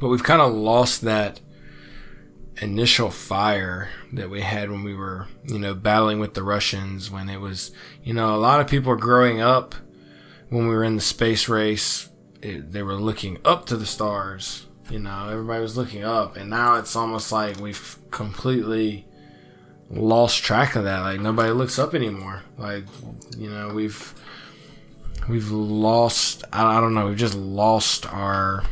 But 0.00 0.08
we've 0.08 0.22
kind 0.22 0.40
of 0.40 0.52
lost 0.52 1.02
that 1.02 1.40
initial 2.60 3.10
fire 3.10 3.90
that 4.12 4.30
we 4.30 4.40
had 4.42 4.70
when 4.70 4.84
we 4.84 4.94
were, 4.94 5.28
you 5.44 5.58
know, 5.58 5.74
battling 5.74 6.20
with 6.20 6.34
the 6.34 6.42
Russians 6.42 7.10
when 7.10 7.28
it 7.28 7.40
was, 7.40 7.72
you 8.02 8.14
know, 8.14 8.34
a 8.34 8.38
lot 8.38 8.60
of 8.60 8.68
people 8.68 8.92
are 8.92 8.96
growing 8.96 9.40
up 9.40 9.74
when 10.48 10.68
we 10.68 10.74
were 10.74 10.84
in 10.84 10.96
the 10.96 11.02
space 11.02 11.48
race, 11.48 12.08
it, 12.42 12.72
they 12.72 12.82
were 12.82 12.96
looking 12.96 13.38
up 13.44 13.66
to 13.66 13.76
the 13.76 13.86
stars. 13.86 14.66
You 14.90 14.98
know, 14.98 15.28
everybody 15.30 15.62
was 15.62 15.76
looking 15.76 16.04
up, 16.04 16.36
and 16.36 16.50
now 16.50 16.76
it's 16.76 16.94
almost 16.94 17.32
like 17.32 17.58
we've 17.58 17.98
completely 18.10 19.06
lost 19.90 20.42
track 20.42 20.76
of 20.76 20.84
that. 20.84 21.00
Like 21.00 21.20
nobody 21.20 21.52
looks 21.52 21.78
up 21.78 21.94
anymore. 21.94 22.42
Like 22.58 22.84
you 23.38 23.50
know, 23.50 23.72
we've 23.72 24.14
we've 25.28 25.50
lost. 25.50 26.44
I, 26.52 26.76
I 26.76 26.80
don't 26.80 26.94
know. 26.94 27.06
We've 27.06 27.16
just 27.16 27.34
lost 27.34 28.06
our 28.12 28.62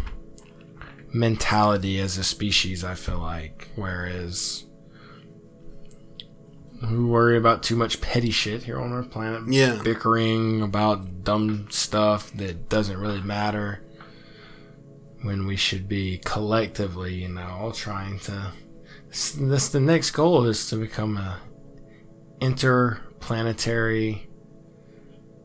mentality 1.12 1.98
as 1.98 2.18
a 2.18 2.24
species. 2.24 2.84
I 2.84 2.94
feel 2.94 3.18
like, 3.18 3.68
whereas. 3.76 4.64
We 6.91 7.05
worry 7.05 7.37
about 7.37 7.62
too 7.62 7.76
much 7.76 8.01
petty 8.01 8.30
shit 8.33 8.64
here 8.64 8.80
on 8.80 8.93
our 8.93 9.05
planet 9.05 9.43
Yeah. 9.47 9.80
bickering 9.83 10.62
about 10.62 11.22
dumb 11.22 11.68
stuff 11.70 12.33
that 12.33 12.68
doesn't 12.68 12.99
really 12.99 13.20
matter 13.20 13.85
when 15.22 15.47
we 15.47 15.55
should 15.57 15.89
be 15.89 16.18
collectively, 16.24 17.14
you 17.22 17.28
know, 17.28 17.47
all 17.61 17.72
trying 17.72 18.18
to. 18.20 18.53
That's 19.39 19.68
the 19.68 19.78
next 19.80 20.11
goal 20.11 20.45
is 20.47 20.68
to 20.70 20.76
become 20.76 21.16
a 21.16 21.39
interplanetary 22.41 24.28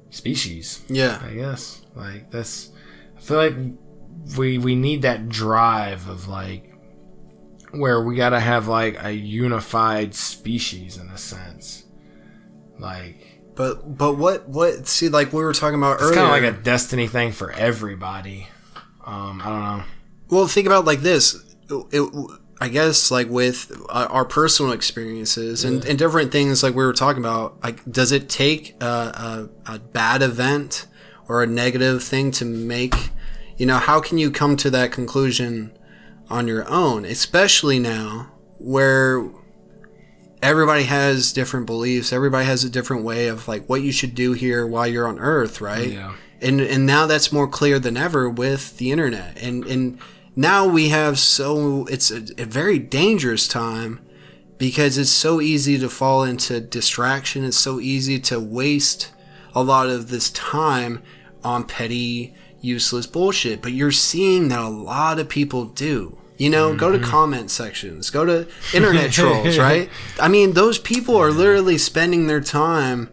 species. 0.09 0.83
Yeah. 0.87 1.21
I 1.23 1.33
guess 1.33 1.81
like 1.95 2.31
that's. 2.31 2.71
I 3.17 3.21
feel 3.21 3.37
like 3.37 3.55
we 4.37 4.57
we 4.57 4.75
need 4.75 5.01
that 5.03 5.29
drive 5.29 6.07
of 6.07 6.27
like 6.27 6.66
where 7.71 8.01
we 8.01 8.15
gotta 8.15 8.39
have 8.39 8.67
like 8.67 9.03
a 9.03 9.11
unified 9.11 10.15
species 10.15 10.97
in 10.97 11.07
a 11.09 11.17
sense, 11.17 11.85
like. 12.79 13.41
But 13.55 13.97
but 13.97 14.17
what 14.17 14.47
what 14.47 14.87
see 14.87 15.09
like 15.09 15.33
we 15.33 15.43
were 15.43 15.53
talking 15.53 15.79
about 15.79 15.95
It's 15.95 16.03
earlier. 16.03 16.15
kind 16.15 16.27
of 16.27 16.43
like 16.43 16.59
a 16.59 16.63
destiny 16.63 17.07
thing 17.07 17.31
for 17.31 17.51
everybody. 17.51 18.47
Um, 19.03 19.41
I 19.43 19.45
don't 19.45 19.63
know. 19.63 19.83
Well, 20.29 20.47
think 20.47 20.67
about 20.67 20.85
like 20.85 20.99
this. 20.99 21.55
It, 21.69 22.03
I 22.61 22.67
guess 22.69 23.09
like 23.11 23.29
with 23.29 23.71
uh, 23.89 24.07
our 24.09 24.25
personal 24.25 24.71
experiences 24.73 25.63
and, 25.63 25.83
and 25.85 25.97
different 25.97 26.31
things 26.31 26.61
like 26.63 26.75
we 26.75 26.83
were 26.83 26.93
talking 26.93 27.21
about, 27.23 27.63
like 27.63 27.83
does 27.91 28.11
it 28.11 28.29
take 28.29 28.75
a, 28.81 29.49
a, 29.65 29.73
a 29.73 29.79
bad 29.79 30.21
event 30.21 30.87
or 31.27 31.43
a 31.43 31.47
negative 31.47 32.03
thing 32.03 32.31
to 32.31 32.45
make, 32.45 32.95
you 33.57 33.65
know, 33.65 33.77
how 33.77 33.99
can 34.01 34.17
you 34.17 34.31
come 34.31 34.55
to 34.57 34.69
that 34.71 34.91
conclusion 34.91 35.76
on 36.29 36.47
your 36.47 36.67
own, 36.69 37.05
especially 37.05 37.79
now 37.79 38.31
where 38.57 39.29
everybody 40.41 40.83
has 40.83 41.33
different 41.33 41.65
beliefs, 41.65 42.13
everybody 42.13 42.45
has 42.45 42.63
a 42.63 42.69
different 42.69 43.03
way 43.03 43.27
of 43.27 43.47
like 43.47 43.67
what 43.67 43.81
you 43.81 43.91
should 43.91 44.15
do 44.15 44.33
here 44.33 44.65
while 44.65 44.87
you're 44.87 45.07
on 45.07 45.19
earth, 45.19 45.61
right? 45.61 45.91
Yeah. 45.91 46.15
And 46.41 46.61
and 46.61 46.85
now 46.85 47.07
that's 47.07 47.31
more 47.31 47.47
clear 47.47 47.79
than 47.79 47.97
ever 47.97 48.29
with 48.29 48.77
the 48.77 48.91
internet. 48.91 49.41
And 49.41 49.65
and 49.65 49.99
now 50.35 50.67
we 50.67 50.89
have 50.89 51.17
so 51.17 51.85
it's 51.85 52.11
a, 52.11 52.23
a 52.37 52.45
very 52.45 52.77
dangerous 52.77 53.47
time 53.47 53.99
because 54.57 54.97
it's 54.97 55.09
so 55.09 55.41
easy 55.41 55.77
to 55.79 55.89
fall 55.89 56.23
into 56.23 56.59
distraction. 56.59 57.43
It's 57.43 57.57
so 57.57 57.79
easy 57.79 58.19
to 58.21 58.39
waste 58.39 59.11
a 59.55 59.63
lot 59.63 59.89
of 59.89 60.09
this 60.09 60.29
time 60.29 61.01
on 61.43 61.63
petty, 61.63 62.35
useless 62.67 63.07
bullshit. 63.07 63.61
But 63.61 63.71
you're 63.71 63.91
seeing 63.91 64.49
that 64.49 64.59
a 64.59 64.69
lot 64.69 65.19
of 65.19 65.29
people 65.29 65.65
do. 65.65 66.17
You 66.37 66.51
know, 66.51 66.75
go 66.75 66.91
to 66.91 66.99
mm-hmm. 66.99 67.09
comment 67.09 67.49
sections, 67.49 68.11
go 68.11 68.23
to 68.23 68.47
internet 68.71 69.11
trolls, 69.13 69.57
right? 69.57 69.89
I 70.19 70.27
mean, 70.27 70.53
those 70.53 70.77
people 70.77 71.17
are 71.17 71.31
literally 71.31 71.79
spending 71.79 72.27
their 72.27 72.41
time 72.41 73.09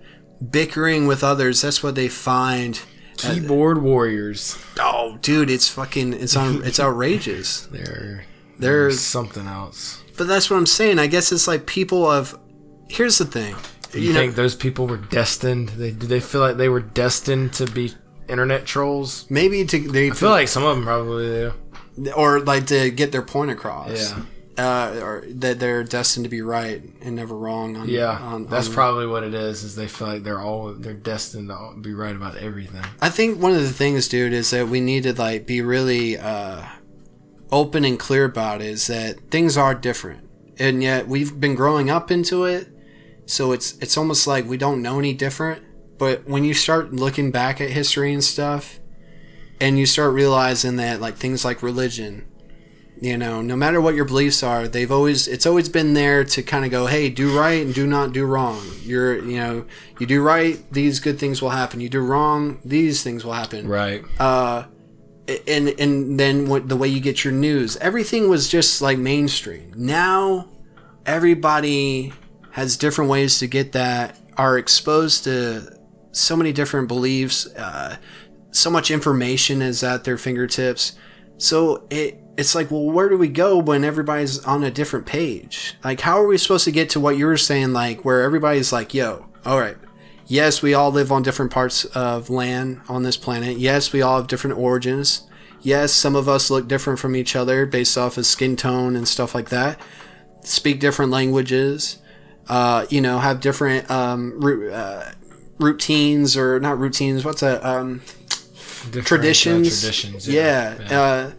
bickering 0.51 1.07
with 1.07 1.25
others. 1.25 1.63
That's 1.63 1.83
what 1.83 1.95
they 1.95 2.09
find. 2.09 2.81
Keyboard 3.17 3.81
warriors. 3.81 4.59
Oh, 4.79 5.19
dude, 5.23 5.49
it's 5.49 5.69
fucking, 5.69 6.15
it's 6.15 6.37
on, 6.37 6.65
it's 6.65 6.81
outrageous. 6.81 7.61
They're 7.73 8.25
They're, 8.59 8.91
something 8.91 9.47
else. 9.47 10.03
but 10.19 10.27
that's 10.27 10.51
what 10.51 10.57
I'm 10.57 10.67
saying. 10.67 10.99
I 10.99 11.07
guess 11.07 11.33
it's 11.33 11.49
like 11.49 11.67
people 11.67 12.05
of. 12.05 12.39
Here's 12.89 13.17
the 13.19 13.25
thing. 13.25 13.57
You, 13.95 14.13
think 14.13 14.35
those 14.35 14.57
people 14.57 14.87
were 14.87 14.97
destined? 14.97 15.71
They 15.71 15.93
did 15.93 16.09
they 16.09 16.21
feel 16.21 16.41
like 16.41 16.57
they 16.57 16.69
were 16.69 16.81
destined 16.81 17.53
to 17.55 17.67
be 17.67 17.93
internet 18.29 18.65
trolls? 18.67 19.27
maybe 19.31 19.65
to 19.65 19.89
they 19.89 20.11
I 20.11 20.15
feel 20.15 20.31
like 20.31 20.49
some 20.49 20.65
of 20.65 20.77
them 20.77 20.85
probably 20.85 21.27
do. 21.97 22.13
or 22.13 22.41
like 22.41 22.67
to 22.69 22.91
get 22.91 23.13
their 23.13 23.23
point 23.23 23.51
across. 23.51 24.11
Yeah. 24.13 24.23
Uh, 24.57 25.01
or 25.03 25.25
that 25.29 25.59
they're 25.59 25.83
destined 25.83 26.23
to 26.23 26.31
be 26.31 26.41
right 26.41 26.81
and 27.03 27.17
never 27.17 27.37
wrong. 27.37 27.77
On, 27.77 27.89
Yeah, 27.89 28.17
on, 28.17 28.47
that's 28.47 28.69
on- 28.69 28.75
probably 28.75 29.05
what 29.09 29.25
it 29.25 29.35
is. 29.35 29.65
Is 29.65 29.75
they 29.75 29.89
feel 29.89 30.07
like 30.07 30.23
they're 30.23 30.41
all 30.41 30.73
they're 30.75 30.95
destined 30.95 31.49
to 31.49 31.75
be 31.81 31.93
right 31.93 32.15
about 32.15 32.37
everything. 32.37 32.85
I 33.03 33.11
think 33.11 33.43
one 33.43 33.51
of 33.53 33.63
the 33.63 33.73
things, 33.73 34.07
dude, 34.07 34.33
is 34.33 34.51
that 34.51 34.69
we 34.69 34.79
need 34.81 35.03
to 35.03 35.13
like 35.13 35.45
be 35.45 35.61
really 35.61 36.17
uh, 36.17 36.63
open 37.51 37.85
and 37.85 37.99
clear 37.99 38.25
about 38.27 38.61
it, 38.61 38.69
is 38.69 38.87
that 38.87 39.19
things 39.33 39.57
are 39.57 39.75
different, 39.75 40.29
and 40.61 40.85
yet 40.85 41.09
we've 41.09 41.41
been 41.41 41.57
growing 41.57 41.91
up 41.91 42.13
into 42.13 42.45
it, 42.45 42.69
so 43.27 43.51
it's 43.51 43.77
it's 43.79 43.97
almost 43.99 44.29
like 44.29 44.47
we 44.47 44.57
don't 44.57 44.81
know 44.83 45.01
any 45.01 45.15
different. 45.15 45.64
But 45.99 46.27
when 46.29 46.45
you 46.45 46.55
start 46.55 46.93
looking 46.93 47.31
back 47.31 47.61
at 47.61 47.71
history 47.71 48.13
and 48.13 48.23
stuff, 48.25 48.81
and 49.61 49.79
you 49.79 49.87
start 49.87 50.13
realizing 50.13 50.77
that 50.77 51.01
like 51.01 51.17
things 51.17 51.45
like 51.45 51.63
religion, 51.63 52.27
you 53.01 53.17
know, 53.17 53.43
no 53.43 53.55
matter 53.57 53.81
what 53.81 53.95
your 53.95 54.05
beliefs 54.05 54.43
are, 54.43 54.67
they've 54.67 54.91
always 54.91 55.29
it's 55.29 55.47
always 55.47 55.69
been 55.69 55.95
there 55.95 56.25
to 56.25 56.43
kind 56.43 56.65
of 56.65 56.71
go, 56.71 56.87
hey, 56.87 57.09
do 57.11 57.37
right 57.39 57.65
and 57.65 57.75
do 57.75 57.87
not 57.87 58.13
do 58.13 58.25
wrong. 58.25 58.61
You're 58.83 59.19
you 59.25 59.37
know, 59.37 59.67
you 60.01 60.07
do 60.07 60.23
right, 60.23 60.59
these 60.73 61.01
good 61.01 61.19
things 61.19 61.41
will 61.41 61.51
happen. 61.51 61.81
You 61.81 61.89
do 61.89 62.01
wrong, 62.01 62.61
these 62.65 63.03
things 63.03 63.25
will 63.25 63.33
happen 63.35 63.69
Right. 63.69 64.03
uh, 64.19 64.65
and 65.47 65.69
and 65.81 66.19
then 66.21 66.49
what 66.49 66.69
the 66.69 66.77
way 66.77 66.89
you 66.89 67.01
get 67.01 67.25
your 67.25 67.33
news, 67.33 67.77
everything 67.79 68.29
was 68.29 68.49
just 68.49 68.83
like 68.83 68.99
mainstream. 68.99 69.73
Now, 69.77 70.49
everybody 71.07 72.13
has 72.53 72.77
different 72.77 73.11
ways 73.11 73.39
to 73.39 73.47
get 73.47 73.73
that. 73.73 74.19
Are 74.37 74.59
exposed 74.59 75.25
to 75.25 75.79
so 76.15 76.37
many 76.37 76.53
different 76.53 76.89
beliefs. 76.89 77.47
Uh, 77.55 77.97
so 78.51 78.71
much 78.71 78.91
information 78.91 79.61
is 79.61 79.83
at 79.83 80.05
their 80.05 80.17
fingertips. 80.17 80.93
So 81.37 81.87
it 81.91 82.21
it's 82.37 82.55
like, 82.55 82.71
well, 82.71 82.91
where 82.91 83.09
do 83.09 83.17
we 83.17 83.29
go 83.29 83.59
when 83.59 83.85
everybody's 83.85 84.45
on 84.45 84.65
a 84.65 84.71
different 84.71 85.07
page? 85.07 85.75
Like, 85.85 86.01
how 86.01 86.21
are 86.21 86.27
we 86.27 86.39
supposed 86.39 86.65
to 86.65 86.73
get 86.73 86.91
to 86.91 87.01
what 87.01 87.17
you 87.17 87.27
were 87.27 87.37
saying? 87.37 87.73
Like, 87.73 88.05
where 88.05 88.23
everybody's 88.23 88.73
like, 88.73 88.93
yo, 88.93 89.27
all 89.45 89.61
right, 89.61 89.77
yes, 90.27 90.63
we 90.63 90.75
all 90.75 90.91
live 90.91 91.13
on 91.13 91.23
different 91.23 91.53
parts 91.53 91.85
of 91.85 92.31
land 92.31 92.81
on 92.89 93.03
this 93.05 93.17
planet. 93.17 93.59
Yes, 93.59 93.93
we 93.93 94.03
all 94.03 94.17
have 94.17 94.27
different 94.27 94.59
origins. 94.59 95.29
Yes, 95.63 95.93
some 95.93 96.17
of 96.17 96.29
us 96.29 96.51
look 96.51 96.69
different 96.69 96.99
from 96.99 97.17
each 97.17 97.37
other 97.37 97.67
based 97.67 97.97
off 97.97 98.19
of 98.19 98.27
skin 98.27 98.57
tone 98.57 98.97
and 98.97 99.07
stuff 99.07 99.35
like 99.35 99.49
that. 99.51 99.81
Speak 100.43 100.81
different 100.81 101.11
languages. 101.11 101.99
Uh, 102.49 102.85
you 102.91 103.01
know, 103.01 103.19
have 103.19 103.41
different 103.41 103.91
um, 103.91 104.39
uh, 104.73 105.13
routines 105.65 106.37
or 106.37 106.61
not 106.61 106.79
routines. 106.79 107.25
What's 107.25 107.41
that? 107.41 107.65
Um, 107.65 108.03
uh, 108.97 109.01
traditions. 109.03 109.81
traditions. 109.81 110.29
Yeah. 110.29 110.79
Uh, 110.91 111.33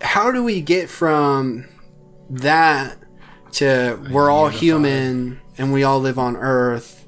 how 0.00 0.32
do 0.32 0.42
we 0.42 0.60
get 0.60 0.88
from 0.90 1.66
that 2.30 2.96
to 3.52 3.98
we're 4.10 4.30
all 4.30 4.48
human 4.48 5.40
and 5.58 5.72
we 5.72 5.84
all 5.84 6.00
live 6.00 6.18
on 6.18 6.36
Earth, 6.36 7.06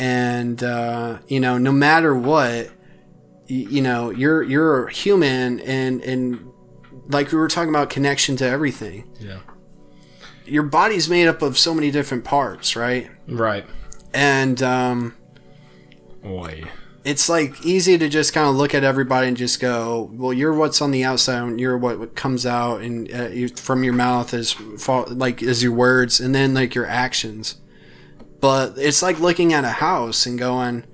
and 0.00 0.62
uh, 0.62 1.18
you 1.28 1.38
know, 1.40 1.58
no 1.58 1.70
matter 1.72 2.14
what, 2.14 2.66
y- 3.48 3.66
you 3.70 3.80
know, 3.82 4.10
you're 4.10 4.42
you're 4.42 4.88
human, 4.88 5.60
and 5.60 6.02
and 6.02 6.50
like 7.08 7.30
we 7.30 7.38
were 7.38 7.48
talking 7.48 7.68
about 7.70 7.90
connection 7.90 8.36
to 8.36 8.44
everything. 8.46 9.08
yeah. 9.20 9.38
Your 10.46 10.62
body's 10.62 11.08
made 11.08 11.26
up 11.26 11.42
of 11.42 11.58
so 11.58 11.74
many 11.74 11.90
different 11.90 12.24
parts, 12.24 12.76
right? 12.76 13.10
Right. 13.26 13.64
And 14.14 14.62
um, 14.62 15.16
Oi. 16.26 16.64
it's 17.04 17.28
like 17.28 17.64
easy 17.64 17.96
to 17.96 18.08
just 18.08 18.32
kind 18.32 18.48
of 18.48 18.56
look 18.56 18.74
at 18.74 18.82
everybody 18.82 19.28
and 19.28 19.36
just 19.36 19.60
go, 19.60 20.10
well, 20.12 20.32
you're 20.32 20.52
what's 20.52 20.82
on 20.82 20.90
the 20.90 21.04
outside, 21.04 21.40
and 21.42 21.60
you're 21.60 21.78
what, 21.78 22.16
comes 22.16 22.44
out 22.44 22.80
and 22.80 23.12
uh, 23.14 23.28
you, 23.28 23.48
from 23.48 23.84
your 23.84 23.92
mouth 23.92 24.34
is 24.34 24.58
like 25.08 25.40
is 25.42 25.62
your 25.62 25.72
words, 25.72 26.18
and 26.20 26.34
then 26.34 26.52
like 26.52 26.74
your 26.74 26.86
actions. 26.86 27.60
But 28.40 28.74
it's 28.76 29.02
like 29.02 29.20
looking 29.20 29.52
at 29.52 29.64
a 29.64 29.68
house 29.68 30.26
and 30.26 30.38
going, 30.38 30.84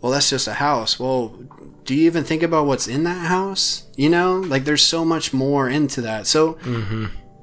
well, 0.00 0.12
that's 0.12 0.30
just 0.30 0.48
a 0.48 0.54
house. 0.54 0.98
Well, 0.98 1.38
do 1.84 1.94
you 1.94 2.06
even 2.06 2.24
think 2.24 2.42
about 2.42 2.66
what's 2.66 2.88
in 2.88 3.04
that 3.04 3.26
house? 3.28 3.84
You 3.96 4.10
know, 4.10 4.36
like 4.36 4.64
there's 4.64 4.82
so 4.82 5.04
much 5.04 5.32
more 5.32 5.68
into 5.68 6.00
that. 6.02 6.26
So 6.26 6.58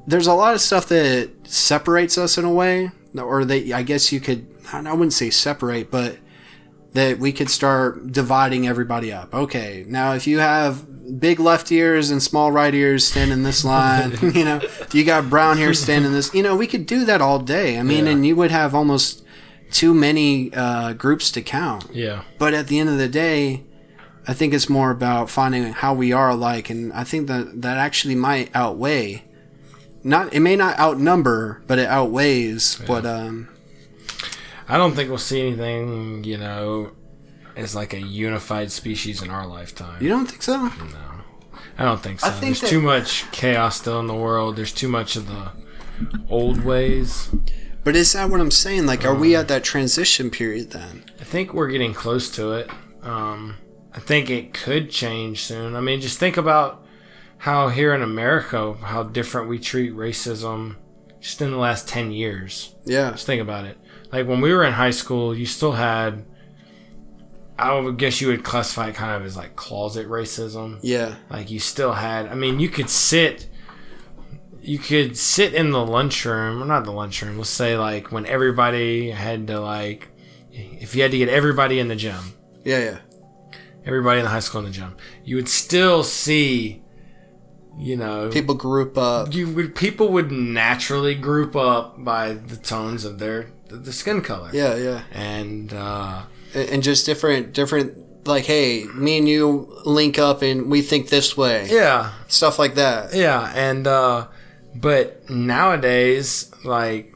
there's 0.05 0.27
a 0.27 0.33
lot 0.33 0.53
of 0.53 0.61
stuff 0.61 0.87
that 0.89 1.31
separates 1.43 2.17
us 2.17 2.37
in 2.37 2.45
a 2.45 2.51
way, 2.53 2.91
or 3.17 3.45
that 3.45 3.71
I 3.73 3.83
guess 3.83 4.11
you 4.11 4.19
could, 4.19 4.45
I 4.71 4.91
wouldn't 4.91 5.13
say 5.13 5.29
separate, 5.29 5.89
but 5.89 6.17
that 6.97 7.19
we 7.19 7.31
could 7.31 7.47
start 7.49 8.11
dividing 8.11 8.67
everybody 8.67 9.13
up. 9.13 9.31
Okay, 9.31 9.85
now 9.87 10.13
if 10.13 10.25
you 10.25 10.39
have 10.39 11.19
big 11.19 11.39
left 11.39 11.71
ears 11.71 12.09
and 12.09 12.23
small 12.23 12.51
right 12.51 12.73
ears 12.73 13.05
stand 13.05 13.31
in 13.31 13.43
this 13.43 13.63
line, 13.63 14.17
you 14.33 14.43
know, 14.43 14.59
you 14.91 15.03
got 15.05 15.29
brown 15.29 15.57
hair 15.59 15.75
stand 15.75 16.05
in 16.07 16.11
this, 16.11 16.33
you 16.33 16.41
know, 16.41 16.55
we 16.55 16.65
could 16.65 16.87
do 16.87 17.05
that 17.05 17.21
all 17.21 17.37
day. 17.37 17.77
I 17.77 17.83
mean, 17.83 18.05
Yeah. 18.05 18.13
and 18.13 18.25
you 18.25 18.35
would 18.35 18.49
have 18.49 18.73
almost 18.73 19.23
too 19.69 19.93
many 19.93 20.51
uh, 20.55 20.93
groups 20.93 21.29
to 21.33 21.41
count. 21.43 21.85
Yeah. 21.93 22.23
But 22.39 22.55
at 22.55 22.65
the 22.67 22.79
end 22.79 22.89
of 22.89 22.97
the 22.97 23.07
day, 23.07 23.63
I 24.27 24.33
think 24.33 24.55
it's 24.55 24.67
more 24.67 24.89
about 24.89 25.29
finding 25.29 25.71
how 25.73 25.93
we 25.93 26.11
are 26.11 26.29
alike, 26.31 26.71
and 26.71 26.91
I 26.93 27.03
think 27.03 27.27
that 27.27 27.61
that 27.61 27.77
actually 27.77 28.15
might 28.15 28.49
outweigh. 28.55 29.23
Not, 30.03 30.33
it 30.33 30.39
may 30.39 30.55
not 30.55 30.79
outnumber, 30.79 31.61
but 31.67 31.77
it 31.77 31.87
outweighs 31.87 32.75
what 32.87 33.05
um, 33.05 33.49
I 34.69 34.77
don't 34.77 34.95
think 34.95 35.09
we'll 35.09 35.17
see 35.17 35.41
anything, 35.41 36.23
you 36.23 36.37
know, 36.37 36.91
as 37.55 37.73
like 37.75 37.93
a 37.93 38.01
unified 38.01 38.71
species 38.71 39.21
in 39.21 39.29
our 39.29 39.47
lifetime. 39.47 40.01
you 40.01 40.09
don't 40.09 40.25
think 40.25 40.41
so? 40.43 40.63
No. 40.67 40.71
I 41.79 41.83
don't 41.83 42.01
think 42.01 42.19
so. 42.19 42.27
I 42.27 42.31
think 42.31 42.41
There's 42.41 42.61
that- 42.61 42.69
too 42.69 42.81
much 42.81 43.29
chaos 43.31 43.77
still 43.79 43.99
in 43.99 44.07
the 44.07 44.15
world. 44.15 44.55
There's 44.55 44.71
too 44.71 44.87
much 44.87 45.15
of 45.15 45.27
the 45.27 45.51
old 46.29 46.63
ways. 46.63 47.29
But 47.83 47.95
is 47.95 48.11
that 48.13 48.29
what 48.29 48.41
I'm 48.41 48.51
saying? 48.51 48.85
Like, 48.85 49.05
are 49.05 49.15
we 49.15 49.35
at 49.35 49.47
that 49.47 49.63
transition 49.63 50.29
period 50.29 50.71
then? 50.71 51.05
I 51.19 51.23
think 51.23 51.53
we're 51.53 51.69
getting 51.69 51.93
close 51.93 52.29
to 52.31 52.51
it. 52.53 52.69
Um, 53.01 53.55
I 53.93 53.99
think 53.99 54.29
it 54.29 54.53
could 54.53 54.89
change 54.91 55.43
soon. 55.43 55.75
I 55.75 55.79
mean, 55.81 56.01
just 56.01 56.19
think 56.19 56.35
about 56.35 56.85
how 57.39 57.69
here 57.69 57.93
in 57.93 58.01
America, 58.01 58.73
how 58.81 59.03
different 59.03 59.47
we 59.47 59.57
treat 59.59 59.93
racism 59.93 60.75
just 61.21 61.41
in 61.41 61.51
the 61.51 61.57
last 61.57 61.87
10 61.87 62.11
years. 62.11 62.75
Yeah. 62.85 63.11
Just 63.11 63.25
think 63.25 63.41
about 63.41 63.65
it. 63.65 63.77
Like 64.11 64.27
when 64.27 64.41
we 64.41 64.53
were 64.53 64.63
in 64.63 64.73
high 64.73 64.91
school, 64.91 65.35
you 65.35 65.45
still 65.45 65.73
had, 65.73 66.25
I 67.59 67.77
would 67.77 67.97
guess 67.97 68.21
you 68.21 68.27
would 68.29 68.43
classify 68.43 68.89
it 68.89 68.95
kind 68.95 69.15
of 69.15 69.25
as 69.25 69.35
like 69.35 69.55
closet 69.55 70.07
racism. 70.07 70.79
Yeah. 70.81 71.15
Like 71.29 71.49
you 71.51 71.59
still 71.59 71.93
had, 71.93 72.27
I 72.27 72.35
mean, 72.35 72.59
you 72.59 72.69
could 72.69 72.89
sit, 72.89 73.49
you 74.61 74.79
could 74.79 75.17
sit 75.17 75.53
in 75.53 75.71
the 75.71 75.83
lunchroom, 75.85 76.61
or 76.61 76.65
not 76.65 76.83
the 76.85 76.91
lunchroom, 76.91 77.37
let's 77.37 77.49
say 77.49 77.77
like 77.77 78.11
when 78.11 78.25
everybody 78.25 79.11
had 79.11 79.47
to 79.47 79.59
like, 79.59 80.09
if 80.51 80.95
you 80.95 81.01
had 81.01 81.11
to 81.11 81.17
get 81.17 81.29
everybody 81.29 81.79
in 81.79 81.87
the 81.87 81.95
gym, 81.95 82.33
Yeah. 82.63 82.79
Yeah. 82.79 82.97
everybody 83.85 84.19
in 84.19 84.25
the 84.25 84.31
high 84.31 84.39
school 84.39 84.59
in 84.59 84.65
the 84.65 84.71
gym, 84.71 84.95
you 85.23 85.35
would 85.35 85.49
still 85.49 86.03
see 86.03 86.81
you 87.79 87.95
know, 87.95 88.29
People 88.31 88.55
group 88.55 88.97
up. 88.97 89.33
you 89.33 89.47
would 89.49 89.75
people 89.75 90.09
would 90.09 90.31
naturally 90.31 91.15
group 91.15 91.55
up 91.55 92.03
by 92.03 92.33
the 92.33 92.55
tones 92.57 93.05
of 93.05 93.19
their 93.19 93.51
the 93.69 93.91
skin 93.93 94.21
color. 94.21 94.49
Yeah, 94.53 94.75
yeah. 94.75 95.01
And 95.11 95.73
uh, 95.73 96.23
And 96.55 96.81
just 96.81 97.05
different, 97.05 97.53
different, 97.53 98.25
like, 98.25 98.45
hey, 98.45 98.85
me 98.95 99.17
and 99.17 99.27
you 99.27 99.69
link 99.85 100.17
up 100.17 100.41
and 100.41 100.69
we 100.71 100.81
think 100.81 101.09
this 101.09 101.35
way. 101.37 101.67
yeah, 101.69 102.13
Stuff 102.27 102.57
like 102.59 102.75
that. 102.75 103.13
yeah, 103.13 103.51
and 103.55 103.85
uh, 103.85 104.27
but 104.73 105.29
nowadays, 105.29 106.51
like 106.63 107.13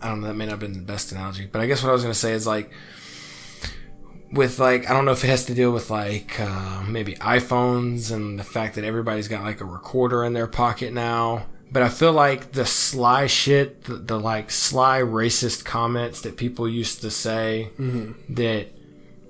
I 0.00 0.08
don't 0.08 0.20
know, 0.20 0.26
that 0.28 0.34
may 0.34 0.46
not 0.46 0.52
have 0.52 0.60
been 0.60 0.72
the 0.72 0.80
best 0.80 1.12
analogy, 1.12 1.48
but 1.50 1.60
I 1.62 1.66
guess 1.66 1.82
what 1.82 1.90
I 1.90 1.92
was 1.92 2.02
gonna 2.02 2.14
say 2.14 2.32
is 2.32 2.46
like 2.46 2.70
with 4.32 4.58
like 4.58 4.88
I 4.90 4.94
don't 4.94 5.04
know 5.04 5.12
if 5.12 5.22
it 5.24 5.28
has 5.28 5.44
to 5.46 5.54
deal 5.54 5.70
with 5.72 5.90
like 5.90 6.40
uh, 6.40 6.82
maybe 6.88 7.14
iPhones 7.16 8.10
and 8.12 8.38
the 8.38 8.44
fact 8.44 8.74
that 8.76 8.84
everybody's 8.84 9.28
got 9.28 9.42
like 9.42 9.60
a 9.60 9.64
recorder 9.64 10.24
in 10.24 10.32
their 10.32 10.46
pocket 10.46 10.92
now. 10.92 11.46
But 11.70 11.82
I 11.82 11.88
feel 11.88 12.12
like 12.12 12.52
the 12.52 12.66
sly 12.66 13.26
shit, 13.26 13.84
the, 13.84 13.94
the 13.94 14.20
like 14.20 14.50
sly 14.50 15.00
racist 15.00 15.64
comments 15.64 16.20
that 16.22 16.36
people 16.36 16.68
used 16.68 17.00
to 17.00 17.10
say 17.10 17.70
that 18.30 18.66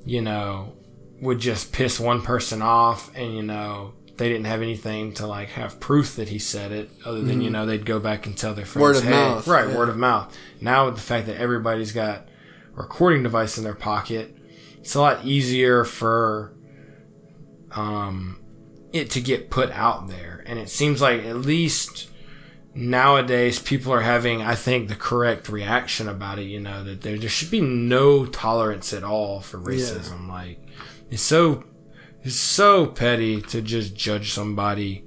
you 0.05 0.21
know 0.23 0.73
would 1.21 1.39
just 1.39 1.73
piss 1.73 2.01
one 2.01 2.23
person 2.23 2.61
off, 2.63 3.15
and 3.17 3.35
you 3.35 3.43
know 3.43 3.95
they 4.17 4.29
didn't 4.29 4.47
have 4.47 4.61
anything 4.61 5.13
to 5.15 5.27
like 5.27 5.51
have 5.51 5.79
proof 5.79 6.17
that 6.17 6.29
he 6.31 6.39
said 6.41 6.73
it, 6.73 6.91
other 7.05 7.21
than 7.23 7.41
you 7.41 7.49
know 7.51 7.65
they'd 7.65 7.87
go 7.87 8.01
back 8.01 8.27
and 8.27 8.37
tell 8.37 8.55
their 8.55 8.67
friends, 8.67 8.83
Word 8.83 8.97
of 8.97 9.05
"Hey," 9.05 9.11
mouth, 9.11 9.47
right? 9.47 9.69
yeah. 9.69 9.77
Word 9.77 9.89
of 9.89 9.97
mouth. 9.97 10.37
Now 10.61 10.87
with 10.87 10.97
the 10.97 11.01
fact 11.01 11.27
that 11.29 11.37
everybody's 11.37 11.93
got 11.93 12.19
a 12.19 12.25
recording 12.75 13.23
device 13.23 13.57
in 13.57 13.63
their 13.63 13.75
pocket, 13.75 14.37
it's 14.83 14.97
a 14.97 15.01
lot 15.01 15.25
easier 15.25 15.85
for 15.85 16.57
um, 17.71 18.43
it 18.93 19.11
to 19.11 19.21
get 19.21 19.49
put 19.49 19.71
out 19.71 20.09
there. 20.09 20.43
And 20.45 20.59
it 20.59 20.69
seems 20.69 21.01
like 21.01 21.23
at 21.23 21.37
least 21.37 22.11
nowadays 22.75 23.61
people 23.61 23.93
are 23.93 24.01
having, 24.01 24.43
I 24.43 24.57
think, 24.57 24.89
the 24.89 24.97
correct 24.97 25.49
reaction 25.49 26.09
about 26.09 26.41
it. 26.41 26.47
You 26.47 26.59
know 26.59 26.83
that 26.83 27.03
there, 27.03 27.17
there 27.17 27.29
should 27.29 27.53
be 27.53 27.61
no 27.61 28.27
tolerance 28.27 28.93
at 28.93 29.05
all 29.05 29.41
for 29.41 29.59
racism. 29.59 30.29
Like 30.29 30.59
it's 31.13 31.23
so 31.23 31.63
it's 32.25 32.35
so 32.35 32.87
petty 32.87 33.41
to 33.41 33.63
just 33.63 33.95
judge 33.95 34.33
somebody 34.33 35.05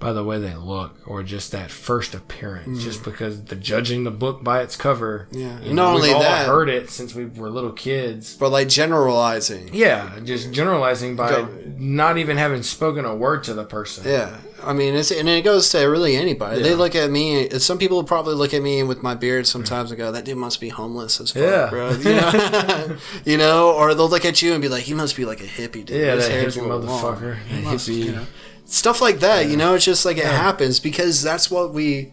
by 0.00 0.12
the 0.14 0.24
way 0.24 0.38
they 0.38 0.54
look 0.54 0.96
or 1.06 1.22
just 1.22 1.52
that 1.52 1.70
first 1.70 2.14
appearance 2.14 2.82
just 2.82 3.04
because 3.04 3.44
the 3.44 3.54
judging 3.56 4.04
the 4.04 4.10
book 4.10 4.42
by 4.42 4.62
its 4.62 4.74
cover 4.76 5.28
Mm. 5.30 5.38
Yeah. 5.40 5.60
you 5.60 5.74
Not 5.74 5.82
know, 5.90 5.94
only 5.96 6.08
we've 6.08 6.16
all 6.16 6.22
that- 6.22 6.46
heard 6.46 6.68
it 6.70 6.90
since 6.90 7.14
we 7.14 7.26
were 7.26 7.50
little 7.50 7.72
kids 7.72 8.34
But 8.40 8.50
like 8.50 8.68
generalizing. 8.68 9.70
yeah, 9.72 10.18
just 10.24 10.50
generalizing 10.52 11.16
by 11.16 11.30
Go- 11.30 11.48
not 11.78 12.18
even 12.18 12.36
having 12.36 12.62
spoken 12.62 13.04
a 13.04 13.14
word 13.14 13.44
to 13.44 13.54
the 13.54 13.64
person. 13.64 14.04
Yeah, 14.06 14.36
I 14.62 14.72
mean, 14.72 14.94
it's 14.94 15.10
and 15.10 15.28
it 15.28 15.42
goes 15.44 15.68
to 15.70 15.78
really 15.86 16.16
anybody. 16.16 16.62
They 16.62 16.74
look 16.74 16.94
at 16.94 17.10
me. 17.10 17.48
Some 17.58 17.78
people 17.78 18.02
probably 18.04 18.34
look 18.34 18.52
at 18.54 18.62
me 18.62 18.82
with 18.82 19.02
my 19.02 19.14
beard 19.14 19.46
sometimes 19.46 19.90
and 19.90 19.98
go, 19.98 20.12
"That 20.12 20.24
dude 20.24 20.36
must 20.36 20.60
be 20.60 20.68
homeless 20.68 21.20
as 21.20 21.30
fuck, 21.32 21.42
Yeah. 21.42 21.68
bro." 21.70 21.90
You 22.00 22.14
know? 22.14 22.96
you 23.24 23.36
know, 23.38 23.72
or 23.72 23.94
they'll 23.94 24.08
look 24.08 24.24
at 24.24 24.42
you 24.42 24.52
and 24.52 24.60
be 24.62 24.68
like, 24.68 24.82
"He 24.84 24.94
must 24.94 25.16
be 25.16 25.24
like 25.24 25.40
a 25.40 25.44
hippie, 25.46 25.84
dude. 25.84 25.90
Yeah, 25.90 26.14
His 26.16 26.28
that 26.54 26.62
hippie 26.62 26.68
long." 26.68 26.82
motherfucker. 26.82 27.36
Must, 27.64 27.88
hippie. 27.88 27.94
you 28.04 28.12
know. 28.12 28.26
Stuff 28.72 29.00
like 29.00 29.18
that, 29.20 29.48
you 29.48 29.56
know. 29.56 29.74
It's 29.74 29.84
just 29.84 30.04
like 30.04 30.16
it 30.16 30.24
happens 30.24 30.78
because 30.78 31.22
that's 31.22 31.50
what 31.50 31.72
we 31.74 32.12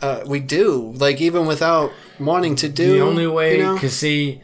uh, 0.00 0.22
we 0.26 0.40
do. 0.40 0.92
Like 0.96 1.20
even 1.20 1.46
without 1.46 1.92
wanting 2.18 2.56
to 2.56 2.68
do. 2.68 2.94
the 2.94 3.00
only 3.00 3.26
way, 3.26 3.58
you 3.58 3.62
know? 3.64 3.74
because 3.74 3.94
see, 3.96 4.40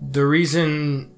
the 0.00 0.24
reason 0.24 1.14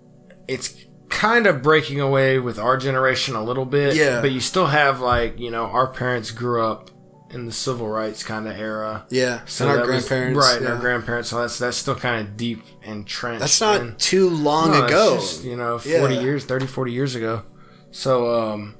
it's 0.48 0.74
kind 1.08 1.46
of 1.46 1.62
breaking 1.62 2.00
away 2.00 2.38
with 2.40 2.58
our 2.58 2.76
generation 2.76 3.36
a 3.36 3.42
little 3.44 3.64
bit. 3.64 3.94
Yeah. 3.94 4.20
But 4.20 4.32
you 4.32 4.40
still 4.40 4.66
have 4.66 5.00
like 5.00 5.38
you 5.38 5.50
know 5.52 5.66
our 5.66 5.86
parents 5.86 6.32
grew 6.32 6.64
up 6.64 6.90
in 7.30 7.46
the 7.46 7.52
civil 7.52 7.88
rights 7.88 8.24
kind 8.24 8.48
of 8.48 8.56
era. 8.58 9.04
yeah, 9.10 9.40
So 9.46 9.64
and 9.64 9.70
our 9.70 9.86
that 9.86 9.92
was- 9.92 10.08
grandparents, 10.08 10.38
right? 10.38 10.62
yeah. 10.62 10.68
Our 10.74 10.78
grandparents. 10.80 11.28
So 11.30 11.40
that's 11.40 11.58
that's 11.58 11.76
still 11.76 11.94
kind 11.96 12.26
of 12.26 12.36
deep 12.36 12.62
entrenched. 12.82 13.40
That's 13.40 13.60
not 13.60 13.80
in- 13.80 13.94
too 13.96 14.28
long 14.28 14.72
No, 14.72 14.84
ago. 14.86 15.16
just, 15.16 15.44
you 15.44 15.56
know, 15.56 15.78
40 15.78 16.14
Yeah. 16.16 16.20
years, 16.20 16.44
30, 16.44 16.66
40 16.66 16.92
years 16.92 17.14
ago. 17.14 17.42
So, 17.90 18.32
um, 18.52 18.74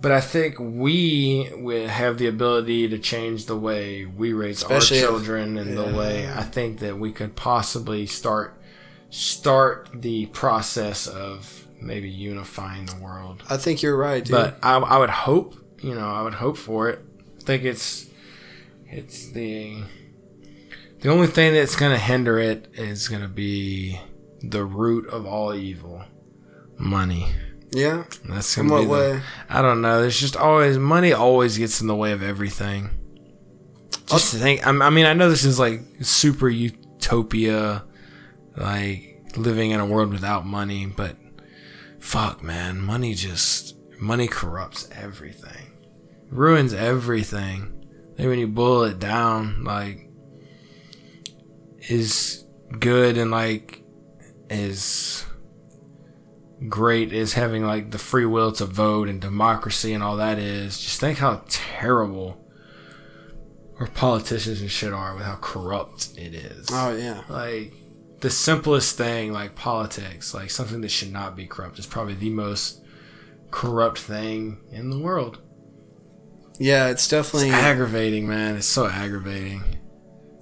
but 0.00 0.12
I 0.12 0.20
think 0.20 0.56
we 0.58 1.44
have 1.88 2.18
the 2.18 2.26
ability 2.26 2.88
to 2.88 2.98
change 2.98 3.46
the 3.46 3.56
way 3.56 4.04
we 4.04 4.32
raise 4.32 4.62
Especially 4.62 5.02
our 5.02 5.08
children 5.10 5.56
and 5.58 5.76
the 5.76 5.96
way 5.96 6.30
I 6.30 6.42
think 6.42 6.80
that 6.80 6.98
we 6.98 7.12
could 7.12 7.36
possibly 7.36 8.06
start 8.06 8.60
start 9.10 9.88
the 9.94 10.26
process 10.26 11.06
of 11.06 11.66
maybe 11.80 12.08
unifying 12.08 12.86
the 12.86 12.96
world. 12.96 13.42
I 13.48 13.56
think 13.56 13.82
you're 13.82 13.96
right, 13.96 14.24
dude. 14.24 14.32
But 14.32 14.58
I, 14.62 14.76
I 14.76 14.98
would 14.98 15.10
hope, 15.10 15.56
you 15.80 15.94
know, 15.94 16.08
I 16.08 16.22
would 16.22 16.34
hope 16.34 16.56
for 16.56 16.88
it. 16.90 17.00
I 17.40 17.42
think 17.44 17.64
it's 17.64 18.06
it's 18.88 19.30
the 19.30 19.82
the 21.00 21.10
only 21.10 21.26
thing 21.26 21.54
that's 21.54 21.76
going 21.76 21.92
to 21.92 21.98
hinder 21.98 22.38
it 22.38 22.68
is 22.74 23.08
going 23.08 23.22
to 23.22 23.28
be 23.28 24.00
the 24.42 24.64
root 24.64 25.08
of 25.08 25.26
all 25.26 25.54
evil, 25.54 26.04
money. 26.78 27.32
Yeah, 27.76 28.04
That's 28.24 28.56
going 28.56 28.68
to 28.68 28.72
what 28.72 28.80
be 28.80 28.86
the, 28.86 28.90
way? 28.90 29.22
I 29.50 29.60
don't 29.60 29.82
know. 29.82 30.00
There's 30.00 30.18
just 30.18 30.34
always 30.34 30.78
money 30.78 31.12
always 31.12 31.58
gets 31.58 31.82
in 31.82 31.88
the 31.88 31.94
way 31.94 32.12
of 32.12 32.22
everything. 32.22 32.88
Just 34.06 34.30
to 34.30 34.38
think, 34.38 34.66
I 34.66 34.88
mean, 34.88 35.04
I 35.04 35.12
know 35.12 35.28
this 35.28 35.44
is 35.44 35.58
like 35.58 35.82
super 36.00 36.48
utopia, 36.48 37.84
like 38.56 39.22
living 39.36 39.72
in 39.72 39.80
a 39.80 39.84
world 39.84 40.10
without 40.10 40.46
money, 40.46 40.86
but 40.86 41.16
fuck, 41.98 42.42
man, 42.42 42.80
money 42.80 43.12
just 43.12 43.76
money 44.00 44.26
corrupts 44.26 44.88
everything, 44.92 45.72
ruins 46.30 46.72
everything. 46.72 47.84
Then 48.16 48.28
when 48.28 48.38
you 48.38 48.48
boil 48.48 48.84
it 48.84 48.98
down, 48.98 49.64
like 49.64 50.08
is 51.90 52.46
good 52.80 53.18
and 53.18 53.30
like 53.30 53.82
is 54.48 55.25
great 56.68 57.12
is 57.12 57.34
having 57.34 57.64
like 57.66 57.90
the 57.90 57.98
free 57.98 58.24
will 58.26 58.50
to 58.52 58.64
vote 58.64 59.08
and 59.08 59.20
democracy 59.20 59.92
and 59.92 60.02
all 60.02 60.16
that 60.16 60.38
is 60.38 60.80
just 60.80 60.98
think 61.00 61.18
how 61.18 61.42
terrible 61.48 62.42
our 63.78 63.86
politicians 63.88 64.60
and 64.62 64.70
shit 64.70 64.92
are 64.92 65.14
with 65.14 65.24
how 65.24 65.36
corrupt 65.36 66.08
it 66.16 66.34
is 66.34 66.68
Oh 66.72 66.96
yeah. 66.96 67.22
like 67.28 67.74
the 68.20 68.30
simplest 68.30 68.96
thing 68.96 69.32
like 69.34 69.54
politics 69.54 70.32
like 70.32 70.50
something 70.50 70.80
that 70.80 70.90
should 70.90 71.12
not 71.12 71.36
be 71.36 71.46
corrupt 71.46 71.78
is 71.78 71.86
probably 71.86 72.14
the 72.14 72.30
most 72.30 72.82
corrupt 73.50 73.98
thing 73.98 74.58
in 74.72 74.88
the 74.88 74.98
world 74.98 75.38
Yeah, 76.58 76.88
it's 76.88 77.06
definitely. 77.06 77.48
it's 77.50 77.58
aggravating 77.58 78.26
man 78.26 78.56
it's 78.56 78.66
so 78.66 78.86
aggravating 78.86 79.62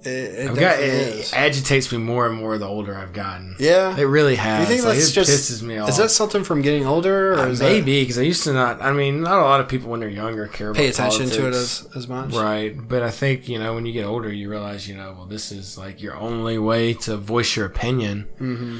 it, 0.05 0.49
it 0.49 0.55
got, 0.59 0.79
it 0.79 1.33
agitates 1.33 1.91
me 1.91 1.97
more 1.97 2.27
and 2.27 2.35
more 2.35 2.57
the 2.57 2.67
older 2.67 2.95
I've 2.95 3.13
gotten 3.13 3.55
Yeah. 3.59 3.97
it 3.97 4.03
really 4.03 4.35
has 4.35 4.61
You 4.69 4.75
think 4.75 4.85
like, 4.85 4.97
that's 4.97 5.09
it 5.09 5.13
just 5.13 5.51
pisses 5.51 5.61
me 5.61 5.77
off 5.77 5.89
Is 5.89 5.97
that 5.97 6.11
something 6.11 6.43
from 6.43 6.61
getting 6.61 6.85
older, 6.85 7.33
or 7.33 7.39
Uh, 7.39 7.55
maybe 7.59 8.01
because 8.01 8.17
I 8.17 8.21
used 8.23 8.43
to 8.43 8.53
not. 8.53 8.81
I 8.81 8.91
mean, 8.93 9.21
not 9.21 9.39
a 9.39 9.43
lot 9.43 9.59
of 9.61 9.67
people 9.67 9.89
when 9.89 9.99
they're 9.99 10.09
younger 10.09 10.47
care 10.47 10.73
pay 10.73 10.89
about 10.89 11.13
attention 11.13 11.29
to 11.37 11.47
it 11.47 11.53
as, 11.53 11.87
as 11.95 12.07
much? 12.07 12.33
right? 12.33 12.75
But 12.87 13.03
I 13.03 13.11
think 13.11 13.47
you 13.49 13.59
know 13.59 13.73
when 13.73 13.85
you 13.85 13.93
get 13.93 14.05
older, 14.05 14.31
you 14.31 14.49
realize 14.49 14.87
you 14.87 14.95
know 14.95 15.13
well 15.17 15.25
this 15.25 15.51
is 15.51 15.77
like 15.77 16.01
your 16.01 16.15
only 16.15 16.57
way 16.57 16.93
to 17.05 17.17
voice 17.17 17.55
your 17.55 17.65
opinion. 17.65 18.27
Mm-hmm. 18.39 18.77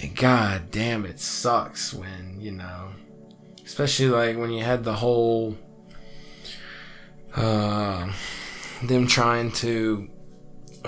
And 0.00 0.16
god 0.16 0.70
damn, 0.70 1.04
it 1.04 1.18
sucks 1.20 1.92
when 1.92 2.36
you 2.40 2.52
know, 2.52 2.90
especially 3.64 4.08
like 4.08 4.36
when 4.38 4.50
you 4.52 4.62
had 4.64 4.84
the 4.84 4.94
whole, 4.94 5.56
uh, 7.36 8.10
them 8.82 9.06
trying 9.06 9.50
to, 9.52 10.08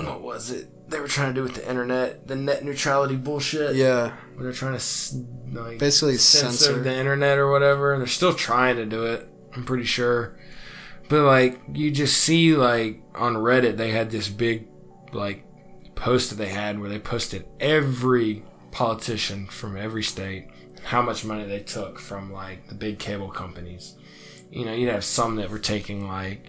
what 0.05 0.22
was 0.22 0.51
it? 0.51 0.68
They 0.90 0.98
were 1.01 1.09
trying 1.09 1.28
to 1.28 1.35
do 1.35 1.43
with 1.43 1.55
the 1.55 1.68
internet, 1.68 2.27
the 2.27 2.35
net 2.36 2.64
neutrality 2.64 3.16
bullshit 3.16 3.77
Yeah, 3.77 4.12
when 4.35 4.44
they're 4.44 4.52
trying 4.52 4.77
to 4.77 5.24
like 5.52 5.78
Basically 5.78 6.16
censor, 6.16 6.56
censor. 6.56 6.82
the 6.82 6.94
internet 6.94 7.39
or 7.39 7.51
whatever. 7.51 7.93
And 7.93 8.01
they're 8.01 8.09
still 8.09 8.35
trying 8.35 8.77
to 8.77 8.86
do 8.86 9.05
it. 9.06 9.28
I'm 9.55 9.64
pretty 9.64 9.85
sure, 9.85 10.36
but 11.09 11.24
like 11.24 11.60
you 11.72 11.90
just 11.90 12.18
see 12.18 12.55
like 12.55 13.02
on 13.14 13.35
Reddit 13.35 13.77
they 13.77 13.90
had 13.90 14.10
this 14.10 14.28
big 14.28 14.68
like 15.12 15.44
post 15.97 16.31
that 16.31 16.36
they 16.36 16.48
had 16.51 16.78
where 16.78 16.89
they 16.89 17.01
posted 17.01 17.47
every 17.59 18.44
politician 18.70 19.47
from 19.48 19.77
every 19.77 20.05
state 20.05 20.48
how 20.85 21.02
much 21.02 21.24
money 21.24 21.44
they 21.44 21.59
took 21.59 21.98
from 21.98 22.32
like 22.32 22.68
the 22.68 22.74
big 22.74 22.98
cable 22.98 23.28
companies. 23.28 23.97
You 24.51 24.64
know, 24.64 24.72
you'd 24.72 24.89
have 24.90 25.05
some 25.05 25.36
that 25.36 25.51
were 25.51 25.59
taking 25.59 26.06
like 26.09 26.47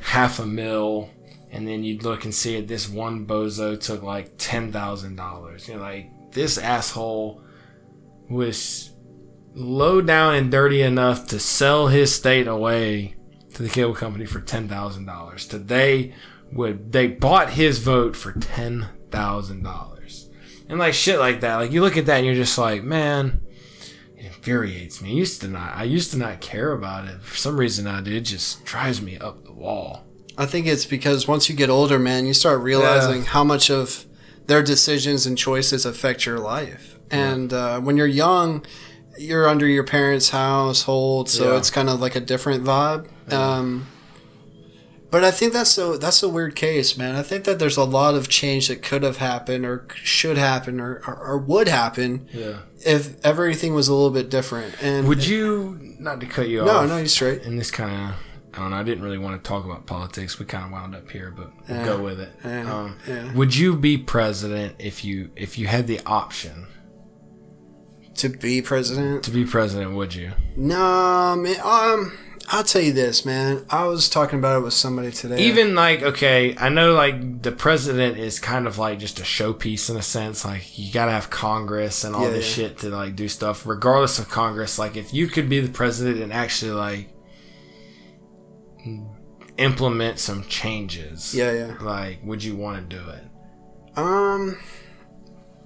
half 0.00 0.38
a 0.38 0.46
mil 0.46 1.10
and 1.52 1.68
then 1.68 1.84
you'd 1.84 2.02
look 2.02 2.24
and 2.24 2.34
see 2.34 2.56
it 2.56 2.66
this 2.66 2.88
one 2.88 3.26
bozo 3.26 3.78
took 3.78 4.02
like 4.02 4.32
ten 4.38 4.72
thousand 4.72 5.14
dollars 5.16 5.68
you 5.68 5.74
know 5.74 5.80
like 5.80 6.10
this 6.32 6.58
asshole 6.58 7.40
was 8.28 8.90
low 9.54 10.00
down 10.00 10.34
and 10.34 10.50
dirty 10.50 10.80
enough 10.80 11.26
to 11.26 11.38
sell 11.38 11.88
his 11.88 12.12
state 12.14 12.48
away 12.48 13.14
to 13.52 13.62
the 13.62 13.68
cable 13.68 13.94
company 13.94 14.24
for 14.24 14.40
ten 14.40 14.66
thousand 14.66 15.04
dollars 15.04 15.46
to 15.46 15.58
they 15.58 16.14
would 16.52 16.90
they 16.92 17.06
bought 17.06 17.50
his 17.50 17.78
vote 17.78 18.16
for 18.16 18.32
ten 18.32 18.88
thousand 19.10 19.62
dollars 19.62 20.30
and 20.70 20.78
like 20.78 20.94
shit 20.94 21.18
like 21.18 21.40
that 21.40 21.56
like 21.56 21.70
you 21.70 21.82
look 21.82 21.98
at 21.98 22.06
that 22.06 22.16
and 22.16 22.26
you're 22.26 22.34
just 22.34 22.56
like 22.56 22.82
man 22.82 23.42
It 24.16 24.24
infuriates 24.26 25.02
me. 25.02 25.10
I 25.10 25.14
used 25.14 25.40
to 25.42 25.48
not. 25.48 25.76
I 25.76 25.84
used 25.84 26.12
to 26.12 26.16
not 26.18 26.40
care 26.40 26.72
about 26.72 27.06
it. 27.08 27.20
For 27.22 27.36
some 27.36 27.58
reason, 27.58 27.86
I 27.86 28.00
dude, 28.00 28.14
it 28.14 28.20
just 28.22 28.64
drives 28.64 29.02
me 29.02 29.18
up 29.18 29.44
the 29.44 29.52
wall. 29.52 30.04
I 30.38 30.46
think 30.46 30.66
it's 30.66 30.86
because 30.86 31.28
once 31.28 31.48
you 31.48 31.54
get 31.56 31.68
older, 31.70 31.98
man, 31.98 32.26
you 32.26 32.34
start 32.34 32.60
realizing 32.62 33.22
Yeah. 33.22 33.28
how 33.28 33.44
much 33.44 33.70
of 33.70 34.06
their 34.46 34.62
decisions 34.62 35.26
and 35.26 35.36
choices 35.36 35.84
affect 35.86 36.24
your 36.26 36.38
life. 36.38 36.98
And 37.10 37.52
uh, 37.52 37.80
when 37.80 37.96
you're 37.96 38.06
young, 38.06 38.64
you're 39.18 39.46
under 39.46 39.66
your 39.66 39.84
parents' 39.84 40.30
household, 40.30 41.28
so 41.28 41.52
Yeah. 41.52 41.58
it's 41.58 41.70
kind 41.70 41.88
of 41.90 42.00
like 42.00 42.16
a 42.16 42.20
different 42.20 42.64
vibe. 42.64 43.06
Um, 43.30 43.86
but 45.10 45.22
I 45.22 45.30
think 45.30 45.52
that's 45.52 45.76
a 45.76 45.98
that's 45.98 46.22
a 46.22 46.28
weird 46.28 46.56
case, 46.56 46.96
man. 46.96 47.14
I 47.14 47.22
think 47.22 47.44
that 47.44 47.58
there's 47.58 47.76
a 47.76 47.84
lot 47.84 48.14
of 48.14 48.28
change 48.30 48.68
that 48.68 48.82
could 48.82 49.02
have 49.02 49.18
happened, 49.18 49.66
or 49.66 49.86
should 49.94 50.38
happen, 50.38 50.80
or, 50.80 51.02
or, 51.06 51.14
or 51.14 51.38
would 51.38 51.68
happen 51.68 52.26
Yeah. 52.32 52.60
if 52.84 53.22
everything 53.22 53.74
was 53.74 53.88
a 53.88 53.92
little 53.94 54.10
bit 54.10 54.30
different. 54.30 54.74
And 54.82 55.06
Would 55.06 55.26
you 55.26 55.78
not 55.98 56.18
to 56.20 56.26
cut 56.26 56.48
you 56.48 56.60
off? 56.62 56.66
No, 56.66 56.72
off? 56.78 56.88
no, 56.88 56.96
you're 56.96 57.06
straight. 57.06 57.42
And 57.42 57.58
this 57.60 57.70
kind 57.70 57.94
of. 58.08 58.14
I 58.54 58.58
don't 58.58 58.70
know. 58.70 58.76
I 58.76 58.82
didn't 58.82 59.02
really 59.02 59.18
want 59.18 59.42
to 59.42 59.48
talk 59.48 59.64
about 59.64 59.86
politics. 59.86 60.38
We 60.38 60.44
kind 60.44 60.66
of 60.66 60.70
wound 60.72 60.94
up 60.94 61.10
here, 61.10 61.32
but 61.34 61.50
we'll 61.68 61.78
Yeah. 61.78 61.84
go 61.86 62.02
with 62.02 62.20
it. 62.20 62.32
Yeah. 62.44 62.72
Um, 62.74 62.96
Yeah. 63.08 63.32
Would 63.32 63.56
you 63.56 63.76
be 63.76 63.96
president 63.96 64.74
if 64.78 65.04
you 65.04 65.30
if 65.36 65.58
you 65.58 65.66
had 65.68 65.86
the 65.86 66.00
option 66.04 66.66
to 68.16 68.28
be 68.28 68.60
president, 68.62 69.22
to 69.24 69.30
be 69.30 69.44
president? 69.44 69.94
Would 69.94 70.14
you? 70.14 70.32
No, 70.56 71.34
man. 71.36 71.56
Um, 71.64 72.12
I'll 72.48 72.64
tell 72.64 72.82
you 72.82 72.92
this, 72.92 73.24
man. 73.24 73.64
I 73.70 73.84
was 73.86 74.08
talking 74.10 74.38
about 74.38 74.58
it 74.60 74.64
with 74.64 74.74
somebody 74.74 75.10
today. 75.12 75.38
Even 75.44 75.74
like 75.74 76.02
okay, 76.02 76.54
I 76.58 76.68
know 76.68 76.92
like 76.92 77.40
the 77.42 77.52
president 77.52 78.18
is 78.18 78.38
kind 78.38 78.66
of 78.66 78.76
like 78.78 78.98
just 78.98 79.18
a 79.20 79.22
showpiece 79.22 79.88
in 79.88 79.96
a 79.96 80.02
sense. 80.02 80.44
Like 80.44 80.78
you 80.78 80.92
gotta 80.92 81.12
have 81.12 81.30
Congress 81.30 82.04
and 82.04 82.14
all 82.14 82.28
this 82.28 82.44
shit 82.46 82.78
to 82.80 82.90
like 82.90 83.16
do 83.16 83.28
stuff. 83.28 83.64
Regardless 83.66 84.18
of 84.18 84.28
Congress, 84.28 84.78
like 84.78 84.96
if 84.96 85.14
you 85.14 85.26
could 85.28 85.48
be 85.48 85.60
the 85.60 85.72
president 85.72 86.20
and 86.22 86.32
actually 86.32 86.72
like 86.72 87.08
implement 89.62 90.18
some 90.18 90.44
changes, 90.44 91.34
yeah, 91.34 91.52
yeah. 91.52 91.74
like 91.80 92.20
would 92.24 92.42
you 92.44 92.56
want 92.56 92.88
to 92.90 92.96
do 92.96 93.02
it? 93.10 93.24
Um, 93.98 94.58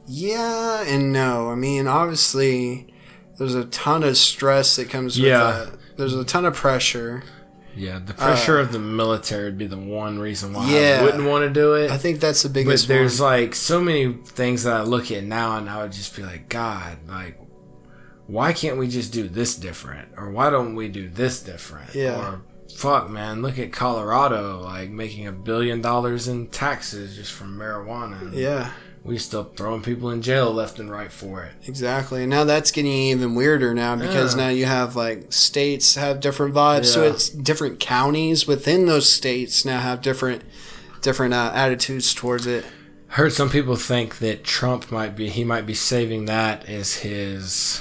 yeah 0.06 0.84
and 0.86 1.12
no. 1.12 1.50
I 1.50 1.54
mean, 1.54 1.86
obviously, 1.86 2.92
there's 3.38 3.54
a 3.54 3.64
ton 3.66 4.02
of 4.02 4.16
stress 4.16 4.76
that 4.76 4.88
comes 4.90 5.16
with 5.18 5.28
Yeah. 5.28 5.38
that. 5.70 5.78
There's 5.96 6.14
a 6.14 6.24
ton 6.24 6.44
of 6.44 6.54
pressure. 6.54 7.22
Yeah, 7.74 7.98
the 8.04 8.14
pressure 8.14 8.58
of 8.58 8.72
the 8.72 8.78
military 8.78 9.44
would 9.44 9.58
be 9.58 9.66
the 9.66 9.76
one 9.76 10.18
reason 10.18 10.54
why 10.54 10.64
Uh, 10.64 10.68
Yeah. 10.70 10.98
I 11.00 11.04
wouldn't 11.04 11.24
want 11.28 11.44
to 11.44 11.50
do 11.50 11.74
it. 11.74 11.90
I 11.90 11.98
think 11.98 12.20
that's 12.20 12.42
the 12.42 12.48
biggest. 12.48 12.86
But 12.88 12.94
there's 12.94 13.20
one. 13.20 13.30
like 13.30 13.54
so 13.54 13.80
many 13.82 14.12
things 14.14 14.62
that 14.64 14.72
I 14.74 14.82
look 14.82 15.10
at 15.10 15.24
now 15.24 15.58
and 15.58 15.68
I 15.68 15.82
would 15.82 15.92
just 15.92 16.16
be 16.16 16.22
like, 16.22 16.48
God, 16.48 16.96
like, 17.08 17.38
why 18.26 18.52
can't 18.54 18.78
we 18.78 18.88
just 18.88 19.12
do 19.12 19.28
this 19.28 19.54
different? 19.56 20.08
Or 20.16 20.30
why 20.30 20.48
don't 20.50 20.74
we 20.74 20.88
do 20.88 21.08
this 21.08 21.40
different? 21.42 21.94
Yeah. 21.94 22.18
Or 22.18 22.40
fuck, 22.74 23.08
man, 23.10 23.42
look 23.42 23.58
at 23.58 23.72
Colorado, 23.72 24.60
like 24.60 24.90
making 24.90 25.26
a 25.26 25.32
billion 25.32 25.80
dollars 25.82 26.28
in 26.28 26.48
taxes 26.48 27.16
just 27.16 27.32
from 27.32 27.56
marijuana. 27.58 28.30
Yeah, 28.34 28.70
We 29.04 29.18
still 29.18 29.44
throwing 29.44 29.82
people 29.82 30.10
in 30.10 30.20
jail 30.22 30.52
left 30.52 30.78
and 30.80 30.90
right 30.90 31.12
for 31.12 31.42
it. 31.44 31.52
exactly. 31.68 32.22
And 32.22 32.30
now 32.30 32.44
that's 32.44 32.70
getting 32.72 32.90
even 32.92 33.34
weirder 33.34 33.72
now 33.74 33.94
because 33.96 34.34
Yeah. 34.36 34.44
now 34.44 34.48
you 34.50 34.66
have 34.66 34.96
like 34.96 35.32
states 35.32 35.94
have 35.94 36.20
different 36.20 36.54
vibes. 36.54 36.86
So 36.86 37.04
it's 37.04 37.28
different 37.28 37.78
counties 37.80 38.46
within 38.46 38.86
those 38.86 39.08
states 39.08 39.64
now 39.64 39.78
have 39.80 40.02
different 40.02 40.42
different 41.02 41.34
uh, 41.34 41.52
attitudes 41.54 42.12
towards 42.14 42.46
it. 42.48 42.64
Heard 43.10 43.32
some 43.32 43.48
people 43.48 43.76
think 43.76 44.18
that 44.18 44.42
Trump 44.42 44.90
might 44.90 45.14
be 45.14 45.28
he 45.28 45.44
might 45.44 45.66
be 45.66 45.74
saving 45.74 46.24
that 46.24 46.68
as 46.68 46.94
his 46.96 47.80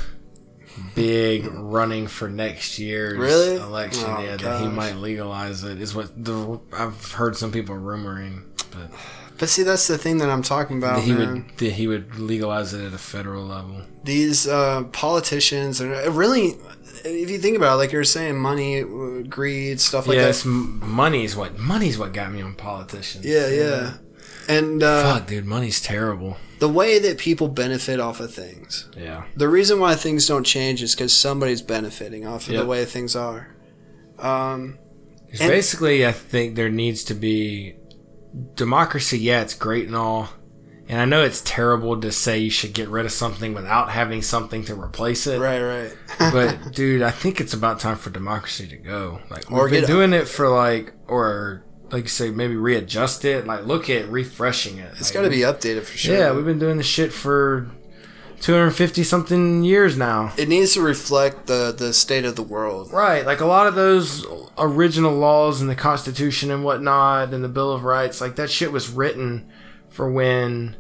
big 0.96 1.46
running 1.52 2.08
for 2.08 2.30
next 2.30 2.80
year's 2.80 3.18
Really? 3.18 3.56
election. 3.56 4.06
Oh, 4.08 4.22
yeah, 4.22 4.38
that 4.38 4.62
he 4.62 4.68
might 4.68 4.96
legalize 4.96 5.64
it 5.64 5.82
is 5.82 5.94
what 5.96 6.24
the 6.24 6.60
I've 6.74 7.12
heard 7.14 7.36
some 7.38 7.52
people 7.52 7.76
rumoring, 7.76 8.44
but 8.72 8.92
But 9.38 9.50
see, 9.50 9.64
that's 9.64 9.88
the 9.88 9.98
thing 9.98 10.18
that 10.20 10.30
I'm 10.30 10.44
talking 10.44 10.78
about, 10.78 10.96
that 10.98 11.04
he 11.04 11.14
man. 11.14 11.34
would 11.34 11.58
that 11.58 11.72
he 11.74 11.88
would 11.88 12.16
legalize 12.20 12.74
it 12.74 12.86
at 12.86 12.94
a 12.94 12.98
federal 12.98 13.46
level. 13.46 13.82
these 14.04 14.48
uh, 14.48 14.84
politicians 14.92 15.82
and 15.82 15.92
it 15.92 16.10
really 16.12 16.56
if 17.04 17.30
you 17.30 17.38
think 17.38 17.56
about 17.58 17.74
it 17.74 17.78
like 17.78 17.92
you 17.92 17.98
were 18.00 18.04
saying 18.04 18.36
money 18.38 18.82
uh, 18.82 19.22
greed 19.30 19.80
stuff 19.82 20.08
like 20.08 20.16
yes, 20.18 20.44
that 20.44 20.50
m- 20.50 20.80
money's 20.90 21.36
what 21.36 21.58
money's 21.60 21.98
what 21.98 22.14
got 22.14 22.32
me 22.32 22.42
on 22.42 22.54
politicians. 22.56 23.26
yeah 23.26 23.48
yeah 23.48 23.94
and 24.48 24.84
uh, 24.84 25.02
Fuck, 25.16 25.28
dude, 25.28 25.46
money's 25.46 25.82
terrible. 25.82 26.38
The 26.60 26.70
way 26.70 27.00
that 27.00 27.18
people 27.18 27.48
benefit 27.48 28.00
off 28.00 28.20
of 28.20 28.34
things 28.34 28.88
Yeah. 28.98 29.24
the 29.36 29.48
reason 29.50 29.80
why 29.80 29.96
things 29.96 30.28
don't 30.28 30.44
change 30.46 30.82
is 30.82 30.96
because 30.96 31.14
somebody's 31.14 31.62
benefiting 31.62 32.26
off 32.26 32.48
of 32.48 32.54
Yep. 32.54 32.62
the 32.64 32.68
way 32.68 32.86
things 32.86 33.16
are 33.16 33.56
um, 34.20 34.78
And- 35.40 35.50
basically, 35.50 36.06
I 36.06 36.12
think 36.14 36.56
there 36.56 36.70
needs 36.70 37.04
to 37.06 37.14
be 37.14 37.76
democracy. 38.56 39.20
Yeah, 39.20 39.42
it's 39.42 39.54
great 39.54 39.86
and 39.88 39.96
all, 39.96 40.30
and 40.88 41.02
I 41.02 41.06
know 41.06 41.24
it's 41.24 41.42
terrible 41.44 42.00
to 42.00 42.12
say 42.12 42.38
you 42.40 42.50
should 42.50 42.74
get 42.74 42.88
rid 42.90 43.06
of 43.06 43.12
something 43.12 43.54
without 43.54 43.90
having 43.90 44.22
something 44.22 44.64
to 44.66 44.80
replace 44.80 45.28
it. 45.28 45.40
right 45.40 45.62
right 45.62 45.94
But 46.32 46.74
dude, 46.74 47.02
I 47.02 47.12
think 47.12 47.42
it's 47.42 47.54
about 47.54 47.80
time 47.80 47.98
for 47.98 48.10
democracy 48.10 48.68
to 48.68 48.78
go. 48.78 49.20
Like 49.30 49.52
Or 49.52 49.64
we've 49.64 49.72
been 49.82 49.86
doing 49.86 50.14
it 50.14 50.28
for 50.28 50.48
like, 50.48 50.94
or 51.08 51.64
like 51.96 52.04
you 52.04 52.10
say, 52.10 52.30
maybe 52.30 52.58
readjust 52.58 53.24
it. 53.24 53.48
Like 53.48 53.66
look 53.66 53.90
at 53.90 54.10
refreshing 54.10 54.80
it. 54.80 54.92
it's 54.92 55.02
Like, 55.10 55.14
got 55.14 55.22
to 55.22 55.30
be 55.30 55.40
updated 55.40 55.84
for 55.84 55.98
sure 55.98 56.14
Yeah, 56.14 56.34
we've 56.34 56.44
been 56.46 56.60
doing 56.60 56.76
this 56.76 56.86
shit 56.86 57.14
for 57.14 57.70
250 58.42 59.02
something 59.04 59.64
years 59.64 59.98
now. 59.98 60.34
it 60.38 60.50
needs 60.50 60.74
to 60.74 60.82
reflect 60.82 61.48
the 61.48 61.74
the 61.76 61.94
state 61.94 62.26
of 62.26 62.36
the 62.36 62.44
world 62.44 62.92
Right, 62.92 63.26
like 63.26 63.40
a 63.40 63.46
lot 63.46 63.66
of 63.66 63.76
those 63.76 64.26
original 64.58 65.14
laws 65.14 65.62
and 65.62 65.70
the 65.70 65.76
Constitution 65.76 66.52
and 66.52 66.66
whatnot, 66.66 67.34
and 67.34 67.42
the 67.44 67.48
Bill 67.50 67.72
of 67.72 67.86
Rights, 67.86 68.20
like 68.20 68.36
that 68.36 68.50
shit 68.52 68.74
was 68.74 68.90
written 68.90 69.50
for 69.90 70.12
when, 70.12 70.76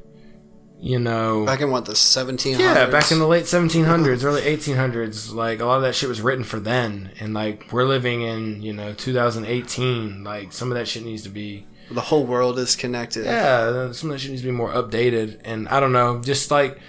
you 0.85 0.99
know, 0.99 1.47
back 1.47 1.61
in 1.61 1.71
what 1.71 1.85
the 1.85 1.93
1700s 1.93 2.59
yeah, 2.59 2.85
back 2.85 3.11
in 3.11 3.17
the 3.17 3.25
late 3.25 3.45
1700s, 3.45 4.23
early 4.23 4.43
1800s. 4.43 5.33
Like 5.33 5.59
a 5.59 5.65
lot 5.65 5.77
of 5.77 5.81
that 5.81 5.95
shit 5.95 6.07
was 6.07 6.21
written 6.21 6.43
for 6.43 6.59
then, 6.59 7.09
and 7.19 7.33
like 7.33 7.73
we're 7.73 7.85
living 7.85 8.21
in, 8.21 8.61
you 8.61 8.71
know, 8.71 8.93
2018. 8.93 10.23
Like 10.23 10.53
some 10.53 10.71
of 10.71 10.77
that 10.77 10.87
shit 10.87 11.03
needs 11.03 11.23
to 11.23 11.29
be, 11.29 11.65
the 11.89 12.01
whole 12.01 12.23
world 12.23 12.59
is 12.59 12.75
connected 12.75 13.25
yeah, 13.25 13.91
some 13.93 14.11
of 14.11 14.13
that 14.13 14.19
shit 14.19 14.29
needs 14.29 14.43
to 14.43 14.47
be 14.47 14.51
more 14.51 14.71
updated. 14.71 15.41
And 15.43 15.67
I 15.69 15.79
don't 15.79 15.91
know, 15.91 16.21
just 16.21 16.51
like. 16.51 16.79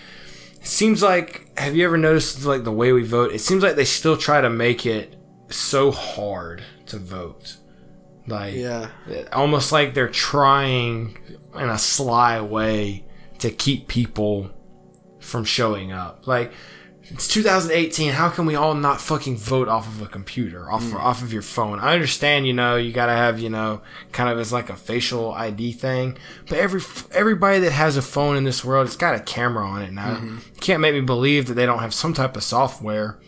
It 0.61 0.67
seems 0.67 1.01
like 1.01 1.57
have 1.57 1.77
you 1.77 1.85
ever 1.87 1.97
noticed 1.97 2.45
like 2.45 2.65
the 2.65 2.73
way 2.73 2.93
we 2.93 3.05
vote? 3.05 3.33
It 3.33 3.39
seems 3.39 3.63
like 3.63 3.77
they 3.77 3.85
still 3.85 4.17
try 4.17 4.41
to 4.41 4.51
make 4.51 4.85
it 4.85 5.15
so 5.49 5.93
hard 5.93 6.63
to 6.87 6.99
vote. 6.99 7.57
Like 8.27 8.57
yeah 8.57 8.91
almost 9.33 9.71
like 9.71 9.95
they're 9.95 10.09
trying 10.09 11.17
in 11.55 11.69
a 11.69 11.79
sly 11.79 12.41
way 12.41 13.06
to 13.41 13.51
keep 13.51 13.89
people 13.89 14.51
from 15.21 15.45
showing 15.45 15.93
up. 15.93 16.27
Like 16.27 16.53
it's 17.09 17.29
2018. 17.29 18.13
How 18.13 18.29
can 18.29 18.47
we 18.47 18.57
all 18.57 18.75
not 18.75 19.01
fucking 19.01 19.37
vote 19.37 19.69
off 19.69 19.87
of 19.87 20.03
a 20.03 20.07
computer, 20.07 20.71
off 20.71 20.83
mm. 20.83 20.95
off 20.97 21.23
of 21.23 21.33
your 21.33 21.43
phone? 21.43 21.79
I 21.79 21.95
understand, 21.95 22.47
you 22.47 22.53
know, 22.53 22.77
you 22.77 22.93
gotta 22.93 23.13
have, 23.13 23.39
you 23.39 23.49
know, 23.49 23.83
kind 24.13 24.29
of 24.29 24.39
as 24.39 24.53
like 24.53 24.71
a 24.71 24.77
facial 24.77 25.33
ID 25.33 25.73
thing. 25.73 26.19
But 26.49 26.59
every 26.59 26.81
everybody 27.13 27.61
that 27.61 27.73
has 27.73 27.97
a 27.97 28.03
phone 28.03 28.37
in 28.37 28.45
this 28.45 28.65
world, 28.65 28.87
it's 28.87 28.97
got 28.97 29.15
a 29.15 29.21
camera 29.21 29.67
on 29.67 29.83
it 29.83 29.93
now. 29.93 30.17
Mm-hmm. 30.17 30.39
You 30.55 30.61
can't 30.61 30.81
make 30.81 30.95
me 30.95 31.01
believe 31.01 31.47
that 31.47 31.55
they 31.55 31.67
don't 31.67 31.79
have 31.79 31.95
some 31.95 32.13
type 32.13 32.37
of 32.37 32.43
software 32.43 33.21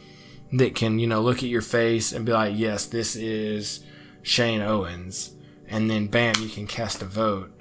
that 0.52 0.74
can, 0.74 0.98
you 0.98 1.06
know, 1.06 1.20
look 1.20 1.39
at 1.39 1.48
your 1.48 1.62
face 1.62 2.12
and 2.12 2.26
be 2.26 2.32
like, 2.32 2.55
yes, 2.56 2.86
this 2.86 3.14
is 3.14 3.85
Shane 4.22 4.60
Owens. 4.60 5.35
And 5.68 5.90
then 5.90 6.06
bam, 6.06 6.35
you 6.40 6.48
can 6.48 6.66
cast 6.66 7.02
a 7.02 7.05
vote. 7.05 7.57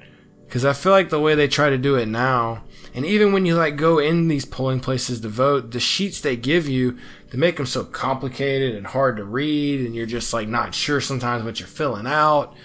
Because 0.48 0.64
I 0.66 0.74
feel 0.74 0.92
like 0.94 1.10
the 1.10 1.20
way 1.20 1.36
they 1.36 1.48
try 1.48 1.70
to 1.70 1.78
do 1.78 1.96
it 1.96 2.08
now, 2.08 2.64
and 2.96 3.06
even 3.06 3.34
when 3.34 3.46
you 3.46 3.56
like 3.56 3.76
go 3.76 4.00
in 4.00 4.28
these 4.30 4.46
polling 4.46 4.80
places 4.80 5.20
to 5.22 5.28
vote, 5.30 5.72
the 5.72 5.80
sheets 5.80 6.22
they 6.22 6.36
give 6.38 6.68
you, 6.70 6.98
they 7.30 7.38
make 7.38 7.58
them 7.58 7.66
so 7.66 7.84
complicated 7.84 8.74
and 8.76 8.88
hard 8.88 9.18
to 9.18 9.24
read, 9.26 9.86
and 9.86 9.94
you're 9.96 10.06
just 10.06 10.34
like 10.34 10.48
not 10.48 10.74
sure 10.74 11.02
sometimes 11.02 11.44
what 11.44 11.60
you're 11.60 11.68
filling 11.68 12.08
out. 12.08 12.56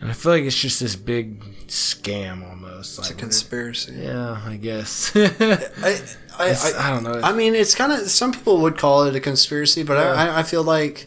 And 0.00 0.10
I 0.10 0.14
feel 0.14 0.32
like 0.32 0.42
it's 0.42 0.60
just 0.60 0.80
this 0.80 0.96
big 0.96 1.40
scam 1.68 2.48
almost. 2.48 2.98
it's 2.98 3.08
a 3.08 3.12
Like, 3.12 3.18
conspiracy 3.18 3.94
yeah, 3.94 4.40
I 4.44 4.56
guess. 4.56 5.12
I, 5.16 6.00
I, 6.38 6.50
I, 6.50 6.72
I 6.78 6.90
don't 6.90 7.04
know. 7.04 7.20
I 7.22 7.32
mean, 7.32 7.54
it's 7.54 7.74
kind 7.74 7.92
of 7.92 8.10
some 8.10 8.32
people 8.32 8.58
would 8.62 8.76
call 8.76 9.04
it 9.04 9.14
a 9.16 9.20
conspiracy, 9.20 9.82
but 9.84 9.94
Yeah. 9.94 10.12
I, 10.12 10.40
I 10.40 10.42
feel 10.42 10.64
like 10.64 11.06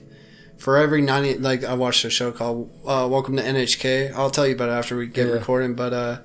for 0.66 0.78
every 0.78 1.00
ninety, 1.02 1.38
like 1.38 1.64
I 1.64 1.76
watched 1.76 2.04
a 2.06 2.10
show 2.10 2.32
called 2.32 2.72
uh, 2.88 3.08
"Welcome 3.10 3.38
to 3.38 3.44
NHK." 3.44 4.12
I'll 4.16 4.32
tell 4.32 4.48
you 4.48 4.56
about 4.56 4.70
it 4.70 4.72
after 4.72 4.98
we 4.98 5.06
get 5.06 5.28
Yeah. 5.28 5.34
recording. 5.34 5.76
But 5.76 5.94
uh, 5.94 6.18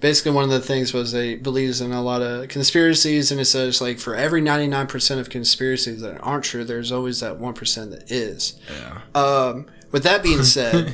basically, 0.00 0.32
one 0.32 0.42
of 0.42 0.50
the 0.50 0.58
things 0.60 0.92
was 0.92 1.12
they 1.12 1.36
believes 1.36 1.80
in 1.80 1.92
a 1.92 2.02
lot 2.02 2.20
of 2.20 2.48
conspiracies, 2.48 3.30
and 3.30 3.40
it 3.40 3.44
says 3.44 3.80
like 3.80 4.00
for 4.00 4.16
every 4.16 4.40
ninety 4.40 4.66
nine 4.66 4.88
percent 4.88 5.20
of 5.20 5.30
conspiracies 5.30 6.00
that 6.00 6.18
aren't 6.22 6.42
true, 6.42 6.64
there's 6.64 6.90
always 6.90 7.20
that 7.20 7.38
one 7.38 7.54
percent 7.54 7.92
that 7.92 8.10
is. 8.10 8.58
yeah. 8.68 9.02
Um, 9.14 9.66
with 9.92 10.02
that 10.02 10.24
being 10.24 10.42
said, 10.56 10.92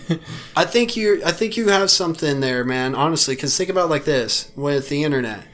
I 0.55 0.67
think 0.67 0.95
you 0.95 1.23
I 1.25 1.33
think 1.33 1.57
you 1.57 1.69
have 1.71 1.91
something 1.91 2.41
there, 2.41 2.65
man. 2.67 2.95
Honestly, 2.95 3.35
because 3.35 3.57
think 3.57 3.71
about 3.71 3.87
it 3.87 3.91
like 3.91 4.05
this: 4.05 4.53
with 4.57 4.91
the 4.91 5.05
internet, 5.05 5.45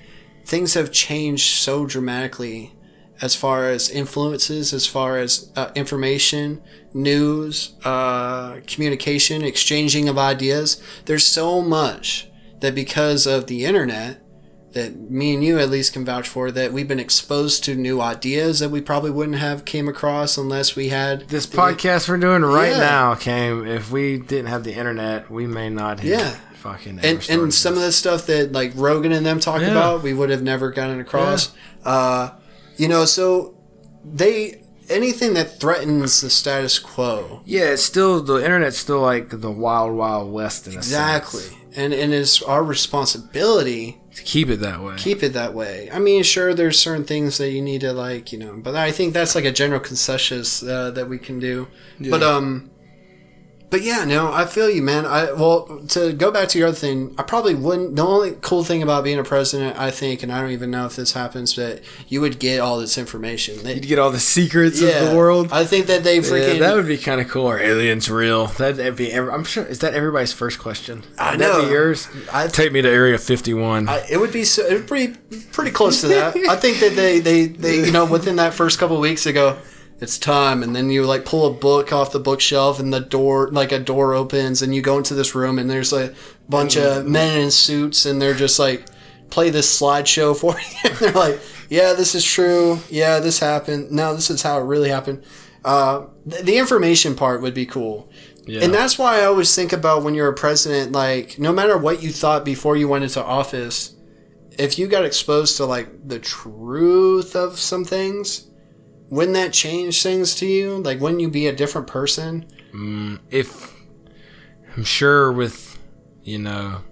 things 0.45 0.75
have 0.75 0.91
changed 0.91 1.47
so 1.61 1.87
dramatically, 1.87 2.73
as 3.21 3.35
far 3.35 3.69
as 3.69 3.89
influences, 3.89 4.73
as 4.73 4.87
far 4.87 5.19
as 5.19 5.51
uh, 5.57 5.71
information, 5.75 6.61
news, 6.93 7.75
uh, 7.85 8.61
communication, 8.67 9.43
exchanging 9.43 10.09
of 10.09 10.19
ideas. 10.19 10.81
There's 11.07 11.25
so 11.25 11.61
much 11.63 12.29
that 12.61 12.75
because 12.75 13.27
of 13.27 13.47
the 13.47 13.65
internet, 13.65 14.23
that 14.73 15.11
me 15.11 15.33
and 15.33 15.43
you 15.43 15.59
at 15.59 15.71
least 15.71 15.95
can 15.95 16.05
vouch 16.05 16.29
for, 16.29 16.51
that 16.51 16.71
we've 16.73 16.89
been 16.89 17.01
exposed 17.01 17.65
to 17.65 17.75
new 17.75 18.01
ideas 18.03 18.59
that 18.61 18.69
we 18.71 18.83
probably 18.83 19.11
wouldn't 19.11 19.39
have 19.39 19.65
came 19.65 19.89
across 19.89 20.37
unless 20.37 20.77
we 20.77 20.91
had 20.91 21.27
This 21.29 21.47
podcast 21.47 22.11
we're 22.11 22.19
doing 22.19 22.43
right 22.43 22.73
Yeah. 22.73 22.79
now 22.81 23.15
came. 23.15 23.67
If 23.67 23.91
we 23.91 24.19
didn't 24.19 24.47
have 24.49 24.65
the 24.65 24.75
internet, 24.75 25.31
we 25.31 25.47
may 25.47 25.71
not 25.71 26.01
have 26.01 26.09
Yeah. 26.09 26.35
fucking. 26.61 26.99
and 27.03 27.27
and 27.31 27.55
some 27.55 27.73
of 27.75 27.81
the 27.81 27.93
stuff 27.93 28.27
that 28.27 28.53
like 28.53 28.73
Rogan 28.75 29.13
and 29.13 29.25
them 29.25 29.41
talk 29.41 29.63
Yeah. 29.63 29.71
about, 29.71 30.03
we 30.03 30.13
would 30.13 30.29
have 30.29 30.43
never 30.43 30.71
gotten 30.71 31.01
across. 31.01 31.51
Uh, 31.83 32.31
you 32.77 32.89
know, 32.89 33.05
so 33.05 33.55
they 34.05 34.63
anything 34.89 35.35
that 35.35 35.59
threatens 35.61 36.21
the 36.21 36.31
status 36.31 36.79
quo, 36.79 37.43
Yeah, 37.45 37.71
it's 37.73 37.83
still 37.83 38.23
the 38.23 38.37
internet's 38.37 38.79
still 38.79 39.01
like 39.01 39.31
the 39.41 39.51
wild, 39.51 39.97
wild 39.97 40.33
west 40.33 40.67
in 40.69 40.75
a 40.75 40.77
exactly, 40.77 41.41
sense. 41.43 41.55
and 41.77 41.93
and 41.93 42.13
it's 42.15 42.41
our 42.43 42.63
responsibility 42.63 43.99
to 44.15 44.23
keep 44.23 44.49
it 44.49 44.61
that 44.61 44.83
way. 44.83 44.95
keep 44.97 45.23
it 45.23 45.33
that 45.35 45.55
way. 45.55 45.91
I 45.93 45.99
mean, 45.99 46.23
sure, 46.23 46.55
there's 46.55 46.79
certain 46.79 47.05
things 47.05 47.39
that 47.39 47.51
you 47.51 47.61
need 47.63 47.81
to 47.83 47.93
like, 47.93 48.33
you 48.33 48.39
know, 48.39 48.55
but 48.63 48.75
I 48.75 48.91
think 48.93 49.13
that's 49.13 49.35
like 49.35 49.45
a 49.45 49.53
general 49.53 49.81
consensus 49.81 50.63
uh, 50.63 50.91
that 50.93 51.09
we 51.09 51.19
can 51.19 51.39
do. 51.39 51.69
But 52.01 52.23
um, 52.23 52.71
but 53.69 53.83
yeah, 53.83 54.05
no, 54.05 54.33
I 54.33 54.45
feel 54.47 54.71
you, 54.71 54.83
man. 54.83 55.05
I 55.07 55.33
well 55.33 55.81
to 55.89 56.13
go 56.13 56.31
back 56.31 56.49
to 56.51 56.59
your 56.59 56.69
other 56.69 56.77
thing, 56.77 57.15
I 57.19 57.23
probably 57.23 57.55
wouldn't. 57.55 57.97
The 57.97 58.03
only 58.07 58.33
cool 58.41 58.63
thing 58.65 58.83
about 58.83 59.05
being 59.05 59.19
a 59.19 59.25
president, 59.25 59.79
I 59.79 59.91
think, 59.91 60.23
and 60.23 60.31
I 60.33 60.41
don't 60.41 60.51
even 60.53 60.71
know 60.71 60.87
if 60.87 60.97
this 60.97 61.13
happens, 61.13 61.55
but 61.55 61.81
you 62.09 62.21
would 62.21 62.39
get 62.39 62.61
all 62.61 62.79
this 62.79 62.97
information. 62.97 63.63
They, 63.63 63.75
You'd 63.75 63.87
get 63.87 63.99
all 63.99 64.11
the 64.11 64.21
secrets 64.21 64.81
yeah, 64.81 65.03
of 65.03 65.11
the 65.11 65.17
world. 65.17 65.49
I 65.53 65.65
think 65.65 65.87
that 65.87 66.05
they 66.05 66.17
yeah, 66.17 66.23
freaking. 66.23 66.59
that 66.61 66.75
would 66.77 66.87
be 66.87 66.99
kind 66.99 67.21
of 67.21 67.29
cool. 67.29 67.47
Are 67.49 67.59
aliens 67.59 68.09
real? 68.11 68.47
That'd 68.47 68.97
be. 68.97 69.13
I'm 69.13 69.45
sure. 69.45 69.65
Is 69.65 69.81
that 69.81 69.95
everybody's 69.95 70.33
first 70.33 70.59
question? 70.59 71.03
I 71.19 71.33
Would 71.33 71.41
that 71.41 71.53
know. 71.59 71.65
be 71.65 71.71
yours. 71.71 72.09
I- 72.33 72.47
Take 72.49 72.73
me 72.73 72.83
to 72.83 72.89
Area 72.89 73.19
51. 73.19 73.89
I, 73.89 74.07
it 74.11 74.19
would 74.19 74.33
be 74.33 74.45
so, 74.45 74.65
it 74.65 74.73
would 74.75 74.87
pretty 74.89 75.15
pretty 75.53 75.71
close 75.73 76.01
to 76.03 76.09
that. 76.09 76.37
I 76.37 76.57
think 76.57 76.79
that 76.81 76.95
they, 76.95 77.19
they, 77.21 77.47
they 77.47 77.85
you 77.85 77.91
know 77.93 78.07
within 78.07 78.37
that 78.37 78.55
first 78.55 78.79
couple 78.79 78.97
of 78.97 79.03
weeks 79.03 79.25
they 79.25 79.33
go, 79.33 79.59
it's 80.01 80.19
time, 80.19 80.63
and 80.63 80.75
then 80.77 80.91
you 80.91 81.05
like 81.05 81.25
pull 81.25 81.47
a 81.47 81.53
book 81.53 81.93
off 81.93 82.13
the 82.13 82.21
bookshelf, 82.21 82.79
and 82.79 82.93
the 82.93 83.01
door 83.01 83.49
like 83.51 83.73
a 83.73 83.79
door 83.79 84.15
opens, 84.15 84.63
and 84.63 84.75
you 84.75 84.83
go 84.83 84.99
into 84.99 85.15
this 85.15 85.35
room, 85.35 85.59
and 85.59 85.69
there's 85.71 85.93
a 85.93 86.15
bunch 86.49 86.77
of 86.77 87.07
men 87.07 87.41
in 87.41 87.51
suits, 87.51 88.05
and 88.07 88.21
they're 88.21 88.35
just 88.35 88.59
like 88.59 88.87
play 89.31 89.51
this 89.51 89.81
slideshow 89.81 90.37
for 90.37 90.55
you. 90.61 90.91
and 90.91 90.95
they're 90.99 91.13
like, 91.13 91.41
yeah, 91.69 91.93
this 91.95 92.15
is 92.15 92.25
true. 92.25 92.79
Yeah, 92.91 93.19
this 93.21 93.39
happened. 93.41 93.91
No, 93.91 94.15
this 94.15 94.31
is 94.31 94.43
how 94.43 94.59
it 94.61 94.65
really 94.65 94.89
happened. 94.91 95.25
Uh, 95.65 96.07
th- 96.31 96.45
the 96.45 96.59
information 96.59 97.17
part 97.17 97.43
would 97.43 97.55
be 97.55 97.67
cool. 97.67 98.09
yeah. 98.47 98.63
And 98.63 98.73
that's 98.73 98.97
why 98.99 99.21
I 99.21 99.25
always 99.25 99.53
think 99.53 99.73
about 99.73 100.05
when 100.05 100.15
you're 100.15 100.29
a 100.29 100.33
president, 100.35 100.93
like, 100.93 101.41
no 101.41 101.53
matter 101.53 101.77
what 101.77 102.03
you 102.05 102.13
thought 102.13 102.45
before 102.45 102.77
you 102.77 102.87
went 102.87 103.03
into 103.03 103.21
office, 103.25 103.97
if 104.57 104.79
you 104.79 104.87
got 104.87 105.05
exposed 105.05 105.57
to, 105.57 105.65
like, 105.65 106.07
the 106.07 106.21
truth 106.21 107.35
of 107.35 107.59
some 107.59 107.85
things, 107.85 108.49
wouldn't 109.11 109.35
that 109.35 109.53
change 109.53 110.03
things 110.03 110.35
to 110.37 110.47
you? 110.47 110.79
Like, 110.79 111.01
wouldn't 111.01 111.21
you 111.21 111.31
be 111.31 111.47
a 111.47 111.55
different 111.55 111.87
person? 111.87 112.47
Mm, 112.73 113.21
if 113.31 113.73
I'm 114.77 114.85
sure 114.85 115.33
with 115.33 115.79
you 116.23 116.39
know 116.39 116.83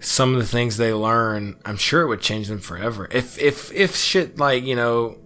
some 0.00 0.34
of 0.34 0.40
the 0.40 0.46
things 0.46 0.76
they 0.76 0.92
learn, 0.92 1.56
I'm 1.64 1.76
sure 1.76 2.02
it 2.02 2.08
would 2.08 2.20
change 2.20 2.48
them 2.48 2.60
forever. 2.60 3.08
If 3.10 3.38
if 3.38 3.72
if 3.72 3.96
shit 3.96 4.38
like 4.38 4.62
you 4.64 4.76
know 4.76 5.18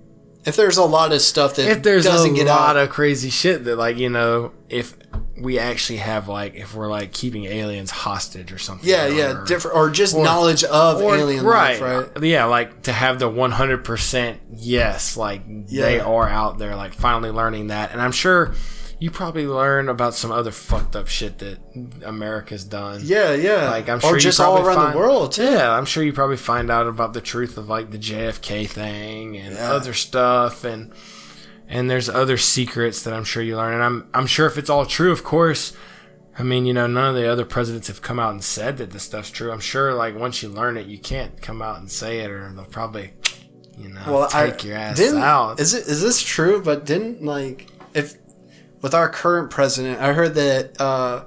If 0.45 0.57
there's 0.57 0.79
a 0.79 0.85
lot 0.85 1.13
of 1.13 1.21
stuff 1.21 1.57
that 1.57 1.69
if 1.69 1.83
there's 1.83 2.05
doesn't 2.05 2.33
a 2.33 2.35
get 2.35 2.47
lot 2.47 2.77
out. 2.77 2.83
of 2.85 2.91
crazy 2.91 3.31
shit 3.31 3.65
that 3.65 3.77
like 3.77 3.97
you 3.99 4.09
know 4.09 4.53
if 4.69 4.97
we 5.43 5.59
actually 5.59 5.99
have 5.99 6.29
like 6.29 6.55
if 6.55 6.75
we're 6.75 6.89
like 6.89 7.13
keeping 7.13 7.45
aliens 7.47 7.91
hostage 7.91 8.53
or 8.53 8.59
something 8.59 8.89
yeah, 8.89 9.07
or- 9.07 9.09
yeah, 9.09 9.45
different, 9.47 9.77
or 9.77 9.91
just 9.91 10.17
knowledge 10.17 10.63
of 10.65 11.03
or- 11.03 11.17
alien 11.17 11.45
right, 11.45 11.81
life, 11.81 12.15
right? 12.17 12.23
Yeah, 12.25 12.45
like 12.45 12.83
to 12.83 12.93
have 12.93 13.19
the 13.19 13.29
100% 13.29 14.39
yes, 14.57 15.17
like 15.17 15.43
they 15.69 16.01
are 16.01 16.29
out 16.29 16.59
there, 16.59 16.77
like 16.77 16.95
finally 16.95 17.31
learning 17.31 17.69
that. 17.69 17.93
And 17.93 18.01
I'm 18.01 18.13
sure 18.13 18.55
you 18.99 19.11
probably 19.11 19.47
learn 19.49 19.89
about 19.89 20.15
some 20.15 20.31
other 20.31 20.53
fucked 20.53 20.95
up 20.95 21.09
shit 21.09 21.39
that 21.41 21.59
America's 22.05 22.63
done. 22.65 23.01
Yeah, 23.03 23.35
yeah. 23.35 23.69
Like 23.69 23.89
I'm 23.89 23.99
sure 23.99 24.11
or 24.13 24.15
you 24.15 24.21
just 24.21 24.39
all 24.39 24.59
around 24.65 24.77
find- 24.77 24.95
the 24.95 24.99
world, 24.99 25.33
too. 25.33 25.43
Yeah, 25.43 25.73
I'm 25.73 25.87
sure 25.87 26.05
you 26.05 26.13
probably 26.13 26.37
find 26.37 26.71
out 26.71 26.87
about 26.87 27.13
the 27.13 27.21
truth 27.21 27.59
of 27.59 27.69
like 27.69 27.91
the 27.91 27.99
JFK 27.99 28.69
thing 28.69 29.37
and 29.37 29.57
Yeah. 29.57 29.73
other 29.73 29.93
stuff 29.93 30.63
and 30.65 30.93
and 31.73 31.91
there's 31.91 32.09
other 32.09 32.37
secrets 32.37 33.03
that 33.03 33.15
I'm 33.15 33.25
sure 33.25 33.43
you 33.43 33.57
learn 33.57 33.73
and 33.73 33.83
I'm 33.83 34.09
I'm 34.13 34.27
sure 34.27 34.47
if 34.47 34.59
it's 34.59 34.71
all 34.71 34.85
true, 34.87 35.11
of 35.11 35.25
course. 35.25 35.73
I 36.39 36.43
mean, 36.43 36.65
you 36.67 36.73
know, 36.73 36.87
none 36.87 37.11
of 37.11 37.15
the 37.15 37.27
other 37.27 37.45
presidents 37.45 37.89
have 37.89 38.01
come 38.01 38.19
out 38.19 38.33
and 38.33 38.45
said 38.45 38.79
that 38.79 38.91
this 38.91 39.03
stuff's 39.03 39.31
true. 39.31 39.51
I'm 39.51 39.61
sure 39.61 39.95
like 39.95 40.15
once 40.15 40.43
you 40.43 40.49
learn 40.49 40.77
it, 40.77 40.87
you 40.87 40.99
can't 40.99 41.41
come 41.41 41.61
out 41.61 41.79
and 41.79 41.91
say 41.91 42.21
it 42.21 42.31
or 42.31 42.53
they'll 42.53 42.65
probably 42.67 43.13
you 43.79 43.89
know, 43.89 44.03
well, 44.07 44.29
take 44.29 44.65
I 44.65 44.69
your 44.69 44.77
ass 44.77 45.01
out. 45.01 45.61
Is 45.61 45.73
it 45.73 45.87
is 45.87 46.03
this 46.03 46.23
true? 46.23 46.63
But 46.63 46.85
didn't 46.85 47.25
like 47.25 47.69
if 47.95 48.17
with 48.83 48.95
our 48.95 49.09
current 49.09 49.51
president, 49.51 50.01
I 50.01 50.13
heard 50.13 50.35
that 50.35 50.79
uh, 50.79 51.25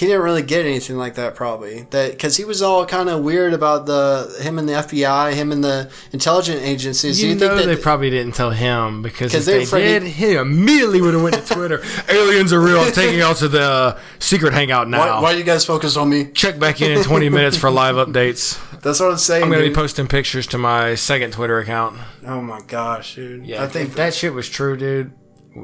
he 0.00 0.06
didn't 0.06 0.22
really 0.22 0.40
get 0.40 0.64
anything 0.64 0.96
like 0.96 1.16
that. 1.16 1.34
Probably 1.34 1.82
that 1.90 2.12
because 2.12 2.34
he 2.34 2.46
was 2.46 2.62
all 2.62 2.86
kind 2.86 3.10
of 3.10 3.22
weird 3.22 3.52
about 3.52 3.84
the 3.84 4.34
him 4.40 4.58
and 4.58 4.66
the 4.66 4.72
FBI, 4.72 5.34
him 5.34 5.52
and 5.52 5.62
the 5.62 5.92
intelligence 6.10 6.62
agencies. 6.62 7.22
you 7.22 7.34
Do 7.34 7.48
know 7.48 7.58
think 7.58 7.66
they 7.66 7.76
probably 7.76 8.08
didn't 8.08 8.34
tell 8.34 8.50
him 8.50 9.02
because 9.02 9.34
if 9.34 9.44
they 9.44 9.64
afraid 9.64 9.98
did, 10.00 10.02
he 10.04 10.36
immediately 10.36 11.02
would 11.02 11.12
have 11.12 11.22
went 11.22 11.36
to 11.36 11.54
Twitter. 11.54 11.82
Aliens 12.08 12.50
are 12.50 12.62
real. 12.62 12.80
I'm 12.80 12.92
taking 12.92 13.18
y'all 13.18 13.34
to 13.34 13.48
the 13.48 13.60
uh, 13.60 14.00
secret 14.20 14.54
hangout 14.54 14.88
now. 14.88 15.00
why, 15.16 15.20
why 15.20 15.32
you 15.32 15.44
guys 15.44 15.66
focus 15.66 15.98
on 15.98 16.08
me? 16.08 16.30
Check 16.32 16.58
back 16.58 16.80
in 16.80 16.92
in 16.92 17.04
20 17.04 17.28
minutes 17.28 17.58
for 17.58 17.70
live 17.70 17.96
updates. 17.96 18.58
That's 18.80 19.00
what 19.00 19.10
I'm 19.10 19.18
saying. 19.18 19.42
I'm 19.42 19.50
going 19.50 19.62
to 19.62 19.68
be 19.68 19.74
posting 19.74 20.06
pictures 20.06 20.46
to 20.46 20.56
my 20.56 20.94
second 20.94 21.34
Twitter 21.34 21.58
account. 21.58 21.98
oh 22.26 22.40
my 22.40 22.62
gosh, 22.62 23.16
dude. 23.16 23.44
Yeah, 23.44 23.62
I 23.62 23.66
think 23.66 23.90
if 23.90 23.96
that 23.96 24.14
shit 24.14 24.32
was 24.32 24.48
true, 24.48 24.78
dude, 24.78 25.12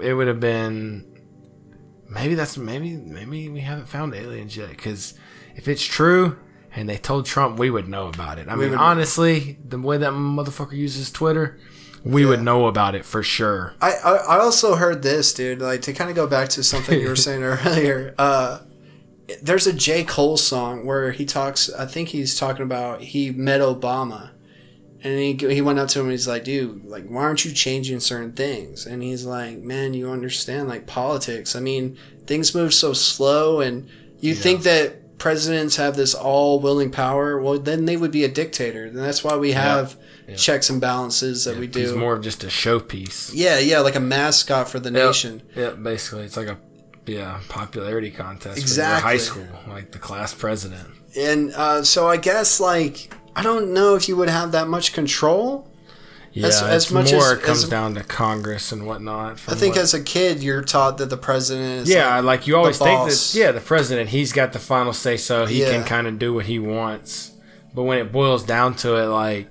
it 0.03 0.13
would 0.13 0.29
have 0.29 0.41
been. 0.41 1.16
Maybe 2.17 2.35
that's 2.35 2.57
maybe 2.57 2.97
maybe 2.97 3.49
we 3.49 3.61
haven't 3.61 3.87
found 3.89 4.15
aliens 4.15 4.57
yet. 4.57 4.71
Because 4.71 5.15
if 5.55 5.69
it's 5.69 5.85
true 5.85 6.39
and 6.75 6.89
they 6.89 6.97
told 6.99 7.27
Trump, 7.27 7.59
we 7.59 7.71
would 7.71 7.89
know 7.89 8.09
about 8.09 8.39
it. 8.39 8.49
I 8.49 8.57
mean, 8.57 8.71
would- 8.71 8.79
honestly, 8.79 9.59
the 9.67 9.79
way 9.79 9.99
that 9.99 10.13
motherfucker 10.13 10.73
uses 10.77 11.11
Twitter, 11.11 11.59
we 12.05 12.25
would 12.25 12.43
know 12.43 12.67
about 12.67 12.95
it 12.95 13.05
for 13.05 13.23
sure. 13.23 13.75
I, 13.81 13.93
I 13.93 14.13
I 14.17 14.39
also 14.41 14.75
heard 14.77 15.03
this, 15.03 15.33
dude. 15.35 15.61
Like 15.61 15.83
to 15.83 15.93
kind 15.93 16.11
of 16.11 16.17
go 16.17 16.27
back 16.27 16.49
to 16.51 16.63
something 16.63 17.01
you 17.01 17.09
were 17.09 17.17
saying 17.27 17.43
earlier. 17.43 18.15
Uh, 18.19 18.61
there's 19.43 19.67
a 19.67 19.73
J 19.73 20.05
Cole 20.05 20.37
song 20.37 20.87
where 20.87 21.11
he 21.13 21.25
talks. 21.25 21.69
I 21.73 21.87
think 21.87 22.11
he's 22.11 22.39
talking 22.39 22.63
about 22.63 23.01
he 23.03 23.31
met 23.31 23.61
Obama, 23.61 24.31
and 25.03 25.19
he 25.19 25.35
he 25.35 25.61
went 25.61 25.79
up 25.79 25.89
to 25.89 26.01
him 26.01 26.07
and 26.07 26.13
he's 26.13 26.29
like, 26.29 26.45
"Dude, 26.45 26.85
like, 26.85 27.07
why 27.07 27.23
aren't 27.23 27.45
you 27.45 27.53
changing 27.53 28.01
certain 28.01 28.33
things?" 28.33 28.87
And 28.87 29.03
he's 29.03 29.25
like, 29.25 29.59
"Man, 29.59 29.95
you 29.95 30.11
understand 30.11 30.69
like 30.69 30.87
politics. 30.87 31.55
I 31.57 31.61
mean, 31.61 31.97
things 32.27 32.55
move 32.55 32.73
so 32.75 32.93
slow, 32.93 33.61
and 33.61 33.89
you 34.21 34.35
think 34.35 34.63
that 34.63 35.19
presidents 35.19 35.77
have 35.77 35.97
this 35.97 36.15
all 36.15 36.61
willing 36.61 36.91
power. 36.91 37.41
Well, 37.41 37.59
then 37.59 37.85
they 37.85 37.97
would 37.97 38.11
be 38.11 38.25
a 38.25 38.29
dictator, 38.29 38.85
and 38.85 38.99
that's 38.99 39.23
why 39.25 39.37
we 39.37 39.53
have." 39.53 39.97
Checks 40.37 40.69
and 40.71 40.81
balances 40.81 41.45
that 41.45 41.57
we 41.57 41.69
do. 41.69 41.79
He's 41.79 41.93
more 41.93 42.15
of 42.15 42.21
just 42.21 42.43
a 42.43 42.49
showpiece. 42.49 43.31
Yeah, 43.33 43.61
yeah, 43.61 43.79
like 43.79 43.95
a 43.95 44.01
mascot 44.01 44.69
for 44.69 44.81
the 44.81 44.91
nation. 44.91 45.41
Yeah, 45.55 45.71
basically, 45.71 46.25
it's 46.25 46.37
like 46.37 46.49
a 46.49 46.59
yeah 47.07 47.39
popularity 47.49 48.11
contest 48.11 48.59
Exactly. 48.59 49.01
for 49.01 49.07
high 49.07 49.17
school, 49.19 49.47
like 49.69 49.93
the 49.93 50.01
class 50.01 50.35
president. 50.35 50.89
And 51.17 51.53
uh, 51.53 51.85
so 51.85 52.09
I 52.09 52.17
guess 52.17 52.59
like 52.59 53.15
I 53.37 53.43
don't 53.43 53.73
know 53.75 53.95
if 53.95 54.09
you 54.09 54.17
would 54.17 54.31
have 54.31 54.51
that 54.53 54.67
much 54.67 54.93
control. 54.93 55.69
Yeah, 56.33 56.49
As- 56.49 56.63
as 56.63 56.91
much 56.91 57.13
more 57.13 57.33
as- 57.33 57.39
it 57.39 57.43
comes 57.43 57.63
as- 57.65 57.69
down 57.71 57.95
to 57.95 58.03
Congress 58.03 58.73
and 58.73 58.87
whatnot. 58.87 59.39
I 59.49 59.55
think 59.55 59.75
what- 59.77 59.83
as 59.83 59.95
a 59.95 60.01
kid 60.03 60.43
you're 60.43 60.63
taught 60.63 60.99
that 60.99 61.09
the 61.11 61.17
president 61.17 61.83
is 61.83 61.89
yeah, 61.95 62.19
like 62.21 62.47
you 62.47 62.57
always 62.57 62.79
think 62.79 63.09
that 63.09 63.35
yeah, 63.35 63.53
the 63.53 63.61
president 63.61 64.11
he's 64.11 64.33
got 64.33 64.53
the 64.53 64.59
final 64.59 64.93
say, 64.93 65.17
so 65.17 65.47
he 65.47 65.61
Yeah. 65.63 65.71
can 65.71 65.85
kind 65.85 66.07
of 66.07 66.19
do 66.19 66.35
what 66.35 66.47
he 66.47 66.59
wants. 66.59 67.31
But 67.75 67.83
when 67.85 67.99
it 67.99 68.11
boils 68.13 68.43
down 68.43 68.75
to 68.77 68.97
it, 68.97 69.07
like 69.07 69.49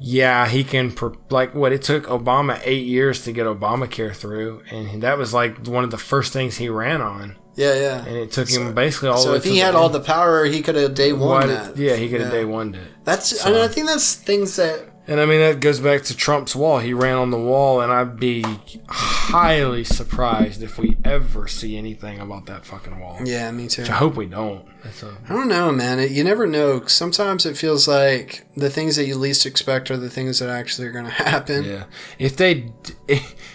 yeah, 0.00 0.46
he 0.48 0.64
can 0.64 0.92
like 1.30 1.54
what 1.54 1.72
it 1.72 1.80
took 1.82 2.06
Obama 2.06 2.58
eight 2.64 2.84
years 2.84 3.22
to 3.24 3.32
get 3.32 3.46
Obamacare 3.46 4.14
through, 4.14 4.62
and 4.70 5.02
that 5.02 5.16
was 5.18 5.32
like 5.32 5.66
one 5.66 5.84
of 5.84 5.90
the 5.90 5.96
first 5.98 6.32
things 6.32 6.56
he 6.56 6.68
ran 6.68 7.00
on, 7.00 7.36
yeah, 7.56 7.74
yeah. 7.74 8.04
and 8.04 8.16
it 8.16 8.32
took 8.32 8.48
him 8.48 8.74
basically 8.74 9.08
all. 9.08 9.16
So 9.18 9.28
the 9.28 9.32
way 9.34 9.40
So 9.40 9.46
if 9.48 9.52
he 9.52 9.58
had 9.58 9.74
all 9.74 9.88
the 9.88 10.00
power, 10.00 10.44
he 10.44 10.60
could 10.62 10.74
have 10.76 10.94
day 10.94 11.12
one 11.12 11.48
that. 11.48 11.76
yeah, 11.76 11.96
he 11.96 12.08
could 12.08 12.20
have 12.20 12.32
Yeah. 12.32 12.40
day 12.40 12.44
one. 12.44 12.76
That's 13.04 13.44
and 13.44 13.56
I 13.56 13.68
think 13.68 13.86
that's 13.86 14.14
things 14.14 14.56
that 14.56 14.80
And 15.06 15.20
I 15.20 15.26
mean 15.26 15.40
that 15.40 15.60
goes 15.60 15.80
back 15.80 16.02
to 16.04 16.16
Trump's 16.16 16.56
wall. 16.56 16.78
He 16.78 16.94
ran 16.94 17.16
on 17.18 17.30
the 17.30 17.38
wall, 17.38 17.80
and 17.82 17.92
I'd 17.92 18.18
be 18.18 18.42
highly 18.88 19.84
surprised 19.84 20.62
if 20.62 20.78
we 20.78 20.96
ever 21.04 21.46
see 21.46 21.76
anything 21.76 22.20
about 22.20 22.46
that 22.46 22.64
fucking 22.64 22.98
wall. 23.00 23.18
Yeah, 23.22 23.50
me 23.50 23.68
too. 23.68 23.82
Which 23.82 23.90
I 23.90 23.94
hope 23.94 24.14
we 24.16 24.26
don't. 24.26 24.64
I 25.28 25.32
don't 25.32 25.48
know, 25.48 25.72
man. 25.72 25.98
It, 25.98 26.10
you 26.10 26.24
never 26.24 26.46
know. 26.46 26.84
Sometimes 26.86 27.44
it 27.46 27.56
feels 27.56 27.86
like 27.88 28.46
the 28.56 28.70
things 28.70 28.96
that 28.96 29.06
you 29.06 29.16
least 29.16 29.46
expect 29.46 29.90
are 29.90 29.96
the 29.96 30.10
things 30.10 30.38
that 30.38 30.48
actually 30.48 30.88
are 30.88 30.92
going 30.92 31.04
to 31.10 31.10
happen. 31.10 31.64
yeah. 31.64 31.84
If 32.18 32.36
they 32.36 32.72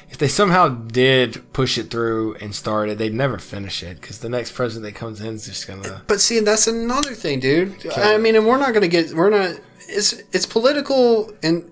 if 0.10 0.18
they 0.18 0.27
somehow 0.27 0.69
did 0.69 1.53
push 1.53 1.77
it 1.77 1.91
through 1.91 2.36
and 2.36 2.53
start 2.56 2.90
it, 2.90 2.98
they'd 2.98 3.14
never 3.14 3.38
finish 3.38 3.84
it 3.84 4.02
because 4.02 4.19
the 4.19 4.30
next 4.30 4.53
president 4.53 4.91
that 4.91 4.99
comes 4.99 5.22
in 5.22 5.36
is 5.36 5.45
just 5.45 5.68
gonna. 5.68 6.03
But 6.07 6.19
see, 6.19 6.40
that's 6.40 6.68
another 6.68 7.14
thing, 7.14 7.40
dude. 7.40 7.86
I 7.95 8.18
mean, 8.18 8.36
and 8.36 8.45
we're 8.45 8.57
not 8.57 8.69
going 8.69 8.81
to 8.81 8.88
get. 8.88 9.14
We're 9.14 9.30
not. 9.30 9.60
It's 9.88 10.14
it's 10.34 10.45
political 10.45 11.31
and, 11.41 11.72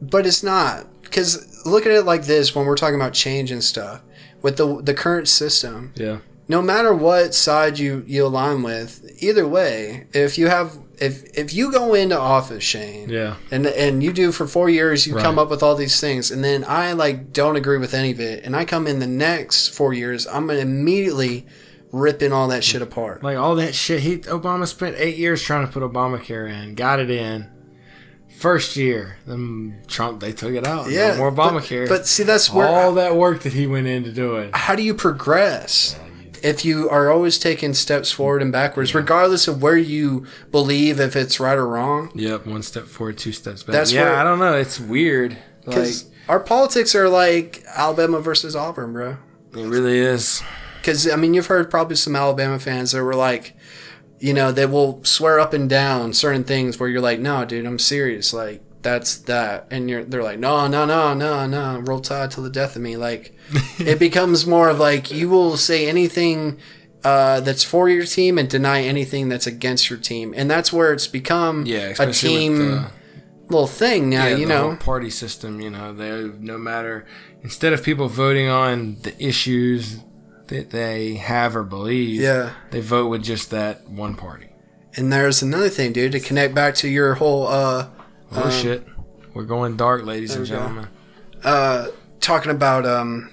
but 0.00 0.26
it's 0.26 0.42
not 0.42 0.86
because 1.02 1.64
look 1.66 1.86
at 1.86 1.92
it 1.92 2.02
like 2.02 2.24
this 2.24 2.54
when 2.54 2.66
we're 2.66 2.76
talking 2.76 2.96
about 2.96 3.14
change 3.14 3.50
and 3.50 3.62
stuff 3.62 4.02
with 4.42 4.56
the 4.56 4.82
the 4.82 4.94
current 4.94 5.28
system. 5.28 5.92
Yeah. 5.96 6.18
No 6.48 6.62
matter 6.62 6.94
what 6.94 7.34
side 7.34 7.78
you 7.78 8.04
you 8.06 8.26
align 8.26 8.62
with, 8.62 9.04
either 9.18 9.46
way, 9.46 10.06
if 10.12 10.38
you 10.38 10.48
have 10.48 10.76
if 11.00 11.24
if 11.38 11.52
you 11.54 11.70
go 11.70 11.94
into 11.94 12.18
office, 12.18 12.64
Shane, 12.64 13.08
Yeah. 13.08 13.34
and 13.50 13.66
and 13.66 14.02
you 14.02 14.12
do 14.12 14.32
for 14.32 14.46
four 14.46 14.68
years, 14.68 15.06
you 15.06 15.14
come 15.14 15.38
up 15.38 15.50
with 15.50 15.62
all 15.62 15.76
these 15.76 16.00
things, 16.00 16.30
and 16.30 16.42
then 16.42 16.64
I 16.66 16.92
like 16.92 17.32
don't 17.32 17.56
agree 17.56 17.78
with 17.78 17.94
any 17.94 18.10
of 18.12 18.20
it, 18.20 18.44
and 18.44 18.56
I 18.56 18.64
come 18.64 18.86
in 18.86 18.98
the 18.98 19.06
next 19.06 19.68
four 19.68 19.92
years, 19.92 20.26
I'm 20.26 20.46
gonna 20.46 20.58
immediately 20.60 21.46
ripping 21.92 22.32
all 22.32 22.48
that 22.48 22.64
shit 22.64 22.82
apart. 22.82 23.22
Like 23.22 23.38
all 23.38 23.54
that 23.56 23.74
shit. 23.74 24.00
He 24.00 24.18
Obama 24.18 24.66
spent 24.66 24.96
eight 24.98 25.16
years 25.16 25.42
trying 25.42 25.66
to 25.66 25.72
put 25.72 25.82
Obamacare 25.82 26.48
in, 26.50 26.74
got 26.74 26.98
it 27.00 27.10
in. 27.10 27.46
First 28.38 28.76
year, 28.76 29.16
then 29.26 29.82
Trump 29.88 30.20
they 30.20 30.32
took 30.32 30.52
it 30.52 30.66
out. 30.66 30.90
Yeah, 30.90 31.12
no 31.12 31.16
more 31.18 31.32
Obamacare. 31.32 31.88
but 31.88 32.06
see, 32.06 32.22
that's 32.24 32.52
where- 32.52 32.66
all 32.68 32.92
that 32.94 33.16
work 33.16 33.40
that 33.42 33.52
he 33.52 33.66
went 33.66 33.86
in 33.86 34.04
to 34.04 34.12
do 34.12 34.36
it. 34.36 34.54
How 34.54 34.74
do 34.76 34.82
you 34.82 34.94
progress? 34.94 35.96
If 36.42 36.64
you 36.64 36.88
are 36.90 37.10
always 37.10 37.38
taking 37.38 37.74
steps 37.74 38.10
forward 38.10 38.42
and 38.42 38.50
backwards, 38.52 38.94
regardless 38.94 39.48
of 39.48 39.62
where 39.62 39.76
you 39.76 40.26
believe 40.50 41.00
if 41.00 41.16
it's 41.16 41.38
right 41.40 41.56
or 41.58 41.66
wrong, 41.66 42.10
Yep, 42.14 42.46
one 42.46 42.62
step 42.62 42.84
forward, 42.86 43.18
two 43.18 43.32
steps 43.32 43.62
back. 43.62 43.72
That's 43.72 43.92
yeah, 43.92 44.04
where- 44.04 44.14
I 44.16 44.22
don't 44.24 44.38
know. 44.38 44.54
It's 44.54 44.78
weird. 44.80 45.32
Like 45.32 45.76
because 45.76 46.04
our 46.28 46.40
politics 46.40 46.94
are 46.94 47.08
like 47.08 47.62
Alabama 47.74 48.20
versus 48.20 48.54
Auburn, 48.56 48.92
bro. 48.92 49.16
it 49.54 49.66
really 49.66 49.98
is. 49.98 50.42
Because 50.80 51.10
I 51.10 51.16
mean, 51.16 51.34
you've 51.34 51.46
heard 51.46 51.70
probably 51.70 51.96
some 51.96 52.14
Alabama 52.16 52.58
fans 52.58 52.92
that 52.92 53.02
were 53.02 53.14
like, 53.14 53.54
you 54.20 54.32
know, 54.32 54.50
they 54.52 54.66
will 54.66 55.02
swear 55.04 55.38
up 55.38 55.52
and 55.52 55.68
down 55.68 56.12
certain 56.12 56.44
things 56.44 56.78
where 56.80 56.88
you're 56.88 57.00
like, 57.00 57.20
no, 57.20 57.44
dude, 57.44 57.66
I'm 57.66 57.78
serious. 57.78 58.32
Like 58.32 58.62
that's 58.82 59.18
that, 59.18 59.66
and 59.70 59.88
you're 59.90 60.04
they're 60.04 60.22
like, 60.22 60.38
no, 60.38 60.66
no, 60.68 60.84
no, 60.84 61.14
no, 61.14 61.46
no, 61.46 61.78
roll 61.80 62.00
tide 62.00 62.30
till 62.30 62.44
the 62.44 62.50
death 62.50 62.76
of 62.76 62.82
me. 62.82 62.96
Like 62.96 63.34
it 63.78 63.98
becomes 64.06 64.46
more 64.46 64.68
of 64.68 64.78
like 64.78 65.10
you 65.10 65.28
will 65.28 65.56
say 65.56 65.88
anything. 65.88 66.58
Uh, 67.04 67.38
that's 67.40 67.62
for 67.62 67.88
your 67.88 68.04
team 68.04 68.38
and 68.38 68.50
deny 68.50 68.82
anything 68.82 69.28
that's 69.28 69.46
against 69.46 69.88
your 69.88 69.98
team, 70.00 70.34
and 70.36 70.50
that's 70.50 70.72
where 70.72 70.92
it's 70.92 71.06
become 71.06 71.64
Yeah, 71.64 71.94
a 71.98 72.12
team 72.12 72.58
the, 72.58 72.90
little 73.48 73.68
thing 73.68 74.10
now. 74.10 74.26
yeah, 74.26 74.36
you 74.36 74.46
know, 74.46 74.76
party 74.80 75.08
system. 75.08 75.60
You 75.60 75.70
know, 75.70 75.92
they 75.94 76.28
no 76.40 76.58
matter 76.58 77.06
instead 77.42 77.72
of 77.72 77.84
people 77.84 78.08
voting 78.08 78.48
on 78.48 78.96
the 79.02 79.14
issues 79.24 80.00
that 80.48 80.70
they 80.70 81.14
have 81.14 81.54
or 81.54 81.62
believe, 81.62 82.20
Yeah. 82.20 82.50
they 82.72 82.80
vote 82.80 83.06
with 83.08 83.22
just 83.22 83.50
that 83.50 83.88
one 83.88 84.16
party. 84.16 84.48
and 84.96 85.12
there's 85.12 85.40
another 85.40 85.68
thing, 85.68 85.92
dude, 85.92 86.10
to 86.12 86.20
connect 86.20 86.52
back 86.52 86.74
to 86.76 86.88
your 86.88 87.14
whole 87.14 87.46
uh, 87.46 87.86
Oh 88.32 88.50
shit, 88.50 88.86
we're 89.34 89.44
going 89.44 89.76
dark, 89.76 90.04
ladies 90.04 90.34
and 90.34 90.44
gentlemen. 90.46 90.88
uh, 91.44 91.88
talking 92.20 92.50
about 92.50 92.84
um, 92.86 93.30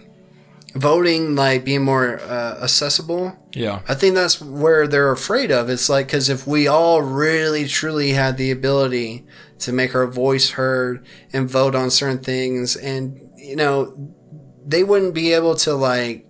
voting 0.74 1.36
like 1.36 1.66
being 1.66 1.84
more 1.84 2.20
uh, 2.20 2.60
accessible. 2.64 3.38
Yeah, 3.54 3.82
I 3.88 3.94
think 3.94 4.16
that's 4.16 4.42
where 4.42 4.88
they're 4.88 5.12
afraid 5.12 5.52
of. 5.52 5.70
It's 5.70 5.90
like 5.90 6.08
because 6.08 6.30
if 6.30 6.48
we 6.48 6.68
all 6.68 7.02
really 7.02 7.68
truly 7.68 8.12
had 8.12 8.38
the 8.38 8.52
ability 8.52 9.26
to 9.60 9.72
make 9.72 9.96
our 9.96 10.08
voice 10.08 10.52
heard 10.52 11.06
and 11.34 11.50
vote 11.50 11.76
on 11.76 11.90
certain 11.90 12.20
things, 12.20 12.76
and 12.76 13.20
you 13.36 13.56
know, 13.56 14.14
they 14.66 14.84
wouldn't 14.84 15.14
be 15.14 15.34
able 15.34 15.56
to 15.56 15.74
like. 15.74 16.25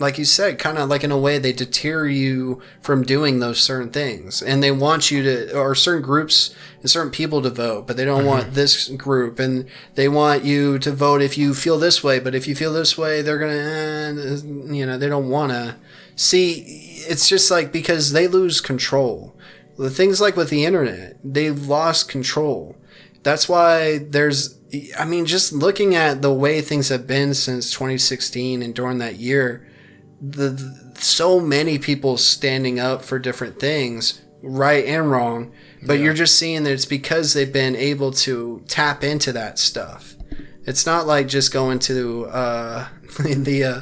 Like 0.00 0.18
you 0.18 0.24
said, 0.24 0.58
kind 0.58 0.78
of 0.78 0.88
like 0.88 1.04
in 1.04 1.12
a 1.12 1.18
way, 1.18 1.38
they 1.38 1.52
deter 1.52 2.06
you 2.06 2.62
from 2.80 3.02
doing 3.02 3.38
those 3.38 3.60
certain 3.60 3.90
things, 3.90 4.40
and 4.42 4.62
they 4.62 4.70
want 4.70 5.10
you 5.10 5.22
to, 5.22 5.56
or 5.56 5.74
certain 5.74 6.02
groups 6.02 6.54
and 6.80 6.90
certain 6.90 7.12
people 7.12 7.42
to 7.42 7.50
vote, 7.50 7.86
but 7.86 7.98
they 7.98 8.06
don't 8.06 8.24
want 8.24 8.54
this 8.54 8.88
group, 8.88 9.38
and 9.38 9.66
they 9.96 10.08
want 10.08 10.42
you 10.42 10.78
to 10.78 10.90
vote 10.90 11.20
if 11.20 11.36
you 11.36 11.52
feel 11.52 11.78
this 11.78 12.02
way, 12.02 12.18
but 12.18 12.34
if 12.34 12.48
you 12.48 12.54
feel 12.54 12.72
this 12.72 12.96
way, 12.96 13.20
they're 13.20 13.38
gonna, 13.38 13.52
eh, 13.52 14.72
you 14.74 14.86
know, 14.86 14.96
they 14.96 15.08
don't 15.08 15.28
want 15.28 15.52
to 15.52 15.76
see. 16.16 16.64
It's 17.06 17.28
just 17.28 17.50
like 17.50 17.70
because 17.70 18.12
they 18.12 18.26
lose 18.26 18.62
control. 18.62 19.36
The 19.78 19.90
things 19.90 20.20
like 20.20 20.36
with 20.36 20.50
the 20.50 20.64
internet, 20.64 21.18
they've 21.22 21.66
lost 21.66 22.08
control. 22.08 22.76
That's 23.22 23.48
why 23.48 23.98
there's, 23.98 24.58
I 24.98 25.04
mean, 25.04 25.26
just 25.26 25.52
looking 25.52 25.94
at 25.94 26.22
the 26.22 26.32
way 26.32 26.60
things 26.60 26.88
have 26.88 27.06
been 27.06 27.34
since 27.34 27.70
2016 27.70 28.62
and 28.62 28.74
during 28.74 28.98
that 28.98 29.16
year, 29.16 29.66
the, 30.20 30.48
the 30.50 31.00
so 31.00 31.40
many 31.40 31.78
people 31.78 32.16
standing 32.16 32.78
up 32.78 33.02
for 33.02 33.18
different 33.18 33.58
things, 33.58 34.20
right 34.42 34.84
and 34.84 35.10
wrong. 35.10 35.52
But 35.86 35.98
you're 35.98 36.12
just 36.14 36.38
seeing 36.38 36.64
that 36.64 36.72
it's 36.72 36.84
because 36.84 37.32
they've 37.32 37.50
been 37.52 37.74
able 37.74 38.12
to 38.12 38.62
tap 38.68 39.02
into 39.02 39.32
that 39.32 39.58
stuff. 39.58 40.14
It's 40.64 40.84
not 40.84 41.06
like 41.06 41.26
just 41.26 41.52
going 41.54 41.78
to 41.80 42.26
uh, 42.26 42.88
the 43.18 43.64
uh, 43.64 43.80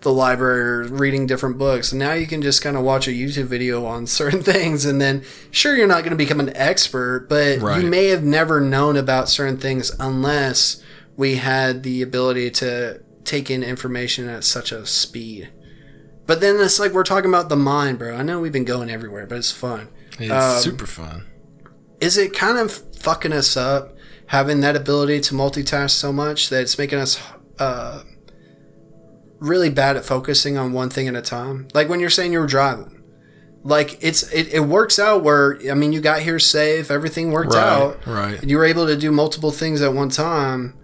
the 0.00 0.12
library 0.12 0.60
or 0.60 0.82
reading 0.88 1.26
different 1.26 1.58
books. 1.58 1.92
Now 1.92 2.12
you 2.12 2.26
can 2.26 2.42
just 2.42 2.60
kind 2.62 2.76
of 2.76 2.82
watch 2.82 3.06
a 3.06 3.12
YouTube 3.12 3.44
video 3.46 3.84
on 3.86 4.06
certain 4.20 4.42
things, 4.42 4.84
and 4.84 5.00
then 5.00 5.22
sure 5.52 5.76
you're 5.76 5.86
not 5.86 6.00
going 6.02 6.10
to 6.10 6.16
become 6.16 6.40
an 6.40 6.56
expert, 6.56 7.26
but 7.28 7.60
Right. 7.60 7.82
you 7.82 7.88
may 7.88 8.06
have 8.06 8.24
never 8.24 8.60
known 8.60 8.96
about 8.96 9.28
certain 9.28 9.58
things 9.58 9.92
unless 10.00 10.82
we 11.16 11.36
had 11.36 11.82
the 11.84 12.02
ability 12.02 12.50
to 12.50 13.00
take 13.24 13.48
in 13.50 13.62
information 13.62 14.28
at 14.28 14.42
such 14.42 14.72
a 14.72 14.84
speed. 14.86 15.50
But 16.28 16.40
then 16.40 16.60
it's 16.60 16.78
like 16.78 16.92
we're 16.92 17.02
talking 17.04 17.30
about 17.30 17.48
the 17.48 17.56
mind, 17.56 17.98
bro. 17.98 18.14
I 18.14 18.22
know 18.22 18.38
we've 18.38 18.52
been 18.52 18.64
going 18.64 18.90
everywhere, 18.90 19.26
but 19.26 19.38
it's 19.38 19.50
fun. 19.50 19.88
it's 20.20 20.30
Um, 20.30 20.60
super 20.62 20.86
fun. 20.86 21.24
Is 22.00 22.16
it 22.18 22.32
kind 22.34 22.58
of 22.58 22.70
fucking 22.70 23.32
us 23.32 23.56
up 23.56 23.96
having 24.26 24.60
that 24.60 24.76
ability 24.76 25.20
to 25.22 25.34
multitask 25.34 25.90
so 25.90 26.12
much 26.12 26.50
that 26.50 26.60
it's 26.60 26.76
making 26.78 26.98
us 26.98 27.18
uh, 27.58 28.02
really 29.38 29.70
bad 29.70 29.96
at 29.96 30.04
focusing 30.04 30.56
on 30.58 30.72
one 30.72 30.90
thing 30.90 31.08
at 31.08 31.16
a 31.16 31.22
time? 31.22 31.66
Like 31.74 31.88
when 31.88 31.98
you're 31.98 32.10
saying 32.10 32.32
you 32.32 32.40
were 32.40 32.46
driving, 32.46 33.02
like 33.62 33.98
it's 34.02 34.22
it, 34.32 34.52
it 34.52 34.60
works 34.60 34.98
out 34.98 35.24
where 35.24 35.58
I 35.70 35.74
mean 35.74 35.92
you 35.92 36.00
got 36.00 36.20
here 36.20 36.38
safe, 36.38 36.90
everything 36.90 37.32
worked 37.32 37.54
Right, 37.54 37.62
out, 37.66 38.06
right. 38.06 38.42
You 38.44 38.58
were 38.58 38.64
able 38.66 38.86
to 38.86 38.96
do 38.96 39.10
multiple 39.10 39.50
things 39.50 39.80
at 39.82 39.94
one 39.94 40.10
time, 40.10 40.74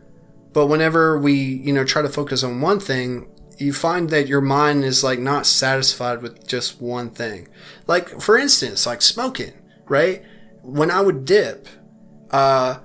but 0.53 0.67
whenever 0.69 1.19
we 1.19 1.35
you 1.35 1.73
know 1.73 1.85
try 1.85 2.03
to 2.03 2.09
focus 2.09 2.43
on 2.43 2.61
one 2.61 2.81
thing. 2.81 3.29
You 3.59 3.73
find 3.73 4.11
that 4.11 4.27
your 4.29 4.41
mind 4.41 4.85
is 4.85 5.05
like 5.05 5.19
not 5.19 5.47
satisfied 5.47 6.23
with 6.23 6.47
just 6.47 6.81
one 6.81 7.11
thing. 7.11 7.49
Like 7.87 8.21
for 8.21 8.37
instance, 8.37 8.87
like 8.87 9.03
smoking, 9.03 9.53
right? 9.89 10.23
When 10.63 10.91
I 10.91 11.01
would 11.01 11.25
dip, 11.25 11.69
uh, 12.31 12.79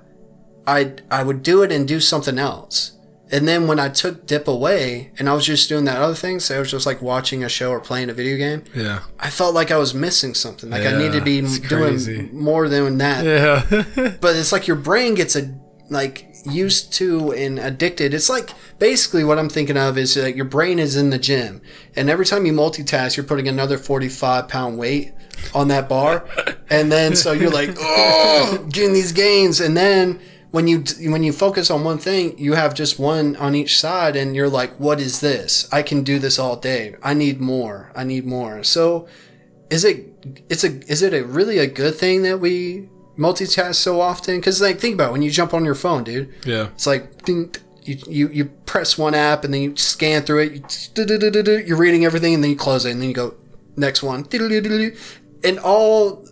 I 0.66 0.94
I 1.10 1.22
would 1.22 1.42
do 1.42 1.62
it 1.62 1.72
and 1.72 1.86
do 1.88 2.00
something 2.00 2.38
else. 2.38 2.92
And 3.32 3.46
then 3.46 3.68
when 3.68 3.78
I 3.78 3.88
took 3.88 4.26
dip 4.26 4.48
away 4.48 5.12
and 5.16 5.28
I 5.28 5.34
was 5.34 5.46
just 5.46 5.68
doing 5.68 5.84
that 5.84 5.98
other 5.98 6.14
thing, 6.16 6.40
so 6.40 6.56
I 6.56 6.58
was 6.58 6.70
just 6.72 6.84
like 6.84 7.00
watching 7.00 7.44
a 7.44 7.48
show 7.48 7.70
or 7.70 7.78
playing 7.78 8.10
a 8.10 8.12
video 8.12 8.36
game, 8.36 8.64
Yeah, 8.74 9.02
I 9.20 9.30
felt 9.30 9.54
like 9.54 9.70
I 9.70 9.76
was 9.76 9.94
missing 9.94 10.34
something. 10.34 10.68
Like 10.68 10.84
I 10.84 10.98
need 10.98 11.12
to 11.12 11.20
be 11.20 11.40
doing 11.68 12.30
more 12.32 12.68
than 12.68 12.98
that. 12.98 13.24
yeah, 13.24 14.16
But 14.20 14.34
it's 14.34 14.50
like 14.52 14.66
your 14.66 14.76
brain 14.76 15.14
gets 15.14 15.36
a 15.36 15.54
like 15.90 16.29
used 16.44 16.92
to 16.94 17.32
and 17.32 17.58
addicted. 17.58 18.14
It's 18.14 18.28
like 18.28 18.50
basically 18.78 19.24
what 19.24 19.38
I'm 19.38 19.48
thinking 19.48 19.76
of 19.76 19.98
is 19.98 20.14
that 20.14 20.36
your 20.36 20.44
brain 20.44 20.78
is 20.78 20.96
in 20.96 21.10
the 21.10 21.18
gym, 21.18 21.60
and 21.96 22.10
every 22.10 22.26
time 22.26 22.46
you 22.46 22.52
multitask, 22.52 23.16
you're 23.16 23.24
putting 23.24 23.48
another 23.48 23.78
45 23.78 24.48
pound 24.48 24.78
weight 24.78 25.12
on 25.54 25.68
that 25.68 25.88
bar, 25.88 26.26
and 26.70 26.90
then 26.90 27.16
so 27.16 27.32
you're 27.32 27.50
like, 27.50 27.76
oh, 27.78 28.66
getting 28.70 28.92
these 28.92 29.12
gains, 29.12 29.60
and 29.60 29.76
then 29.76 30.20
when 30.50 30.66
you 30.66 30.84
when 31.10 31.22
you 31.22 31.32
focus 31.32 31.70
on 31.70 31.84
one 31.84 31.98
thing, 31.98 32.36
you 32.38 32.54
have 32.54 32.74
just 32.74 32.98
one 32.98 33.36
on 33.36 33.54
each 33.54 33.78
side, 33.78 34.16
and 34.16 34.34
you're 34.34 34.48
like, 34.48 34.78
what 34.80 35.00
is 35.00 35.20
this? 35.20 35.68
I 35.72 35.82
can 35.82 36.02
do 36.02 36.18
this 36.18 36.38
all 36.38 36.56
day. 36.56 36.96
I 37.02 37.14
need 37.14 37.40
more. 37.40 37.92
I 37.94 38.04
need 38.04 38.26
more. 38.26 38.64
So 38.64 39.06
is 39.70 39.84
it 39.84 40.44
it's 40.48 40.64
a 40.64 40.80
is 40.90 41.02
it 41.02 41.14
a 41.14 41.24
really 41.24 41.58
a 41.58 41.66
good 41.66 41.94
thing 41.94 42.22
that 42.22 42.40
we 42.40 42.89
multitask 43.18 43.74
so 43.74 44.00
often 44.00 44.36
because 44.36 44.60
like 44.60 44.78
think 44.78 44.94
about 44.94 45.10
it, 45.10 45.12
when 45.12 45.22
you 45.22 45.30
jump 45.30 45.52
on 45.52 45.64
your 45.64 45.74
phone 45.74 46.04
dude 46.04 46.32
yeah. 46.44 46.68
it's 46.68 46.86
like 46.86 47.22
ding, 47.24 47.54
you, 47.82 47.96
you 48.06 48.28
you 48.28 48.44
press 48.66 48.96
one 48.96 49.14
app 49.14 49.44
and 49.44 49.52
then 49.52 49.62
you 49.62 49.76
scan 49.76 50.22
through 50.22 50.38
it 50.38 50.90
you, 50.96 51.64
you're 51.66 51.76
reading 51.76 52.04
everything 52.04 52.34
and 52.34 52.42
then 52.42 52.50
you 52.50 52.56
close 52.56 52.84
it 52.84 52.92
and 52.92 53.00
then 53.00 53.08
you 53.08 53.14
go 53.14 53.34
next 53.76 54.02
one 54.02 54.24
and 55.42 55.58
all 55.58 56.24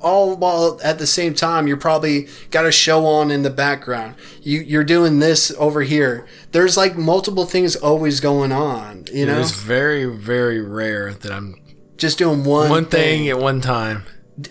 all 0.00 0.36
while 0.36 0.80
at 0.82 0.98
the 0.98 1.06
same 1.06 1.34
time 1.34 1.66
you're 1.66 1.76
probably 1.76 2.28
got 2.50 2.66
a 2.66 2.72
show 2.72 3.06
on 3.06 3.30
in 3.30 3.42
the 3.42 3.50
background. 3.50 4.14
You 4.42 4.60
you're 4.60 4.84
doing 4.84 5.18
this 5.18 5.52
over 5.58 5.82
here. 5.82 6.26
There's 6.52 6.76
like 6.76 6.96
multiple 6.96 7.46
things 7.46 7.76
always 7.76 8.20
going 8.20 8.52
on. 8.52 9.04
You 9.12 9.26
know, 9.26 9.40
It's 9.40 9.52
very, 9.52 10.04
very 10.04 10.60
rare 10.60 11.14
that 11.14 11.32
I'm 11.32 11.56
just 11.96 12.18
doing 12.18 12.44
one 12.44 12.70
one 12.70 12.86
thing 12.86 13.28
at 13.28 13.38
one 13.38 13.60
time. 13.60 14.04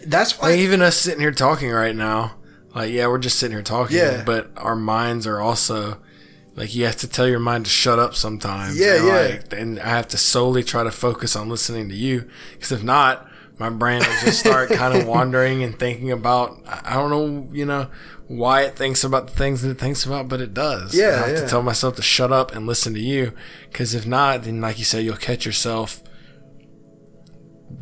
That's 0.06 0.40
why. 0.40 0.50
Like 0.50 0.60
even 0.60 0.82
us 0.82 0.98
sitting 0.98 1.22
here 1.22 1.32
talking 1.32 1.70
right 1.72 1.96
now, 1.96 2.36
like 2.76 2.92
yeah, 2.92 3.08
we're 3.08 3.18
just 3.18 3.40
sitting 3.40 3.56
here 3.56 3.64
talking, 3.64 3.98
Yeah. 3.98 4.24
but 4.26 4.52
our 4.58 4.76
minds 4.76 5.26
are 5.26 5.40
also 5.40 5.98
like 6.56 6.76
you 6.76 6.86
have 6.86 6.98
to 6.98 7.08
tell 7.08 7.28
your 7.28 7.40
mind 7.40 7.66
to 7.66 7.72
shut 7.72 8.00
up 8.00 8.16
sometimes. 8.16 8.78
Yeah, 8.80 8.96
and, 8.96 9.06
yeah. 9.08 9.14
Like, 9.14 9.54
and 9.54 9.80
I 9.80 9.90
have 9.90 10.08
to 10.10 10.18
solely 10.18 10.64
try 10.64 10.84
to 10.84 10.92
focus 10.92 11.36
on 11.36 11.50
listening 11.50 11.90
to 11.90 11.96
you, 11.96 12.30
because 12.54 12.72
if 12.72 12.84
not, 12.84 13.28
my 13.58 13.70
brain 13.70 14.00
will 14.00 14.20
just 14.24 14.40
start 14.40 14.70
kind 14.72 14.98
of 14.98 15.08
wandering 15.08 15.64
and 15.64 15.78
thinking 15.78 16.12
about 16.12 16.58
I 16.66 16.96
don't 16.96 17.10
know, 17.10 17.48
you 17.54 17.66
know, 17.66 17.88
why 18.28 18.64
it 18.64 18.76
thinks 18.76 19.04
about 19.04 19.28
the 19.28 19.34
things 19.34 19.62
that 19.62 19.72
it 19.72 19.80
thinks 19.80 20.06
about, 20.06 20.28
but 20.28 20.42
it 20.42 20.54
does. 20.54 20.96
Yeah, 20.96 21.08
I 21.24 21.28
have 21.28 21.30
yeah. 21.30 21.42
to 21.42 21.48
tell 21.48 21.64
myself 21.64 21.96
to 21.96 22.02
shut 22.02 22.32
up 22.32 22.54
and 22.54 22.68
listen 22.68 22.94
to 22.94 23.00
you, 23.00 23.34
because 23.70 23.96
if 23.96 24.06
not, 24.06 24.44
then 24.44 24.62
like 24.62 24.78
you 24.78 24.86
said, 24.86 25.04
you'll 25.04 25.18
catch 25.18 25.46
yourself 25.46 26.04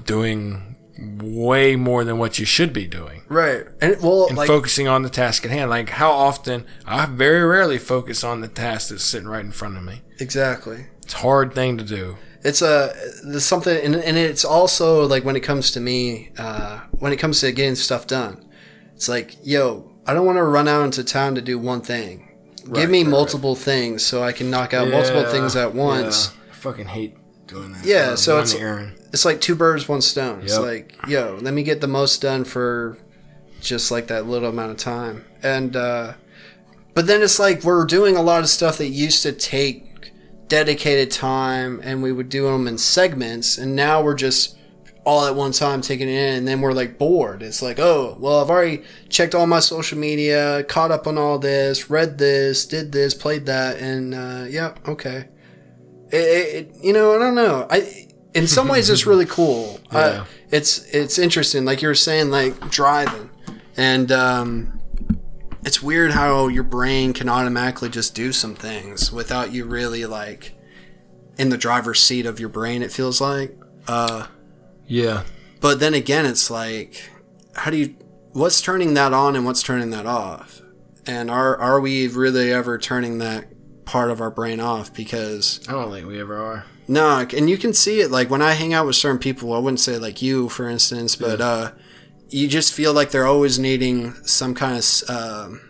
doing 0.05 0.66
way 0.99 1.75
more 1.75 2.03
than 2.03 2.17
what 2.17 2.39
you 2.39 2.45
should 2.45 2.73
be 2.73 2.87
doing 2.87 3.23
right. 3.27 3.65
And 3.81 4.01
well, 4.01 4.27
and 4.27 4.37
like 4.37 4.47
focusing 4.47 4.87
on 4.87 5.03
the 5.03 5.09
task 5.09 5.45
at 5.45 5.51
hand. 5.51 5.69
Like 5.69 5.89
how 5.89 6.11
often 6.11 6.65
I 6.85 7.05
very 7.05 7.43
rarely 7.43 7.77
focus 7.77 8.23
on 8.23 8.41
the 8.41 8.47
task 8.47 8.89
that's 8.89 9.03
sitting 9.03 9.27
right 9.27 9.43
in 9.43 9.51
front 9.51 9.77
of 9.77 9.83
me. 9.83 10.01
exactly. 10.19 10.87
It's 11.03 11.13
a 11.13 11.17
hard 11.17 11.53
thing 11.53 11.77
to 11.77 11.83
do. 11.83 12.17
It's 12.43 12.61
a 12.61 12.93
there's 13.23 13.45
something, 13.45 13.77
and, 13.77 13.95
and 13.95 14.17
it's 14.17 14.45
also 14.45 15.05
like 15.05 15.23
when 15.23 15.35
it 15.35 15.41
comes 15.41 15.71
to 15.71 15.79
me, 15.79 16.31
uh, 16.37 16.81
when 16.91 17.13
it 17.13 17.17
comes 17.17 17.39
to 17.41 17.51
getting 17.51 17.75
stuff 17.75 18.07
done, 18.07 18.45
it's 18.95 19.09
like, 19.09 19.37
yo, 19.43 19.91
I 20.05 20.13
don't 20.13 20.25
want 20.25 20.37
to 20.37 20.43
run 20.43 20.67
out 20.67 20.85
into 20.85 21.03
town 21.03 21.35
to 21.35 21.41
do 21.41 21.57
one 21.57 21.81
thing. 21.81 22.23
Give 22.73 22.89
me 22.89 23.03
right, 23.03 23.09
multiple 23.09 23.55
things 23.55 24.05
so 24.05 24.21
I 24.23 24.33
can 24.33 24.49
knock 24.49 24.73
out 24.73 24.89
multiple 24.89 25.25
things 25.25 25.55
at 25.55 25.73
once. 25.73 26.33
yeah. 26.35 26.51
I 26.51 26.53
fucking 26.55 26.87
hate 26.87 27.15
doing 27.47 27.73
that. 27.73 27.85
Yeah, 27.85 28.15
so 28.15 28.35
it's- 28.39 28.53
errand. 28.53 28.93
It's 29.13 29.23
like 29.25 29.39
two 29.41 29.55
birds, 29.55 29.87
one 29.87 30.01
stone. 30.01 30.41
It's 30.43 30.59
like, 30.59 30.95
yo, 31.07 31.39
let 31.41 31.53
me 31.53 31.63
get 31.63 31.79
the 31.81 31.87
most 31.87 32.21
done 32.21 32.43
for 32.43 32.97
just 33.61 33.89
like 33.89 34.07
that 34.07 34.27
little 34.27 34.49
amount 34.49 34.71
of 34.71 34.77
time. 34.77 35.23
And 35.41 35.75
uh 35.75 36.13
but 36.93 37.07
then 37.07 37.21
it's 37.21 37.39
like 37.39 37.63
we're 37.63 37.85
doing 37.85 38.17
a 38.17 38.21
lot 38.21 38.41
of 38.41 38.49
stuff 38.49 38.77
that 38.79 38.87
used 38.89 39.23
to 39.23 39.31
take 39.31 40.11
dedicated 40.47 41.09
time 41.11 41.79
and 41.83 42.03
we 42.03 42.11
would 42.11 42.29
do 42.29 42.43
them 42.47 42.67
in 42.67 42.77
segments 42.77 43.57
and 43.57 43.75
now 43.75 44.01
we're 44.01 44.13
just 44.15 44.57
all 45.05 45.25
at 45.25 45.35
one 45.35 45.53
time 45.53 45.79
taking 45.81 46.09
it 46.09 46.11
in 46.11 46.35
and 46.39 46.47
then 46.47 46.59
we're 46.59 46.73
like 46.73 46.97
bored. 46.97 47.41
It's 47.41 47.61
like, 47.61 47.79
oh, 47.79 48.17
well, 48.19 48.41
I've 48.41 48.49
already 48.49 48.83
checked 49.07 49.33
all 49.33 49.47
my 49.47 49.61
social 49.61 49.97
media, 49.97 50.63
caught 50.65 50.91
up 50.91 51.07
on 51.07 51.17
all 51.17 51.39
this, 51.39 51.89
read 51.89 52.17
this, 52.17 52.65
did 52.65 52.91
this, 52.91 53.13
played 53.13 53.45
that, 53.45 53.77
and 53.79 54.13
uh, 54.13 54.45
yep, 54.49 54.85
okay. 54.87 55.29
It, 56.11 56.15
it, 56.17 56.75
you 56.83 56.93
know, 56.93 57.15
I 57.15 57.19
don't 57.19 57.35
know. 57.35 57.67
I 57.69 58.07
in 58.33 58.47
some 58.47 58.67
ways 58.67 58.89
it's 58.89 59.05
really 59.05 59.25
cool. 59.25 59.79
Yeah. 59.91 59.99
Uh, 59.99 60.25
it's 60.51 60.79
it's 60.93 61.17
interesting, 61.17 61.65
like 61.65 61.81
you 61.81 61.87
were 61.87 61.95
saying, 61.95 62.29
like 62.29 62.69
driving, 62.69 63.29
and 63.75 64.11
um, 64.11 64.79
it's 65.65 65.81
weird 65.81 66.11
how 66.11 66.47
your 66.47 66.63
brain 66.63 67.13
can 67.13 67.27
automatically 67.29 67.89
just 67.89 68.13
do 68.15 68.31
some 68.31 68.53
things 68.55 69.11
without 69.11 69.51
you 69.53 69.65
really 69.65 70.05
like 70.05 70.53
in 71.37 71.49
the 71.49 71.57
driver's 71.57 71.99
seat 72.01 72.25
of 72.25 72.39
your 72.39 72.49
brain. 72.49 72.81
It 72.81 72.91
feels 72.91 73.19
like. 73.21 73.57
Uh, 73.87 74.27
Yeah. 74.87 75.23
but 75.61 75.79
then 75.79 75.93
again, 75.93 76.25
it's 76.25 76.49
like, 76.49 77.09
how 77.55 77.71
do 77.71 77.77
you? 77.77 77.95
What's 78.33 78.61
turning 78.61 78.93
that 78.93 79.13
on 79.13 79.35
and 79.35 79.45
what's 79.45 79.63
turning 79.63 79.89
that 79.91 80.05
off? 80.05 80.61
And 81.05 81.31
are 81.31 81.57
are 81.57 81.79
we 81.79 82.07
really 82.07 82.51
ever 82.53 82.77
turning 82.77 83.17
that 83.19 83.47
part 83.87 84.11
of 84.11 84.21
our 84.21 84.29
brain 84.29 84.59
off? 84.59 84.93
Because 84.93 85.59
I 85.67 85.71
don't 85.71 85.91
think 85.91 86.07
we 86.07 86.19
ever 86.21 86.37
are. 86.37 86.65
no, 86.87 87.25
and 87.35 87.49
you 87.49 87.57
can 87.57 87.73
see 87.73 88.01
it 88.01 88.11
like 88.11 88.29
when 88.29 88.41
I 88.41 88.53
hang 88.53 88.73
out 88.73 88.85
with 88.85 88.95
certain 88.95 89.17
people. 89.19 89.53
I 89.53 89.57
wouldn't 89.59 89.79
say 89.79 89.97
like 89.97 90.21
you, 90.21 90.49
for 90.49 90.69
instance, 90.69 91.15
but 91.15 91.41
uh, 91.41 91.71
you 92.29 92.47
just 92.47 92.73
feel 92.73 92.93
like 92.93 93.09
they're 93.11 93.25
always 93.25 93.57
needing 93.57 94.13
some 94.25 94.53
kind 94.53 94.77
of. 94.77 95.09
Um, 95.09 95.61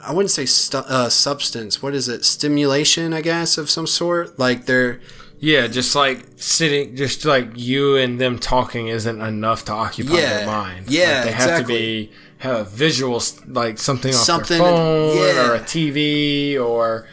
I 0.00 0.12
wouldn't 0.12 0.30
say 0.30 0.46
stu- 0.46 0.78
uh, 0.78 1.08
substance. 1.08 1.82
What 1.82 1.94
is 1.94 2.08
it? 2.08 2.24
Stimulation, 2.24 3.12
I 3.12 3.20
guess, 3.20 3.58
of 3.58 3.68
some 3.68 3.86
sort. 3.86 4.38
Like 4.38 4.66
they're 4.66 5.00
Yeah, 5.40 5.66
just 5.66 5.94
like 5.96 6.24
sitting, 6.36 6.94
just 6.96 7.24
like 7.24 7.50
you 7.56 7.96
and 7.96 8.20
them 8.20 8.38
talking 8.38 8.88
isn't 8.88 9.20
enough 9.20 9.64
to 9.66 9.72
occupy 9.72 10.14
Yeah. 10.14 10.36
their 10.38 10.46
mind. 10.46 10.84
Yeah, 10.88 11.14
like 11.16 11.24
they 11.24 11.32
have 11.32 11.50
exactly. 11.50 11.74
to 11.74 11.78
be 12.10 12.12
have 12.38 12.68
visuals, 12.68 13.42
like 13.52 13.78
something 13.78 14.14
off 14.14 14.20
Something- 14.20 14.58
their 14.58 14.70
phone 14.70 15.16
yeah. 15.16 15.50
or 15.50 15.54
a 15.56 15.60
TV 15.60 16.58
or 16.58 17.06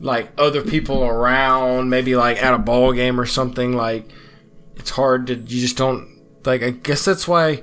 like 0.00 0.30
other 0.38 0.62
people 0.62 1.04
around, 1.04 1.90
maybe 1.90 2.14
like 2.16 2.42
at 2.42 2.54
a 2.54 2.58
ball 2.58 2.92
game 2.92 3.20
or 3.20 3.26
something. 3.26 3.76
Like 3.76 4.08
it's 4.76 4.90
hard 4.90 5.26
to 5.28 5.34
you 5.34 5.60
just 5.60 5.76
don't 5.76 6.20
like. 6.44 6.62
I 6.62 6.70
guess 6.70 7.04
that's 7.04 7.26
why 7.26 7.62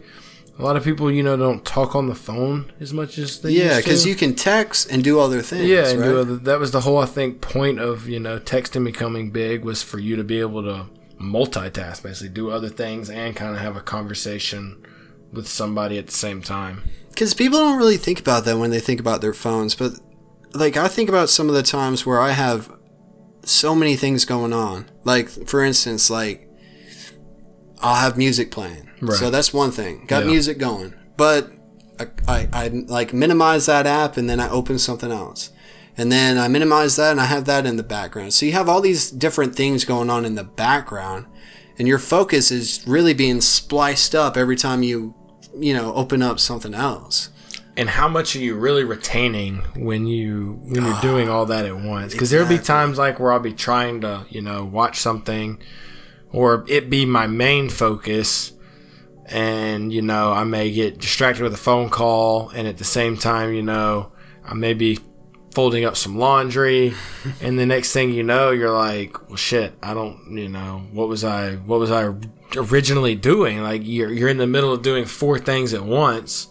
a 0.58 0.62
lot 0.64 0.76
of 0.76 0.84
people, 0.84 1.12
you 1.12 1.24
know, 1.24 1.38
don't 1.38 1.66
talk 1.66 1.96
on 1.96 2.08
the 2.08 2.16
phone 2.16 2.72
as 2.80 2.94
much 2.94 3.18
as 3.18 3.40
they 3.42 3.52
yeah, 3.52 3.78
because 3.78 4.06
you 4.06 4.16
can 4.16 4.36
text 4.36 4.90
and 4.92 5.04
do 5.04 5.20
other 5.20 5.42
things. 5.42 5.66
Yeah, 5.70 5.94
right? 5.94 6.10
other, 6.10 6.36
that 6.36 6.60
was 6.60 6.72
the 6.72 6.82
whole 6.82 6.98
I 6.98 7.06
think 7.06 7.40
point 7.42 7.80
of 7.80 8.10
you 8.10 8.20
know 8.20 8.40
texting 8.40 8.84
becoming 8.84 9.32
big 9.32 9.64
was 9.64 9.82
for 9.84 10.00
you 10.00 10.18
to 10.18 10.24
be 10.24 10.40
able 10.42 10.64
to 10.64 10.88
multitask, 11.22 12.04
basically 12.04 12.30
do 12.30 12.50
other 12.50 12.70
things 12.70 13.10
and 13.10 13.36
kind 13.36 13.56
of 13.56 13.62
have 13.62 13.78
a 13.78 13.82
conversation 13.82 14.86
with 15.32 15.48
somebody 15.48 15.98
at 15.98 16.08
the 16.08 16.12
same 16.14 16.42
time. 16.42 16.84
Because 17.16 17.34
people 17.34 17.60
don't 17.60 17.78
really 17.78 17.98
think 17.98 18.20
about 18.20 18.44
that 18.46 18.58
when 18.58 18.70
they 18.72 18.80
think 18.80 19.00
about 19.00 19.22
their 19.22 19.34
phones, 19.34 19.74
but 19.74 19.94
like 20.54 20.76
I 20.78 20.88
think 20.90 21.10
about 21.10 21.30
some 21.30 21.48
of 21.50 21.56
the 21.56 21.64
times 21.64 22.06
where 22.06 22.20
I 22.20 22.32
have 22.32 22.70
so 23.44 23.74
many 23.74 23.96
things 23.96 24.26
going 24.26 24.52
on. 24.54 24.86
Like 25.06 25.30
for 25.30 25.64
instance, 25.64 26.10
like 26.10 26.50
I'll 27.82 27.96
have 27.96 28.18
music 28.18 28.52
playing, 28.52 28.90
Right. 29.02 29.18
so 29.18 29.30
that's 29.30 29.54
one 29.54 29.72
thing. 29.72 30.06
Got 30.08 30.26
Yeah. 30.26 30.32
music 30.32 30.58
going, 30.58 30.94
but 31.18 31.52
I, 32.00 32.08
I, 32.28 32.48
I 32.52 32.68
like 32.88 33.14
minimize 33.14 33.66
that 33.68 33.88
app 33.88 34.18
and 34.18 34.30
then 34.30 34.40
I 34.40 34.50
open 34.50 34.78
something 34.80 35.12
else. 35.12 35.52
And 35.98 36.12
then 36.12 36.38
I 36.38 36.50
minimize 36.50 36.98
that 36.98 37.12
and 37.12 37.22
I 37.22 37.26
have 37.26 37.46
that 37.46 37.66
in 37.66 37.78
the 37.78 37.84
background. 37.84 38.34
So 38.34 38.46
you 38.46 38.52
have 38.52 38.68
all 38.68 38.82
these 38.82 39.10
different 39.10 39.56
things 39.56 39.86
going 39.86 40.10
on 40.10 40.26
in 40.26 40.36
the 40.36 40.44
background 40.44 41.26
and 41.80 41.88
your 41.88 42.00
focus 42.00 42.52
is 42.52 42.84
really 42.86 43.14
being 43.14 43.40
spliced 43.40 44.14
up 44.14 44.36
every 44.36 44.58
time 44.58 44.84
you, 44.84 45.15
you 45.60 45.74
know, 45.74 45.94
open 45.94 46.22
up 46.22 46.40
something 46.40 46.74
else. 46.74 47.30
And 47.78 47.90
how 47.90 48.08
much 48.08 48.36
are 48.36 48.40
you 48.40 48.56
really 48.56 48.84
retaining 48.86 49.58
when 49.76 50.08
you 50.08 50.60
when 50.64 50.86
you're 50.86 51.02
doing 51.02 51.30
all 51.30 51.46
that 51.48 51.66
at 51.66 51.78
once? 51.78 52.14
Because 52.14 52.30
there'll 52.30 52.48
be 52.48 52.58
times 52.58 52.98
like 52.98 53.20
where 53.20 53.32
I'll 53.32 53.40
be 53.40 53.54
trying 53.54 54.02
to 54.02 54.26
you 54.30 54.42
know 54.42 54.64
watch 54.64 55.00
something, 55.00 55.60
or 56.32 56.66
it 56.68 56.90
be 56.90 57.06
my 57.06 57.28
main 57.28 57.70
focus, 57.70 58.54
and 59.26 59.92
you 59.92 60.02
know 60.02 60.32
I 60.32 60.46
may 60.46 60.72
get 60.72 61.00
distracted 61.00 61.44
with 61.44 61.54
a 61.54 61.58
phone 61.58 61.90
call, 61.90 62.50
and 62.50 62.68
at 62.68 62.78
the 62.78 62.86
same 62.86 63.18
time 63.18 63.54
you 63.54 63.64
know 63.64 64.12
I 64.46 64.54
may 64.54 64.74
be 64.74 65.00
folding 65.52 65.84
up 65.84 65.98
some 65.98 66.18
laundry, 66.18 66.94
and 67.42 67.60
the 67.60 67.66
next 67.66 67.92
thing 67.92 68.12
you 68.14 68.24
know 68.24 68.52
you're 68.52 68.72
like, 68.72 69.28
well 69.28 69.36
shit, 69.36 69.74
I 69.84 69.94
don't 69.94 70.38
you 70.38 70.48
know 70.48 70.88
what 70.94 71.10
was 71.10 71.26
I 71.26 71.56
what 71.56 71.80
was 71.80 71.92
I 71.92 72.14
originally 72.56 73.16
doing? 73.16 73.62
Like 73.62 73.82
you're 73.84 74.12
you're 74.12 74.30
in 74.30 74.38
the 74.38 74.48
middle 74.48 74.72
of 74.74 74.82
doing 74.82 75.06
four 75.06 75.40
things 75.40 75.74
at 75.74 75.84
once 75.84 76.48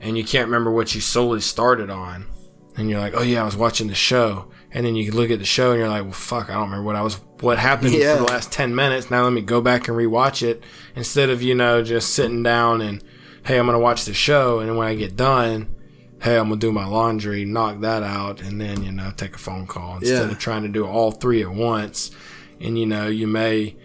and 0.00 0.16
you 0.16 0.24
can't 0.24 0.46
remember 0.46 0.70
what 0.70 0.94
you 0.94 1.00
solely 1.00 1.40
started 1.40 1.90
on. 1.90 2.26
And 2.76 2.88
you're 2.88 3.00
like, 3.00 3.14
oh 3.16 3.22
yeah, 3.22 3.42
I 3.42 3.44
was 3.44 3.56
watching 3.56 3.88
the 3.88 3.94
show. 3.94 4.50
And 4.72 4.86
then 4.86 4.94
you 4.94 5.10
look 5.12 5.30
at 5.30 5.40
the 5.40 5.44
show 5.44 5.72
and 5.72 5.80
you're 5.80 5.88
like, 5.88 6.04
well, 6.04 6.12
fuck, 6.12 6.48
I 6.48 6.54
don't 6.54 6.64
remember 6.64 6.84
what 6.84 6.96
I 6.96 7.02
was, 7.02 7.16
what 7.40 7.58
happened 7.58 7.92
Yeah. 7.92 8.16
for 8.16 8.22
the 8.22 8.28
last 8.28 8.52
10 8.52 8.74
minutes. 8.74 9.10
Now 9.10 9.24
let 9.24 9.32
me 9.32 9.40
go 9.40 9.60
back 9.60 9.88
and 9.88 9.96
rewatch 9.96 10.42
it 10.46 10.62
instead 10.94 11.28
of, 11.28 11.42
you 11.42 11.54
know, 11.54 11.82
just 11.82 12.14
sitting 12.14 12.42
down 12.44 12.80
and, 12.80 13.02
hey, 13.44 13.58
I'm 13.58 13.66
going 13.66 13.74
to 13.76 13.82
watch 13.82 14.04
the 14.04 14.14
show. 14.14 14.60
And 14.60 14.68
then 14.68 14.76
when 14.76 14.86
I 14.86 14.94
get 14.94 15.16
done, 15.16 15.74
hey, 16.22 16.38
I'm 16.38 16.48
going 16.48 16.60
to 16.60 16.66
do 16.66 16.72
my 16.72 16.86
laundry, 16.86 17.44
knock 17.44 17.80
that 17.80 18.04
out, 18.04 18.40
and 18.40 18.60
then, 18.60 18.84
you 18.84 18.92
know, 18.92 19.10
take 19.16 19.34
a 19.34 19.38
phone 19.38 19.66
call 19.66 19.96
instead 19.96 20.26
Yeah. 20.26 20.30
of 20.32 20.38
trying 20.38 20.62
to 20.62 20.68
do 20.68 20.86
all 20.86 21.10
three 21.10 21.42
at 21.42 21.50
once. 21.50 22.12
And, 22.60 22.78
you 22.78 22.86
know, 22.86 23.08
you 23.08 23.26
may, 23.26 23.76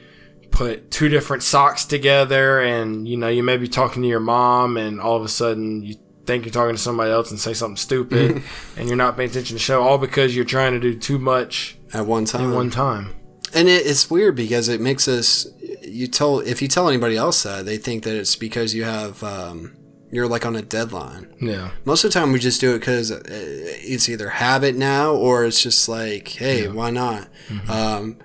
put 0.56 0.90
two 0.90 1.10
different 1.10 1.44
socks 1.44 1.86
together 1.86 2.60
and 2.62 3.08
you 3.08 3.18
know 3.18 3.28
you 3.28 3.44
may 3.44 3.58
be 3.58 3.68
talking 3.68 4.02
to 4.02 4.08
your 4.08 4.20
mom 4.20 4.78
and 4.78 5.00
all 5.02 5.16
of 5.18 5.24
a 5.24 5.30
sudden 5.30 5.84
you 5.84 5.96
think 6.26 6.46
you're 6.46 6.52
talking 6.54 6.76
to 6.76 6.82
somebody 6.82 7.12
else 7.12 7.30
and 7.30 7.40
say 7.40 7.54
something 7.54 7.76
stupid 7.78 8.42
and 8.78 8.88
you're 8.88 8.98
not 8.98 9.16
paying 9.18 9.30
attention 9.30 9.50
to 9.50 9.54
the 9.56 9.60
show 9.60 9.84
all 9.84 9.98
because 9.98 10.36
you're 10.36 10.46
trying 10.46 10.72
to 10.74 10.80
do 10.80 10.98
too 10.98 11.20
much 11.20 11.78
At 11.94 12.06
one 12.08 12.26
time. 12.26 12.46
in 12.46 12.52
one 12.56 12.70
time 12.72 13.14
And 13.54 13.68
it, 13.68 13.86
it's 13.86 14.10
weird 14.10 14.36
because 14.36 14.68
it 14.70 14.82
makes 14.82 15.08
us. 15.08 15.46
You 15.82 16.08
tell 16.08 16.40
if 16.40 16.62
you 16.62 16.68
tell 16.68 16.90
anybody 16.90 17.16
else 17.16 17.44
that 17.44 17.66
they 17.66 17.78
think 17.78 18.04
that 18.06 18.16
it's 18.16 18.36
because 18.36 18.74
you 18.74 18.84
have 18.86 19.22
um, 19.24 19.76
you're 20.12 20.28
like 20.28 20.46
on 20.46 20.56
a 20.56 20.62
deadline. 20.62 21.34
yeah 21.40 21.70
Most 21.86 22.04
of 22.04 22.12
the 22.12 22.20
time 22.20 22.32
we 22.34 22.40
just 22.40 22.60
do 22.60 22.74
it 22.76 22.80
because 22.80 23.12
it's 23.12 24.10
either 24.10 24.30
habit 24.30 24.76
now 24.76 25.14
or 25.14 25.46
it's 25.46 25.62
just 25.62 25.88
like, 25.88 26.28
hey, 26.30 26.68
why 26.68 26.90
not? 26.90 27.28
Um, 27.70 28.18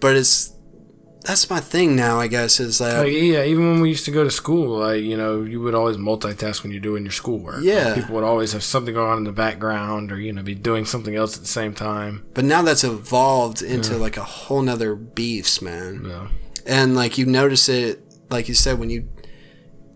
but 0.00 0.16
it's 0.16 0.54
that's 1.22 1.50
my 1.50 1.60
thing 1.60 1.96
now. 1.96 2.18
I 2.18 2.26
guess 2.26 2.60
is 2.60 2.78
that 2.78 2.98
Like, 2.98 3.12
yeah, 3.12 3.44
even 3.44 3.68
when 3.68 3.80
we 3.80 3.88
used 3.88 4.04
to 4.06 4.10
go 4.10 4.24
to 4.24 4.30
school, 4.30 4.78
like 4.78 5.02
you 5.02 5.16
know, 5.16 5.42
you 5.42 5.60
would 5.60 5.74
always 5.74 5.96
multitask 5.96 6.62
when 6.62 6.72
you're 6.72 6.80
doing 6.80 7.04
your 7.04 7.12
schoolwork. 7.12 7.62
Yeah. 7.62 7.86
Like, 7.86 7.94
people 7.96 8.14
would 8.14 8.24
always 8.24 8.52
have 8.52 8.62
something 8.62 8.94
going 8.94 9.10
on 9.10 9.18
in 9.18 9.24
the 9.24 9.32
background, 9.32 10.12
or 10.12 10.20
you 10.20 10.32
know, 10.32 10.42
be 10.42 10.54
doing 10.54 10.84
something 10.84 11.14
else 11.14 11.36
at 11.36 11.42
the 11.42 11.48
same 11.48 11.74
time. 11.74 12.24
But 12.34 12.44
now 12.44 12.62
that's 12.62 12.84
evolved 12.84 13.62
into 13.62 13.96
like 13.96 14.16
a 14.16 14.24
whole 14.24 14.62
nother 14.62 14.94
beefs, 14.94 15.60
man. 15.60 16.04
Yeah. 16.06 16.28
And 16.66 16.94
like 16.94 17.18
you 17.18 17.26
notice 17.26 17.68
it, 17.68 18.02
like 18.30 18.48
you 18.48 18.54
said, 18.54 18.78
when 18.78 18.90
you, 18.90 19.08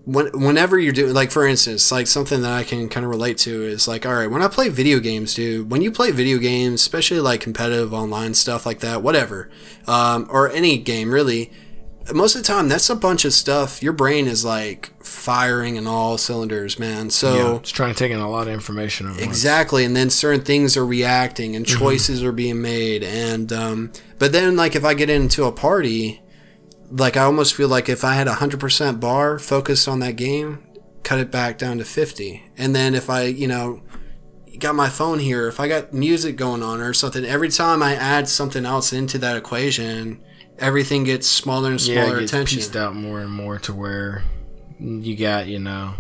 when, 0.05 0.31
whenever 0.33 0.79
you're 0.79 0.93
doing, 0.93 1.15
like 1.15 1.31
for 1.31 1.47
instance, 1.47 1.93
like 1.93 2.07
something 2.07 2.43
that 2.43 2.53
I 2.53 2.65
can 2.65 2.89
kind 2.89 3.05
of 3.05 3.11
relate 3.11 3.39
to 3.39 3.63
is 3.63 3.87
like, 3.87 4.05
all 4.05 4.15
right, 4.15 4.31
when 4.31 4.43
I 4.43 4.49
play 4.49 4.69
video 4.69 4.99
games, 4.99 5.35
dude, 5.35 5.71
when 5.71 5.83
you 5.83 5.93
play 5.93 6.11
video 6.11 6.39
games, 6.39 6.81
especially 6.81 7.21
like 7.21 7.41
competitive 7.41 7.95
online 7.95 8.35
stuff 8.35 8.67
like 8.67 8.81
that, 8.81 9.03
whatever, 9.03 9.49
um, 9.87 10.27
or 10.31 10.51
any 10.51 10.79
game 10.79 11.13
really, 11.13 11.53
most 12.13 12.35
of 12.35 12.43
the 12.43 12.47
time 12.47 12.69
that's 12.69 12.91
a 12.91 12.97
bunch 12.97 13.25
of 13.25 13.33
stuff. 13.33 13.83
Your 13.83 13.93
brain 13.93 14.27
is 14.27 14.45
like 14.45 14.93
firing 15.05 15.77
in 15.77 15.87
all 15.87 16.19
cylinders, 16.19 16.79
man. 16.79 17.11
So. 17.11 17.35
yeah, 17.35 17.57
it's 17.57 17.71
trying 17.71 17.95
to 17.95 17.99
take 17.99 18.11
in 18.11 18.19
a 18.19 18.31
lot 18.31 18.49
of 18.49 18.55
information. 18.55 19.07
At 19.07 19.13
once. 19.13 19.23
Exactly, 19.23 19.85
and 19.85 19.95
then 19.95 20.11
certain 20.11 20.45
things 20.45 20.77
are 20.77 20.87
reacting, 20.87 21.55
and 21.55 21.65
choices 21.65 22.25
are 22.25 22.33
being 22.33 22.61
made, 22.61 23.05
and 23.05 23.53
um, 23.53 23.93
but 24.19 24.33
then 24.33 24.57
like 24.57 24.75
if 24.75 24.85
I 24.85 24.95
get 24.95 25.11
into 25.11 25.45
a 25.45 25.53
party, 25.53 26.23
like 26.93 27.17
I 27.17 27.23
almost 27.23 27.55
feel 27.55 27.69
like 27.69 27.89
if 27.89 28.05
I 28.05 28.15
had 28.15 28.29
a 28.29 28.35
hundred 28.35 28.61
percent 28.61 29.01
bar 29.01 29.39
focused 29.39 29.89
on 29.89 30.01
that 30.01 30.17
game, 30.17 30.63
cut 31.03 31.19
it 31.19 31.31
back 31.31 31.59
down 31.59 31.79
to 31.79 31.85
fifty, 31.85 32.45
and 32.59 32.75
then 32.75 32.95
if 32.95 33.09
I 33.11 33.25
you 33.25 33.49
know 33.49 33.83
got 34.59 34.75
my 34.75 34.89
phone 34.89 35.19
here, 35.19 35.49
if 35.49 35.59
I 35.59 35.67
got 35.69 35.93
music 35.93 36.37
going 36.37 36.63
on 36.63 36.81
or 36.81 36.93
something, 36.93 37.25
every 37.25 37.49
time 37.49 37.83
I 37.83 37.95
add 37.97 38.29
something 38.29 38.65
else 38.65 38.93
into 38.93 39.19
that 39.19 39.37
equation, 39.37 40.23
everything 40.59 41.05
gets 41.05 41.27
smaller 41.27 41.71
and 41.71 41.81
Yeah, 41.81 42.05
smaller 42.05 42.17
it 42.19 42.21
gets 42.21 42.33
attention. 42.33 42.59
pieced 42.59 42.77
out 42.77 42.95
more 42.95 43.21
and 43.21 43.31
more 43.33 43.59
to 43.61 43.73
where 43.75 44.23
you 44.79 45.17
got 45.17 45.47
you 45.49 45.59
know. 45.59 45.95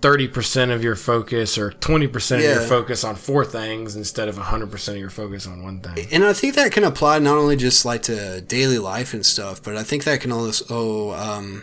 30% 0.00 0.74
of 0.74 0.82
your 0.82 0.96
focus 0.96 1.58
or 1.58 1.70
20% 1.72 2.36
of 2.36 2.42
your 2.42 2.60
focus 2.60 3.04
on 3.04 3.16
four 3.16 3.44
things 3.44 3.96
instead 3.96 4.28
of 4.28 4.36
100% 4.36 4.88
of 4.88 4.96
your 4.96 5.10
focus 5.10 5.46
on 5.46 5.62
one 5.62 5.80
thing. 5.80 6.06
And 6.10 6.24
I 6.24 6.32
think 6.32 6.54
that 6.54 6.72
can 6.72 6.84
apply 6.84 7.18
not 7.18 7.36
only 7.38 7.56
just 7.56 7.84
like 7.84 8.02
to 8.04 8.40
daily 8.40 8.78
life 8.78 9.14
and 9.14 9.24
stuff, 9.24 9.62
but 9.62 9.76
I 9.76 9.82
think 9.82 10.04
that 10.04 10.20
can 10.20 10.32
also 10.32 11.12
um, 11.12 11.62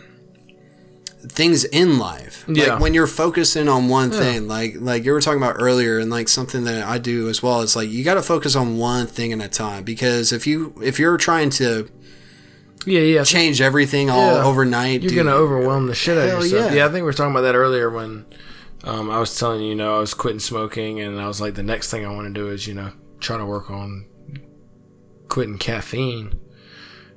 things 1.30 1.64
in 1.66 1.98
life. 1.98 2.46
Yeah. 2.48 2.74
Like 2.74 2.80
when 2.80 2.94
you're 2.94 3.08
focusing 3.08 3.68
on 3.68 3.90
one 3.90 4.12
thing, 4.12 4.48
like 4.48 4.76
like 4.78 5.04
you 5.04 5.12
were 5.12 5.22
talking 5.22 5.42
about 5.42 5.56
earlier, 5.60 6.00
and 6.00 6.10
like 6.10 6.28
something 6.28 6.64
that 6.66 6.84
I 6.84 6.98
do 6.98 7.30
as 7.30 7.42
well. 7.42 7.62
It's 7.62 7.76
like 7.76 7.90
you 7.90 8.04
got 8.04 8.16
to 8.16 8.22
focus 8.22 8.56
on 8.56 8.78
one 8.78 9.08
thing 9.08 9.34
at 9.34 9.42
a 9.42 9.50
time 9.50 9.84
because 9.84 10.32
if 10.32 10.48
you 10.48 10.74
if 10.84 11.00
you're 11.00 11.18
trying 11.18 11.50
to 11.52 11.90
Yeah, 12.86 13.02
yeah. 13.02 13.24
change 13.24 13.60
everything 13.62 14.10
all 14.10 14.34
Yeah. 14.36 14.44
overnight, 14.46 15.02
You're 15.02 15.10
dude, 15.10 15.18
gonna 15.26 15.36
overwhelm 15.36 15.88
the 15.88 15.96
shit 15.96 16.18
out 16.18 16.30
of 16.38 16.44
yourself. 16.44 16.72
yeah. 16.72 16.78
Yeah. 16.78 16.86
I 16.86 16.88
think 16.90 16.96
we 16.98 17.02
were 17.04 17.14
talking 17.14 17.32
about 17.32 17.42
that 17.42 17.56
earlier 17.56 17.90
when 17.90 18.26
um, 18.84 19.10
I 19.10 19.20
was 19.20 19.38
telling 19.38 19.62
you, 19.62 19.70
you 19.70 19.76
know, 19.76 19.98
I 19.98 20.00
was 20.00 20.14
quitting 20.14 20.40
smoking, 20.40 21.02
and 21.02 21.20
I 21.20 21.28
was 21.28 21.42
like, 21.42 21.56
the 21.56 21.64
next 21.64 21.90
thing 21.92 22.06
I 22.06 22.14
want 22.14 22.28
to 22.28 22.34
do 22.34 22.48
is, 22.48 22.68
you 22.68 22.74
know, 22.76 22.92
try 23.20 23.38
to 23.38 23.46
work 23.46 23.70
on 23.70 24.06
quitting 25.28 25.58
caffeine. 25.58 26.40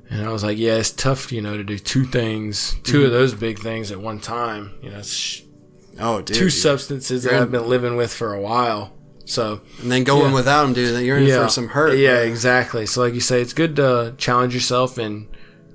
And 0.08 0.26
I 0.26 0.32
was 0.32 0.42
like, 0.42 0.58
yeah, 0.58 0.74
it's 0.74 0.90
tough, 0.90 1.30
you 1.30 1.40
know, 1.40 1.56
to 1.56 1.62
do 1.62 1.78
two 1.78 2.04
things, 2.04 2.74
2 2.82 2.96
Mm-hmm. 2.96 3.04
of 3.06 3.12
those 3.12 3.34
big 3.34 3.60
things 3.60 3.92
at 3.92 4.00
one 4.00 4.18
time. 4.18 4.72
You 4.82 4.90
know, 4.90 4.98
it's 4.98 5.12
sh- 5.12 5.42
oh, 6.00 6.20
dude, 6.22 6.36
two 6.36 6.50
substances 6.50 7.22
that 7.22 7.34
I've 7.34 7.52
been 7.52 7.68
living 7.68 7.96
with 7.96 8.12
for 8.12 8.34
a 8.34 8.40
while. 8.40 8.92
So 9.24 9.60
and 9.80 9.92
then 9.92 10.02
going 10.02 10.30
Yeah. 10.30 10.34
without 10.34 10.62
them, 10.64 10.72
dude, 10.72 11.04
you're 11.04 11.18
in 11.18 11.28
for 11.28 11.48
some 11.48 11.68
hurt. 11.68 11.96
Yeah, 11.96 12.14
bro. 12.16 12.22
exactly. 12.24 12.86
So 12.86 13.02
like 13.02 13.14
you 13.14 13.20
say, 13.20 13.40
it's 13.40 13.52
good 13.52 13.76
to 13.76 14.14
challenge 14.18 14.52
yourself 14.54 14.98
and 14.98 15.28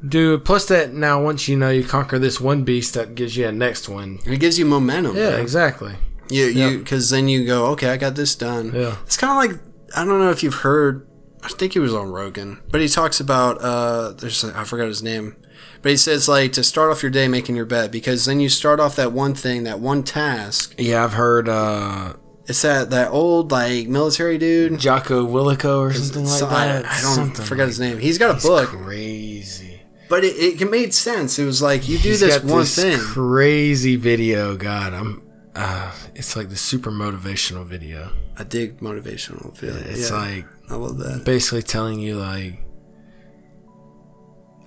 do. 0.07 0.37
Plus 0.39 0.67
that 0.67 0.93
now, 0.93 1.21
once 1.23 1.47
you 1.47 1.57
know 1.57 1.69
you 1.69 1.83
conquer 1.83 2.19
this 2.19 2.39
one 2.41 2.63
beast, 2.63 2.93
that 2.93 3.15
gives 3.15 3.35
you 3.37 3.47
a 3.47 3.51
next 3.51 3.87
one. 3.89 4.19
It 4.25 4.39
gives 4.39 4.57
you 4.59 4.65
momentum. 4.65 5.15
Yeah, 5.15 5.31
bro. 5.31 5.41
exactly. 5.41 5.95
You, 6.29 6.45
you, 6.45 6.51
Yeah. 6.69 6.77
because 6.77 7.09
then 7.09 7.27
you 7.27 7.45
go, 7.45 7.67
okay, 7.67 7.89
I 7.89 7.97
got 7.97 8.15
this 8.15 8.35
done. 8.35 8.71
Yeah. 8.73 8.95
It's 9.05 9.17
kind 9.17 9.31
of 9.31 9.51
like 9.51 9.61
I 9.95 10.03
don't 10.05 10.19
know 10.19 10.31
if 10.31 10.43
you've 10.43 10.55
heard. 10.55 11.07
I 11.43 11.49
think 11.49 11.73
he 11.73 11.79
was 11.79 11.93
on 11.93 12.09
Rogan, 12.09 12.59
but 12.71 12.81
he 12.81 12.87
talks 12.87 13.19
about 13.19 13.57
uh, 13.61 14.13
there's 14.13 14.43
I 14.43 14.63
forgot 14.63 14.87
his 14.87 15.03
name, 15.03 15.35
but 15.83 15.91
he 15.91 15.97
says 15.97 16.27
like 16.27 16.53
to 16.53 16.63
start 16.63 16.89
off 16.91 17.03
your 17.03 17.11
day 17.11 17.27
making 17.27 17.55
your 17.55 17.65
bed 17.67 17.91
because 17.91 18.25
then 18.25 18.39
you 18.39 18.49
start 18.49 18.79
off 18.79 18.95
that 18.95 19.11
one 19.11 19.35
thing, 19.35 19.63
that 19.65 19.79
one 19.79 20.01
task. 20.01 20.73
Yeah, 20.79 21.03
I've 21.03 21.13
heard 21.13 21.47
uh, 21.47 22.13
It's 22.47 22.63
that 22.63 22.89
that 22.89 23.11
old 23.11 23.51
like 23.51 23.87
military 23.87 24.39
dude. 24.39 24.79
Jocko 24.79 25.23
Willico 25.27 25.77
or 25.81 25.93
something 25.93 26.25
like 26.25 26.39
So- 26.39 26.47
I, 26.47 26.65
that. 26.67 26.85
I 26.85 27.01
don't 27.01 27.13
Something 27.15 27.45
forget 27.45 27.65
like 27.65 27.69
his 27.69 27.79
name. 27.79 27.99
He's 27.99 28.17
got 28.17 28.39
a 28.39 28.41
book, 28.47 28.69
Crazy. 28.69 29.64
But 30.09 30.23
it, 30.23 30.61
it 30.61 30.69
made 30.69 30.93
sense. 30.93 31.39
It 31.39 31.45
was 31.45 31.61
like 31.61 31.87
you 31.87 31.97
do 31.97 32.09
He's 32.09 32.19
this 32.21 32.41
one 32.43 32.59
this 32.59 32.75
thing. 32.75 32.99
Crazy 32.99 33.95
video. 33.95 34.55
God, 34.57 34.93
I'm. 34.93 35.21
Uh, 35.55 35.91
it's 36.15 36.35
like 36.35 36.49
the 36.49 36.55
super 36.57 36.91
motivational 36.91 37.65
video. 37.65 38.11
I 38.37 38.43
dig 38.43 38.79
motivational. 38.79 39.55
Feel. 39.57 39.75
It's 39.77 40.09
yeah, 40.09 40.17
like 40.17 40.45
I 40.69 40.75
love 40.75 40.97
that. 40.97 41.23
basically 41.25 41.63
telling 41.63 41.99
you 41.99 42.17
like 42.17 42.61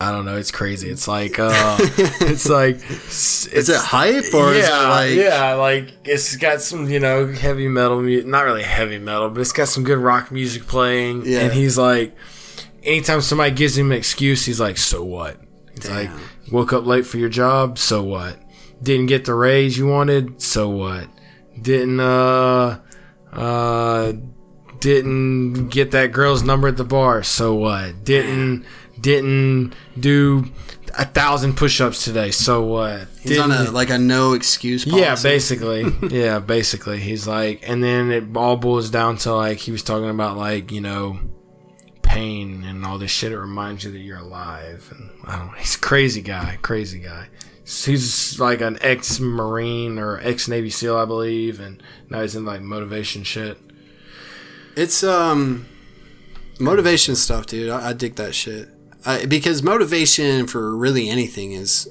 I 0.01 0.13
don't 0.13 0.25
know, 0.25 0.37
it's 0.37 0.53
crazy. 0.53 0.89
It's 0.89 1.09
like 1.09 1.39
uh 1.39 1.77
it's 1.81 2.49
like 2.49 2.77
it's, 2.77 3.47
Is 3.47 3.69
it 3.69 3.81
hype 3.81 4.33
or 4.33 4.53
is 4.53 4.65
it 4.65 4.71
yeah, 4.71 4.89
like 4.89 5.15
yeah, 5.15 5.55
like 5.55 5.93
it's 6.05 6.37
got 6.37 6.61
some, 6.61 6.89
you 6.89 7.01
know, 7.01 7.27
heavy 7.27 7.67
metal 7.67 8.01
mu- 8.01 8.23
not 8.23 8.45
really 8.45 8.63
heavy 8.63 8.99
metal, 8.99 9.29
but 9.29 9.41
it's 9.41 9.53
got 9.53 9.67
some 9.69 9.83
good 9.83 9.99
rock 9.99 10.31
music 10.31 10.67
playing 10.67 11.25
Yeah. 11.27 11.41
and 11.41 11.53
he's 11.53 11.77
like 11.77 12.15
anytime 12.89 13.21
somebody 13.21 13.55
gives 13.55 13.77
him 13.77 13.93
an 13.93 13.99
excuse, 13.99 14.45
he's 14.47 14.59
like, 14.61 14.79
"So 14.79 15.05
what?" 15.05 15.41
He's 15.75 15.85
Damn. 15.85 15.95
like, 15.95 16.11
"Woke 16.51 16.73
up 16.73 16.87
late 16.87 17.07
for 17.07 17.19
your 17.19 17.29
job, 17.29 17.79
so 17.79 18.03
what? 18.03 18.41
Didn't 18.83 19.07
get 19.07 19.25
the 19.25 19.35
raise 19.35 19.77
you 19.77 19.87
wanted, 19.87 20.41
so 20.41 20.69
what? 20.69 21.09
Didn't 21.61 22.01
uh 22.01 22.79
uh 23.33 24.13
didn't 24.81 25.69
get 25.69 25.91
that 25.91 26.13
girl's 26.13 26.43
number 26.43 26.69
at 26.69 26.77
the 26.77 26.85
bar, 26.85 27.23
so 27.23 27.55
what? 27.55 28.05
Didn't 28.05 28.65
didn't 29.01 29.75
do 29.99 30.47
a 30.97 31.05
thousand 31.05 31.57
push-ups 31.57 32.05
today, 32.05 32.31
so 32.31 32.63
what? 32.63 33.09
He's 33.23 33.39
on 33.39 33.51
a 33.51 33.71
like 33.71 33.91
a 33.91 33.99
no 33.99 34.33
excuse 34.33 34.85
policy. 34.85 35.01
yeah, 35.01 35.17
basically. 35.21 35.87
yeah, 36.11 36.39
basically. 36.39 36.99
He's 36.99 37.27
like, 37.27 37.69
and 37.69 37.83
then 37.83 38.11
it 38.11 38.37
all 38.37 38.57
boils 38.57 38.91
down 38.91 39.17
to 39.19 39.35
like 39.35 39.59
he 39.59 39.73
was 39.73 39.83
talking 39.83 40.11
about 40.11 40.37
like 40.37 40.71
you 40.73 40.81
know 40.81 41.19
pain 42.09 42.65
and 42.65 42.85
all 42.85 42.99
this 42.99 43.11
shit. 43.11 43.33
It 43.33 43.39
reminds 43.39 43.85
you 43.85 43.91
that 43.93 43.99
you're 43.99 44.19
alive, 44.19 44.91
and 44.91 45.11
I 45.25 45.37
don't. 45.39 45.47
know. 45.49 45.53
He's 45.59 45.77
a 45.77 45.81
crazy 45.81 46.23
guy, 46.23 46.59
crazy 46.63 46.99
guy. 46.99 47.29
He's 47.65 48.41
like 48.41 48.63
an 48.63 48.79
ex-marine 48.81 49.99
or 49.99 50.19
ex-Navy 50.21 50.71
SEAL, 50.71 50.97
I 50.97 51.05
believe, 51.05 51.61
and 51.61 51.83
now 52.09 52.23
he's 52.23 52.35
in 52.35 52.47
like 52.47 52.63
motivation 52.63 53.25
shit. 53.25 53.59
It's 54.75 55.05
um 55.05 55.67
motivation 56.59 57.15
stuff, 57.15 57.47
dude. 57.47 57.69
I, 57.69 57.91
I 57.91 57.93
dig 57.93 58.17
that 58.17 58.35
shit. 58.35 58.69
I, 59.05 59.27
because 59.27 59.63
motivation 59.63 60.47
for 60.47 60.77
really 60.77 61.09
anything 61.09 61.53
is 61.53 61.89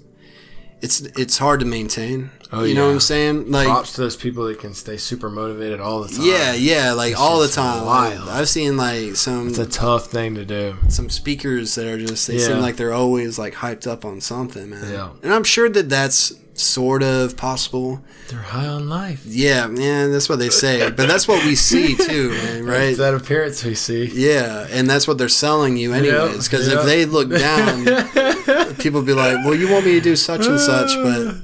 it's 0.82 1.02
it's 1.02 1.38
hard 1.38 1.60
to 1.62 1.66
maintain. 1.66 2.30
Oh, 2.52 2.64
you 2.64 2.76
know 2.76 2.86
what 2.86 2.94
I'm 2.94 3.00
saying? 3.02 3.52
Like 3.52 3.68
Props 3.68 3.94
to 3.94 4.02
those 4.02 4.16
people 4.16 4.46
that 4.46 4.60
can 4.60 4.74
stay 4.74 4.96
super 4.96 5.30
motivated 5.30 5.82
all 5.82 6.02
the 6.02 6.08
time. 6.08 6.26
yeah, 6.26 6.54
yeah, 6.54 6.94
like 6.94 7.20
all 7.20 7.40
the 7.42 7.50
time. 7.50 7.86
wild. 7.86 8.30
I've 8.30 8.48
seen 8.48 8.78
like 8.78 9.16
some 9.18 9.50
it's 9.50 9.58
a 9.58 9.66
tough 9.66 10.08
thing 10.08 10.36
to 10.36 10.46
do. 10.46 10.78
some 10.88 11.10
speakers 11.10 11.76
that 11.76 11.88
are 11.88 11.98
just 11.98 12.26
they 12.28 12.36
Yeah. 12.38 12.46
seem 12.46 12.60
like 12.60 12.78
they're 12.78 12.94
always 12.94 13.38
like 13.38 13.56
hyped 13.56 13.86
up 13.86 14.06
on 14.06 14.22
something, 14.22 14.70
man. 14.70 14.90
Yeah. 14.92 15.10
And 15.24 15.34
I'm 15.34 15.44
sure 15.44 15.68
that 15.68 15.90
that's 15.90 16.34
sort 16.54 17.04
of 17.04 17.36
possible. 17.38 18.02
They're 18.30 18.40
high 18.40 18.66
on 18.68 18.88
life. 18.90 19.24
Yeah, 19.26 19.70
yeah, 19.70 20.08
that's 20.08 20.30
what 20.30 20.40
they 20.40 20.50
say. 20.50 20.90
but 20.90 21.08
that's 21.08 21.28
what 21.28 21.44
we 21.46 21.54
see 21.56 21.96
too, 21.96 22.30
man, 22.32 22.66
right? 22.74 22.82
It's 22.90 22.98
that 22.98 23.14
appearance 23.14 23.64
we 23.64 23.76
see. 23.76 24.06
Yeah, 24.06 24.66
and 24.72 24.90
that's 24.90 25.06
what 25.08 25.18
they're 25.18 25.28
selling 25.30 25.76
you 25.76 25.92
anyways. 25.94 26.48
Because 26.48 26.68
yeah. 26.70 26.80
if 26.80 26.86
they 26.86 27.06
look 27.06 27.30
down, 27.30 27.86
people 28.80 29.02
be 29.02 29.14
like, 29.14 29.38
"Well, 29.46 29.56
you 29.56 29.70
want 29.72 29.86
me 29.86 29.94
to 29.94 30.02
do 30.02 30.16
such 30.16 30.46
and 30.48 30.60
such," 30.60 30.96
but 30.96 31.36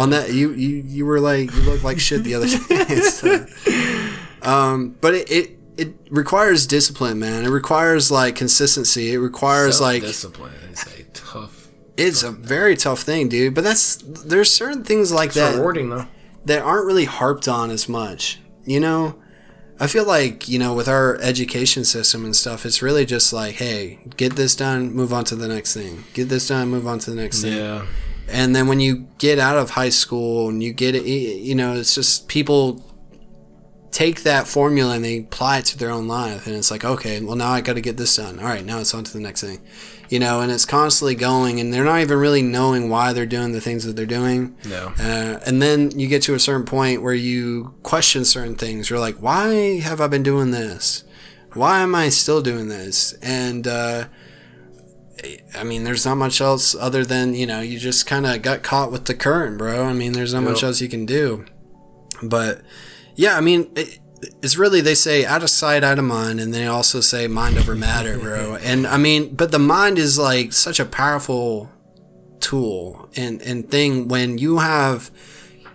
on 0.00 0.10
that, 0.10 0.32
you 0.32 0.52
you 0.52 0.82
you 0.86 1.06
were 1.06 1.20
like, 1.20 1.52
you 1.54 1.62
looked 1.62 1.84
like 1.84 1.98
shit 2.00 2.22
the 2.24 2.34
other 2.34 2.46
day. 2.68 3.00
So, 3.10 3.46
um, 4.42 4.96
but 5.00 5.14
it, 5.14 5.30
it 5.30 5.50
it 5.76 5.94
requires 6.10 6.66
discipline, 6.66 7.18
man. 7.18 7.44
It 7.44 7.48
requires 7.50 8.10
like 8.10 8.36
consistency. 8.36 9.12
It 9.12 9.18
requires 9.18 9.80
like 9.80 10.02
discipline 10.02 10.52
is 10.72 10.82
a 10.98 11.02
tough. 11.14 11.68
it's 11.96 12.22
a 12.22 12.30
very 12.30 12.76
tough 12.76 13.00
thing, 13.02 13.28
dude. 13.28 13.54
But 13.54 13.64
that's 13.64 13.96
there's 13.96 14.52
certain 14.52 14.84
things 14.84 15.12
like 15.12 15.28
It's 15.28 15.36
that 15.36 15.54
rewarding 15.56 15.90
though. 15.90 16.06
that 16.46 16.62
aren't 16.62 16.86
really 16.86 17.04
harped 17.06 17.48
on 17.48 17.70
as 17.70 17.88
much. 17.88 18.40
You 18.64 18.80
know, 18.80 19.19
I 19.80 19.86
feel 19.86 20.04
like, 20.04 20.46
you 20.46 20.58
know, 20.58 20.74
with 20.74 20.88
our 20.88 21.16
education 21.22 21.84
system 21.84 22.26
and 22.26 22.36
stuff, 22.36 22.66
it's 22.66 22.82
really 22.82 23.06
just 23.06 23.32
like, 23.32 23.54
hey, 23.54 23.98
get 24.18 24.36
this 24.36 24.54
done, 24.54 24.92
move 24.92 25.12
on 25.12 25.24
to 25.24 25.36
the 25.36 25.48
next 25.48 25.72
thing. 25.72 26.04
Get 26.12 26.28
this 26.28 26.48
done, 26.48 26.68
move 26.68 26.86
on 26.86 26.98
to 26.98 27.10
the 27.10 27.16
next 27.16 27.40
thing. 27.40 27.56
Yeah. 27.56 27.86
And 28.28 28.54
then 28.54 28.68
when 28.68 28.78
you 28.78 29.08
get 29.16 29.38
out 29.38 29.56
of 29.56 29.70
high 29.70 29.88
school 29.88 30.50
and 30.50 30.62
you 30.62 30.74
get 30.74 30.94
it, 30.94 31.04
you 31.04 31.54
know, 31.54 31.74
it's 31.74 31.94
just 31.94 32.28
people 32.28 32.84
take 33.90 34.22
that 34.22 34.46
formula 34.46 34.94
and 34.94 35.04
they 35.04 35.18
apply 35.18 35.58
it 35.58 35.64
to 35.64 35.78
their 35.78 35.90
own 35.90 36.06
life 36.06 36.46
and 36.46 36.54
it's 36.54 36.70
like 36.70 36.84
okay 36.84 37.20
well 37.20 37.34
now 37.34 37.50
i 37.50 37.60
got 37.60 37.72
to 37.72 37.80
get 37.80 37.96
this 37.96 38.14
done 38.16 38.38
all 38.38 38.44
right 38.44 38.64
now 38.64 38.78
it's 38.78 38.94
on 38.94 39.02
to 39.02 39.12
the 39.12 39.18
next 39.18 39.40
thing 39.40 39.60
you 40.10 40.18
know 40.18 40.40
and 40.42 40.52
it's 40.52 40.66
constantly 40.66 41.14
going 41.14 41.58
and 41.60 41.72
they're 41.72 41.84
not 41.84 42.00
even 42.00 42.18
really 42.18 42.42
knowing 42.42 42.90
why 42.90 43.12
they're 43.14 43.24
doing 43.24 43.52
the 43.52 43.60
things 43.60 43.84
that 43.84 43.96
they're 43.96 44.04
doing 44.04 44.54
No. 44.66 44.92
uh, 45.00 45.40
and 45.46 45.62
then 45.62 45.90
you 45.98 46.06
get 46.08 46.22
to 46.24 46.34
a 46.34 46.38
certain 46.38 46.66
point 46.66 47.00
where 47.02 47.14
you 47.14 47.74
question 47.82 48.24
certain 48.26 48.56
things 48.56 48.90
you're 48.90 48.98
like 48.98 49.16
why 49.16 49.78
have 49.80 50.00
i 50.02 50.06
been 50.08 50.22
doing 50.24 50.50
this 50.50 51.04
why 51.54 51.80
am 51.80 51.94
i 51.94 52.08
still 52.10 52.42
doing 52.42 52.68
this 52.68 53.14
and 53.22 53.66
uh, 53.66 54.04
I 55.54 55.64
mean, 55.64 55.84
there's 55.84 56.06
not 56.06 56.14
much 56.14 56.40
else 56.40 56.74
other 56.74 57.04
than 57.04 57.34
you 57.34 57.46
know 57.46 57.60
you 57.60 57.78
just 57.78 58.06
kind 58.06 58.24
of 58.24 58.40
got 58.40 58.62
caught 58.62 58.90
with 58.90 59.04
the 59.04 59.14
current, 59.14 59.58
bro. 59.58 59.84
I 59.84 59.92
mean, 59.92 60.12
there's 60.12 60.32
not 60.32 60.44
much 60.44 60.62
else 60.62 60.80
you 60.80 60.88
can 60.88 61.04
do. 61.04 61.44
But 62.22 62.62
yeah, 63.16 63.36
I 63.36 63.42
mean, 63.42 63.70
it, 63.76 63.98
it's 64.42 64.56
really 64.56 64.80
they 64.80 64.94
say 64.94 65.24
out 65.24 65.42
of 65.42 65.50
sight, 65.50 65.82
out 65.84 65.98
of 65.98 66.04
mind, 66.04 66.40
and 66.40 66.52
they 66.52 66.66
also 66.66 67.00
say 67.00 67.26
mind 67.26 67.58
over 67.58 67.74
matter, 67.74 68.18
bro. 68.18 68.54
and 68.62 68.86
I 68.86 68.96
mean, 68.96 69.34
but 69.34 69.50
the 69.50 69.58
mind 69.58 69.98
is 69.98 70.18
like 70.18 70.52
such 70.52 70.78
a 70.80 70.84
powerful 70.84 71.70
tool 72.40 73.08
and 73.16 73.40
and 73.42 73.70
thing 73.70 74.08
when 74.08 74.38
you 74.38 74.58
have 74.58 75.10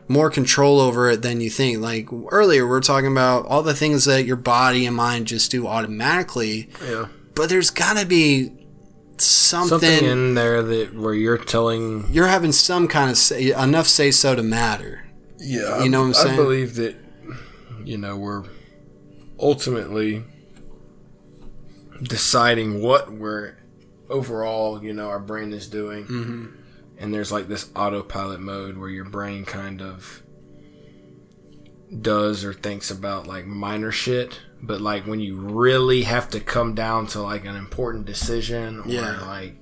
more 0.08 0.30
control 0.30 0.80
over 0.80 1.10
it 1.10 1.22
than 1.24 1.42
you 1.42 1.50
think. 1.50 1.80
Like 1.80 2.08
earlier, 2.32 2.66
we 2.68 2.76
are 2.78 2.82
talking 2.82 3.12
about 3.12 3.46
all 3.48 3.64
the 3.64 3.74
things 3.74 4.06
that 4.06 4.26
your 4.26 4.36
body 4.36 4.86
and 4.86 4.96
mind 4.96 5.26
just 5.28 5.50
do 5.52 5.66
automatically, 5.68 6.70
Yeah. 6.88 7.08
but 7.34 7.50
there's 7.50 7.72
got 7.72 7.98
to 7.98 8.06
be 8.06 8.52
something, 9.18 9.80
Something 9.80 10.06
in 10.06 10.36
there 10.36 10.62
that 10.62 10.94
where 10.94 11.14
you're 11.14 11.38
telling. 11.40 12.06
you're 12.12 12.28
having 12.28 12.52
some 12.52 12.88
kind 12.88 13.10
of 13.10 13.18
say, 13.18 13.52
enough 13.52 13.88
say 13.88 14.12
so 14.12 14.36
to 14.36 14.44
matter. 14.44 15.06
Yeah. 15.40 15.82
You 15.84 15.90
know 15.90 16.02
what 16.02 16.08
I'm 16.08 16.14
saying? 16.14 16.34
I 16.34 16.38
believe 16.38 16.76
that, 16.76 16.96
you 17.86 17.98
know, 17.98 18.18
we're 18.18 18.44
ultimately 19.40 20.24
deciding 22.02 22.82
what 22.82 23.12
we're 23.12 23.58
overall, 24.10 24.84
you 24.84 24.94
know, 24.94 25.08
our 25.10 25.20
brain 25.20 25.54
is 25.54 25.68
doing. 25.68 26.04
Mm-hmm. 26.06 26.46
And 26.98 27.14
there's 27.14 27.32
like 27.32 27.48
this 27.48 27.70
autopilot 27.76 28.40
mode 28.40 28.78
where 28.78 28.90
your 28.90 29.06
brain 29.06 29.46
kind 29.46 29.82
of 29.82 30.22
does 32.02 32.44
or 32.44 32.54
thinks 32.54 32.90
about 32.90 33.28
like 33.28 33.46
minor 33.46 33.92
shit. 33.92 34.40
But 34.62 34.82
like 34.82 35.06
when 35.06 35.20
you 35.20 35.38
really 35.38 36.04
have 36.04 36.30
to 36.32 36.40
come 36.40 36.74
down 36.74 37.08
to 37.08 37.22
like 37.22 37.46
an 37.46 37.56
important 37.56 38.06
decision 38.06 38.80
or 38.82 38.88
Yeah. 38.88 39.20
like 39.26 39.56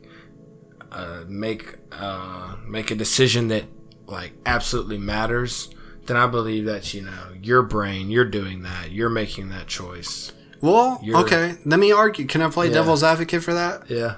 uh, 0.92 1.24
make 1.28 1.76
uh, 1.92 2.56
make 2.68 2.92
a 2.92 2.96
decision 2.96 3.48
that 3.48 3.66
like 4.06 4.34
absolutely 4.46 5.00
matters, 5.00 5.70
then 6.06 6.18
I 6.18 6.28
believe 6.28 6.66
that 6.66 6.94
you 6.94 7.02
know 7.02 7.30
your 7.42 7.62
brain, 7.64 8.10
you're 8.10 8.26
doing 8.26 8.64
that, 8.64 8.92
you're 8.92 9.10
making 9.10 9.50
that 9.50 9.68
choice. 9.68 10.32
Well, 10.62 11.00
You're- 11.04 11.22
okay. 11.24 11.56
Let 11.66 11.80
me 11.80 11.92
argue. 11.92 12.26
Can 12.26 12.42
I 12.42 12.50
play 12.50 12.68
Yeah. 12.68 12.74
devil's 12.76 13.04
advocate 13.04 13.44
for 13.44 13.54
that? 13.54 13.90
Yeah, 13.90 14.16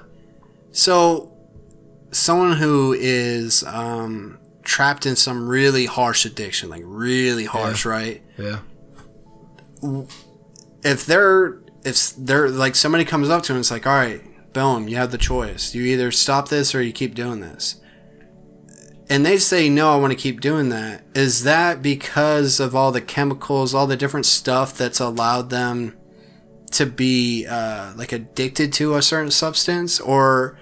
So, 0.70 1.32
someone 2.12 2.52
who 2.52 2.92
is 2.96 3.64
um, 3.64 4.38
trapped 4.62 5.06
in 5.06 5.16
some 5.16 5.48
really 5.48 5.86
harsh 5.86 6.24
addiction, 6.24 6.68
like 6.70 6.82
really 6.84 7.46
harsh, 7.46 7.84
right? 7.84 8.22
yeah, 8.38 8.58
If 10.82 11.04
they're 11.06 11.58
if 11.84 12.14
they're 12.16 12.48
like 12.50 12.74
somebody 12.74 13.04
comes 13.04 13.28
up 13.28 13.42
to 13.44 13.52
him, 13.52 13.60
it's 13.60 13.70
like, 13.70 13.86
all 13.86 13.94
right, 13.94 14.22
boom, 14.52 14.88
you 14.88 14.96
have 14.96 15.10
the 15.12 15.18
choice. 15.18 15.74
You 15.74 15.82
either 15.84 16.10
stop 16.10 16.48
this 16.48 16.74
or 16.74 16.82
you 16.82 16.92
keep 16.92 17.14
doing 17.14 17.40
this. 17.40 17.76
And 19.08 19.24
they 19.24 19.38
say, 19.38 19.68
no, 19.68 19.92
I 19.92 19.96
want 19.96 20.12
to 20.12 20.18
keep 20.18 20.40
doing 20.40 20.68
that. 20.70 21.04
Is 21.14 21.44
that 21.44 21.80
because 21.80 22.58
of 22.58 22.74
all 22.74 22.90
the 22.90 23.00
chemicals, 23.00 23.72
all 23.72 23.86
the 23.86 23.96
different 23.96 24.26
stuff 24.26 24.76
that's 24.76 24.98
allowed 24.98 25.50
them 25.50 25.96
to 26.72 26.86
be 26.86 27.46
uh, 27.46 27.92
like 27.96 28.12
addicted 28.12 28.72
to 28.74 28.96
a 28.96 29.02
certain 29.02 29.30
substance? 29.30 30.00
Or 30.00 30.58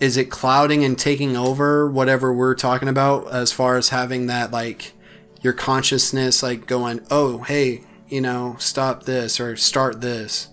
is 0.00 0.16
it 0.16 0.30
clouding 0.30 0.84
and 0.84 0.98
taking 0.98 1.36
over 1.36 1.90
whatever 1.90 2.32
we're 2.32 2.54
talking 2.54 2.88
about 2.88 3.30
as 3.32 3.52
far 3.52 3.76
as 3.76 3.90
having 3.90 4.26
that 4.26 4.50
like 4.50 4.92
your 5.42 5.52
consciousness 5.52 6.42
like 6.42 6.66
going 6.66 7.00
oh 7.10 7.38
hey 7.42 7.82
you 8.08 8.20
know 8.20 8.56
stop 8.58 9.04
this 9.04 9.40
or 9.40 9.56
start 9.56 10.00
this 10.00 10.48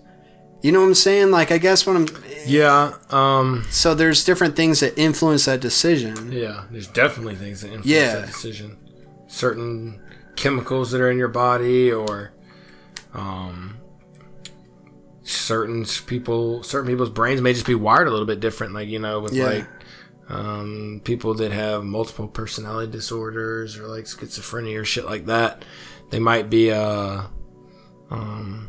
you 0.64 0.72
know 0.72 0.80
what 0.80 0.86
i'm 0.86 0.94
saying 0.94 1.30
like 1.30 1.50
i 1.52 1.58
guess 1.58 1.86
when 1.86 1.96
i'm 1.96 2.06
yeah. 2.46 2.92
Um, 3.10 3.64
so 3.70 3.94
there's 3.94 4.22
different 4.24 4.54
things 4.54 4.80
that 4.80 4.98
influence 4.98 5.46
that 5.46 5.60
decision 5.60 6.30
yeah. 6.30 6.64
There's 6.70 6.88
definitely 6.88 7.36
things 7.36 7.60
that 7.62 7.68
influence 7.68 7.86
Yeah. 7.86 8.14
that 8.16 8.26
decision. 8.26 8.76
Certain 9.28 10.02
chemicals 10.36 10.90
that 10.90 11.00
are 11.00 11.10
in 11.10 11.16
your 11.16 11.28
body, 11.28 11.90
or 11.90 12.32
um, 13.14 13.78
certain 15.22 15.84
people, 16.06 16.62
certain 16.62 16.90
people's 16.90 17.08
brains 17.10 17.40
may 17.40 17.52
just 17.54 17.66
be 17.66 17.74
wired 17.74 18.08
a 18.08 18.10
little 18.10 18.26
bit 18.26 18.40
different. 18.40 18.74
Like 18.74 18.88
you 18.88 18.98
know, 18.98 19.20
with 19.20 19.32
Yeah. 19.32 19.44
like 19.46 19.66
um, 20.28 21.00
people 21.04 21.32
that 21.34 21.52
have 21.52 21.82
multiple 21.84 22.28
personality 22.28 22.90
disorders 22.92 23.78
or 23.78 23.86
like 23.86 24.04
schizophrenia 24.04 24.80
or 24.80 24.84
shit 24.84 25.06
like 25.06 25.26
that, 25.26 25.64
they 26.10 26.18
might 26.18 26.50
be 26.50 26.70
uh, 26.72 27.22
um, 28.10 28.68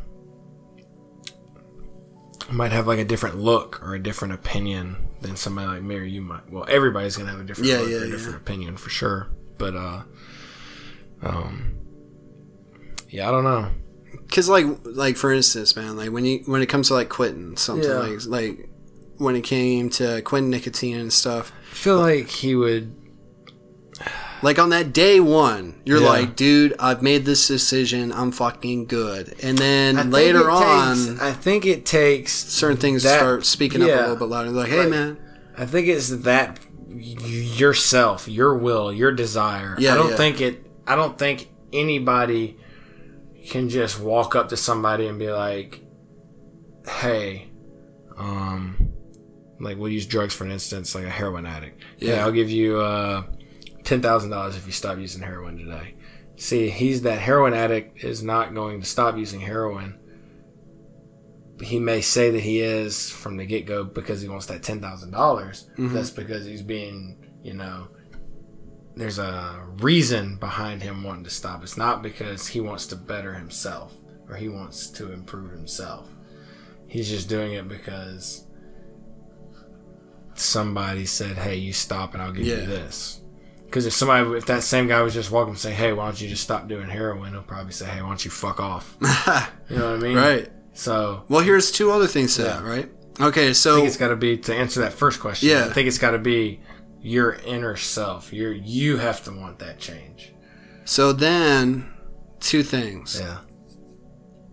might 2.50 2.72
have 2.72 2.86
like 2.86 2.98
a 2.98 3.04
different 3.04 3.36
look 3.38 3.82
or 3.82 3.94
a 3.94 3.98
different 4.02 4.34
opinion 4.34 5.08
than 5.20 5.36
somebody 5.36 5.66
like 5.68 5.82
me 5.82 5.96
or 5.96 6.02
you 6.04 6.20
might. 6.22 6.48
Well, 6.50 6.64
everybody's 6.68 7.16
gonna 7.16 7.30
have 7.30 7.40
a 7.40 7.44
different 7.44 7.68
Yeah, 7.70 7.78
look 7.78 7.90
yeah, 7.90 7.96
or 7.96 8.00
a 8.02 8.04
yeah. 8.06 8.10
different 8.12 8.36
opinion 8.36 8.76
for 8.76 8.90
sure. 8.90 9.28
But 9.58 9.74
uh, 9.74 10.02
um, 11.22 11.76
yeah, 13.08 13.28
I 13.28 13.30
don't 13.30 13.44
know. 13.44 13.70
because 14.12 14.48
like 14.48 14.66
like 14.84 15.16
for 15.16 15.32
instance 15.32 15.76
man 15.76 15.96
like 15.96 16.10
when 16.10 16.24
you 16.24 16.38
when 16.46 16.62
it 16.62 16.66
comes 16.66 16.88
to 16.88 16.94
like 16.94 17.08
quitting 17.08 17.56
something 17.56 17.88
Yeah. 17.88 17.98
like 17.98 18.26
like 18.26 18.68
when 19.18 19.34
it 19.36 19.42
came 19.42 19.88
to 19.90 20.20
quitting 20.22 20.50
nicotine 20.50 20.96
and 20.98 21.12
stuff 21.12 21.52
I 21.70 21.74
feel 21.74 21.98
like 21.98 22.28
he 22.28 22.54
would. 22.54 22.94
Like 24.42 24.58
on 24.58 24.68
that 24.70 24.92
day 24.92 25.18
one 25.20 25.80
you're 25.84 26.00
Yeah. 26.00 26.08
like 26.08 26.36
dude 26.36 26.74
i've 26.78 27.02
made 27.02 27.24
this 27.24 27.46
decision 27.48 28.12
i'm 28.12 28.30
fucking 28.32 28.84
good 28.86 29.34
and 29.42 29.56
then 29.58 30.10
later 30.10 30.50
on 30.50 30.96
takes- 30.96 31.20
I 31.20 31.32
think 31.32 31.64
it 31.66 31.86
takes 31.86 32.32
certain 32.32 32.76
things 32.76 33.02
that- 33.04 33.18
start 33.18 33.46
speaking 33.46 33.82
up 33.82 33.88
a 33.88 33.92
little 33.92 34.16
bit 34.16 34.24
louder 34.26 34.50
like 34.50 34.68
hey 34.68 34.80
Like, 34.80 34.90
man 34.90 35.16
I 35.58 35.64
think 35.64 35.88
it's 35.88 36.10
that 36.10 36.58
yourself, 36.90 38.28
your 38.28 38.56
will, 38.56 38.92
your 38.92 39.10
desire. 39.12 39.74
Yeah, 39.78 39.92
I 39.92 39.96
don't 39.96 40.10
yeah. 40.10 40.16
think 40.16 40.40
it. 40.42 40.66
I 40.86 40.96
don't 40.96 41.18
think 41.18 41.48
anybody 41.72 42.58
can 43.48 43.68
just 43.70 43.98
walk 43.98 44.34
up 44.36 44.50
to 44.50 44.56
somebody 44.58 45.06
and 45.06 45.18
be 45.18 45.30
like, 45.30 45.80
"Hey, 46.86 47.48
um, 48.18 48.92
like 49.60 49.78
we'll 49.78 49.90
use 49.90 50.06
drugs 50.06 50.34
for 50.34 50.44
an 50.44 50.52
instance, 50.52 50.94
like 50.94 51.04
a 51.04 51.10
heroin 51.10 51.46
addict. 51.46 51.80
Yeah, 51.98 52.16
Yeah. 52.16 52.24
I'll 52.26 52.32
give 52.32 52.50
you 52.50 52.78
uh 52.80 53.22
ten 53.86 54.02
thousand 54.02 54.28
dollars 54.28 54.56
if 54.56 54.66
you 54.66 54.72
stop 54.72 54.98
using 54.98 55.22
heroin 55.22 55.56
today." 55.56 55.94
See, 56.36 56.68
he's 56.68 57.00
that 57.02 57.20
heroin 57.20 57.54
addict 57.54 58.04
is 58.04 58.22
not 58.22 58.52
going 58.54 58.80
to 58.82 58.86
stop 58.86 59.16
using 59.16 59.40
heroin 59.40 59.98
he 61.62 61.78
may 61.78 62.02
say 62.02 62.30
that 62.30 62.40
he 62.40 62.60
is 62.60 63.08
from 63.10 63.38
the 63.38 63.46
get 63.46 63.64
go 63.64 63.82
because 63.82 64.20
he 64.20 64.28
wants 64.28 64.44
that 64.44 64.62
ten 64.62 64.78
dollars. 64.80 65.70
Mm-hmm. 65.78 65.94
That's 65.94 66.10
because 66.10 66.44
he's 66.44 66.60
being, 66.62 67.16
you 67.42 67.54
know, 67.54 67.88
there's 68.94 69.18
a 69.18 69.64
reason 69.80 70.36
behind 70.36 70.82
him 70.82 71.02
wanting 71.02 71.24
to 71.24 71.30
stop. 71.30 71.62
It's 71.62 71.78
not 71.78 72.02
because 72.02 72.48
he 72.48 72.60
wants 72.60 72.86
to 72.88 72.96
better 72.96 73.32
himself 73.34 73.94
or 74.28 74.36
he 74.36 74.48
wants 74.50 74.90
to 74.90 75.12
improve 75.12 75.50
himself. 75.50 76.10
He's 76.88 77.08
just 77.08 77.28
doing 77.28 77.54
it 77.54 77.68
because 77.68 78.44
somebody 80.34 81.06
said, 81.06 81.36
"Hey, 81.38 81.56
you 81.56 81.72
stop, 81.72 82.12
and 82.14 82.22
I'll 82.22 82.32
give 82.32 82.46
Yeah. 82.46 82.60
you 82.60 82.66
this." 82.66 83.22
Because 83.66 83.84
if 83.86 83.92
somebody, 83.92 84.30
if 84.38 84.46
that 84.46 84.62
same 84.62 84.86
guy 84.88 85.02
was 85.02 85.12
just 85.12 85.30
walking 85.30 85.50
and 85.50 85.58
say, 85.58 85.72
"Hey, 85.72 85.92
why 85.92 86.06
don't 86.06 86.20
you 86.20 86.28
just 86.28 86.42
stop 86.42 86.66
doing 86.68 86.88
heroin?" 86.88 87.32
He'll 87.32 87.42
probably 87.42 87.72
say, 87.72 87.86
"Hey, 87.86 88.00
why 88.00 88.08
don't 88.08 88.24
you 88.24 88.30
fuck 88.30 88.58
off?" 88.60 88.96
you 89.70 89.76
know 89.76 89.92
what 89.92 89.98
I 90.00 90.02
mean? 90.02 90.16
right 90.16 90.50
So 90.72 91.24
well 91.28 91.40
here's 91.40 91.70
two 91.70 91.90
other 91.90 92.06
things 92.06 92.36
to 92.36 92.42
that 92.42 92.62
right 92.62 92.88
okay 93.20 93.52
so 93.54 93.72
I 93.72 93.76
think 93.76 93.88
it's 93.88 93.96
got 93.96 94.08
to 94.08 94.16
be 94.16 94.36
to 94.38 94.54
answer 94.54 94.80
that 94.80 94.92
first 94.92 95.20
question. 95.20 95.48
Yeah. 95.50 95.66
I 95.66 95.72
think 95.72 95.88
it's 95.88 95.98
got 95.98 96.12
to 96.12 96.18
be 96.18 96.60
your 97.02 97.34
inner 97.46 97.76
self. 97.76 98.32
Your 98.32 98.52
you 98.52 98.96
have 98.98 99.22
to 99.24 99.30
want 99.32 99.58
that 99.60 99.78
change. 99.78 100.32
so 100.84 101.12
then 101.12 101.88
two 102.40 102.62
things 102.62 103.18
Yeah, 103.20 103.38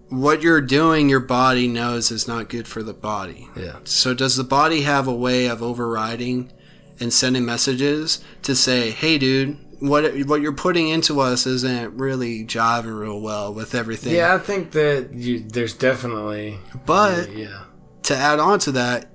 what 0.09 0.41
you're 0.41 0.61
doing 0.61 1.09
your 1.09 1.19
body 1.19 1.67
knows 1.67 2.11
is 2.11 2.27
not 2.27 2.49
good 2.49 2.67
for 2.67 2.83
the 2.83 2.93
body 2.93 3.49
yeah, 3.55 3.77
So 3.83 4.13
does 4.13 4.35
the 4.35 4.43
body 4.43 4.81
have 4.81 5.07
a 5.07 5.13
way 5.15 5.47
of 5.47 5.61
overriding 5.63 6.51
and 6.99 7.11
sending 7.13 7.45
messages 7.45 8.23
to 8.43 8.55
say, 8.55 8.91
"Hey, 8.91 9.17
dude, 9.17 9.57
what 9.79 10.15
what 10.25 10.41
you're 10.41 10.53
putting 10.53 10.87
into 10.89 11.19
us 11.19 11.45
isn't 11.45 11.93
really 11.93 12.45
jiving 12.45 12.99
real 12.99 13.19
well 13.21 13.53
with 13.53 13.75
everything." 13.75 14.13
yeah. 14.15 14.33
I 14.33 14.37
think 14.37 14.71
that 14.71 15.13
you, 15.13 15.39
there's 15.39 15.73
definitely, 15.73 16.59
But 16.85 17.31
yeah, 17.35 17.63
to 18.03 18.15
add 18.15 18.39
on 18.39 18.59
to 18.59 18.71
that, 18.73 19.09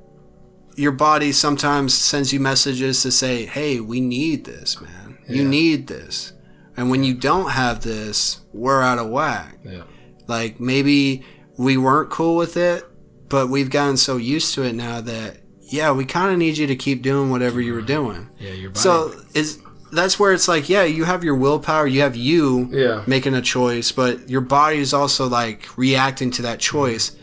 your 0.77 0.93
body 0.93 1.33
sometimes 1.33 1.95
sends 1.95 2.33
you 2.33 2.41
messages 2.41 3.03
to 3.03 3.11
say, 3.11 3.47
"Hey, 3.47 3.81
we 3.81 4.01
need 4.01 4.45
this, 4.45 4.81
man. 4.81 5.19
You 5.29 5.45
need 5.47 5.87
this." 5.89 6.33
And 6.77 6.91
when 6.91 7.03
you 7.03 7.13
don't 7.15 7.51
have 7.51 7.83
this, 7.83 8.41
we're 8.53 8.81
out 8.83 8.99
of 8.99 9.09
whack. 9.09 9.59
yeah, 9.65 9.83
Like 10.29 10.61
maybe 10.61 11.25
we 11.57 11.77
weren't 11.77 12.09
cool 12.09 12.37
with 12.37 12.57
it, 12.57 12.85
but 13.29 13.49
we've 13.49 13.69
gotten 13.69 13.97
so 13.97 14.17
used 14.17 14.55
to 14.55 14.63
it 14.63 14.75
now 14.75 15.01
that 15.01 15.39
yeah, 15.71 15.93
we 15.93 16.05
kind 16.05 16.33
of 16.33 16.39
need 16.39 16.57
you 16.59 16.67
to 16.67 16.77
keep 16.77 17.03
doing 17.03 17.31
whatever 17.31 17.61
you 17.61 17.73
were 17.75 17.83
doing. 17.83 18.29
Yeah, 18.39 18.53
your 18.53 18.71
body. 18.71 18.81
So 18.81 19.13
is 19.35 19.61
that's 19.93 20.19
where 20.21 20.33
it's 20.33 20.49
like, 20.49 20.69
yeah, 20.69 20.85
you 20.85 21.05
have 21.05 21.25
your 21.25 21.35
willpower, 21.35 21.87
you 21.87 22.01
have 22.03 22.15
you 22.17 22.69
Yeah. 22.73 23.03
making 23.07 23.35
a 23.35 23.41
choice, 23.43 23.91
but 23.93 24.29
your 24.29 24.43
body 24.43 24.79
is 24.79 24.93
also 24.93 25.27
like 25.29 25.67
reacting 25.79 26.31
to 26.33 26.43
that 26.43 26.59
choice 26.61 27.17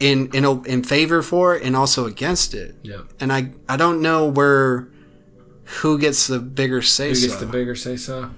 in 0.00 0.28
in 0.34 0.44
a, 0.44 0.60
in 0.62 0.82
favor 0.82 1.22
for 1.22 1.54
it 1.56 1.62
and 1.62 1.76
also 1.76 2.06
against 2.06 2.54
it. 2.54 2.74
Yep. 2.82 3.04
And 3.20 3.32
I 3.32 3.50
I 3.68 3.76
don't 3.76 4.00
know 4.02 4.26
where 4.28 4.88
who 5.80 5.98
gets 5.98 6.26
the 6.26 6.38
bigger 6.40 6.82
say 6.82 7.10
Who 7.10 7.14
so. 7.14 7.26
gets 7.28 7.40
the 7.40 7.46
bigger 7.46 7.74
say 7.76 7.96
so? 7.96 8.30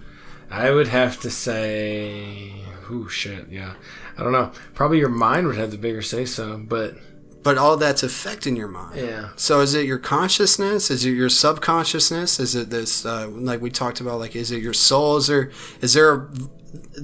I 0.51 0.71
would 0.71 0.89
have 0.89 1.19
to 1.23 1.31
say, 1.31 2.53
oh 2.91 3.09
shit, 3.09 3.49
yeah. 3.51 3.75
I 4.16 4.23
don't 4.23 4.33
know. 4.33 4.53
Probably 4.75 4.99
your 4.99 5.09
mind 5.09 5.47
would 5.47 5.57
have 5.57 5.71
the 5.71 5.79
bigger 5.79 6.03
say 6.03 6.25
so, 6.27 6.59
but 6.59 6.97
but 7.45 7.59
all 7.59 7.77
that's 7.77 8.03
affecting 8.03 8.57
your 8.57 8.69
mind. 8.69 8.97
yeah, 8.97 9.29
So 9.37 9.61
is 9.61 9.75
it 9.75 9.87
your 9.87 9.99
consciousness? 9.99 10.91
Is 10.91 11.05
it 11.05 11.11
your 11.11 11.29
subconsciousness? 11.29 12.41
Is 12.41 12.55
it 12.57 12.71
this 12.71 13.05
uh, 13.07 13.29
like 13.29 13.61
we 13.61 13.71
talked 13.71 14.01
about? 14.01 14.19
Like 14.19 14.35
is 14.35 14.51
it 14.51 14.61
your 14.62 14.73
soul? 14.73 15.19
Is 15.19 15.29
there 15.29 15.51
is 15.81 15.93
there 15.95 16.29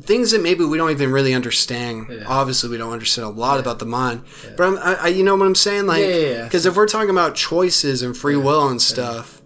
things 0.03 0.33
that 0.33 0.43
maybe 0.43 0.65
we 0.65 0.79
don't 0.79 0.91
even 0.91 1.13
really 1.13 1.35
understand? 1.35 2.09
Yeah. 2.11 2.25
Obviously, 2.27 2.71
we 2.71 2.79
don't 2.79 2.93
understand 2.93 3.27
a 3.27 3.31
lot 3.31 3.61
about 3.61 3.79
the 3.79 3.87
mind. 3.87 4.23
But 4.57 4.65
I'm, 4.67 4.79
I, 4.79 4.95
I, 4.95 5.07
you 5.09 5.23
know 5.23 5.37
what 5.37 5.47
I'm 5.47 5.55
saying? 5.55 5.87
Like 5.87 6.01
Yeah, 6.01 6.09
yeah, 6.09 6.31
yeah. 6.31 6.45
because 6.45 6.67
if 6.67 6.75
we're 6.75 6.89
talking 6.89 7.11
about 7.11 7.37
choices 7.37 8.03
and 8.03 8.17
free 8.17 8.37
will 8.37 8.67
and 8.69 8.83
stuff. 8.83 9.37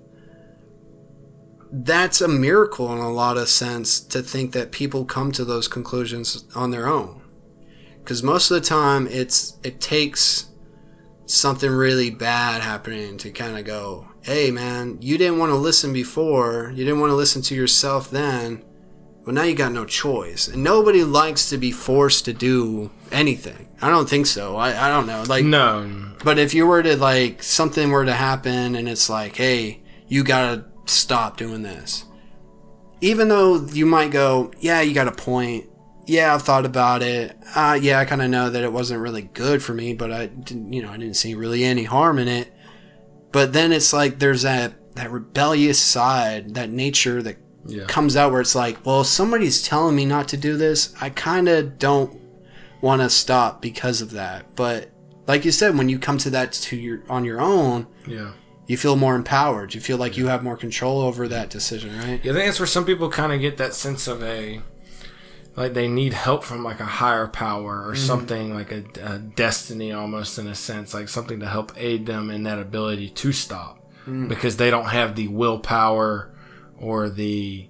That's 1.77 2.21
a 2.21 2.29
miracle 2.29 2.93
in 2.93 3.01
a 3.01 3.11
lot 3.11 3.37
of 3.37 3.49
sense 3.49 3.99
to 3.99 4.23
think 4.23 4.53
that 4.53 4.71
people 4.71 5.05
come 5.05 5.33
to 5.33 5.45
those 5.45 5.67
conclusions 5.67 6.45
on 6.55 6.71
their 6.71 6.87
own. 6.87 7.21
Because 7.99 8.23
most 8.23 8.49
of 8.49 8.55
the 8.55 8.61
time, 8.61 9.09
it's 9.09 9.59
it 9.65 9.81
takes 9.81 10.51
something 11.27 11.71
really 11.71 12.11
bad 12.11 12.61
happening 12.61 13.17
to 13.19 13.31
kind 13.31 13.59
of 13.59 13.65
go, 13.65 14.09
hey 14.23 14.51
man, 14.51 14.99
you 15.01 15.19
didn't 15.19 15.39
want 15.39 15.51
to 15.51 15.57
listen 15.57 15.93
before, 15.93 16.71
you 16.75 16.85
didn't 16.85 17.01
want 17.01 17.11
to 17.11 17.17
listen 17.17 17.43
to 17.43 17.55
yourself 17.55 18.11
then, 18.11 18.63
but 19.25 19.35
now 19.35 19.43
you 19.43 19.55
got 19.55 19.73
no 19.73 19.87
choice. 19.87 20.49
And 20.49 20.63
nobody 20.63 21.03
likes 21.03 21.49
to 21.49 21.59
be 21.59 21.73
forced 21.73 22.27
to 22.27 22.33
do 22.33 22.91
anything. 23.11 23.69
I 23.81 23.89
don't 23.89 24.09
think 24.09 24.27
so. 24.27 24.57
I, 24.57 24.87
I 24.87 24.89
don't 24.89 25.07
know. 25.07 25.25
Like, 25.27 25.45
no, 25.45 26.13
but 26.23 26.39
if 26.39 26.55
you 26.55 26.67
were 26.67 26.83
to, 26.83 26.97
like, 26.97 27.43
something 27.43 27.91
were 27.91 28.05
to 28.05 28.13
happen 28.13 28.75
and 28.75 28.89
it's 28.89 29.09
like, 29.09 29.37
hey, 29.37 29.83
you 30.09 30.25
gotta 30.25 30.67
stop 30.87 31.37
doing 31.37 31.63
this. 31.63 32.05
Even 33.01 33.29
though 33.29 33.67
you 33.67 33.87
might 33.87 34.11
go, 34.11 34.53
yeah, 34.61 34.81
you 34.81 34.95
got 34.95 35.09
a 35.09 35.13
point. 35.13 35.67
Yeah, 36.07 36.35
I've 36.35 36.43
thought 36.43 36.67
about 36.67 37.03
it. 37.03 37.37
Uh, 37.55 37.79
yeah, 37.81 37.99
I 37.99 38.05
kind 38.05 38.23
of 38.23 38.31
know 38.31 38.51
that 38.51 38.63
it 38.63 38.73
wasn't 38.73 39.01
really 39.01 39.23
good 39.23 39.63
for 39.63 39.73
me, 39.75 39.95
but 39.95 40.13
I 40.13 40.27
didn't, 40.27 40.73
you 40.73 40.83
know, 40.83 40.91
I 40.91 40.97
didn't 40.97 41.17
see 41.17 41.35
really 41.35 41.65
any 41.65 41.85
harm 41.85 42.19
in 42.19 42.29
it. 42.29 42.53
But 43.33 43.53
then 43.53 43.73
it's 43.73 43.93
like 43.93 44.19
there's 44.19 44.43
that 44.43 44.75
that 44.95 45.11
rebellious 45.11 45.81
side, 45.81 46.55
that 46.55 46.71
nature 46.71 47.23
that 47.23 47.37
yeah, 47.67 47.85
comes 47.87 48.17
out 48.17 48.31
where 48.31 48.41
it's 48.41 48.55
like, 48.55 48.85
well, 48.85 49.03
somebody's 49.03 49.63
telling 49.63 49.97
me 49.97 50.05
not 50.05 50.29
to 50.29 50.37
do 50.37 50.57
this, 50.57 50.95
I 51.01 51.11
kind 51.11 51.49
of 51.49 51.79
don't 51.79 52.21
want 52.81 53.03
to 53.03 53.11
stop 53.11 53.61
because 53.61 54.01
of 54.01 54.13
that. 54.13 54.55
But 54.55 54.91
like 55.27 55.45
you 55.45 55.51
said, 55.51 55.77
when 55.77 55.89
you 55.89 55.99
come 55.99 56.19
to 56.19 56.31
that 56.31 56.53
to 56.53 56.77
your 56.77 57.03
on 57.09 57.25
your 57.25 57.41
own, 57.41 57.87
yeah. 58.07 58.33
you 58.67 58.77
feel 58.77 58.97
more 58.97 59.17
empowered. 59.17 59.75
You 59.75 59.81
feel 59.81 59.97
like 59.97 60.17
you 60.17 60.27
have 60.27 60.45
more 60.45 60.57
control 60.57 61.01
over 61.01 61.27
that 61.29 61.51
decision, 61.51 61.97
right? 61.99 62.21
Yeah, 62.23 62.33
I 62.33 62.35
think 62.35 62.47
that's 62.47 62.61
where 62.61 62.67
some 62.67 62.85
people 62.85 63.09
kind 63.09 63.33
of 63.33 63.41
get 63.41 63.57
that 63.57 63.75
sense 63.75 64.07
of 64.07 64.23
a 64.23 64.61
like 65.57 65.75
they 65.75 65.89
need 65.89 66.13
help 66.13 66.43
from 66.45 66.65
like 66.65 66.81
a 66.81 66.85
higher 66.85 67.29
power 67.29 67.87
or 67.87 67.93
mm-hmm. 67.93 68.07
something 68.07 68.55
like 68.55 68.73
a, 68.73 68.85
a 69.03 69.19
destiny 69.19 69.93
almost 69.93 70.39
in 70.39 70.47
a 70.47 70.55
sense, 70.55 70.95
like 70.95 71.09
something 71.09 71.41
to 71.41 71.47
help 71.47 71.73
aid 71.77 72.07
them 72.07 72.31
in 72.31 72.43
that 72.43 72.59
ability 72.59 73.11
to 73.11 73.33
stop. 73.33 73.81
Mm. 74.07 74.29
Because 74.29 74.57
they 74.57 74.71
don't 74.71 74.89
have 74.89 75.15
the 75.17 75.29
willpower 75.29 76.35
or 76.79 77.09
the 77.09 77.69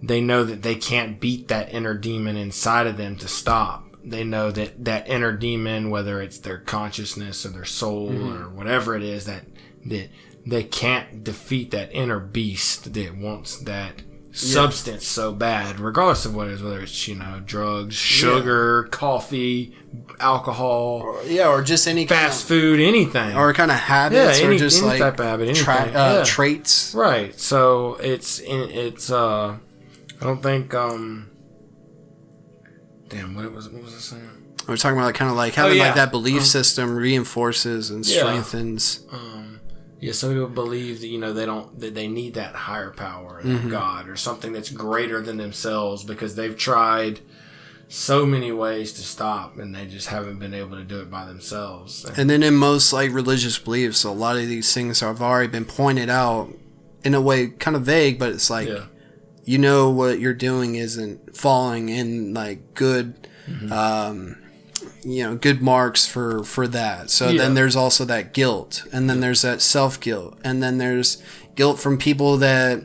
they 0.00 0.20
know 0.20 0.44
that 0.44 0.62
they 0.62 0.76
can't 0.76 1.20
beat 1.20 1.48
that 1.48 1.72
inner 1.72 1.94
demon 1.94 2.36
inside 2.36 2.86
of 2.86 2.96
them 2.96 3.16
to 3.16 3.28
stop. 3.28 3.84
They 4.04 4.24
know 4.24 4.50
that 4.52 4.84
that 4.84 5.08
inner 5.08 5.32
demon, 5.32 5.90
whether 5.90 6.22
it's 6.22 6.38
their 6.38 6.58
consciousness 6.58 7.44
or 7.44 7.50
their 7.50 7.64
soul 7.64 8.10
mm-hmm. 8.10 8.42
or 8.42 8.48
whatever 8.48 8.96
it 8.96 9.02
is, 9.02 9.26
that 9.26 9.44
that 9.86 10.08
they 10.46 10.64
can't 10.64 11.22
defeat 11.22 11.70
that 11.72 11.92
inner 11.92 12.20
beast 12.20 12.94
that 12.94 13.16
wants 13.16 13.58
that 13.58 14.02
substance 14.38 15.06
so 15.06 15.32
bad, 15.32 15.80
regardless 15.80 16.24
of 16.24 16.34
what 16.34 16.48
it 16.48 16.54
is, 16.54 16.62
whether 16.62 16.80
it's 16.80 17.08
you 17.08 17.14
know 17.14 17.40
drugs, 17.44 17.94
sugar, 17.94 18.84
coffee, 18.90 19.74
alcohol, 20.20 21.18
Yeah, 21.26 21.48
or 21.48 21.62
just 21.62 21.86
any 21.88 22.06
fast 22.06 22.46
food, 22.46 22.80
anything. 22.80 23.36
or 23.36 23.52
kind 23.54 23.70
of 23.70 23.76
habits, 23.78 24.38
Yeah, 24.40 24.46
or 24.46 24.50
any- 24.50 24.58
just 24.58 24.78
any 24.80 24.88
like 24.88 24.98
type 25.00 25.18
of 25.20 25.26
habit, 25.26 25.56
tra- 25.56 25.74
anything. 25.76 25.96
uh, 25.96 26.14
Yeah. 26.18 26.24
traits. 26.24 26.94
Right. 26.94 27.38
So 27.38 27.96
it's 28.00 28.40
it's 28.44 29.10
uh 29.10 29.56
I 30.20 30.24
don't 30.24 30.42
think 30.42 30.74
um 30.74 31.30
damn 33.08 33.34
what 33.34 33.50
was 33.52 33.68
what 33.68 33.82
was 33.82 33.94
I 33.94 33.98
saying? 33.98 34.30
We're 34.66 34.76
talking 34.76 34.98
about 34.98 35.06
like 35.06 35.14
kind 35.14 35.30
of 35.30 35.36
like 35.36 35.54
having 35.54 35.72
Oh, 35.72 35.74
yeah. 35.76 35.86
like 35.86 35.94
that 35.94 36.10
belief 36.10 36.44
system 36.44 36.94
reinforces 36.96 37.90
and 37.90 38.06
Yeah. 38.06 38.18
strengthens. 38.18 39.00
Um 39.10 39.57
yeah, 40.00 40.12
some 40.12 40.30
people 40.30 40.48
believe 40.48 41.00
that 41.00 41.08
you 41.08 41.18
know 41.18 41.32
they 41.32 41.46
don't 41.46 41.80
that 41.80 41.94
they 41.94 42.08
need 42.08 42.34
that 42.34 42.54
higher 42.54 42.90
power, 42.90 43.40
Mm-hmm. 43.44 43.70
God 43.70 44.08
or 44.08 44.16
something 44.16 44.52
that's 44.52 44.70
greater 44.70 45.20
than 45.22 45.36
themselves 45.36 46.04
because 46.04 46.34
they've 46.34 46.56
tried 46.56 47.20
so 47.88 48.26
many 48.26 48.52
ways 48.52 48.92
to 48.92 49.00
stop 49.00 49.56
and 49.58 49.74
they 49.74 49.86
just 49.86 50.08
haven't 50.08 50.38
been 50.38 50.52
able 50.52 50.76
to 50.76 50.84
do 50.84 51.00
it 51.00 51.10
by 51.10 51.24
themselves. 51.24 52.04
And- 52.16 52.28
then 52.28 52.42
in 52.42 52.54
most 52.54 52.92
like 52.92 53.12
religious 53.12 53.58
beliefs, 53.58 54.04
a 54.04 54.10
lot 54.10 54.36
of 54.36 54.46
these 54.46 54.72
things 54.74 55.00
have 55.00 55.22
already 55.22 55.48
been 55.48 55.64
pointed 55.64 56.10
out 56.10 56.52
in 57.04 57.14
a 57.14 57.20
way 57.20 57.48
kind 57.48 57.76
of 57.76 57.82
vague, 57.82 58.18
but 58.18 58.30
it's 58.30 58.50
like 58.50 58.68
yeah. 58.68 58.84
you 59.44 59.56
know 59.58 59.88
what 59.90 60.20
you're 60.20 60.34
doing 60.34 60.74
isn't 60.74 61.36
falling 61.36 61.88
in 61.88 62.34
like 62.34 62.74
good 62.74 63.26
um 63.70 64.36
you 65.02 65.22
know 65.22 65.36
good 65.36 65.62
marks 65.62 66.06
for 66.06 66.42
for 66.44 66.66
that 66.66 67.10
so 67.10 67.28
Yeah. 67.28 67.42
then 67.42 67.54
there's 67.54 67.76
also 67.76 68.04
that 68.06 68.32
guilt 68.34 68.84
and 68.92 69.08
then 69.08 69.20
there's 69.20 69.42
that 69.42 69.60
self 69.62 70.00
guilt 70.00 70.38
and 70.44 70.62
then 70.62 70.78
there's 70.78 71.22
guilt 71.54 71.78
from 71.78 71.98
people 71.98 72.36
that 72.38 72.82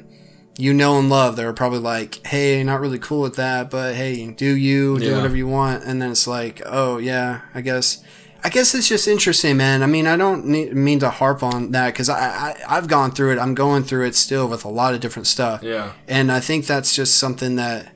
you 0.57 0.73
know 0.73 0.99
and 0.99 1.09
love 1.09 1.35
that 1.35 1.45
are 1.45 1.53
probably 1.53 1.79
like 1.79 2.25
hey 2.27 2.63
not 2.63 2.79
really 2.79 2.99
cool 2.99 3.21
with 3.21 3.35
that 3.37 3.71
but 3.71 3.95
hey 3.95 4.27
do 4.31 4.55
you 4.55 4.99
do 4.99 5.05
Yeah. 5.05 5.15
whatever 5.15 5.35
you 5.35 5.47
want 5.47 5.83
and 5.83 6.01
then 6.01 6.11
it's 6.11 6.27
like 6.27 6.61
oh 6.65 6.97
yeah 6.97 7.41
i 7.55 7.61
guess 7.61 8.03
I 8.45 8.49
guess 8.49 8.75
it's 8.75 8.89
just 8.89 9.07
interesting, 9.07 9.55
man. 9.55 9.81
I 9.83 9.85
mean, 9.85 10.05
I 10.05 10.17
don't 10.17 10.45
need, 10.47 10.73
mean 10.75 10.99
to 10.99 11.09
harp 11.09 11.43
on 11.43 11.71
that 11.71 11.93
because 11.93 12.09
I, 12.09 12.17
I 12.19 12.55
I've 12.67 12.89
gone 12.89 13.11
through 13.11 13.31
it. 13.31 13.39
I'm 13.39 13.55
going 13.55 13.83
through 13.83 14.05
it 14.05 14.15
still 14.15 14.49
with 14.49 14.65
a 14.65 14.67
lot 14.67 14.93
of 14.93 14.99
different 14.99 15.27
stuff. 15.27 15.63
Yeah. 15.63 15.93
And 16.09 16.29
I 16.29 16.41
think 16.41 16.65
that's 16.65 16.93
just 16.93 17.15
something 17.15 17.55
that 17.55 17.92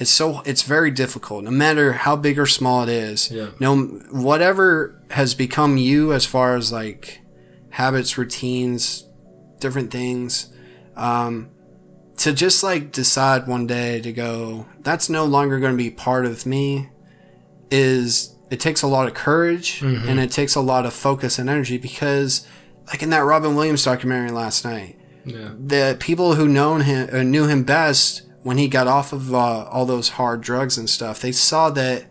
it's 0.00 0.10
so 0.10 0.40
it's 0.46 0.62
very 0.62 0.90
difficult, 0.90 1.44
no 1.44 1.50
matter 1.50 1.92
how 1.92 2.14
big 2.16 2.38
or 2.38 2.46
small 2.46 2.82
it 2.84 2.88
is. 2.88 3.30
Yeah. 3.30 3.48
No, 3.60 3.76
whatever 4.10 5.00
has 5.10 5.34
become 5.34 5.76
you 5.76 6.12
as 6.12 6.24
far 6.24 6.56
as 6.56 6.70
like 6.72 7.20
habits, 7.70 8.16
routines, 8.16 9.08
different 9.60 9.90
things, 9.90 10.52
um, 10.96 11.50
to 12.18 12.32
just 12.32 12.62
like 12.62 12.92
decide 12.92 13.46
one 13.46 13.66
day 13.66 14.00
to 14.00 14.12
go, 14.12 14.66
that's 14.80 15.08
no 15.08 15.24
longer 15.24 15.58
going 15.60 15.72
to 15.72 15.76
be 15.82 15.90
part 15.90 16.26
of 16.26 16.46
me. 16.46 16.88
Is 17.70 18.34
it 18.50 18.60
takes 18.60 18.82
a 18.82 18.86
lot 18.86 19.08
of 19.08 19.14
courage 19.14 19.82
and 19.82 20.18
it 20.18 20.30
takes 20.30 20.54
a 20.54 20.60
lot 20.60 20.86
of 20.86 20.94
focus 20.94 21.38
and 21.38 21.50
energy 21.50 21.76
because, 21.76 22.46
like 22.86 23.02
in 23.02 23.10
that 23.10 23.18
Robin 23.24 23.54
Williams 23.54 23.84
documentary 23.84 24.30
last 24.30 24.64
night, 24.64 24.96
Yeah. 25.26 25.50
the 25.58 25.96
people 26.00 26.34
who 26.36 26.48
known 26.48 26.82
him 26.82 27.10
uh, 27.12 27.22
knew 27.24 27.46
him 27.46 27.64
best 27.64 28.22
when 28.42 28.58
he 28.58 28.68
got 28.68 28.86
off 28.86 29.12
of 29.12 29.34
uh, 29.34 29.64
all 29.64 29.84
those 29.86 30.10
hard 30.10 30.40
drugs 30.40 30.78
and 30.78 30.88
stuff. 30.88 31.20
They 31.20 31.32
saw 31.32 31.70
that 31.70 32.06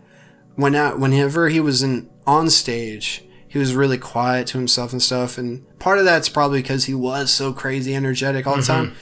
when 0.54 0.74
out, 0.74 0.98
whenever 0.98 1.48
he 1.48 1.60
was 1.60 1.82
in 1.82 2.08
on 2.26 2.50
stage, 2.50 3.24
he 3.46 3.58
was 3.58 3.74
really 3.74 3.98
quiet 3.98 4.46
to 4.48 4.58
himself 4.58 4.92
and 4.92 5.02
stuff. 5.02 5.38
And 5.38 5.64
part 5.78 5.98
of 5.98 6.04
that's 6.04 6.28
probably 6.28 6.60
because 6.60 6.84
he 6.84 6.94
was 6.94 7.30
so 7.30 7.52
crazy 7.52 7.94
energetic 7.94 8.46
all 8.46 8.56
the 8.56 8.62
time. 8.62 8.94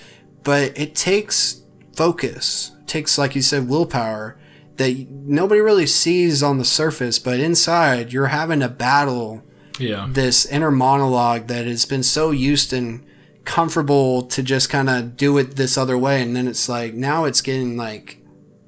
But 0.45 0.79
it 0.79 0.95
takes 0.95 1.63
focus, 1.95 2.73
it 2.83 2.87
takes 2.87 3.19
like 3.19 3.35
you 3.35 3.43
said, 3.43 3.69
willpower 3.69 4.39
that 4.77 5.07
nobody 5.11 5.61
really 5.61 5.87
sees 5.87 6.43
on 6.43 6.59
the 6.59 6.65
surface, 6.65 7.19
but 7.19 7.41
inside 7.41 8.13
you're 8.13 8.27
having 8.27 8.61
to 8.61 8.69
battle 8.69 9.43
Yeah. 9.79 10.07
this 10.11 10.45
inner 10.47 10.71
monologue 10.71 11.47
that 11.49 11.67
has 11.67 11.85
been 11.87 12.03
so 12.03 12.31
used 12.31 12.73
and 12.73 13.03
comfortable 13.47 14.23
to 14.23 14.43
just 14.43 14.69
kind 14.69 14.91
of 14.91 15.17
do 15.17 15.39
it 15.39 15.57
this 15.57 15.79
other 15.79 15.97
way 15.97 16.21
and 16.21 16.37
then 16.37 16.47
it's 16.47 16.69
like 16.69 16.93
now 16.95 17.25
it's 17.25 17.41
getting 17.41 17.77
like 17.77 18.19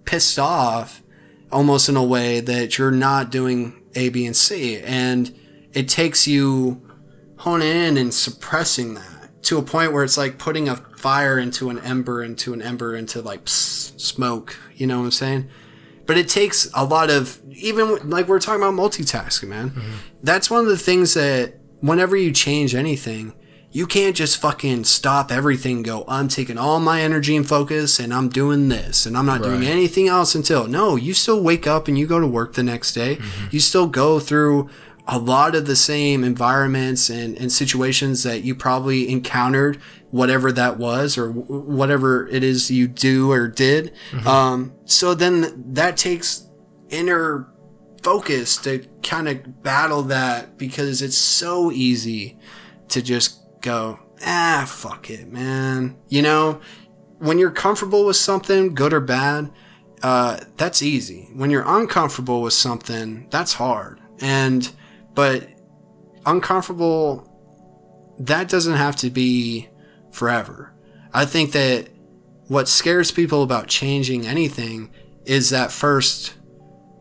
pissed 0.05 0.39
off 0.39 1.03
almost 1.53 1.89
in 1.89 1.97
a 1.97 2.05
way 2.05 2.41
that 2.41 2.79
you're 2.79 2.91
not 2.91 3.31
doing 3.31 3.83
a 3.95 4.09
b 4.09 4.25
and 4.25 4.37
c 4.37 4.79
and 4.81 5.37
it 5.73 5.89
takes 5.89 6.27
you 6.27 6.81
honing 7.39 7.69
in 7.69 7.97
and 7.97 8.15
suppressing 8.15 8.95
that 8.95 9.43
to 9.43 9.59
a 9.59 9.63
point 9.63 9.93
where 9.93 10.05
it's 10.05 10.17
like 10.17 10.39
putting 10.39 10.69
a 10.69 10.77
fire 10.77 11.39
into 11.39 11.71
an 11.71 11.79
ember 11.81 12.23
into 12.23 12.53
an 12.53 12.63
ember 12.63 12.97
into 12.97 13.21
like 13.21 13.45
pss, 13.45 13.99
smoke 14.01 14.57
you 14.75 14.87
know 14.87 14.99
what 14.99 15.05
i'm 15.05 15.11
saying 15.11 15.49
but 16.09 16.17
it 16.17 16.27
takes 16.27 16.71
a 16.73 16.87
lot 16.87 17.11
of 17.11 17.39
even 17.53 18.09
like 18.09 18.29
we're 18.29 18.41
talking 18.41 18.63
about 18.63 18.73
multitasking, 18.73 19.49
man. 19.49 19.71
Mm-hmm. 19.71 19.93
That's 20.23 20.51
one 20.51 20.63
of 20.63 20.67
the 20.67 20.79
things 20.79 21.13
that 21.13 21.57
whenever 21.81 22.17
you 22.17 22.33
change 22.33 22.75
anything, 22.75 23.35
you 23.71 23.87
can't 23.87 24.17
just 24.17 24.41
fucking 24.41 24.85
stop 24.85 25.31
everything. 25.31 25.83
Go, 25.83 26.05
I'm 26.09 26.29
taking 26.29 26.57
all 26.59 26.81
my 26.81 27.03
energy 27.03 27.37
and 27.37 27.47
focus, 27.47 27.99
and 27.99 28.15
I'm 28.15 28.29
doing 28.29 28.69
this, 28.69 29.05
and 29.07 29.17
I'm 29.17 29.27
not 29.27 29.43
doing 29.43 29.65
anything 29.65 30.09
else 30.09 30.35
until 30.35 30.67
no. 30.67 30.97
You 30.97 31.15
still 31.15 31.43
wake 31.43 31.67
up 31.67 31.89
and 31.89 31.99
you 31.99 32.07
go 32.07 32.19
to 32.19 32.27
work 32.27 32.55
the 32.55 32.63
next 32.63 32.95
day. 32.95 33.17
Mm-hmm. 33.17 33.49
You 33.51 33.61
still 33.61 33.87
go 33.87 34.21
through 34.21 34.71
a 35.07 35.19
lot 35.19 35.55
of 35.55 35.67
the 35.67 35.77
same 35.77 36.23
environments 36.23 37.09
and, 37.09 37.37
and 37.39 37.51
situations 37.51 38.23
that 38.25 38.43
you 38.43 38.55
probably 38.55 39.11
encountered, 39.11 39.77
whatever 40.11 40.53
that 40.53 40.77
was 40.77 41.17
or 41.17 41.29
w- 41.29 41.61
whatever 41.63 42.29
it 42.29 42.45
is 42.45 42.71
you 42.71 42.87
do 42.87 43.33
or 43.33 43.49
did. 43.49 43.93
Um, 44.27 44.75
so 44.85 45.15
then 45.15 45.73
that 45.73 45.97
takes 45.97 46.47
inner 46.91 47.49
focus 48.03 48.59
to 48.59 48.87
kind 49.03 49.29
of 49.29 49.63
battle 49.63 50.03
that 50.03 50.59
because 50.59 51.01
it's 51.01 51.17
so 51.17 51.73
easy 51.73 52.39
to 52.89 53.01
just 53.01 53.41
go, 53.61 54.01
ah, 54.25 54.65
fuck 54.67 55.11
it, 55.11 55.31
man. 55.31 55.97
You 56.09 56.23
know, 56.23 56.61
when 57.19 57.39
you're 57.39 57.51
comfortable 57.51 58.05
with 58.05 58.17
something, 58.17 58.75
good 58.75 58.93
or 58.93 59.01
bad, 59.01 59.51
uh, 60.03 60.39
that's 60.57 60.83
easy. 60.83 61.29
When 61.35 61.51
you're 61.51 61.65
uncomfortable 61.67 62.43
with 62.43 62.53
something, 62.53 63.29
that's 63.31 63.55
hard. 63.55 64.01
And, 64.21 64.71
but 65.15 65.49
uncomfortable, 66.27 67.25
that 68.19 68.49
doesn't 68.49 68.77
have 68.77 68.97
to 68.97 69.11
be 69.11 69.69
forever. 70.11 70.73
I 71.13 71.25
think 71.25 71.53
that 71.53 71.89
what 72.49 72.69
scares 72.69 73.11
people 73.11 73.43
about 73.43 73.67
changing 73.67 74.27
anything 74.27 74.91
is 75.25 75.51
that 75.51 75.73
first 75.73 76.35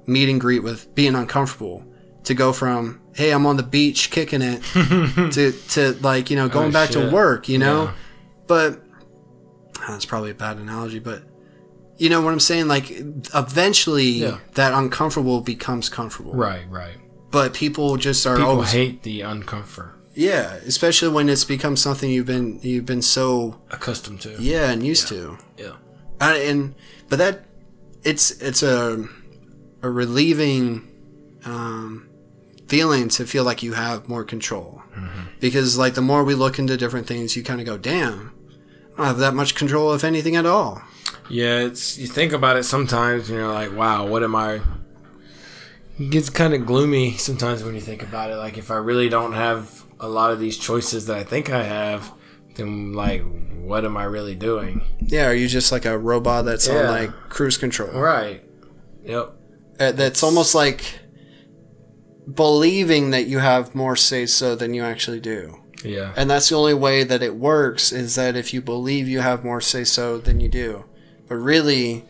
meet 0.06 0.30
and 0.30 0.40
greet 0.42 0.64
with 0.64 0.94
being 0.96 1.16
uncomfortable 1.16 1.86
to 2.28 2.34
go 2.34 2.54
from, 2.54 3.02
hey, 3.16 3.32
I'm 3.32 3.46
on 3.46 3.58
the 3.58 3.64
beach 3.64 4.10
kicking 4.12 4.42
it 4.42 4.62
to, 5.34 5.52
to 5.52 5.94
like, 6.02 6.30
you 6.30 6.36
know, 6.38 6.48
going 6.48 6.70
Oh, 6.70 6.72
back 6.72 6.92
to 6.92 7.10
work, 7.12 7.50
you 7.50 7.58
know? 7.58 7.84
Yeah. 7.86 7.94
But 8.48 8.82
that's 9.88 10.06
probably 10.06 10.32
a 10.32 10.36
bad 10.36 10.58
analogy, 10.58 11.00
but 11.00 11.24
you 11.98 12.10
know 12.10 12.22
what 12.22 12.32
I'm 12.32 12.40
saying? 12.40 12.68
Like, 12.68 12.92
eventually 13.34 14.06
Yeah. 14.06 14.38
that 14.54 14.74
uncomfortable 14.74 15.42
becomes 15.42 15.90
comfortable. 15.90 16.34
Right, 16.34 16.70
right. 16.70 16.98
But 17.32 17.54
people 17.54 17.98
just 17.98 18.26
are 18.26 18.36
People 18.38 18.52
always, 18.52 18.72
hate 18.72 19.04
the 19.04 19.22
uncomfort. 19.22 19.92
yeah, 20.14 20.54
especially 20.66 21.10
when 21.10 21.28
it's 21.30 21.44
become 21.44 21.76
something 21.76 22.10
you've 22.10 22.26
been, 22.26 22.60
you've 22.62 22.86
been 22.86 23.02
so, 23.02 23.62
Accustomed 23.72 24.22
to. 24.22 24.36
yeah, 24.40 24.70
and 24.72 24.86
used 24.86 25.08
to. 25.10 25.38
Yeah. 25.58 25.74
I, 26.22 26.38
and 26.38 26.74
but 27.10 27.20
that 27.20 27.44
it's 28.04 28.32
it's 28.42 28.64
a 28.64 29.06
a 29.84 29.90
relieving 29.90 30.88
um, 31.46 32.07
feeling 32.68 33.08
to 33.10 33.26
feel 33.26 33.44
like 33.44 33.64
you 33.64 33.74
have 33.74 34.08
more 34.10 34.24
control 34.24 34.82
because 35.40 35.78
like 35.78 35.94
the 35.94 36.02
more 36.02 36.24
we 36.24 36.34
look 36.36 36.58
into 36.60 36.76
different 36.78 37.08
things 37.08 37.36
you 37.36 37.44
kind 37.44 37.60
of 37.60 37.66
go 37.66 37.78
damn 37.78 38.32
I 38.94 38.98
don't 38.98 39.06
have 39.08 39.18
that 39.20 39.34
much 39.36 39.56
control 39.56 39.94
if 39.94 40.04
anything 40.04 40.36
at 40.36 40.46
all 40.46 40.82
Yeah, 41.30 41.60
it's 41.60 41.98
you 41.98 42.08
think 42.08 42.34
about 42.34 42.58
it 42.58 42.64
sometimes 42.64 43.30
and 43.30 43.38
you're 43.38 43.48
like, 43.54 43.74
wow, 43.76 44.06
what 44.08 44.24
am 44.24 44.36
I 44.36 44.62
it 46.00 46.10
gets 46.12 46.30
kind 46.30 46.54
of 46.54 46.66
gloomy 46.66 47.14
sometimes 47.18 47.64
when 47.64 47.74
you 47.76 47.82
think 47.82 48.04
about 48.04 48.30
it. 48.32 48.36
Like 48.38 48.58
if 48.58 48.70
I 48.70 48.76
really 48.76 49.10
don't 49.10 49.34
have 49.34 49.84
a 50.00 50.08
lot 50.08 50.32
of 50.32 50.40
these 50.40 50.58
choices 50.58 51.08
that 51.08 51.18
I 51.18 51.24
think 51.24 51.50
I 51.50 51.64
have, 51.64 52.12
then 52.56 52.94
like 52.94 53.24
what 53.62 53.84
am 53.86 53.98
I 53.98 54.04
really 54.04 54.36
doing? 54.36 54.82
yeah 55.02 55.28
are 55.28 55.34
you 55.34 55.48
just 55.48 55.72
like 55.72 55.86
a 55.86 55.98
robot 55.98 56.46
that's 56.46 56.68
on 56.68 56.86
like 56.88 57.12
cruise 57.30 57.58
control 57.58 57.90
Right. 58.00 58.44
Yep. 59.04 59.34
Uh, 59.80 59.92
that's 59.94 60.24
almost 60.24 60.54
like 60.56 61.00
believing 62.34 63.12
that 63.12 63.28
you 63.28 63.40
have 63.40 63.74
more 63.74 63.96
say 63.96 64.26
so 64.26 64.56
than 64.56 64.74
you 64.74 64.84
actually 64.84 65.20
do 65.20 65.58
Yeah. 65.84 66.14
And 66.18 66.30
that's 66.30 66.50
the 66.50 66.56
only 66.56 66.74
way 66.74 67.04
that 67.04 67.22
it 67.24 67.36
works 67.36 67.92
is 67.92 68.16
that 68.16 68.36
if 68.36 68.54
you 68.54 68.62
believe 68.62 69.08
you 69.08 69.20
have 69.22 69.44
more 69.46 69.62
say 69.62 69.84
so 69.84 70.18
than 70.18 70.40
you 70.42 70.50
do. 70.50 70.86
But 71.28 71.36
really, 71.36 72.04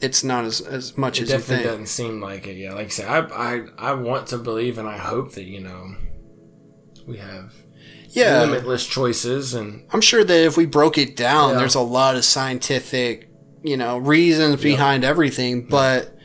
it's 0.00 0.22
not 0.22 0.44
as, 0.44 0.60
as 0.60 0.96
much 0.96 1.18
It 1.18 1.24
as 1.24 1.28
you 1.30 1.36
definitely 1.36 1.56
think. 1.64 1.68
doesn't 1.70 1.86
seem 1.86 2.20
like 2.20 2.46
it. 2.46 2.56
Yeah, 2.56 2.74
like 2.74 2.86
I 2.86 2.90
said, 2.90 3.08
I, 3.08 3.18
I 3.34 3.62
I 3.78 3.92
want 3.94 4.26
to 4.28 4.38
believe 4.38 4.78
and 4.78 4.88
I 4.88 4.98
hope 4.98 5.32
that 5.32 5.44
you 5.44 5.60
know 5.60 5.96
we 7.06 7.16
have 7.18 7.52
Yeah. 8.10 8.42
limitless 8.42 8.86
choices 8.86 9.52
and 9.54 9.84
I'm 9.92 10.00
sure 10.00 10.24
that 10.24 10.44
if 10.46 10.56
we 10.56 10.66
broke 10.66 10.96
it 10.98 11.16
down, 11.16 11.52
Yeah. 11.52 11.58
there's 11.58 11.74
a 11.74 11.80
lot 11.80 12.16
of 12.16 12.24
scientific, 12.24 13.28
you 13.62 13.76
know, 13.76 13.98
reasons 13.98 14.62
behind 14.62 15.04
everything. 15.04 15.66
But 15.68 16.15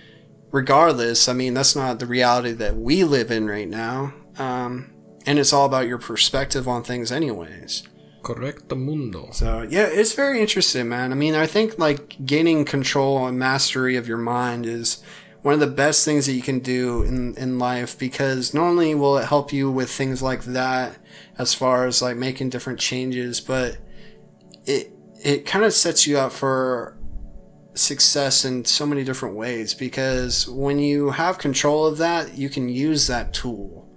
regardless, 0.51 1.27
I 1.27 1.33
mean, 1.33 1.53
that's 1.53 1.75
not 1.75 1.99
the 1.99 2.05
reality 2.05 2.51
that 2.53 2.75
we 2.77 3.03
live 3.03 3.31
in 3.31 3.47
right 3.47 3.69
now. 3.69 4.13
Um, 4.37 4.91
and 5.25 5.39
it's 5.39 5.53
all 5.53 5.65
about 5.65 5.87
your 5.87 5.97
perspective 5.99 6.67
on 6.67 6.83
things, 6.83 7.11
anyways. 7.11 7.83
correcto 8.23 8.77
mundo. 8.77 9.29
So 9.31 9.67
yeah, 9.69 9.87
it's 9.87 10.13
very 10.13 10.41
interesting, 10.41 10.89
man. 10.89 11.11
I 11.11 11.15
mean, 11.15 11.35
I 11.35 11.47
think 11.47 11.77
like 11.79 12.17
gaining 12.25 12.65
control 12.65 13.25
and 13.27 13.37
mastery 13.37 13.95
of 13.95 14.07
your 14.07 14.17
mind 14.17 14.65
is 14.65 15.03
one 15.41 15.55
of 15.55 15.59
the 15.59 15.67
best 15.67 16.05
things 16.05 16.27
that 16.27 16.33
you 16.33 16.41
can 16.41 16.59
do 16.59 17.01
in 17.03 17.35
in 17.35 17.57
life 17.57 17.97
because 17.97 18.53
not 18.53 18.67
only 18.67 18.93
will 18.93 19.17
it 19.17 19.27
help 19.27 19.51
you 19.51 19.71
with 19.71 19.89
things 19.89 20.21
like 20.21 20.43
that 20.43 20.97
as 21.37 21.53
far 21.53 21.87
as 21.87 22.01
like 22.01 22.15
making 22.15 22.49
different 22.49 22.79
changes, 22.79 23.41
but 23.41 23.77
it 24.65 24.91
it 25.23 25.45
kind 25.45 25.65
of 25.65 25.73
sets 25.73 26.05
you 26.05 26.17
up 26.17 26.31
for 26.31 26.97
success 27.73 28.43
in 28.45 28.65
so 28.65 28.85
many 28.85 29.03
different 29.03 29.35
ways 29.35 29.73
because 29.73 30.47
when 30.47 30.77
you 30.79 31.11
have 31.11 31.37
control 31.37 31.85
of 31.85 31.97
that, 31.97 32.37
you 32.37 32.49
can 32.49 32.67
use 32.69 33.07
that 33.07 33.33
tool 33.33 33.87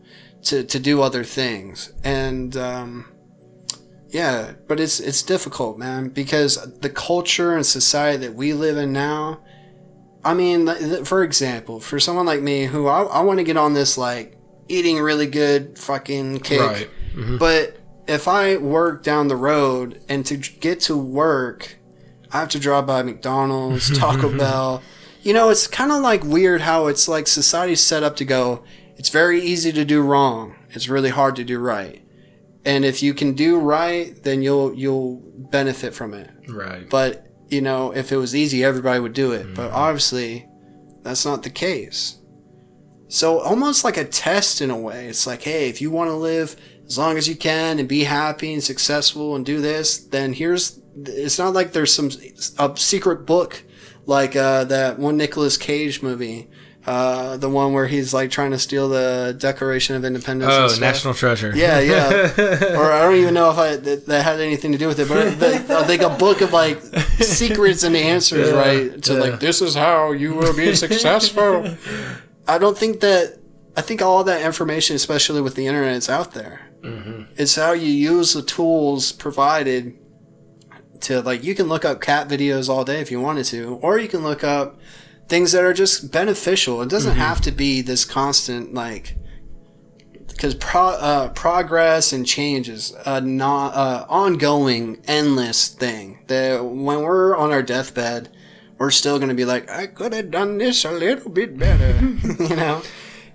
to 0.42 0.62
to 0.64 0.78
do 0.78 1.00
other 1.02 1.24
things 1.24 1.92
and 2.04 2.56
um 2.56 3.06
yeah, 4.08 4.52
but 4.68 4.78
it's 4.78 5.00
it's 5.00 5.22
difficult, 5.24 5.76
man, 5.76 6.08
because 6.08 6.78
the 6.80 6.90
culture 6.90 7.54
and 7.56 7.66
society 7.66 8.18
that 8.26 8.34
we 8.34 8.52
live 8.52 8.76
in 8.76 8.92
now. 8.92 9.40
I 10.24 10.34
mean, 10.34 11.04
for 11.04 11.22
example, 11.24 11.80
for 11.80 11.98
someone 12.00 12.24
like 12.24 12.40
me 12.40 12.66
who 12.66 12.86
I, 12.86 13.02
I 13.02 13.20
want 13.22 13.40
to 13.40 13.44
get 13.44 13.56
on 13.56 13.74
this 13.74 13.98
like 13.98 14.38
eating 14.68 14.98
really 15.00 15.26
good 15.26 15.78
fucking 15.78 16.40
kick, 16.40 16.60
Right. 16.60 17.38
but 17.40 17.76
if 18.06 18.28
I 18.28 18.56
work 18.56 19.02
down 19.02 19.28
the 19.28 19.36
road 19.36 20.00
and 20.08 20.24
to 20.26 20.36
get 20.36 20.80
to 20.82 20.96
work, 20.96 21.76
I 22.34 22.40
have 22.40 22.50
to 22.50 22.58
drive 22.58 22.86
by 22.86 23.02
McDonald's, 23.02 23.96
Taco 23.96 24.36
Bell. 24.38 24.82
You 25.22 25.32
know, 25.32 25.48
it's 25.48 25.66
kind 25.66 25.90
of 25.90 26.02
like 26.02 26.22
weird 26.22 26.60
how 26.60 26.88
it's 26.88 27.08
like 27.08 27.26
society's 27.26 27.80
set 27.80 28.02
up 28.02 28.16
to 28.16 28.24
go. 28.26 28.62
It's 28.96 29.08
very 29.08 29.40
easy 29.40 29.72
to 29.72 29.84
do 29.84 30.02
wrong. 30.02 30.56
It's 30.70 30.88
really 30.88 31.10
hard 31.10 31.36
to 31.36 31.44
do 31.44 31.58
right 31.58 32.04
and 32.64 32.84
if 32.84 33.02
you 33.02 33.14
can 33.14 33.34
do 33.34 33.58
right, 33.58 34.20
then 34.22 34.42
you'll 34.42 34.74
you'll 34.74 35.22
benefit 35.36 35.94
from 35.94 36.14
it. 36.14 36.30
Right. 36.48 36.88
But 36.88 37.26
you 37.48 37.60
know, 37.60 37.92
if 37.92 38.10
it 38.10 38.16
was 38.16 38.34
easy, 38.34 38.64
everybody 38.64 39.00
would 39.00 39.12
do 39.12 39.32
it. 39.32 39.54
But 39.54 39.68
mm-hmm. 39.68 39.76
obviously, 39.76 40.48
that's 41.02 41.24
not 41.24 41.42
the 41.42 41.50
case. 41.50 42.18
So 43.08 43.38
almost 43.40 43.84
like 43.84 43.96
a 43.96 44.04
test 44.04 44.60
in 44.60 44.70
a 44.70 44.78
way. 44.78 45.06
It's 45.06 45.26
like, 45.26 45.42
hey, 45.42 45.68
if 45.68 45.80
you 45.80 45.90
want 45.90 46.08
to 46.08 46.14
live 46.14 46.56
as 46.86 46.98
long 46.98 47.16
as 47.18 47.28
you 47.28 47.36
can 47.36 47.78
and 47.78 47.88
be 47.88 48.04
happy 48.04 48.52
and 48.52 48.64
successful 48.64 49.36
and 49.36 49.44
do 49.44 49.60
this, 49.60 49.98
then 49.98 50.32
here's. 50.32 50.80
It's 50.96 51.38
not 51.38 51.54
like 51.54 51.72
there's 51.72 51.92
some 51.92 52.10
a 52.58 52.76
secret 52.76 53.26
book 53.26 53.64
like 54.06 54.36
uh, 54.36 54.64
that 54.64 54.98
one 54.98 55.16
Nicolas 55.16 55.56
Cage 55.56 56.02
movie. 56.02 56.48
Uh, 56.86 57.38
the 57.38 57.48
one 57.48 57.72
where 57.72 57.86
he's 57.86 58.12
like 58.12 58.30
trying 58.30 58.50
to 58.50 58.58
steal 58.58 58.90
the 58.90 59.34
Declaration 59.38 59.96
of 59.96 60.04
Independence. 60.04 60.52
Oh. 60.52 60.78
National 60.78 61.14
Treasure. 61.14 61.50
Yeah, 61.56 61.80
yeah. 61.80 62.30
or 62.76 62.92
I 62.92 63.00
don't 63.00 63.14
even 63.14 63.32
know 63.32 63.50
if 63.50 63.56
I 63.56 63.76
that, 63.76 64.04
that 64.04 64.22
had 64.22 64.38
anything 64.38 64.72
to 64.72 64.78
do 64.78 64.86
with 64.86 65.00
it, 65.00 65.08
but 65.08 65.40
the, 65.40 65.78
I 65.78 65.84
think 65.84 66.02
a 66.02 66.10
book 66.10 66.42
of 66.42 66.52
like 66.52 66.82
secrets 67.20 67.84
and 67.84 67.96
answers, 67.96 68.50
Yeah, 68.50 68.54
right? 68.54 69.02
To 69.04 69.14
yeah. 69.14 69.18
like 69.18 69.40
this 69.40 69.62
is 69.62 69.74
how 69.74 70.12
you 70.12 70.34
will 70.34 70.54
be 70.54 70.74
successful. 70.74 71.74
I 72.46 72.58
don't 72.58 72.76
think 72.76 73.00
that. 73.00 73.38
I 73.76 73.80
think 73.80 74.02
all 74.02 74.22
that 74.24 74.42
information, 74.42 74.94
especially 74.94 75.40
with 75.40 75.56
the 75.56 75.66
internet, 75.66 75.96
is 75.96 76.08
out 76.10 76.32
there. 76.32 76.60
It's 77.36 77.56
how 77.56 77.72
you 77.72 77.90
use 77.90 78.34
the 78.34 78.42
tools 78.42 79.10
provided 79.10 79.96
to 81.00 81.20
like 81.20 81.44
you 81.44 81.54
can 81.54 81.68
look 81.68 81.84
up 81.84 82.00
cat 82.00 82.28
videos 82.28 82.68
all 82.68 82.84
day 82.84 83.00
if 83.00 83.10
you 83.10 83.20
wanted 83.20 83.44
to, 83.46 83.76
or 83.76 83.98
you 83.98 84.08
can 84.08 84.22
look 84.22 84.44
up 84.44 84.78
things 85.28 85.52
that 85.52 85.64
are 85.64 85.72
just 85.72 86.10
beneficial. 86.10 86.82
It 86.82 86.88
doesn't 86.88 87.16
have 87.16 87.40
to 87.42 87.52
be 87.52 87.80
this 87.80 88.04
constant 88.04 88.74
like 88.74 89.16
because 90.28 90.54
pro, 90.54 90.88
uh, 90.88 91.28
progress 91.28 92.12
and 92.12 92.26
change 92.26 92.68
is 92.68 92.94
a 93.06 93.20
non, 93.20 93.72
uh, 93.72 94.06
ongoing, 94.08 95.00
endless 95.06 95.68
thing. 95.68 96.20
That 96.26 96.64
when 96.64 97.02
we're 97.02 97.36
on 97.36 97.52
our 97.52 97.62
deathbed, 97.62 98.30
we're 98.78 98.90
still 98.90 99.18
going 99.18 99.28
to 99.28 99.34
be 99.34 99.44
like, 99.44 99.70
I 99.70 99.86
could 99.86 100.12
have 100.12 100.30
done 100.30 100.58
this 100.58 100.84
a 100.84 100.90
little 100.90 101.30
bit 101.30 101.56
better, 101.56 102.04
you 102.42 102.56
know? 102.56 102.82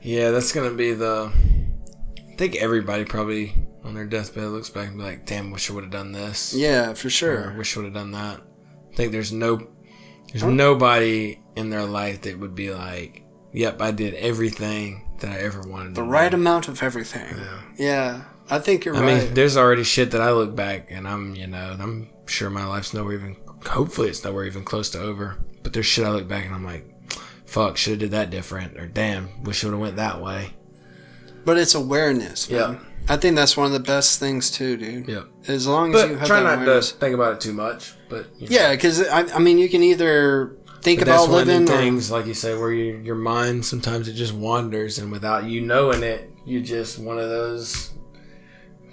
Yeah, 0.02 0.32
that's 0.32 0.52
gonna 0.52 0.74
be 0.74 0.94
the. 0.94 1.32
I 2.18 2.36
think 2.36 2.56
everybody 2.56 3.04
probably 3.04 3.54
on 3.90 3.96
their 3.96 4.06
deathbed 4.06 4.46
looks 4.50 4.70
back 4.70 4.88
and 4.88 4.98
be 4.98 5.04
like, 5.04 5.26
"Damn, 5.26 5.52
wish 5.52 5.70
I 5.70 5.74
would 5.74 5.84
have 5.84 5.92
done 5.92 6.12
this." 6.14 6.54
Yeah, 6.54 6.94
for 6.94 7.08
Or 7.08 7.12
sure. 7.12 7.54
wish 7.58 7.76
I 7.76 7.80
would 7.82 7.86
have 7.86 7.94
done 7.94 8.12
that. 8.12 8.42
I 8.92 8.96
think 8.96 9.12
there's 9.12 9.32
no. 9.34 9.68
There's 10.32 10.44
nobody 10.44 11.40
in 11.56 11.70
their 11.72 11.86
life 11.86 12.22
that 12.22 12.38
would 12.40 12.54
be 12.56 12.72
like, 12.72 13.24
"Yep, 13.52 13.82
I 13.82 13.92
did 13.92 14.14
everything 14.14 15.10
that 15.20 15.32
I 15.32 15.40
ever 15.42 15.62
wanted." 15.62 15.96
The 15.96 16.04
right 16.04 16.30
do. 16.32 16.38
amount 16.38 16.68
of 16.68 16.82
everything. 16.84 17.36
Yeah. 17.38 17.62
yeah. 17.78 18.22
I 18.52 18.60
think 18.60 18.86
you're 18.86 18.96
I 18.96 19.02
right. 19.02 19.24
mean, 19.24 19.34
there's 19.34 19.58
already 19.58 19.84
shit 19.84 20.12
that 20.12 20.22
I 20.22 20.32
look 20.32 20.56
back 20.56 20.88
and 20.90 21.08
I'm, 21.08 21.36
you 21.36 21.46
know, 21.46 21.72
and 21.74 21.82
I'm 21.84 22.10
sure 22.26 22.50
my 22.50 22.66
life's 22.66 22.94
nowhere 22.94 23.14
even. 23.14 23.36
Hopefully, 23.66 24.10
it's 24.10 24.24
nowhere 24.24 24.46
even 24.46 24.64
close 24.64 24.90
to 24.92 25.00
over. 25.02 25.38
But 25.64 25.74
there's 25.74 25.86
shit 25.86 26.06
I 26.06 26.12
look 26.12 26.28
back 26.28 26.46
and 26.46 26.54
I'm 26.56 26.64
like, 26.66 26.86
"Fuck, 27.46 27.78
should 27.78 27.92
have 27.94 28.00
did 28.00 28.12
that 28.12 28.30
different," 28.30 28.78
or 28.78 28.88
"Damn, 28.88 29.44
wish 29.44 29.64
it 29.64 29.68
would 29.68 29.74
have 29.74 29.82
went 29.82 29.96
that 29.98 30.22
way." 30.22 30.54
but 31.46 31.58
it's 31.58 31.74
awareness. 31.74 32.48
Yeah. 32.50 32.76
I 33.08 33.18
think 33.18 33.36
that's 33.36 33.58
one 33.58 33.66
of 33.66 33.72
the 33.72 33.80
best 33.80 34.20
things 34.20 34.52
too, 34.52 34.78
dude. 34.78 35.08
Yep. 35.08 35.28
As 35.48 35.68
long 35.68 35.96
as 35.96 36.10
you 36.10 36.16
have 36.18 36.28
try 36.28 36.42
that 36.42 36.44
not 36.44 36.64
awareness. 36.64 36.92
to 36.92 36.98
think 36.98 37.16
about 37.16 37.34
it 37.34 37.42
too 37.42 37.54
much. 37.54 37.94
But 38.10 38.28
you 38.38 38.48
know. 38.48 38.56
Yeah, 38.56 38.72
because 38.72 39.08
I, 39.08 39.22
I 39.36 39.40
mean, 39.40 39.58
you 39.58 39.70
can 39.70 39.82
either 39.84 40.58
think 40.82 41.00
But 41.00 41.08
about 41.08 41.30
living 41.30 41.66
the 41.66 41.74
or 41.74 41.78
things, 41.78 42.12
like 42.12 42.26
you 42.26 42.34
say, 42.34 42.58
where 42.58 42.72
you, 42.72 42.98
your 42.98 43.16
mind 43.16 43.66
sometimes 43.66 44.08
it 44.08 44.14
just 44.14 44.34
wanders, 44.34 45.00
and 45.00 45.12
without 45.12 45.46
you 45.46 45.62
knowing 45.62 46.04
it, 46.04 46.30
you 46.46 46.62
just 46.62 47.00
one 47.00 47.18
of 47.18 47.30
those 47.30 47.92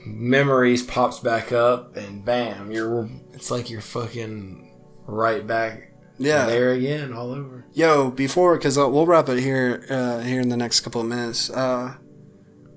memories 0.05 0.83
pops 0.83 1.21
back 1.21 1.53
up, 1.53 1.97
and 1.97 2.25
bam, 2.25 2.71
you're. 2.71 3.09
It's 3.33 3.51
like 3.51 3.71
you're 3.71 3.81
fucking 3.81 4.73
right 5.07 5.47
back 5.47 5.93
yeah. 6.19 6.47
there 6.47 6.73
again, 6.73 7.13
all 7.13 7.33
over. 7.33 7.65
Yo, 7.73 8.11
before 8.11 8.57
because 8.57 8.77
we'll 8.77 9.07
wrap 9.07 9.29
it 9.29 9.39
here 9.39 9.85
uh, 9.91 10.21
here 10.21 10.41
in 10.41 10.49
the 10.49 10.57
next 10.57 10.81
couple 10.81 11.01
of 11.01 11.07
minutes. 11.07 11.51
Uh, 11.51 11.97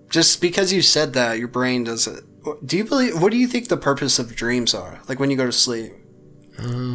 just 0.09 0.41
because 0.41 0.73
you 0.73 0.81
said 0.81 1.13
that, 1.13 1.37
your 1.39 1.47
brain 1.47 1.83
does 1.83 2.07
it. 2.07 2.23
Do 2.65 2.77
you 2.77 2.83
believe? 2.85 3.21
What 3.21 3.31
do 3.31 3.37
you 3.37 3.47
think 3.47 3.67
the 3.67 3.77
purpose 3.77 4.17
of 4.19 4.35
dreams 4.35 4.73
are? 4.73 5.01
Like 5.07 5.19
when 5.19 5.29
you 5.29 5.37
go 5.37 5.45
to 5.45 5.51
sleep? 5.51 5.93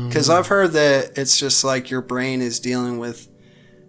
Because 0.08 0.28
I've 0.28 0.48
heard 0.48 0.72
that 0.72 1.16
it's 1.16 1.38
just 1.38 1.64
like 1.64 1.90
your 1.90 2.02
brain 2.02 2.42
is 2.42 2.60
dealing 2.60 2.98
with 2.98 3.28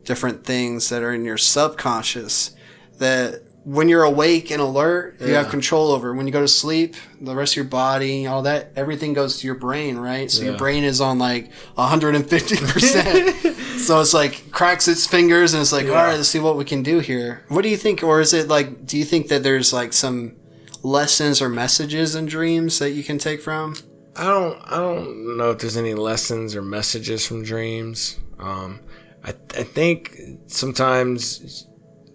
different 0.04 0.46
things 0.46 0.90
that 0.90 1.04
are 1.04 1.14
in 1.14 1.26
your 1.26 1.38
subconscious. 1.38 2.56
That 3.00 3.42
when 3.66 3.90
you're 3.90 4.04
awake 4.04 4.52
and 4.52 4.62
alert, 4.62 5.18
you 5.20 5.34
have 5.34 5.50
control 5.50 5.92
over. 5.92 6.14
When 6.14 6.28
you 6.28 6.32
go 6.34 6.40
to 6.42 6.48
sleep, 6.48 6.96
the 7.20 7.36
rest 7.36 7.54
of 7.54 7.58
your 7.58 7.66
body, 7.66 8.28
all 8.28 8.44
that, 8.44 8.72
everything 8.76 9.14
goes 9.14 9.40
to 9.40 9.48
your 9.48 9.56
brain, 9.56 9.98
right? 9.98 10.30
So 10.32 10.44
your 10.44 10.58
brain 10.58 10.84
is 10.84 11.02
on 11.02 11.18
like 11.20 11.52
150 11.74 12.58
percent. 12.58 13.55
So 13.86 14.00
it's 14.02 14.14
like 14.14 14.52
cracks 14.52 14.88
its 14.88 15.06
fingers 15.08 15.54
and 15.54 15.62
it's 15.62 15.72
like, 15.72 15.86
all 15.88 15.94
right, 15.94 16.16
let's 16.16 16.30
see 16.30 16.40
what 16.40 16.58
we 16.58 16.66
can 16.66 16.84
do 16.84 17.00
here. 17.00 17.44
What 17.50 17.62
do 17.62 17.70
you 17.70 17.78
think? 17.78 18.04
Or 18.04 18.20
is 18.22 18.34
it 18.34 18.48
like, 18.48 18.86
do 18.86 18.98
you 18.98 19.06
think 19.06 19.28
that 19.30 19.44
there's 19.44 19.72
like 19.74 19.94
some 19.94 20.36
lessons 20.84 21.42
or 21.42 21.50
messages 21.50 22.16
in 22.16 22.26
dreams 22.26 22.80
that 22.80 22.92
you 22.92 23.04
can 23.04 23.18
take 23.18 23.42
from? 23.42 23.76
I 24.16 24.24
don't. 24.26 24.58
I 24.64 24.78
don't 24.78 25.38
know 25.38 25.52
if 25.52 25.60
there's 25.60 25.76
any 25.78 25.94
lessons 25.94 26.56
or 26.56 26.62
messages 26.62 27.28
from 27.28 27.44
dreams. 27.44 28.18
Um, 28.40 28.80
I 29.24 29.30
I 29.58 29.64
think 29.64 30.18
sometimes, 30.48 31.68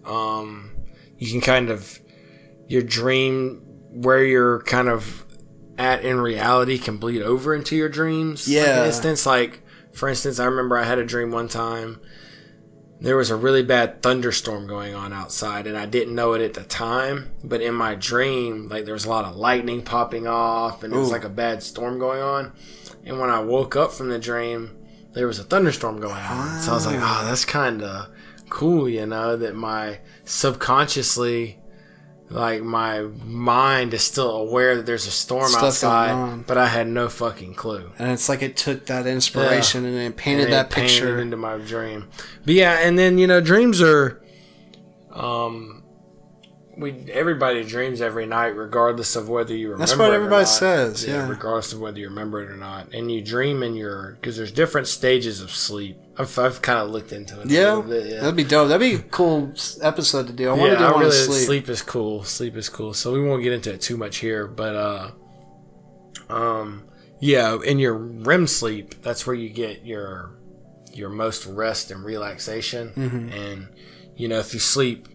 um, 0.05 0.71
you 1.17 1.29
can 1.31 1.41
kind 1.41 1.69
of 1.69 1.99
your 2.67 2.81
dream 2.81 3.61
where 3.91 4.23
you're 4.23 4.61
kind 4.63 4.87
of 4.89 5.25
at 5.77 6.03
in 6.03 6.19
reality 6.19 6.77
can 6.77 6.97
bleed 6.97 7.21
over 7.21 7.53
into 7.53 7.75
your 7.75 7.89
dreams. 7.89 8.47
Like 8.47 8.55
Yeah. 8.55 8.79
an 8.81 8.85
instance, 8.87 9.25
like 9.25 9.61
for 9.93 10.09
instance, 10.09 10.39
I 10.39 10.45
remember 10.45 10.77
I 10.77 10.83
had 10.83 10.99
a 10.99 11.05
dream 11.05 11.31
one 11.31 11.47
time. 11.47 11.99
There 12.99 13.17
was 13.17 13.31
a 13.31 13.35
really 13.35 13.63
bad 13.63 14.03
thunderstorm 14.03 14.67
going 14.67 14.93
on 14.93 15.11
outside, 15.11 15.65
and 15.65 15.75
I 15.75 15.87
didn't 15.87 16.13
know 16.13 16.33
it 16.33 16.41
at 16.41 16.53
the 16.53 16.63
time. 16.63 17.31
But 17.43 17.61
in 17.61 17.73
my 17.73 17.95
dream, 17.95 18.67
like 18.67 18.85
there 18.85 18.93
was 18.93 19.05
a 19.05 19.09
lot 19.09 19.25
of 19.25 19.35
lightning 19.35 19.81
popping 19.81 20.27
off, 20.27 20.83
and 20.83 20.93
it 20.93 20.97
was 20.97 21.09
Ooh. 21.09 21.13
like 21.13 21.23
a 21.23 21.29
bad 21.29 21.63
storm 21.63 21.97
going 21.97 22.21
on. 22.21 22.53
And 23.03 23.19
when 23.19 23.31
I 23.31 23.39
woke 23.39 23.75
up 23.75 23.91
from 23.91 24.09
the 24.09 24.19
dream, 24.19 24.77
there 25.13 25.27
was 25.27 25.39
a 25.39 25.43
thunderstorm 25.43 25.99
going 25.99 26.13
on. 26.13 26.61
So 26.61 26.71
I 26.71 26.75
was 26.75 26.85
like, 26.85 26.99
oh, 26.99 27.25
that's 27.25 27.43
kind 27.43 27.81
of 27.81 28.09
cool, 28.49 28.87
you 28.87 29.05
know, 29.05 29.35
that 29.35 29.55
my 29.55 29.99
subconsciously, 30.25 31.57
like 32.31 32.63
my 32.63 33.01
mind 33.25 33.93
is 33.93 34.03
still 34.03 34.31
aware 34.31 34.77
that 34.77 34.85
there's 34.85 35.05
a 35.05 35.11
storm 35.11 35.49
Stuff 35.49 35.63
outside, 35.63 36.45
but 36.47 36.57
I 36.57 36.67
had 36.67 36.87
no 36.87 37.09
fucking 37.09 37.55
clue. 37.55 37.91
And 37.99 38.11
it's 38.11 38.29
like 38.29 38.41
it 38.41 38.55
took 38.55 38.85
that 38.85 39.05
inspiration 39.05 39.85
and 39.85 39.95
it 39.97 40.15
painted 40.15 40.45
And 40.45 40.49
it 40.49 40.55
that 40.55 40.69
painted 40.69 40.91
picture. 40.91 41.19
into 41.19 41.37
my 41.37 41.57
dream. 41.57 42.07
But 42.45 42.53
yeah, 42.53 42.79
and 42.79 42.97
then 42.97 43.17
you 43.17 43.27
know, 43.27 43.41
dreams 43.41 43.81
are, 43.81 44.21
um, 45.11 45.83
we 46.77 47.05
everybody 47.11 47.63
dreams 47.63 48.01
every 48.01 48.25
night, 48.25 48.55
regardless 48.55 49.15
of 49.15 49.27
whether 49.27 49.53
you 49.53 49.71
remember. 49.71 49.85
That's 49.85 49.97
what 49.97 50.07
it 50.07 50.13
or 50.13 50.15
everybody 50.15 50.45
says, 50.45 51.05
yeah. 51.05 51.27
regardless 51.27 51.73
of 51.73 51.81
whether 51.81 51.99
you 51.99 52.07
remember 52.07 52.41
it 52.41 52.49
or 52.49 52.57
not, 52.57 52.93
and 52.93 53.11
you 53.11 53.21
dream 53.21 53.61
in 53.61 53.75
your 53.75 54.13
because 54.13 54.37
there's 54.37 54.51
different 54.51 54.87
stages 54.87 55.41
of 55.41 55.51
sleep. 55.51 55.97
I've, 56.21 56.39
I've 56.39 56.61
kind 56.61 56.79
of 56.79 56.89
looked 56.89 57.11
into 57.11 57.39
it. 57.41 57.49
Yeah, 57.49 57.81
bit, 57.81 58.05
yeah. 58.05 58.19
that'd 58.21 58.35
be 58.35 58.43
dope. 58.43 58.69
That'd 58.69 58.79
be 58.79 58.95
a 58.95 59.09
cool 59.09 59.53
episode 59.81 60.27
to 60.27 60.33
do. 60.33 60.49
I 60.49 60.53
want 60.53 60.73
to 60.73 60.77
do 60.77 60.83
I 60.83 60.91
one 60.91 60.99
really, 61.01 61.11
sleep. 61.11 61.45
sleep 61.45 61.69
is 61.69 61.81
cool. 61.81 62.23
Sleep 62.23 62.55
is 62.55 62.69
cool. 62.69 62.93
So 62.93 63.11
we 63.11 63.21
won't 63.21 63.43
get 63.43 63.53
into 63.53 63.73
it 63.73 63.81
too 63.81 63.97
much 63.97 64.17
here, 64.17 64.47
but 64.47 64.75
uh, 64.75 65.11
um, 66.29 66.87
yeah, 67.19 67.57
in 67.63 67.79
your 67.79 67.95
REM 67.95 68.47
sleep, 68.47 69.01
that's 69.01 69.25
where 69.25 69.35
you 69.35 69.49
get 69.49 69.85
your 69.85 70.37
your 70.93 71.09
most 71.09 71.45
rest 71.45 71.91
and 71.91 72.03
relaxation. 72.03 72.89
Mm-hmm. 72.89 73.29
And 73.29 73.67
you 74.15 74.27
know, 74.27 74.39
if 74.39 74.53
you 74.53 74.59
sleep, 74.59 75.07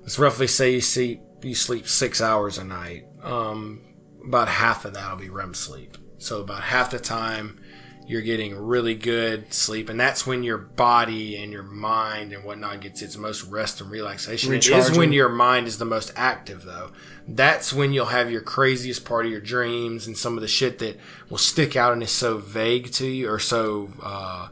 let's 0.00 0.18
roughly 0.18 0.46
say 0.46 0.72
you 0.74 0.80
sleep 0.80 1.20
you 1.42 1.54
sleep 1.54 1.88
six 1.88 2.20
hours 2.20 2.58
a 2.58 2.64
night. 2.64 3.06
Um, 3.22 3.80
about 4.26 4.48
half 4.48 4.84
of 4.84 4.94
that 4.94 5.10
will 5.10 5.18
be 5.18 5.30
REM 5.30 5.54
sleep. 5.54 5.96
So 6.18 6.40
about 6.40 6.62
half 6.62 6.90
the 6.90 7.00
time 7.00 7.60
you're 8.06 8.20
getting 8.22 8.54
really 8.56 8.94
good 8.94 9.52
sleep, 9.54 9.88
and 9.88 9.98
that's 9.98 10.26
when 10.26 10.42
your 10.42 10.58
body 10.58 11.36
and 11.42 11.52
your 11.52 11.62
mind 11.62 12.32
and 12.32 12.44
whatnot 12.44 12.80
gets 12.80 13.00
its 13.02 13.16
most 13.16 13.44
rest 13.44 13.80
and 13.80 13.90
relaxation. 13.90 14.52
It 14.52 14.68
is 14.68 14.96
when 14.96 15.12
your 15.12 15.28
mind 15.28 15.66
is 15.66 15.78
the 15.78 15.84
most 15.84 16.12
active, 16.16 16.64
though. 16.64 16.90
That's 17.28 17.72
when 17.72 17.92
you'll 17.92 18.06
have 18.06 18.30
your 18.30 18.40
craziest 18.40 19.04
part 19.04 19.24
of 19.26 19.30
your 19.32 19.40
dreams 19.40 20.06
and 20.08 20.18
some 20.18 20.36
of 20.36 20.42
the 20.42 20.48
shit 20.48 20.80
that 20.80 20.98
will 21.30 21.38
stick 21.38 21.76
out 21.76 21.92
and 21.92 22.02
is 22.02 22.10
so 22.10 22.38
vague 22.38 22.90
to 22.92 23.06
you 23.06 23.30
or 23.30 23.38
so. 23.38 23.90
Uh, 24.02 24.48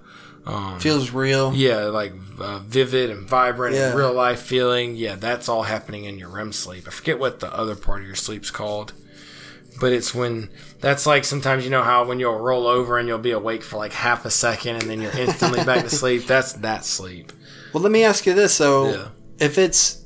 Feels 0.78 1.10
real. 1.10 1.52
yeah, 1.55 1.85
like 1.86 2.12
uh, 2.40 2.59
vivid 2.60 3.10
and 3.10 3.28
vibrant 3.28 3.74
Yeah. 3.77 3.90
and 3.90 3.98
real 3.98 4.12
life 4.12 4.40
feeling. 4.40 4.97
Yeah, 4.97 5.14
that's 5.16 5.48
all 5.48 5.64
happening 5.64 6.05
in 6.05 6.18
your 6.18 6.28
REM 6.31 6.52
sleep. 6.52 6.89
I 6.89 6.90
forget 6.90 7.18
what 7.18 7.40
the 7.40 7.52
other 7.55 7.77
part 7.77 8.01
of 8.01 8.06
your 8.06 8.16
sleep's 8.16 8.51
called, 8.51 8.93
but 9.81 9.93
it's 9.93 10.15
when 10.15 10.51
that's 10.81 11.07
like 11.07 11.24
sometimes 11.24 11.65
you 11.65 11.70
know 11.70 11.82
how 11.82 12.05
when 12.05 12.20
you'll 12.20 12.39
roll 12.39 12.66
over 12.66 12.98
and 12.98 13.09
you'll 13.09 13.19
be 13.19 13.31
awake 13.32 13.62
for 13.62 13.77
like 13.78 13.93
half 13.94 14.24
a 14.24 14.31
second 14.31 14.77
and 14.77 14.82
then 14.90 15.01
you're 15.01 15.16
instantly 15.19 15.65
back 15.65 15.82
to 15.85 15.90
sleep. 15.90 16.27
That's 16.27 16.52
that 16.55 16.85
sleep. 16.85 17.32
Well, 17.73 17.82
let 17.82 17.90
me 17.93 18.05
ask 18.05 18.27
you 18.27 18.35
this 18.35 18.59
though: 18.59 18.90
Yeah. 18.90 19.09
if 19.39 19.59
it's 19.59 19.97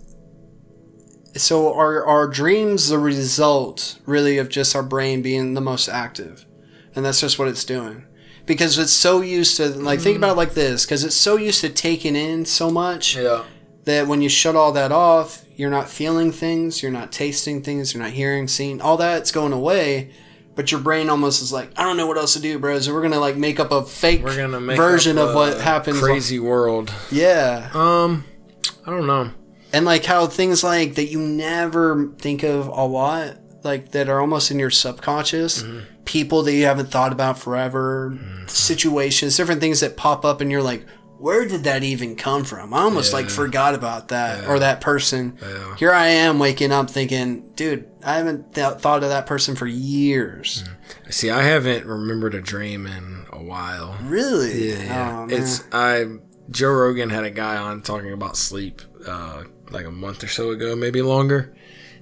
so, 1.36 1.74
are 1.74 2.04
our 2.06 2.28
dreams 2.28 2.88
the 2.88 2.98
result 2.98 3.98
really 4.06 4.38
of 4.38 4.48
just 4.48 4.76
our 4.76 4.82
brain 4.84 5.20
being 5.20 5.54
the 5.54 5.60
most 5.60 5.88
active, 5.88 6.46
and 6.94 7.04
that's 7.04 7.20
just 7.20 7.38
what 7.38 7.48
it's 7.48 7.64
doing? 7.64 8.04
Because 8.46 8.78
it's 8.78 8.92
so 8.92 9.20
used 9.20 9.56
to 9.56 9.68
like 9.70 10.00
think 10.00 10.16
about 10.16 10.32
it 10.32 10.36
like 10.36 10.54
this, 10.54 10.84
because 10.84 11.02
it's 11.02 11.14
so 11.16 11.36
used 11.36 11.60
to 11.62 11.70
taking 11.70 12.14
in 12.14 12.44
so 12.44 12.70
much 12.70 13.16
Yeah. 13.16 13.42
that 13.84 14.06
when 14.06 14.22
you 14.22 14.28
shut 14.28 14.54
all 14.54 14.70
that 14.72 14.92
off, 14.92 15.43
you're 15.56 15.70
not 15.70 15.88
feeling 15.88 16.32
things, 16.32 16.82
you're 16.82 16.92
not 16.92 17.12
tasting 17.12 17.62
things, 17.62 17.94
you're 17.94 18.02
not 18.02 18.12
hearing, 18.12 18.48
seeing, 18.48 18.80
all 18.80 18.96
that's 18.96 19.30
going 19.32 19.52
away. 19.52 20.10
But 20.56 20.70
your 20.70 20.80
brain 20.80 21.08
almost 21.10 21.42
is 21.42 21.52
like, 21.52 21.70
I 21.76 21.82
don't 21.82 21.96
know 21.96 22.06
what 22.06 22.16
else 22.16 22.34
to 22.34 22.40
do, 22.40 22.58
bro. 22.60 22.78
So 22.78 22.94
we're 22.94 23.02
gonna 23.02 23.18
like 23.18 23.36
make 23.36 23.58
up 23.58 23.72
a 23.72 23.84
fake 23.84 24.22
We're 24.22 24.36
gonna 24.36 24.60
make 24.60 24.76
version 24.76 25.18
of 25.18 25.34
what 25.34 25.60
happens. 25.60 25.98
Crazy 26.00 26.38
world. 26.38 26.92
Yeah. 27.10 27.70
Um, 27.74 28.24
I 28.86 28.90
don't 28.90 29.06
know. 29.08 29.32
and 29.72 29.84
like 29.84 30.04
how 30.04 30.26
things 30.28 30.62
like 30.62 30.94
that 30.94 31.06
you 31.06 31.18
never 31.18 32.12
think 32.18 32.44
of 32.44 32.68
a 32.68 32.84
lot 32.86 33.36
like 33.64 33.90
that 33.92 34.08
are 34.08 34.20
almost 34.20 34.50
in 34.52 34.58
your 34.60 34.70
subconscious 34.70 35.62
Mm-hmm. 35.64 35.80
people 36.04 36.42
that 36.44 36.52
you 36.52 36.66
haven't 36.66 36.90
thought 36.90 37.10
about 37.12 37.36
forever 37.38 38.16
situations 38.46 39.36
different 39.36 39.60
things 39.60 39.80
that 39.80 39.96
pop 39.96 40.24
up 40.24 40.40
and 40.40 40.50
you're 40.50 40.62
like 40.62 40.86
where 41.24 41.46
did 41.48 41.64
that 41.64 41.82
even 41.82 42.16
come 42.16 42.44
from? 42.44 42.74
I 42.74 42.80
almost 42.82 43.14
like 43.14 43.30
forgot 43.30 43.74
about 43.74 44.08
that 44.08 44.46
or 44.46 44.58
that 44.58 44.82
person. 44.82 45.38
Yeah. 45.40 45.76
here 45.76 45.90
i 45.92 46.08
am 46.08 46.38
waking 46.38 46.70
up 46.70 46.90
thinking 46.90 47.50
dude 47.56 47.88
i 48.04 48.18
haven't 48.18 48.54
th- 48.54 48.74
thought 48.74 49.02
of 49.02 49.08
that 49.08 49.24
person 49.24 49.56
for 49.56 49.66
years. 49.66 50.64
See, 51.08 51.30
I 51.30 51.42
haven't 51.42 51.86
remembered 51.86 52.34
a 52.34 52.42
dream 52.42 52.86
in 52.86 53.24
a 53.32 53.42
while. 53.42 53.96
really? 54.02 54.72
Yeah, 54.74 55.26
Oh, 55.30 55.34
it's 55.34 55.64
I. 55.72 56.04
Joe 56.50 56.72
Rogan 56.72 57.08
had 57.08 57.24
a 57.24 57.30
guy 57.30 57.56
on 57.56 57.80
talking 57.80 58.12
about 58.12 58.36
sleep, 58.36 58.82
uh, 59.06 59.44
like 59.70 59.86
a 59.86 59.90
month 59.90 60.22
or 60.22 60.28
so 60.28 60.50
ago, 60.50 60.76
maybe 60.76 61.00
longer, 61.00 61.56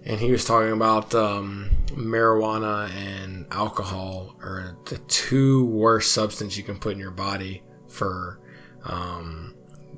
and 0.05 0.19
he 0.19 0.33
was 0.33 0.45
talking 0.45 0.73
about 0.73 1.15
um, 1.15 1.71
marijuana 1.91 2.91
and 2.91 3.47
alcohol 3.53 4.35
are 4.43 4.77
the 4.87 4.99
two 5.07 5.65
worst 5.67 6.11
substances 6.11 6.59
you 6.59 6.65
can 6.65 6.77
put 6.77 6.95
in 6.95 6.99
your 6.99 7.13
body 7.13 7.63
for 7.89 8.41
um, 8.85 9.55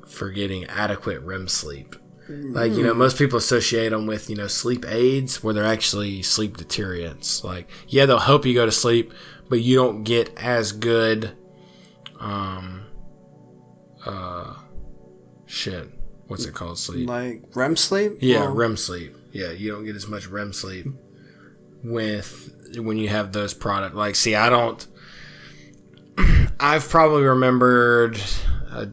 for 0.06 0.30
getting 0.30 0.64
adequate 0.66 1.20
REM 1.22 1.48
sleep. 1.48 1.96
Like 2.26 2.72
you 2.72 2.82
know, 2.82 2.94
most 2.94 3.18
people 3.18 3.36
associate 3.36 3.90
them 3.90 4.06
with 4.06 4.30
you 4.30 4.36
know 4.36 4.46
sleep 4.46 4.86
aids, 4.88 5.42
where 5.44 5.52
they're 5.52 5.64
actually 5.64 6.22
sleep 6.22 6.56
deterrents. 6.56 7.44
Like 7.44 7.68
yeah, 7.86 8.06
they'll 8.06 8.18
help 8.18 8.46
you 8.46 8.54
go 8.54 8.64
to 8.64 8.72
sleep, 8.72 9.12
but 9.50 9.60
you 9.60 9.76
don't 9.76 10.04
get 10.04 10.34
as 10.38 10.72
good 10.72 11.32
um, 12.18 12.86
uh, 14.06 14.54
shit. 15.44 15.88
What's 16.26 16.46
it 16.46 16.54
called? 16.54 16.78
Sleep. 16.78 17.06
Like 17.06 17.42
REM 17.54 17.76
sleep. 17.76 18.14
Yeah, 18.20 18.40
Well, 18.40 18.54
REM 18.54 18.78
sleep. 18.78 19.14
Yeah, 19.32 19.50
you 19.50 19.70
don't 19.70 19.84
get 19.84 19.94
as 19.94 20.08
much 20.08 20.26
REM 20.26 20.54
sleep 20.54 20.86
with 21.82 22.54
when 22.76 22.96
you 22.96 23.08
have 23.10 23.32
those 23.32 23.52
product. 23.52 23.94
Like, 23.94 24.14
see, 24.14 24.34
I 24.34 24.48
don't. 24.48 24.86
I've 26.60 26.88
probably 26.88 27.24
remembered 27.24 28.18
a, 28.74 28.90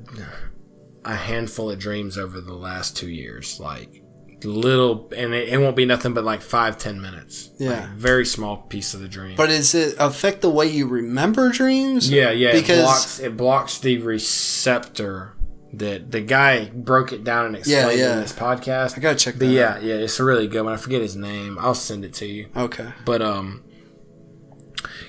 a 1.06 1.16
handful 1.16 1.72
of 1.72 1.80
dreams 1.80 2.18
over 2.18 2.40
the 2.42 2.54
last 2.54 2.96
two 2.96 3.10
years, 3.10 3.60
like 3.60 4.04
little, 4.44 5.12
and 5.16 5.34
it, 5.34 5.50
it 5.50 5.58
won't 5.58 5.76
be 5.76 5.86
nothing 5.86 6.14
but 6.14 6.24
like 6.24 6.42
five, 6.42 6.78
ten 6.78 7.02
minutes. 7.02 7.52
Yeah. 7.58 7.72
Like, 7.72 7.90
very 7.92 8.26
small 8.26 8.58
piece 8.58 8.94
of 8.94 9.00
the 9.02 9.08
dream. 9.08 9.36
But 9.36 9.48
does 9.48 9.74
it 9.76 9.96
affect 10.00 10.42
the 10.42 10.50
way 10.50 10.68
you 10.68 10.88
remember 10.88 11.50
dreams? 11.50 12.10
yeah, 12.10 12.32
yeah, 12.32 12.52
Because 12.52 12.80
it 12.80 12.84
blocks 12.84 13.20
it 13.20 13.38
blocks 13.38 13.78
the 13.80 13.98
receptor 14.00 15.36
that 15.74 16.12
the 16.12 16.22
guy 16.22 16.66
broke 16.66 17.14
it 17.14 17.24
down 17.24 17.48
and 17.48 17.56
explained 17.56 18.00
yeah. 18.00 18.14
in 18.14 18.20
this 18.20 18.34
podcast. 18.34 18.98
I 18.98 19.02
gotta 19.02 19.18
check 19.18 19.36
But 19.38 19.50
yeah, 19.50 19.80
yeah, 19.80 19.96
it's 19.96 20.20
a 20.20 20.24
really 20.24 20.48
good 20.48 20.64
one. 20.64 20.74
I 20.74 20.78
forget 20.78 21.02
his 21.02 21.16
name. 21.16 21.58
I'll 21.60 21.76
send 21.76 22.04
it 22.04 22.14
to 22.16 22.26
you. 22.26 22.50
Okay. 22.56 22.92
But 23.06 23.22
um 23.22 23.64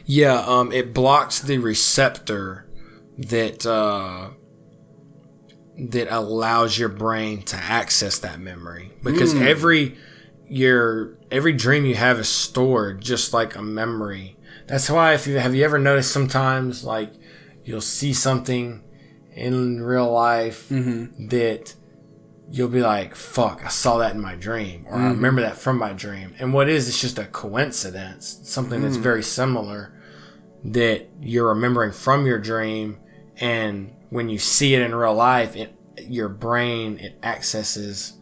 yeah, 0.05 0.45
um 0.47 0.73
it 0.73 0.95
blocks 0.95 1.41
the 1.41 1.59
receptor 1.59 2.69
that 3.19 3.67
uh 3.67 4.31
that 5.91 6.13
allows 6.15 6.79
your 6.79 6.89
brain 6.89 7.43
to 7.43 7.57
access 7.57 8.19
that 8.21 8.39
memory 8.39 8.93
because 9.03 9.33
hmm. 9.33 9.43
every 9.43 9.97
your 10.49 11.19
every 11.31 11.53
dream 11.53 11.85
you 11.85 11.95
have 11.95 12.19
is 12.19 12.29
stored 12.29 13.01
just 13.01 13.33
like 13.33 13.57
a 13.57 13.63
memory. 13.63 14.37
That's 14.67 14.89
why 14.91 15.15
if 15.15 15.27
you 15.27 15.39
have 15.39 15.55
you 15.55 15.65
ever 15.65 15.79
noticed 15.79 16.13
sometimes 16.13 16.85
like 16.85 17.13
you'll 17.65 17.81
see 17.81 18.13
something 18.13 18.83
in 19.35 19.83
real 19.83 20.11
life 20.11 20.69
mm-hmm. 20.69 21.29
that 21.29 21.75
you'll 22.51 22.69
be 22.69 22.83
like, 22.83 23.15
fuck, 23.15 23.65
I 23.65 23.69
saw 23.69 23.99
that 23.99 24.15
in 24.15 24.21
my 24.21 24.35
dream, 24.35 24.85
or 24.87 24.97
I 24.97 24.99
mm-hmm. 24.99 25.15
remember 25.15 25.41
that 25.41 25.57
from 25.57 25.79
my 25.79 25.95
dream. 25.95 26.35
And 26.39 26.53
what 26.53 26.69
is, 26.69 26.87
it's 26.87 27.01
just 27.01 27.19
a 27.19 27.25
coincidence, 27.25 28.41
something 28.45 28.83
that's 28.83 28.99
mm. 28.99 29.03
very 29.03 29.23
similar 29.23 29.99
that 30.65 31.09
you're 31.19 31.49
remembering 31.49 31.93
from 31.93 32.27
your 32.27 32.39
dream. 32.39 32.99
And 33.39 33.95
when 34.13 34.29
you 34.29 34.39
see 34.39 34.75
it 34.75 34.83
in 34.83 34.95
real 34.95 35.15
life, 35.15 35.57
it, 35.57 35.75
your 36.07 36.29
brain, 36.29 36.99
it 36.99 37.19
accesses, 37.23 38.13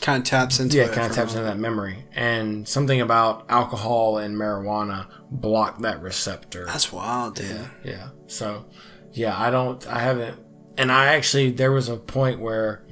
Kind 0.00 0.18
of 0.22 0.28
taps 0.28 0.60
into 0.60 0.76
yeah, 0.76 0.84
it. 0.84 0.92
kind 0.92 1.08
of 1.08 1.16
taps 1.16 1.32
into 1.34 1.44
that 1.44 1.58
memory. 1.58 2.04
And 2.14 2.66
something 2.68 3.00
about 3.00 3.46
alcohol 3.48 4.18
and 4.18 4.36
marijuana 4.36 5.06
block 5.30 5.80
that 5.82 6.02
receptor. 6.02 6.66
That's 6.66 6.92
wild, 6.92 7.36
dude. 7.36 7.46
Yeah, 7.50 7.68
yeah. 7.84 8.08
So, 8.26 8.66
yeah, 9.12 9.40
I 9.40 9.50
don't, 9.50 9.86
I 9.86 10.00
haven't, 10.00 10.38
and 10.76 10.90
I 10.90 11.14
actually, 11.14 11.52
there 11.52 11.72
was 11.72 11.88
a 11.88 11.96
point 11.96 12.40
where 12.40 12.84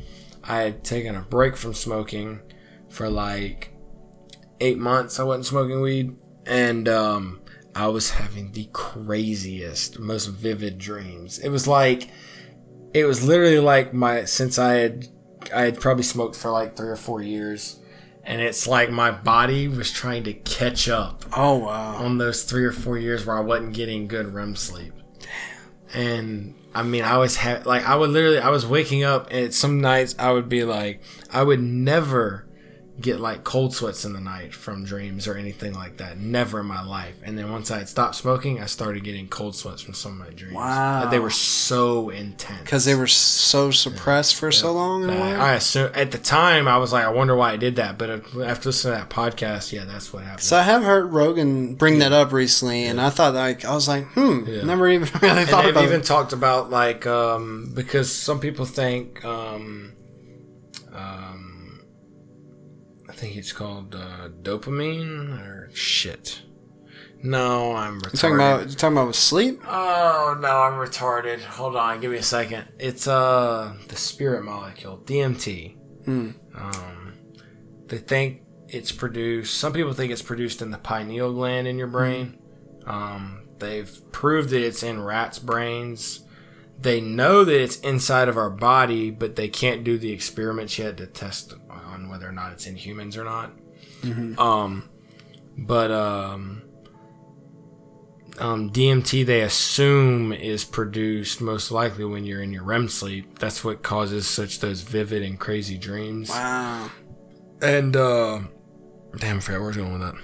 I 0.45 0.59
had 0.63 0.85
taken 0.85 1.17
a 1.17 1.23
break 1.23 1.57
from 1.57 1.75
smoking 1.75 2.41
for 2.89 3.11
like 3.11 3.75
eight 4.61 4.79
months. 4.79 5.19
I 5.19 5.25
wasn't 5.25 5.47
smoking 5.47 5.81
weed, 5.81 6.17
and 6.47 6.89
um, 6.89 7.43
I 7.75 7.89
was 7.89 8.11
having 8.11 8.53
the 8.53 8.69
craziest, 8.73 9.99
most 9.99 10.27
vivid 10.27 10.79
dreams. 10.79 11.39
It 11.41 11.49
was 11.49 11.67
like, 11.69 12.11
it 12.95 13.05
was 13.05 13.27
literally 13.27 13.59
like 13.59 13.93
my, 13.93 14.25
since 14.25 14.59
I 14.59 14.75
had, 14.75 15.09
I 15.55 15.63
had 15.63 15.81
probably 15.81 16.05
smoked 16.05 16.37
for 16.37 16.51
like 16.51 16.77
three 16.77 16.89
or 16.89 16.97
four 16.97 17.21
years. 17.21 17.81
And 18.27 18.41
it's 18.41 18.67
like 18.67 18.91
my 18.91 19.11
body 19.11 19.69
was 19.69 19.93
trying 19.93 20.25
to 20.25 20.33
catch 20.33 20.89
up 20.89 21.25
Oh 21.37 21.57
wow. 21.59 21.97
on 21.97 22.17
those 22.17 22.45
three 22.45 22.65
or 22.65 22.73
four 22.73 22.97
years 22.97 23.27
where 23.27 23.37
I 23.37 23.41
wasn't 23.41 23.75
getting 23.75 24.09
good 24.09 24.33
REM 24.33 24.57
sleep. 24.57 24.95
And 25.93 26.55
I 26.75 26.83
mean, 26.83 27.05
I 27.05 27.19
was 27.19 27.37
ha- 27.37 27.61
like, 27.65 27.85
I 27.87 27.97
would 27.97 28.11
literally, 28.11 28.39
I 28.39 28.49
was 28.49 28.67
waking 28.67 29.05
up, 29.05 29.29
and 29.31 29.53
some 29.55 29.81
nights 29.81 30.15
I 30.19 30.33
would 30.33 30.49
be 30.49 30.65
like, 30.65 31.03
I 31.31 31.43
would 31.43 31.61
never 31.61 32.47
get 33.01 33.19
like 33.19 33.43
cold 33.43 33.75
sweats 33.75 34.05
in 34.05 34.13
the 34.13 34.21
night 34.21 34.55
from 34.55 34.85
dreams 34.85 35.27
or 35.27 35.35
anything 35.37 35.75
like 35.75 35.97
that. 35.97 36.17
Never 36.19 36.61
in 36.61 36.67
my 36.67 36.83
life. 36.85 37.17
And 37.25 37.37
then 37.37 37.51
once 37.51 37.71
I 37.71 37.79
had 37.79 37.89
stopped 37.89 38.15
smoking, 38.15 38.61
I 38.61 38.67
started 38.67 39.03
getting 39.03 39.27
cold 39.27 39.57
sweats 39.57 39.83
from 39.83 39.95
some 39.95 40.13
of 40.13 40.19
my 40.19 40.33
dreams. 40.33 40.55
Wow. 40.55 41.03
But 41.03 41.11
they 41.11 41.19
were 41.19 41.31
so 41.31 42.11
intense. 42.11 42.63
Because 42.63 42.85
they 42.85 42.95
were 42.95 43.09
so 43.09 43.71
suppressed 43.71 44.37
for 44.37 44.53
so 44.53 44.73
long. 44.73 45.07
Way. 45.09 45.35
I 45.35 45.55
assume 45.55 45.91
at 45.95 46.13
the 46.13 46.19
time 46.19 46.69
I 46.69 46.79
was 46.79 46.93
like, 46.93 47.05
I 47.05 47.11
wonder 47.11 47.35
why 47.35 47.53
I 47.53 47.57
did 47.57 47.77
that. 47.77 47.99
But 47.99 48.11
after 48.11 48.69
listening 48.69 48.95
to 48.95 49.01
that 49.01 49.11
podcast, 49.11 49.73
yeah, 49.73 49.85
that's 49.85 50.13
what 50.13 50.23
happened. 50.23 50.43
So 50.43 50.57
I 50.57 50.63
have 50.63 50.85
heard 50.85 51.13
Rogan 51.13 51.75
bring 51.75 51.99
that 51.99 52.13
up 52.13 52.33
recently, 52.33 52.85
and 52.85 53.01
I 53.01 53.11
thought 53.11 53.35
like 53.35 53.65
I 53.65 53.75
was 53.75 53.89
like, 53.89 54.07
hmm, 54.13 54.45
never 54.65 54.89
even 54.89 55.09
really 55.23 55.45
thought 55.45 55.69
about 55.69 55.85
even 55.85 56.01
it. 56.01 56.07
talked 56.07 56.33
about 56.33 56.71
like 56.71 57.07
um, 57.07 57.73
because 57.75 58.15
some 58.15 58.39
people 58.41 58.65
think 58.65 59.25
um, 59.25 59.93
um, 60.93 61.34
I 63.15 63.17
think 63.17 63.37
it's 63.37 63.53
called 63.53 63.95
uh, 63.95 64.29
dopamine 64.43 65.39
or 65.41 65.71
shit. 65.73 66.43
No, 67.23 67.77
I'm 67.77 68.01
retarded. 68.01 68.13
You 68.13 68.19
talking 68.19 68.35
about 68.35 68.69
you 68.71 68.75
talking 68.75 68.99
about 68.99 69.15
sleep? 69.15 69.61
Oh 69.69 70.37
no, 70.41 70.49
I'm 70.49 70.73
retarded. 70.73 71.41
Hold 71.41 71.77
on, 71.77 72.01
give 72.01 72.11
me 72.11 72.17
a 72.19 72.23
second. 72.25 72.67
It's 72.81 73.07
uh 73.07 73.73
the 73.87 73.95
spirit 73.95 74.45
molecule, 74.45 74.99
DMT. 74.99 75.77
Um, 76.57 77.15
they 77.87 77.99
think 77.99 78.43
it's 78.67 78.91
produced. 78.91 79.55
Some 79.59 79.73
people 79.73 79.93
think 79.93 80.11
it's 80.11 80.21
produced 80.21 80.61
in 80.61 80.73
the 80.73 80.79
pineal 80.79 81.33
gland 81.33 81.69
in 81.69 81.79
your 81.79 81.87
brain. 81.87 82.37
Um, 82.85 83.47
they've 83.59 84.01
proved 84.11 84.51
that 84.51 84.61
it's 84.61 84.83
in 84.83 85.03
rats' 85.05 85.39
brains. 85.39 86.21
They 86.81 87.01
know 87.01 87.45
that 87.45 87.63
it's 87.63 87.79
inside 87.81 88.29
of 88.29 88.37
our 88.37 88.51
body, 88.51 89.13
but 89.13 89.37
they 89.37 89.49
can't 89.49 89.85
do 89.85 89.97
the 89.99 90.11
experiments 90.11 90.79
yet 90.79 90.97
to 90.97 91.07
test 91.07 91.55
on 91.55 91.61
whether 92.15 92.29
or 92.29 92.33
not 92.33 92.53
it's 92.53 92.69
in 92.69 92.77
humans 92.77 93.17
or 93.17 93.25
not. 93.25 93.51
Um, 94.39 94.89
but 95.59 95.91
um, 95.91 96.63
um, 98.39 98.71
DMT 98.71 99.27
they 99.27 99.41
assume 99.41 100.33
is 100.33 100.65
produced 100.65 101.41
most 101.41 101.73
likely 101.73 102.05
when 102.05 102.25
you're 102.25 102.41
in 102.41 102.53
your 102.53 102.63
REM 102.63 102.89
sleep. 102.89 103.41
That's 103.41 103.65
what 103.65 103.83
causes 103.83 104.29
such 104.29 104.61
those 104.61 104.83
vivid 104.83 105.25
and 105.25 105.41
crazy 105.41 105.77
dreams. 105.77 106.31
Wow. 106.31 106.89
And 107.61 107.97
uh, 107.97 108.43
damn, 109.19 109.39
I 109.39 109.41
forgot 109.41 109.59
where 109.59 109.65
I 109.65 109.67
was 109.67 109.77
going 109.77 109.93
with 109.93 110.03
that. 110.03 110.15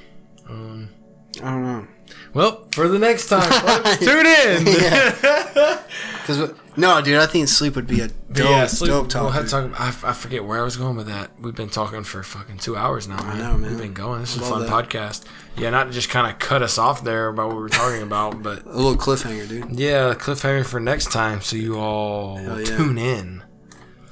I 1.43 1.51
don't 1.51 1.63
know. 1.63 1.87
Well, 2.33 2.67
for 2.73 2.89
the 2.89 2.99
next 2.99 3.29
time, 3.29 3.51
folks, 3.51 3.99
tune 3.99 4.27
in. 4.27 4.65
Because 4.65 6.53
no, 6.77 7.01
dude, 7.03 7.19
I 7.19 7.27
think 7.27 7.49
sleep 7.49 7.75
would 7.77 7.87
be 7.87 8.01
a 8.01 8.09
dope, 8.09 8.49
yeah, 8.49 8.67
sleep, 8.67 8.91
dope 8.91 9.13
we'll 9.15 9.31
have 9.31 9.49
topic. 9.49 9.73
to 9.73 9.79
talk, 9.79 10.05
I, 10.05 10.11
I 10.11 10.13
forget 10.13 10.45
where 10.45 10.61
I 10.61 10.63
was 10.63 10.77
going 10.77 10.97
with 10.97 11.09
that. 11.09 11.31
We've 11.41 11.55
been 11.55 11.71
talking 11.71 12.05
for 12.05 12.23
fucking 12.23 12.59
two 12.59 12.77
hours 12.77 13.09
now, 13.09 13.23
man. 13.23 13.39
know, 13.39 13.57
man. 13.57 13.71
We've 13.71 13.81
been 13.81 13.95
going. 13.95 14.21
This 14.21 14.37
is 14.37 14.43
a 14.43 14.45
fun 14.45 14.67
that. 14.67 14.71
podcast. 14.71 15.25
Yeah, 15.57 15.71
not 15.71 15.89
to 15.89 15.93
just 15.93 16.09
kind 16.11 16.33
of 16.33 16.39
cut 16.39 16.63
us 16.63 16.79
off 16.79 17.03
there 17.03 17.29
about 17.29 17.49
what 17.49 17.57
we 17.57 17.63
were 17.63 17.69
talking 17.69 18.03
about, 18.03 18.43
but 18.43 18.65
A 18.67 18.71
little 18.71 18.97
cliffhanger, 18.97 19.49
dude. 19.49 19.79
yeah, 19.79 20.15
cliffhanger 20.15 20.65
for 20.65 20.79
next 20.79 21.11
time, 21.11 21.41
so 21.41 21.57
you 21.57 21.79
all 21.79 22.41
yeah. 22.41 22.65
tune 22.65 22.99
in 22.99 23.43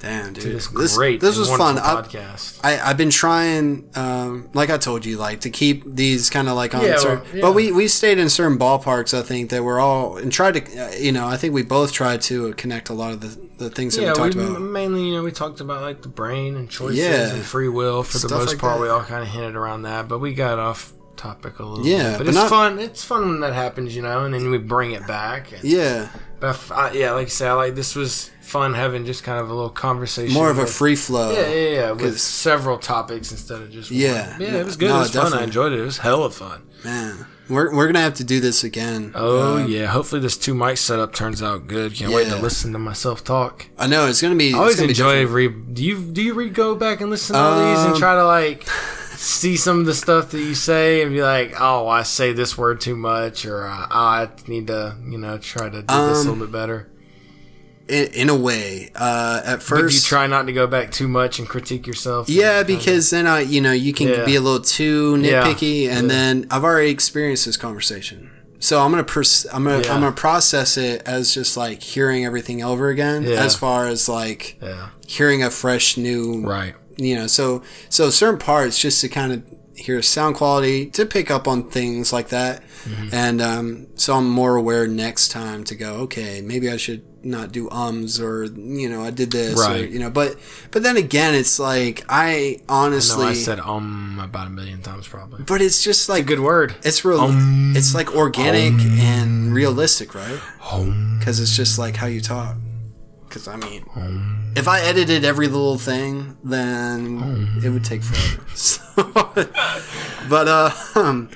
Damn, 0.01 0.33
dude. 0.33 0.45
this 0.45 0.69
This, 0.69 0.97
great, 0.97 1.21
this 1.21 1.37
was 1.37 1.49
fun. 1.49 1.77
I, 1.79 1.81
podcast. 2.03 2.61
I, 2.63 2.79
I've 2.79 2.97
been 2.97 3.11
trying, 3.11 3.91
um, 3.97 4.49
like 4.55 4.71
I 4.71 4.79
told 4.79 5.05
you, 5.05 5.17
like 5.17 5.41
to 5.41 5.51
keep 5.51 5.83
these 5.87 6.31
kind 6.31 6.49
of 6.49 6.55
like 6.55 6.75
on 6.75 6.83
Yeah, 6.85 6.99
certain, 6.99 7.25
well, 7.25 7.35
yeah. 7.35 7.41
but 7.43 7.53
we, 7.55 7.73
we 7.73 7.89
stayed 7.89 8.19
in 8.19 8.29
certain 8.31 8.59
ballparks. 8.59 9.13
I 9.19 9.23
think 9.23 9.51
that 9.51 9.65
we're 9.65 9.81
all 9.81 10.17
and 10.17 10.31
tried 10.33 10.55
to, 10.55 10.79
uh, 10.81 10.91
you 10.93 11.11
know, 11.11 11.27
I 11.27 11.37
think 11.37 11.53
we 11.53 11.63
both 11.63 11.93
tried 11.93 12.21
to 12.23 12.53
connect 12.55 12.91
a 12.91 12.93
lot 12.95 13.13
of 13.13 13.21
the, 13.21 13.65
the 13.65 13.71
things 13.71 13.97
that 13.97 14.03
yeah, 14.03 14.09
we 14.09 14.13
we 14.13 14.31
talked 14.31 14.35
about. 14.37 14.61
mainly, 14.61 15.05
you 15.09 15.15
know, 15.15 15.23
we 15.25 15.33
talked 15.33 15.61
about 15.61 15.83
like 15.83 16.03
the 16.03 16.09
brain 16.09 16.55
and 16.57 16.71
choices 16.71 16.99
Yeah. 16.99 17.35
and 17.35 17.45
free 17.45 17.69
will. 17.69 18.05
For 18.05 18.19
the 18.19 18.29
most 18.33 18.51
like 18.51 18.59
part, 18.59 18.77
that. 18.77 18.83
we 18.83 18.89
all 18.89 19.03
kind 19.03 19.23
of 19.23 19.29
hinted 19.29 19.57
around 19.57 19.83
that, 19.83 20.07
but 20.07 20.21
we 20.21 20.33
got 20.33 20.61
off 20.61 20.93
topic 21.17 21.59
a 21.59 21.65
little. 21.65 21.85
Yeah, 21.85 22.11
bit. 22.11 22.13
but, 22.13 22.19
but 22.19 22.27
it's 22.29 22.37
not- 22.37 22.49
fun. 22.51 22.79
It's 22.79 23.03
fun 23.05 23.29
when 23.29 23.41
that 23.41 23.53
happens, 23.53 23.97
you 23.97 24.03
know, 24.03 24.25
and 24.25 24.33
then 24.33 24.49
we 24.53 24.59
bring 24.59 24.93
it 24.93 25.05
back. 25.09 25.51
And, 25.53 25.65
yeah, 25.65 26.11
But 26.41 26.71
I, 26.71 26.93
yeah, 26.93 27.13
like 27.13 27.27
I 27.27 27.31
said, 27.31 27.49
I 27.49 27.55
like 27.55 27.75
this 27.75 27.95
was 27.97 28.31
fun 28.41 28.73
having 28.75 29.05
just 29.05 29.25
kind 29.25 29.39
of 29.41 29.51
a 29.51 29.55
little 29.55 29.69
conversation. 29.71 30.33
more 30.33 30.51
of 30.51 30.59
a 30.59 30.67
free 30.67 30.97
flow. 30.97 31.33
Yeah, 31.33 31.49
yeah, 31.49 31.69
yeah, 31.71 31.91
with 31.93 32.19
several 32.19 32.79
topics 32.79 33.31
instead 33.33 33.61
of 33.61 33.71
just 33.71 33.91
one. 33.91 34.01
Yeah. 34.01 34.37
yeah. 34.39 34.57
It 34.61 34.65
was 34.65 34.77
good. 34.77 34.89
No, 34.89 34.97
it 34.97 35.01
was 35.01 35.15
fun. 35.15 35.33
I 35.35 35.43
enjoyed 35.45 35.73
it. 35.73 35.81
It 35.81 35.85
was 35.85 35.99
hella 35.99 36.31
fun. 36.31 36.63
Man, 36.85 37.27
we're, 37.49 37.75
we're 37.75 37.87
gonna 37.87 38.01
have 38.01 38.15
to 38.15 38.25
do 38.25 38.39
this 38.41 38.63
again. 38.63 39.11
Oh 39.17 39.57
Uh, 39.57 39.67
yeah. 39.67 39.87
Hopefully 39.87 40.21
this 40.21 40.37
two 40.39 40.55
mic 40.55 40.77
setup 40.79 41.13
turns 41.13 41.43
out 41.43 41.67
good. 41.67 41.95
Can't 41.95 42.13
wait 42.13 42.29
to 42.29 42.37
listen 42.37 42.73
to 42.73 42.79
myself 42.79 43.25
talk. 43.25 43.67
I 43.77 43.87
know 43.89 44.07
it's 44.07 44.23
gonna 44.23 44.37
be. 44.37 44.55
I 44.55 44.59
always 44.59 44.81
enjoy 44.81 45.27
re. 45.27 45.49
Do 45.49 45.85
you 45.85 46.01
do 46.01 46.23
you 46.23 46.35
re 46.35 46.49
go 46.51 46.75
back 46.77 47.01
and 47.01 47.11
listen 47.11 47.35
to 47.35 47.41
all 47.41 47.71
these 47.71 47.85
and 47.85 47.93
Um, 47.95 47.99
try 47.99 48.15
to 48.15 48.25
like 48.25 48.65
see 49.19 49.57
some 49.57 49.81
of 49.81 49.87
the 49.87 49.95
stuff 49.95 50.31
that 50.31 50.39
you 50.41 50.55
say 50.55 51.03
and 51.03 51.13
be 51.13 51.23
like, 51.23 51.55
oh, 51.61 51.89
I 51.89 52.03
say 52.05 52.33
this 52.33 52.57
word 52.57 52.81
too 52.81 52.97
much, 52.97 53.45
or 53.45 53.67
uh, 53.67 53.87
oh, 53.91 53.95
I 53.95 54.29
need 54.47 54.69
to 54.69 54.97
you 55.07 55.19
know 55.19 55.39
try 55.39 55.69
to 55.69 55.83
do 55.83 55.87
this 55.87 55.91
a 55.91 55.95
Um, 55.95 56.17
little 56.19 56.37
bit 56.47 56.53
better. 56.53 56.89
in, 57.89 58.07
in 58.13 58.29
a 58.29 58.37
way. 58.37 58.91
Uh, 58.95 59.41
at 59.45 59.57
But 59.57 59.63
first, 59.63 59.95
you 60.05 60.09
try 60.09 60.27
not 60.27 60.47
to 60.47 60.53
go 60.53 60.67
back 60.67 60.91
too 60.93 61.09
much 61.09 61.39
and 61.39 61.49
critique 61.49 61.87
yourself. 61.87 62.29
Yeah, 62.29 62.63
because 62.63 63.11
then 63.11 63.27
I, 63.27 63.41
you 63.41 63.61
know, 63.61 63.73
you 63.73 63.93
can 63.95 64.09
Yeah. 64.09 64.25
be 64.25 64.37
a 64.37 64.41
little 64.41 64.61
too 64.61 65.19
Yeah. 65.23 65.43
nitpicky, 65.45 65.89
and 65.89 66.03
Yeah. 66.09 66.15
then 66.15 66.47
I've 66.51 66.65
already 66.65 66.91
experienced 66.91 67.47
this 67.47 67.57
conversation 67.57 68.31
so 68.61 68.81
I'm 68.83 68.91
gonna 68.91 69.05
pers- 69.05 69.47
I'm 69.53 69.63
gonna 69.65 69.85
Yeah. 69.85 69.95
I'm 69.95 70.01
gonna 70.01 70.11
process 70.13 70.77
it 70.77 71.03
as 71.07 71.33
just 71.33 71.57
like 71.57 71.81
hearing 71.81 72.25
everything 72.27 72.61
over 72.63 72.89
again, 72.89 73.23
Yeah. 73.23 73.45
as 73.45 73.55
far 73.55 73.87
as 73.87 74.09
like 74.09 74.57
Yeah. 74.61 74.89
hearing 75.07 75.45
a 75.45 75.51
fresh 75.51 75.97
new 75.97 76.43
Right. 76.45 76.75
You 76.99 77.15
know 77.15 77.27
so 77.27 77.63
so 77.89 78.11
certain 78.11 78.39
parts 78.39 78.79
just 78.79 79.01
to 79.01 79.09
kind 79.09 79.33
of 79.33 79.43
hear 79.77 80.03
sound 80.03 80.35
quality 80.35 80.87
to 80.91 81.07
pick 81.07 81.31
up 81.31 81.47
on 81.49 81.71
things 81.71 82.13
like 82.13 82.29
that 82.29 82.63
Mm-hmm. 82.85 83.09
and 83.13 83.43
um, 83.43 83.87
so 83.97 84.15
i'm 84.15 84.31
more 84.31 84.55
aware 84.55 84.87
next 84.87 85.29
time 85.31 85.65
to 85.65 85.75
go 85.75 85.95
okay 86.07 86.41
maybe 86.41 86.71
i 86.71 86.77
should 86.77 87.03
not 87.25 87.51
do 87.51 87.69
ums 87.71 88.21
or 88.21 88.45
you 88.45 88.89
know 88.89 89.03
i 89.03 89.11
did 89.11 89.33
this 89.33 89.59
or, 89.59 89.63
Right. 89.69 89.91
you 89.91 89.99
know 89.99 90.09
but 90.11 90.37
but 90.71 90.85
then 90.85 90.97
again 90.97 91.35
it's 91.35 91.59
like 91.59 92.05
i 92.09 92.61
honestly 92.69 93.27
I 93.27 93.35
said 93.35 93.59
um 93.59 94.21
about 94.23 94.47
a 94.47 94.51
million 94.51 94.81
times 94.81 95.09
probably. 95.09 95.43
but 95.43 95.61
it's 95.61 95.83
just 95.83 96.09
like 96.09 96.25
Good 96.25 96.41
word. 96.41 96.77
it's 96.85 97.05
real 97.05 97.21
Um, 97.21 97.75
it's 97.77 97.95
like 97.97 98.15
organic 98.15 98.75
and 99.15 99.53
realistic 99.53 100.15
right 100.15 100.41
because 101.19 101.41
it's 101.41 101.57
just 101.57 101.79
like 101.81 101.97
how 101.97 102.07
you 102.07 102.21
talk. 102.21 102.57
Because 103.29 103.47
I 103.49 103.57
mean, 103.57 103.85
if 104.57 104.67
I 104.69 104.81
edited 104.81 105.25
every 105.25 105.47
little 105.49 105.79
thing, 105.79 106.37
then 106.45 107.61
it 107.63 107.69
would 107.71 107.85
take 107.85 108.03
forever. 108.03 108.45
So, 108.55 108.81
but 110.29 110.49
uh, 110.49 110.71
um, 110.97 111.31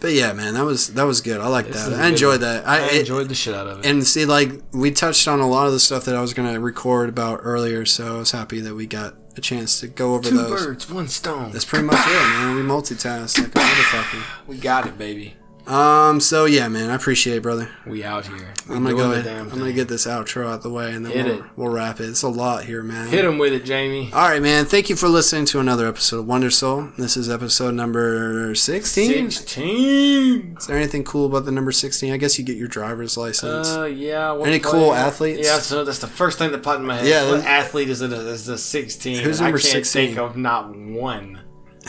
but 0.00 0.12
yeah, 0.12 0.32
man, 0.34 0.54
that 0.54 0.64
was 0.64 0.88
that 0.94 1.04
was 1.04 1.20
good. 1.20 1.40
I 1.40 1.46
like 1.48 1.68
that. 1.68 1.92
I 1.92 1.96
good 1.96 2.12
enjoyed 2.12 2.40
that. 2.40 2.66
I, 2.66 2.78
I 2.80 2.86
it- 2.88 3.00
enjoyed 3.00 3.28
the 3.28 3.34
shit 3.34 3.54
out 3.54 3.66
of 3.66 3.78
it. 3.80 3.86
and 3.86 4.06
see, 4.06 4.24
like 4.26 4.50
we 4.72 4.90
touched 4.90 5.26
on 5.26 5.40
a 5.40 5.48
lot 5.48 5.66
of 5.66 5.72
the 5.72 5.80
stuff 5.80 6.04
that 6.04 6.14
I 6.14 6.20
was 6.20 6.34
gonna 6.34 6.60
record 6.60 7.08
about 7.08 7.40
earlier, 7.42 7.86
so 7.86 8.16
I 8.16 8.18
was 8.18 8.30
happy 8.32 8.60
that 8.60 8.74
we 8.74 8.86
got 8.86 9.14
a 9.36 9.40
chance 9.40 9.80
to 9.80 9.86
go 9.88 10.14
over 10.14 10.28
Two 10.28 10.36
those. 10.36 10.66
birds, 10.66 10.90
one 10.90 11.08
stone. 11.08 11.52
That's 11.52 11.64
pretty 11.64 11.84
much 11.86 11.98
it, 12.06 12.10
man. 12.10 12.56
We 12.56 12.62
multitask 12.62 13.38
like 13.38 13.48
a 13.48 13.58
motherfucker. 13.58 14.46
We 14.46 14.58
got 14.58 14.86
it, 14.86 14.98
baby. 14.98 15.34
Um, 15.66 16.20
so 16.20 16.44
yeah, 16.44 16.68
man, 16.68 16.90
I 16.90 16.94
appreciate 16.94 17.38
it, 17.38 17.42
brother. 17.42 17.68
We 17.86 18.04
out 18.04 18.24
here. 18.26 18.54
We 18.68 18.76
I'm 18.76 18.84
gonna 18.84 18.94
go. 18.96 19.10
ahead. 19.10 19.26
I'm 19.26 19.48
gonna 19.48 19.72
get 19.72 19.88
this 19.88 20.06
outro 20.06 20.46
out 20.48 20.62
the 20.62 20.70
way, 20.70 20.92
and 20.94 21.04
then 21.04 21.10
Hit 21.12 21.24
we'll, 21.26 21.38
it. 21.38 21.44
we'll 21.56 21.68
wrap 21.70 21.98
it. 21.98 22.08
It's 22.08 22.22
a 22.22 22.28
lot 22.28 22.64
here, 22.64 22.84
man. 22.84 23.08
Hit 23.08 23.24
him 23.24 23.36
with 23.38 23.52
it, 23.52 23.64
Jamie. 23.64 24.10
All 24.12 24.28
right, 24.28 24.40
man. 24.40 24.64
Thank 24.66 24.88
you 24.90 24.94
for 24.96 25.08
listening 25.08 25.44
to 25.46 25.58
another 25.58 25.88
episode 25.88 26.20
of 26.20 26.26
Wonder 26.26 26.50
Soul. 26.50 26.90
This 26.96 27.16
is 27.16 27.28
episode 27.28 27.74
number 27.74 28.54
16. 28.54 29.30
Sixteen. 29.32 30.56
Is 30.56 30.66
there 30.68 30.76
anything 30.76 31.02
cool 31.02 31.26
about 31.26 31.44
the 31.46 31.52
number 31.52 31.72
16? 31.72 32.12
I 32.12 32.16
guess 32.16 32.38
you 32.38 32.44
get 32.44 32.56
your 32.56 32.68
driver's 32.68 33.16
license. 33.16 33.68
Uh, 33.68 33.84
yeah. 33.86 34.32
Any 34.34 34.60
player? 34.60 34.72
cool 34.72 34.94
athletes? 34.94 35.46
Yeah, 35.46 35.58
so 35.58 35.82
that's 35.84 35.98
the 35.98 36.06
first 36.06 36.38
thing 36.38 36.52
that 36.52 36.62
popped 36.62 36.78
in 36.80 36.86
my 36.86 36.96
head. 36.96 37.06
Yeah, 37.08 37.28
what 37.28 37.38
then- 37.38 37.46
athlete 37.46 37.88
is 37.90 38.02
it? 38.02 38.12
Is 38.12 38.46
the 38.46 38.56
sixteen? 38.58 39.18
Who's 39.24 39.40
number 39.40 39.58
I 39.58 39.60
can't 39.60 39.72
16? 39.72 40.06
think 40.06 40.18
of 40.18 40.36
not 40.36 40.76
one. 40.76 41.40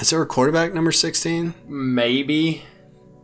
is 0.02 0.10
there 0.10 0.22
a 0.22 0.26
quarterback 0.26 0.74
number 0.74 0.92
16? 0.92 1.54
Maybe 1.68 2.64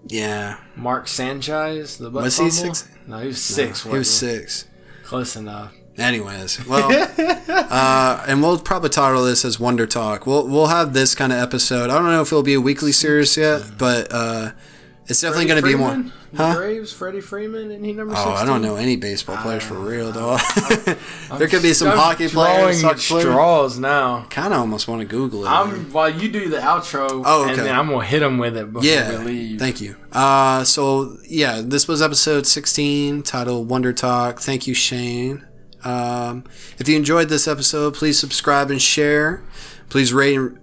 Yeah. 0.06 0.58
Mark 0.76 1.08
Sanchez. 1.08 1.98
The 1.98 2.10
butt 2.10 2.24
Was 2.24 2.38
he 2.38 2.50
fumble? 2.50 2.76
16? 2.76 2.98
No, 3.08 3.20
he 3.20 3.28
was 3.28 3.42
six. 3.42 3.84
He 3.84 3.90
was 3.90 4.12
six. 4.12 4.68
Close 5.04 5.36
enough. 5.36 5.74
Anyways, 5.98 6.66
well, 6.66 6.90
uh, 7.48 8.26
and 8.28 8.42
we'll 8.42 8.58
probably 8.58 8.90
title 8.90 9.24
this 9.24 9.46
as 9.46 9.60
Wonder 9.60 9.86
Talk. 9.86 10.26
We'll 10.26 10.48
we'll 10.48 10.68
have 10.68 10.94
this 10.94 11.14
kind 11.14 11.32
of 11.32 11.38
episode. 11.38 11.92
I 11.92 12.00
don't 12.00 12.06
know 12.06 12.22
if 12.22 12.30
it'll 12.30 12.42
be 12.42 12.56
a 12.56 12.62
weekly 12.62 12.92
series 12.92 13.38
yet, 13.38 13.62
but 13.78 14.08
uh, 14.10 14.54
it's 15.06 15.22
definitely 15.22 15.46
going 15.46 15.62
to 15.62 15.68
be 15.68 15.76
more. 15.76 16.04
Huh? 16.36 16.56
Braves, 16.56 16.92
Freddie 16.92 17.22
Freeman, 17.22 17.70
and 17.72 17.86
he 17.86 17.94
number 17.94 18.14
Oh, 18.18 18.24
16? 18.26 18.38
I 18.38 18.46
don't 18.46 18.62
know 18.62 18.76
any 18.76 18.96
baseball 18.96 19.38
players 19.38 19.64
for 19.64 19.76
real, 19.76 20.12
though. 20.12 20.38
there 21.38 21.48
could 21.48 21.62
be 21.62 21.74
some 21.74 21.90
I'm 21.90 21.98
hockey 21.98 22.28
players. 22.28 22.84
straws 23.02 23.78
now. 23.78 24.26
Kind 24.30 24.54
of 24.54 24.60
almost 24.60 24.88
want 24.88 25.02
to 25.02 25.06
Google 25.08 25.46
it. 25.46 25.50
I'm 25.50 25.92
while 25.92 26.10
you 26.10 26.30
do 26.30 26.50
the 26.50 26.58
outro, 26.58 27.22
Oh, 27.26 27.44
okay. 27.44 27.52
and 27.54 27.60
then 27.62 27.76
I'm 27.76 27.90
gonna 27.90 28.04
hit 28.06 28.22
him 28.24 28.38
with 28.40 28.58
it 28.58 28.74
before 28.74 28.90
yeah, 28.90 29.20
we 29.20 29.26
leave. 29.26 29.60
thank 29.60 29.80
you. 29.80 29.96
Uh, 30.12 30.64
so 30.64 31.18
yeah, 31.28 31.62
this 31.64 31.88
was 31.88 32.02
episode 32.02 32.48
16, 32.48 33.22
titled 33.24 33.70
Wonder 33.70 33.94
Talk. 33.94 34.40
Thank 34.40 34.66
you, 34.66 34.74
Shane. 34.74 35.46
Um, 35.84 36.46
if 36.80 36.88
you 36.88 36.96
enjoyed 36.96 37.30
this 37.30 37.48
episode, 37.48 37.94
please 37.94 38.18
subscribe 38.18 38.72
and 38.72 38.82
share. 38.82 39.44
Please 39.90 40.14
rate 40.14 40.36
and 40.38 40.58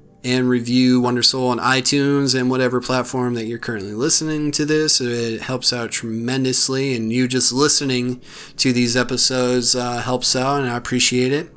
review 0.49 1.01
Wonder 1.01 1.23
Soul 1.23 1.49
on 1.49 1.59
iTunes 1.59 2.39
and 2.39 2.51
whatever 2.51 2.81
platform 2.81 3.35
that 3.35 3.47
you're 3.47 3.59
currently 3.59 3.95
listening 3.95 4.51
to 4.53 4.65
this. 4.65 5.01
It 5.01 5.43
helps 5.43 5.73
out 5.73 5.91
tremendously, 5.93 6.95
and 6.95 7.13
you 7.13 7.27
just 7.27 7.53
listening 7.53 8.21
to 8.59 8.73
these 8.73 8.97
episodes 8.97 9.75
uh, 9.75 9.99
helps 9.99 10.37
out, 10.37 10.61
and 10.61 10.71
I 10.71 10.77
appreciate 10.77 11.33
it. 11.33 11.51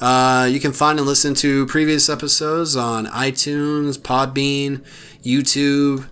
Uh, 0.00 0.48
you 0.50 0.58
can 0.60 0.72
find 0.72 0.98
and 0.98 1.06
listen 1.06 1.34
to 1.34 1.66
previous 1.66 2.08
episodes 2.08 2.74
on 2.74 3.06
iTunes, 3.06 3.98
Podbean, 3.98 4.82
YouTube, 5.22 6.08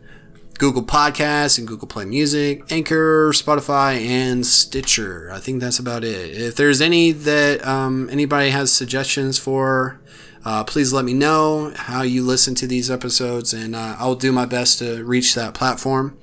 Google 0.59 0.83
Podcasts, 0.83 1.59
and 1.59 1.67
Google 1.67 1.89
Play 1.89 2.05
Music, 2.05 2.71
Anchor, 2.71 3.31
Spotify, 3.33 3.99
and 4.05 4.45
Stitcher. 4.45 5.31
I 5.33 5.39
think 5.39 5.61
that's 5.61 5.79
about 5.79 6.05
it. 6.05 6.37
If 6.37 6.57
there's 6.57 6.81
any 6.81 7.13
that 7.13 7.67
um, 7.67 8.09
anybody 8.11 8.51
has 8.51 8.73
suggestions 8.73 9.39
for, 9.39 10.01
uh, 10.49 10.65
please 10.65 10.95
let 10.95 11.05
me 11.05 11.13
know 11.13 11.75
how 11.77 12.01
you 12.01 12.23
listen 12.23 12.55
to 12.55 12.67
these 12.67 12.91
episodes, 12.91 13.53
and 13.53 13.77
uh, 13.77 13.97
I'll 13.99 14.15
do 14.15 14.33
my 14.33 14.47
best 14.47 14.79
to 14.79 15.05
reach 15.05 15.35
that 15.35 15.53
platform. 15.53 16.17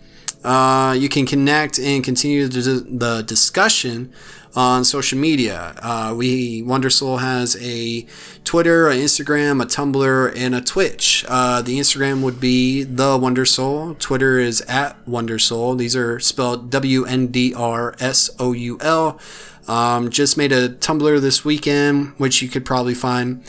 Uh, 0.43 0.95
you 0.97 1.09
can 1.09 1.27
connect 1.27 1.77
and 1.77 2.03
continue 2.03 2.47
the, 2.47 3.23
discussion 3.27 4.11
on 4.55 4.83
social 4.83 5.19
media. 5.19 5.75
Uh, 5.79 6.15
we 6.17 6.63
Wonder 6.63 6.89
Soul 6.89 7.17
has 7.17 7.55
a 7.61 8.07
Twitter, 8.43 8.89
an 8.89 8.97
Instagram, 8.97 9.61
a 9.61 9.67
Tumblr, 9.67 10.33
and 10.35 10.55
a 10.55 10.61
Twitch. 10.61 11.23
Uh, 11.27 11.61
the 11.61 11.77
Instagram 11.77 12.23
would 12.23 12.39
be 12.39 12.81
the 12.81 13.19
Wonder 13.21 13.45
Soul. 13.45 13.93
Twitter 13.93 14.39
is 14.39 14.61
at 14.61 15.07
Wonder 15.07 15.37
Soul. 15.37 15.75
These 15.75 15.95
are 15.95 16.19
spelled 16.19 16.71
W 16.71 17.05
N 17.05 17.27
D 17.27 17.53
R 17.53 17.93
S 17.99 18.31
O 18.39 18.53
U 18.53 18.79
L. 18.81 19.19
Um, 19.67 20.09
just 20.09 20.35
made 20.35 20.51
a 20.51 20.69
Tumblr 20.69 21.21
this 21.21 21.45
weekend, 21.45 22.13
which 22.17 22.41
you 22.41 22.49
could 22.49 22.65
probably 22.65 22.95
find 22.95 23.43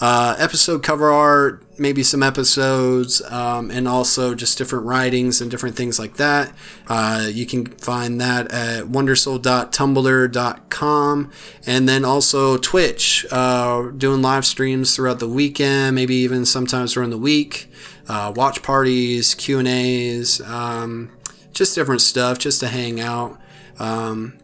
uh, 0.00 0.36
episode 0.38 0.82
cover 0.82 1.10
art, 1.10 1.62
maybe 1.78 2.02
some 2.02 2.22
episodes, 2.22 3.20
um, 3.30 3.70
and 3.70 3.86
also 3.88 4.34
just 4.34 4.58
different 4.58 4.84
writings 4.86 5.40
and 5.40 5.50
different 5.50 5.76
things 5.76 5.98
like 5.98 6.16
that. 6.16 6.52
Uh, 6.86 7.26
you 7.30 7.46
can 7.46 7.64
find 7.66 8.20
that 8.20 8.52
at 8.52 8.84
wondersoul.tumblr.com 8.84 11.32
and 11.66 11.88
then 11.88 12.04
also 12.04 12.58
Twitch, 12.58 13.26
uh, 13.30 13.90
doing 13.90 14.22
live 14.22 14.46
streams 14.46 14.94
throughout 14.94 15.18
the 15.18 15.28
weekend, 15.28 15.96
maybe 15.96 16.14
even 16.16 16.44
sometimes 16.44 16.92
during 16.94 17.10
the 17.10 17.18
week, 17.18 17.68
uh, 18.08 18.32
watch 18.34 18.62
parties, 18.62 19.34
Q 19.34 19.58
and 19.58 19.68
A's, 19.68 20.40
um, 20.42 21.10
just 21.52 21.74
different 21.74 22.02
stuff, 22.02 22.38
just 22.38 22.60
to 22.60 22.68
hang 22.68 23.00
out. 23.00 23.38
Um, 23.78 24.38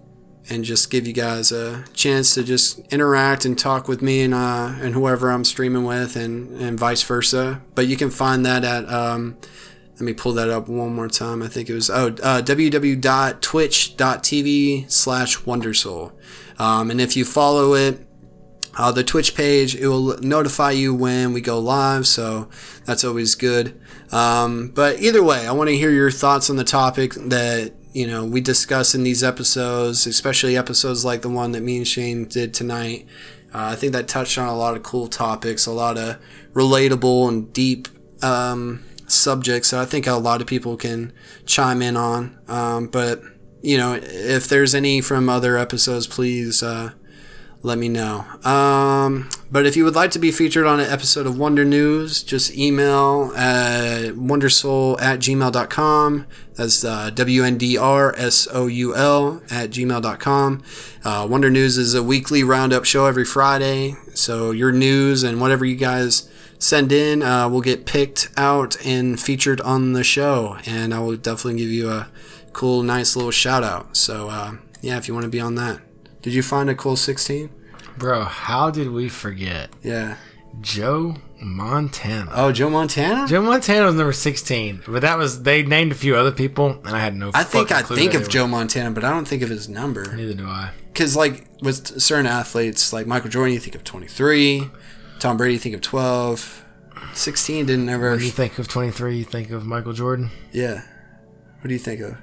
and 0.49 0.65
just 0.65 0.91
give 0.91 1.07
you 1.07 1.12
guys 1.12 1.53
a 1.53 1.85
chance 1.95 2.35
to 2.35 2.43
just 2.45 2.81
interact 2.93 3.45
and 3.45 3.59
talk 3.59 3.89
with 3.89 4.01
me 4.03 4.23
and 4.23 4.35
uh, 4.35 4.75
and 4.81 4.95
whoever 4.95 5.31
I'm 5.31 5.45
streaming 5.45 5.85
with, 5.85 6.16
and 6.16 6.61
and 6.61 6.79
vice 6.79 7.03
versa. 7.03 7.62
But 7.75 7.87
you 7.87 7.97
can 7.97 8.11
find 8.11 8.45
that 8.45 8.65
at 8.65 8.87
um, 8.89 9.39
let 9.95 10.03
me 10.03 10.12
pull 10.12 10.33
that 10.35 10.51
up 10.51 10.69
one 10.69 10.95
more 10.95 11.09
time. 11.09 11.43
I 11.43 11.49
think 11.49 11.71
it 11.71 11.75
was 11.75 11.89
oh 11.89 12.09
uh, 12.09 12.43
www.twitch.tv 12.43 14.91
slash 14.91 15.39
wondersoul. 15.39 16.12
Um, 16.59 16.91
and 16.91 17.01
if 17.01 17.16
you 17.16 17.25
follow 17.25 17.73
it, 17.75 18.07
uh, 18.77 18.93
the 18.93 19.05
Twitch 19.05 19.35
page, 19.35 19.75
it 19.75 19.89
will 19.89 20.19
notify 20.19 20.73
you 20.73 20.95
when 20.95 21.33
we 21.33 21.41
go 21.41 21.59
live, 21.59 22.07
so 22.07 22.51
that's 22.85 23.05
always 23.05 23.35
good. 23.35 23.81
Um, 24.12 24.69
but 24.69 25.01
either 25.01 25.23
way, 25.23 25.47
I 25.47 25.53
want 25.53 25.71
to 25.71 25.77
hear 25.77 25.91
your 25.91 26.11
thoughts 26.11 26.51
on 26.51 26.57
the 26.57 26.65
topic 26.65 27.15
that 27.15 27.73
you 27.95 28.07
know 28.07 28.25
we 28.25 28.41
discuss 28.41 28.95
in 28.95 29.05
these 29.05 29.25
episodes, 29.25 30.07
especially 30.07 30.57
episodes 30.57 31.05
like 31.05 31.23
the 31.23 31.31
one 31.31 31.53
that 31.53 31.62
me 31.62 31.79
and 31.79 31.89
Shane 31.89 32.27
did 32.27 32.53
tonight. 32.53 33.07
Uh, 33.55 33.71
I 33.73 33.77
think 33.77 33.93
that 33.93 34.09
touched 34.09 34.37
on 34.37 34.49
a 34.49 34.57
lot 34.57 34.77
of 34.77 34.83
cool 34.83 35.07
topics, 35.07 35.65
a 35.65 35.73
lot 35.73 35.97
of 35.97 36.19
relatable 36.53 37.29
and 37.29 37.53
deep 37.53 37.89
um, 38.23 38.85
subjects 39.07 39.71
that 39.71 39.81
I 39.81 39.85
think 39.85 40.07
a 40.09 40.15
lot 40.15 40.41
of 40.41 40.49
people 40.49 40.77
can 40.77 41.12
chime 41.47 41.81
in 41.81 41.97
on. 41.97 42.37
Um, 42.49 42.89
but 42.89 43.23
you 43.62 43.79
know, 43.79 43.99
if 44.03 44.49
there's 44.49 44.75
any 44.75 45.01
from 45.01 45.29
other 45.29 45.57
episodes, 45.57 46.07
please. 46.07 46.62
Uh, 46.62 46.93
let 47.65 47.78
me 47.78 47.89
know. 47.89 48.27
Um, 48.45 49.28
but 49.51 49.65
if 49.65 49.74
you 49.74 49.85
would 49.85 49.95
like 49.95 50.11
to 50.11 50.19
be 50.19 50.31
featured 50.31 50.66
on 50.66 50.81
an 50.81 50.91
episode 50.91 51.27
of 51.27 51.39
Wonder 51.39 51.65
News, 51.65 52.23
just 52.23 52.55
email 52.55 53.32
at 53.35 54.12
wondersoul 54.12 55.01
at 55.01 55.19
gmail.com. 55.20 56.27
That's 56.57 56.85
uh, 56.85 57.09
W-N-D-R-S-O-U-L 57.11 57.82
at 59.51 59.70
gmail.com. 59.70 60.62
Uh, 61.05 61.27
Wonder 61.28 61.51
News 61.51 61.78
is 61.78 61.95
a 61.95 62.03
weekly 62.03 62.45
roundup 62.45 62.85
show 62.85 63.07
every 63.07 63.24
Friday. 63.24 63.95
So 64.15 64.51
your 64.51 64.70
news 64.70 65.23
and 65.23 65.41
whatever 65.41 65.65
you 65.65 65.77
guys 65.77 66.28
send 66.59 66.93
in 66.93 67.23
uh, 67.23 67.49
will 67.49 67.62
get 67.62 67.86
picked 67.86 68.28
out 68.36 68.77
and 68.85 69.19
featured 69.19 69.62
on 69.62 69.95
the 69.95 70.05
show. 70.05 70.59
And 70.66 70.93
I 70.93 70.99
will 71.01 71.16
definitely 71.16 71.61
give 71.61 71.70
you 71.70 71.89
a 71.89 72.11
cool, 72.53 72.82
nice 72.82 73.16
little 73.16 73.31
shout 73.31 73.65
out. 73.65 73.97
So 73.97 74.28
uh, 74.28 74.57
yeah, 74.82 74.99
if 74.99 75.09
you 75.09 75.15
want 75.15 75.24
to 75.24 75.31
be 75.31 75.41
on 75.41 75.55
that. 75.55 75.81
Did 76.25 76.33
you 76.33 76.43
find 76.43 76.71
a 76.71 76.75
cool 76.75 76.97
16? 76.97 77.51
Bro, 77.99 78.25
how 78.25 78.71
did 78.71 78.91
we 78.91 79.11
forget? 79.11 79.69
Yeah. 79.83 80.17
Joe 80.63 81.17
Montana. 81.39 82.31
Oh, 82.33 82.51
Joe 82.51 82.71
Montana. 82.71 83.29
Joe 83.29 83.43
Montana 83.43 83.85
was 83.85 83.95
number 83.95 84.15
sixteen, 84.15 84.83
but 84.87 85.03
that 85.03 85.19
was 85.19 85.43
they 85.43 85.63
named 85.65 85.93
a 85.93 85.95
few 85.95 86.17
other 86.17 86.31
people, 86.33 86.81
and 86.85 86.97
I 86.97 87.01
had 87.01 87.15
no. 87.15 87.31
I 87.35 87.45
think 87.45 87.73
I 87.73 87.83
think 87.83 88.15
of 88.15 88.29
Joe 88.29 88.47
Montana, 88.47 88.93
but 88.93 89.05
I 89.05 89.11
don't 89.11 89.27
think 89.27 89.43
of 89.43 89.51
his 89.51 89.69
number. 89.69 90.15
Neither 90.17 90.33
do 90.33 90.47
I. 90.47 90.71
Because 90.93 91.15
like 91.15 91.47
with 91.61 92.01
certain 92.01 92.27
athletes, 92.27 92.93
like 92.93 93.07
Michael 93.07 93.29
Jordan, 93.31 93.53
you 93.53 93.61
think 93.61 93.75
of 93.75 93.85
twenty 93.85 94.07
three. 94.07 94.71
Tom 95.19 95.37
Brady, 95.37 95.55
you 95.55 95.59
think 95.61 95.75
of 95.75 95.83
twelve. 95.83 96.65
Sixteen 97.13 97.67
didn't 97.67 97.89
ever. 97.89 98.13
When 98.13 98.21
you 98.21 98.31
think 98.31 98.59
of 98.59 98.69
twenty 98.69 98.93
three, 98.93 99.19
you 99.19 99.25
think 99.25 99.51
of 99.51 99.67
Michael 99.67 99.93
Jordan. 99.93 100.31
Yeah. 100.53 100.83
What 101.61 101.69
do 101.69 101.75
you 101.75 101.81
think 101.81 102.01
of? 102.01 102.17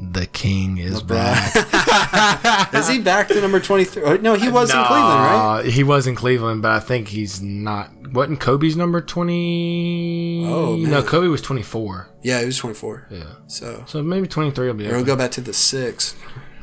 The 0.00 0.26
King 0.26 0.78
is 0.78 1.02
back. 1.02 1.54
Is 2.74 2.88
he 2.88 3.00
back 3.00 3.28
to 3.28 3.40
number 3.40 3.58
twenty 3.58 3.84
three? 3.84 4.02
Oh, 4.04 4.16
no, 4.16 4.34
he 4.34 4.48
uh, 4.48 4.52
was 4.52 4.70
in 4.70 4.76
Cleveland, 4.84 5.20
right? 5.20 5.64
He 5.66 5.82
was 5.82 6.06
in 6.06 6.14
Cleveland, 6.14 6.62
but 6.62 6.70
I 6.72 6.80
think 6.80 7.08
he's 7.08 7.42
not. 7.42 7.90
Wasn't 8.12 8.38
Kobe's 8.40 8.76
number 8.76 9.00
twenty? 9.00 10.44
Oh, 10.46 10.76
man. 10.76 10.90
no, 10.90 11.02
Kobe 11.02 11.26
was 11.28 11.42
twenty 11.42 11.62
four. 11.62 12.08
Yeah, 12.22 12.40
he 12.40 12.46
was 12.46 12.56
twenty 12.56 12.74
four. 12.74 13.06
Yeah, 13.10 13.24
So 13.48 13.84
so 13.86 14.02
maybe 14.02 14.28
twenty 14.28 14.50
three 14.52 14.68
will 14.68 14.74
be. 14.74 14.86
we'll 14.86 15.04
go 15.04 15.16
back 15.16 15.32
to 15.32 15.40
the 15.40 15.52
six. 15.52 16.14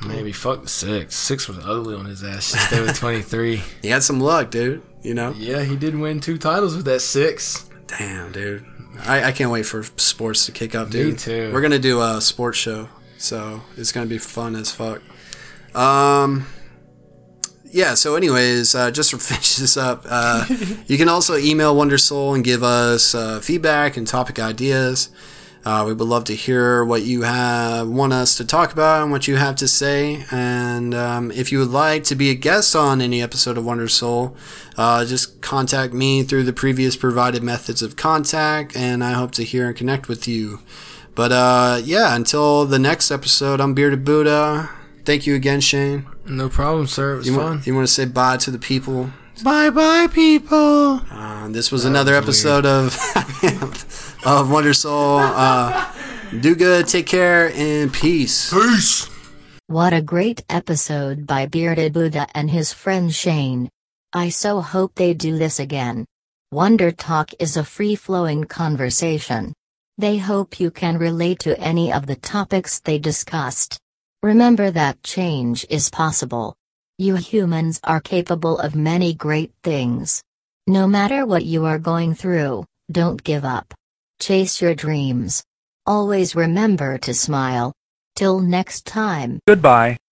Maybe 0.06 0.32
fuck 0.32 0.62
the 0.62 0.70
six. 0.70 1.16
Six 1.16 1.48
was 1.48 1.58
ugly 1.60 1.96
on 1.96 2.06
his 2.06 2.24
ass. 2.24 2.52
Just 2.52 2.68
stay 2.68 2.82
with 2.82 2.96
twenty 3.00 3.22
three. 3.22 3.62
He 3.82 3.90
had 3.90 4.04
some 4.04 4.20
luck, 4.20 4.52
dude. 4.52 4.82
You 5.02 5.14
know. 5.14 5.34
Yeah, 5.38 5.64
he 5.64 5.76
did 5.76 5.96
win 5.96 6.20
two 6.20 6.38
titles 6.38 6.76
with 6.76 6.86
that 6.86 7.02
six. 7.02 7.70
Damn, 7.88 8.32
dude. 8.32 8.66
I, 9.06 9.26
I 9.26 9.32
can't 9.34 9.52
wait 9.52 9.66
for 9.66 9.84
sports 9.84 10.46
to 10.46 10.52
kick 10.52 10.74
up, 10.74 10.90
dude. 10.90 11.20
too. 11.20 11.52
We're 11.54 11.62
gonna 11.62 11.80
do 11.80 12.02
a 12.02 12.22
sports 12.22 12.58
show, 12.58 12.88
so 13.18 13.62
it's 13.78 13.92
gonna 13.92 14.06
be 14.06 14.18
fun 14.18 14.56
as 14.56 14.72
fuck. 14.72 15.02
Um, 15.76 16.48
yeah. 17.66 17.94
So, 17.94 18.16
anyways, 18.16 18.74
uh, 18.74 18.92
just 18.92 19.10
to 19.10 19.18
finish 19.20 19.58
this 19.58 19.78
up, 19.78 20.06
uh, 20.08 20.46
you 20.88 20.98
can 20.98 21.10
also 21.10 21.38
email 21.38 21.76
Wonder 21.76 21.98
Soul 21.98 22.34
and 22.34 22.44
give 22.44 22.64
us 22.64 23.14
uh, 23.14 23.40
feedback 23.42 23.98
and 23.98 24.08
topic 24.08 24.40
ideas. 24.40 25.10
Uh, 25.66 25.84
we 25.84 25.94
would 25.94 26.08
love 26.08 26.24
to 26.24 26.36
hear 26.36 26.86
what 26.86 27.02
you 27.02 27.24
have 27.24 27.88
want 27.88 28.14
us 28.14 28.38
to 28.38 28.46
talk 28.46 28.72
about 28.72 29.02
and 29.02 29.12
what 29.12 29.28
you 29.28 29.36
have 29.36 29.56
to 29.56 29.68
say. 29.68 30.24
And 30.32 30.94
um, 30.94 31.32
if 31.32 31.52
you 31.52 31.58
would 31.58 31.72
like 31.72 32.04
to 32.06 32.16
be 32.16 32.30
a 32.30 32.36
guest 32.36 32.76
on 32.76 33.02
any 33.02 33.20
episode 33.20 33.58
of 33.58 33.66
Wonder 33.66 33.88
Soul, 33.88 34.38
uh, 34.78 35.04
just 35.06 35.42
contact 35.42 35.92
me 35.92 36.22
through 36.22 36.44
the 36.44 36.54
previous 36.54 36.96
provided 36.96 37.42
methods 37.42 37.82
of 37.82 37.96
contact, 37.96 38.78
and 38.78 39.04
I 39.04 39.14
hope 39.14 39.32
to 39.32 39.44
hear 39.44 39.68
and 39.68 39.76
connect 39.76 40.08
with 40.08 40.28
you. 40.28 40.60
But 41.16 41.32
uh, 41.32 41.82
yeah, 41.84 42.16
until 42.16 42.66
the 42.66 42.80
next 42.80 43.10
episode, 43.12 43.62
I'm 43.62 43.74
Bearded 43.74 44.04
Buddha. 44.04 44.70
Thank 45.06 45.26
you 45.26 45.36
again, 45.36 45.62
Shane. 45.62 46.08
No 46.26 46.50
problem, 46.50 46.88
sir. 46.88 47.14
It 47.14 47.18
was 47.18 47.28
You 47.28 47.36
fun. 47.36 47.44
want, 47.46 47.68
you 47.68 47.76
want 47.76 47.88
to 47.88 47.94
say 47.94 48.06
bye 48.06 48.38
to 48.38 48.52
the 48.52 48.60
people? 48.60 49.12
Bye, 49.44 49.70
bye, 49.70 50.08
people. 50.12 51.02
Uh, 51.12 51.48
this 51.50 51.72
was 51.72 51.86
another 51.86 52.14
was 52.14 52.24
episode 52.24 52.66
of 52.66 52.98
of 54.26 54.50
Wonder 54.52 54.74
Soul. 54.74 55.20
Uh, 55.20 55.92
do 56.40 56.56
good, 56.56 56.88
take 56.88 57.06
care, 57.08 57.52
and 57.56 57.94
peace. 57.94 58.52
Peace. 58.54 59.10
What 59.68 59.94
a 59.94 60.02
great 60.02 60.44
episode 60.50 61.26
by 61.28 61.46
Bearded 61.48 61.94
Buddha 61.94 62.28
and 62.34 62.50
his 62.50 62.72
friend 62.74 63.14
Shane. 63.14 63.70
I 64.14 64.30
so 64.30 64.62
hope 64.62 64.96
they 64.96 65.14
do 65.14 65.38
this 65.38 65.60
again. 65.60 66.06
Wonder 66.52 66.92
Talk 66.92 67.32
is 67.40 67.58
a 67.58 67.64
free 67.64 67.96
flowing 67.96 68.46
conversation. 68.46 69.54
They 69.98 70.18
hope 70.18 70.60
you 70.60 70.72
can 70.72 70.98
relate 70.98 71.40
to 71.40 71.58
any 71.60 71.94
of 71.94 72.06
the 72.06 72.18
topics 72.18 72.80
they 72.80 73.00
discussed. 73.00 73.80
Remember 74.22 74.70
that 74.72 75.02
change 75.04 75.66
is 75.70 75.90
possible. 75.90 76.56
You 76.98 77.16
humans 77.16 77.80
are 77.84 78.02
capable 78.02 78.60
of 78.60 78.76
many 78.76 79.14
great 79.14 79.54
things. 79.64 80.22
No 80.68 80.86
matter 80.86 81.26
what 81.26 81.46
you 81.46 81.66
are 81.66 81.80
going 81.80 82.14
through, 82.14 82.66
don't 82.92 83.24
give 83.24 83.46
up. 83.46 83.74
Chase 84.20 84.62
your 84.62 84.76
dreams. 84.76 85.44
Always 85.86 86.36
remember 86.36 86.98
to 87.00 87.14
smile. 87.14 87.72
Till 88.16 88.40
next 88.40 88.86
time. 88.86 89.40
Goodbye. 89.48 89.98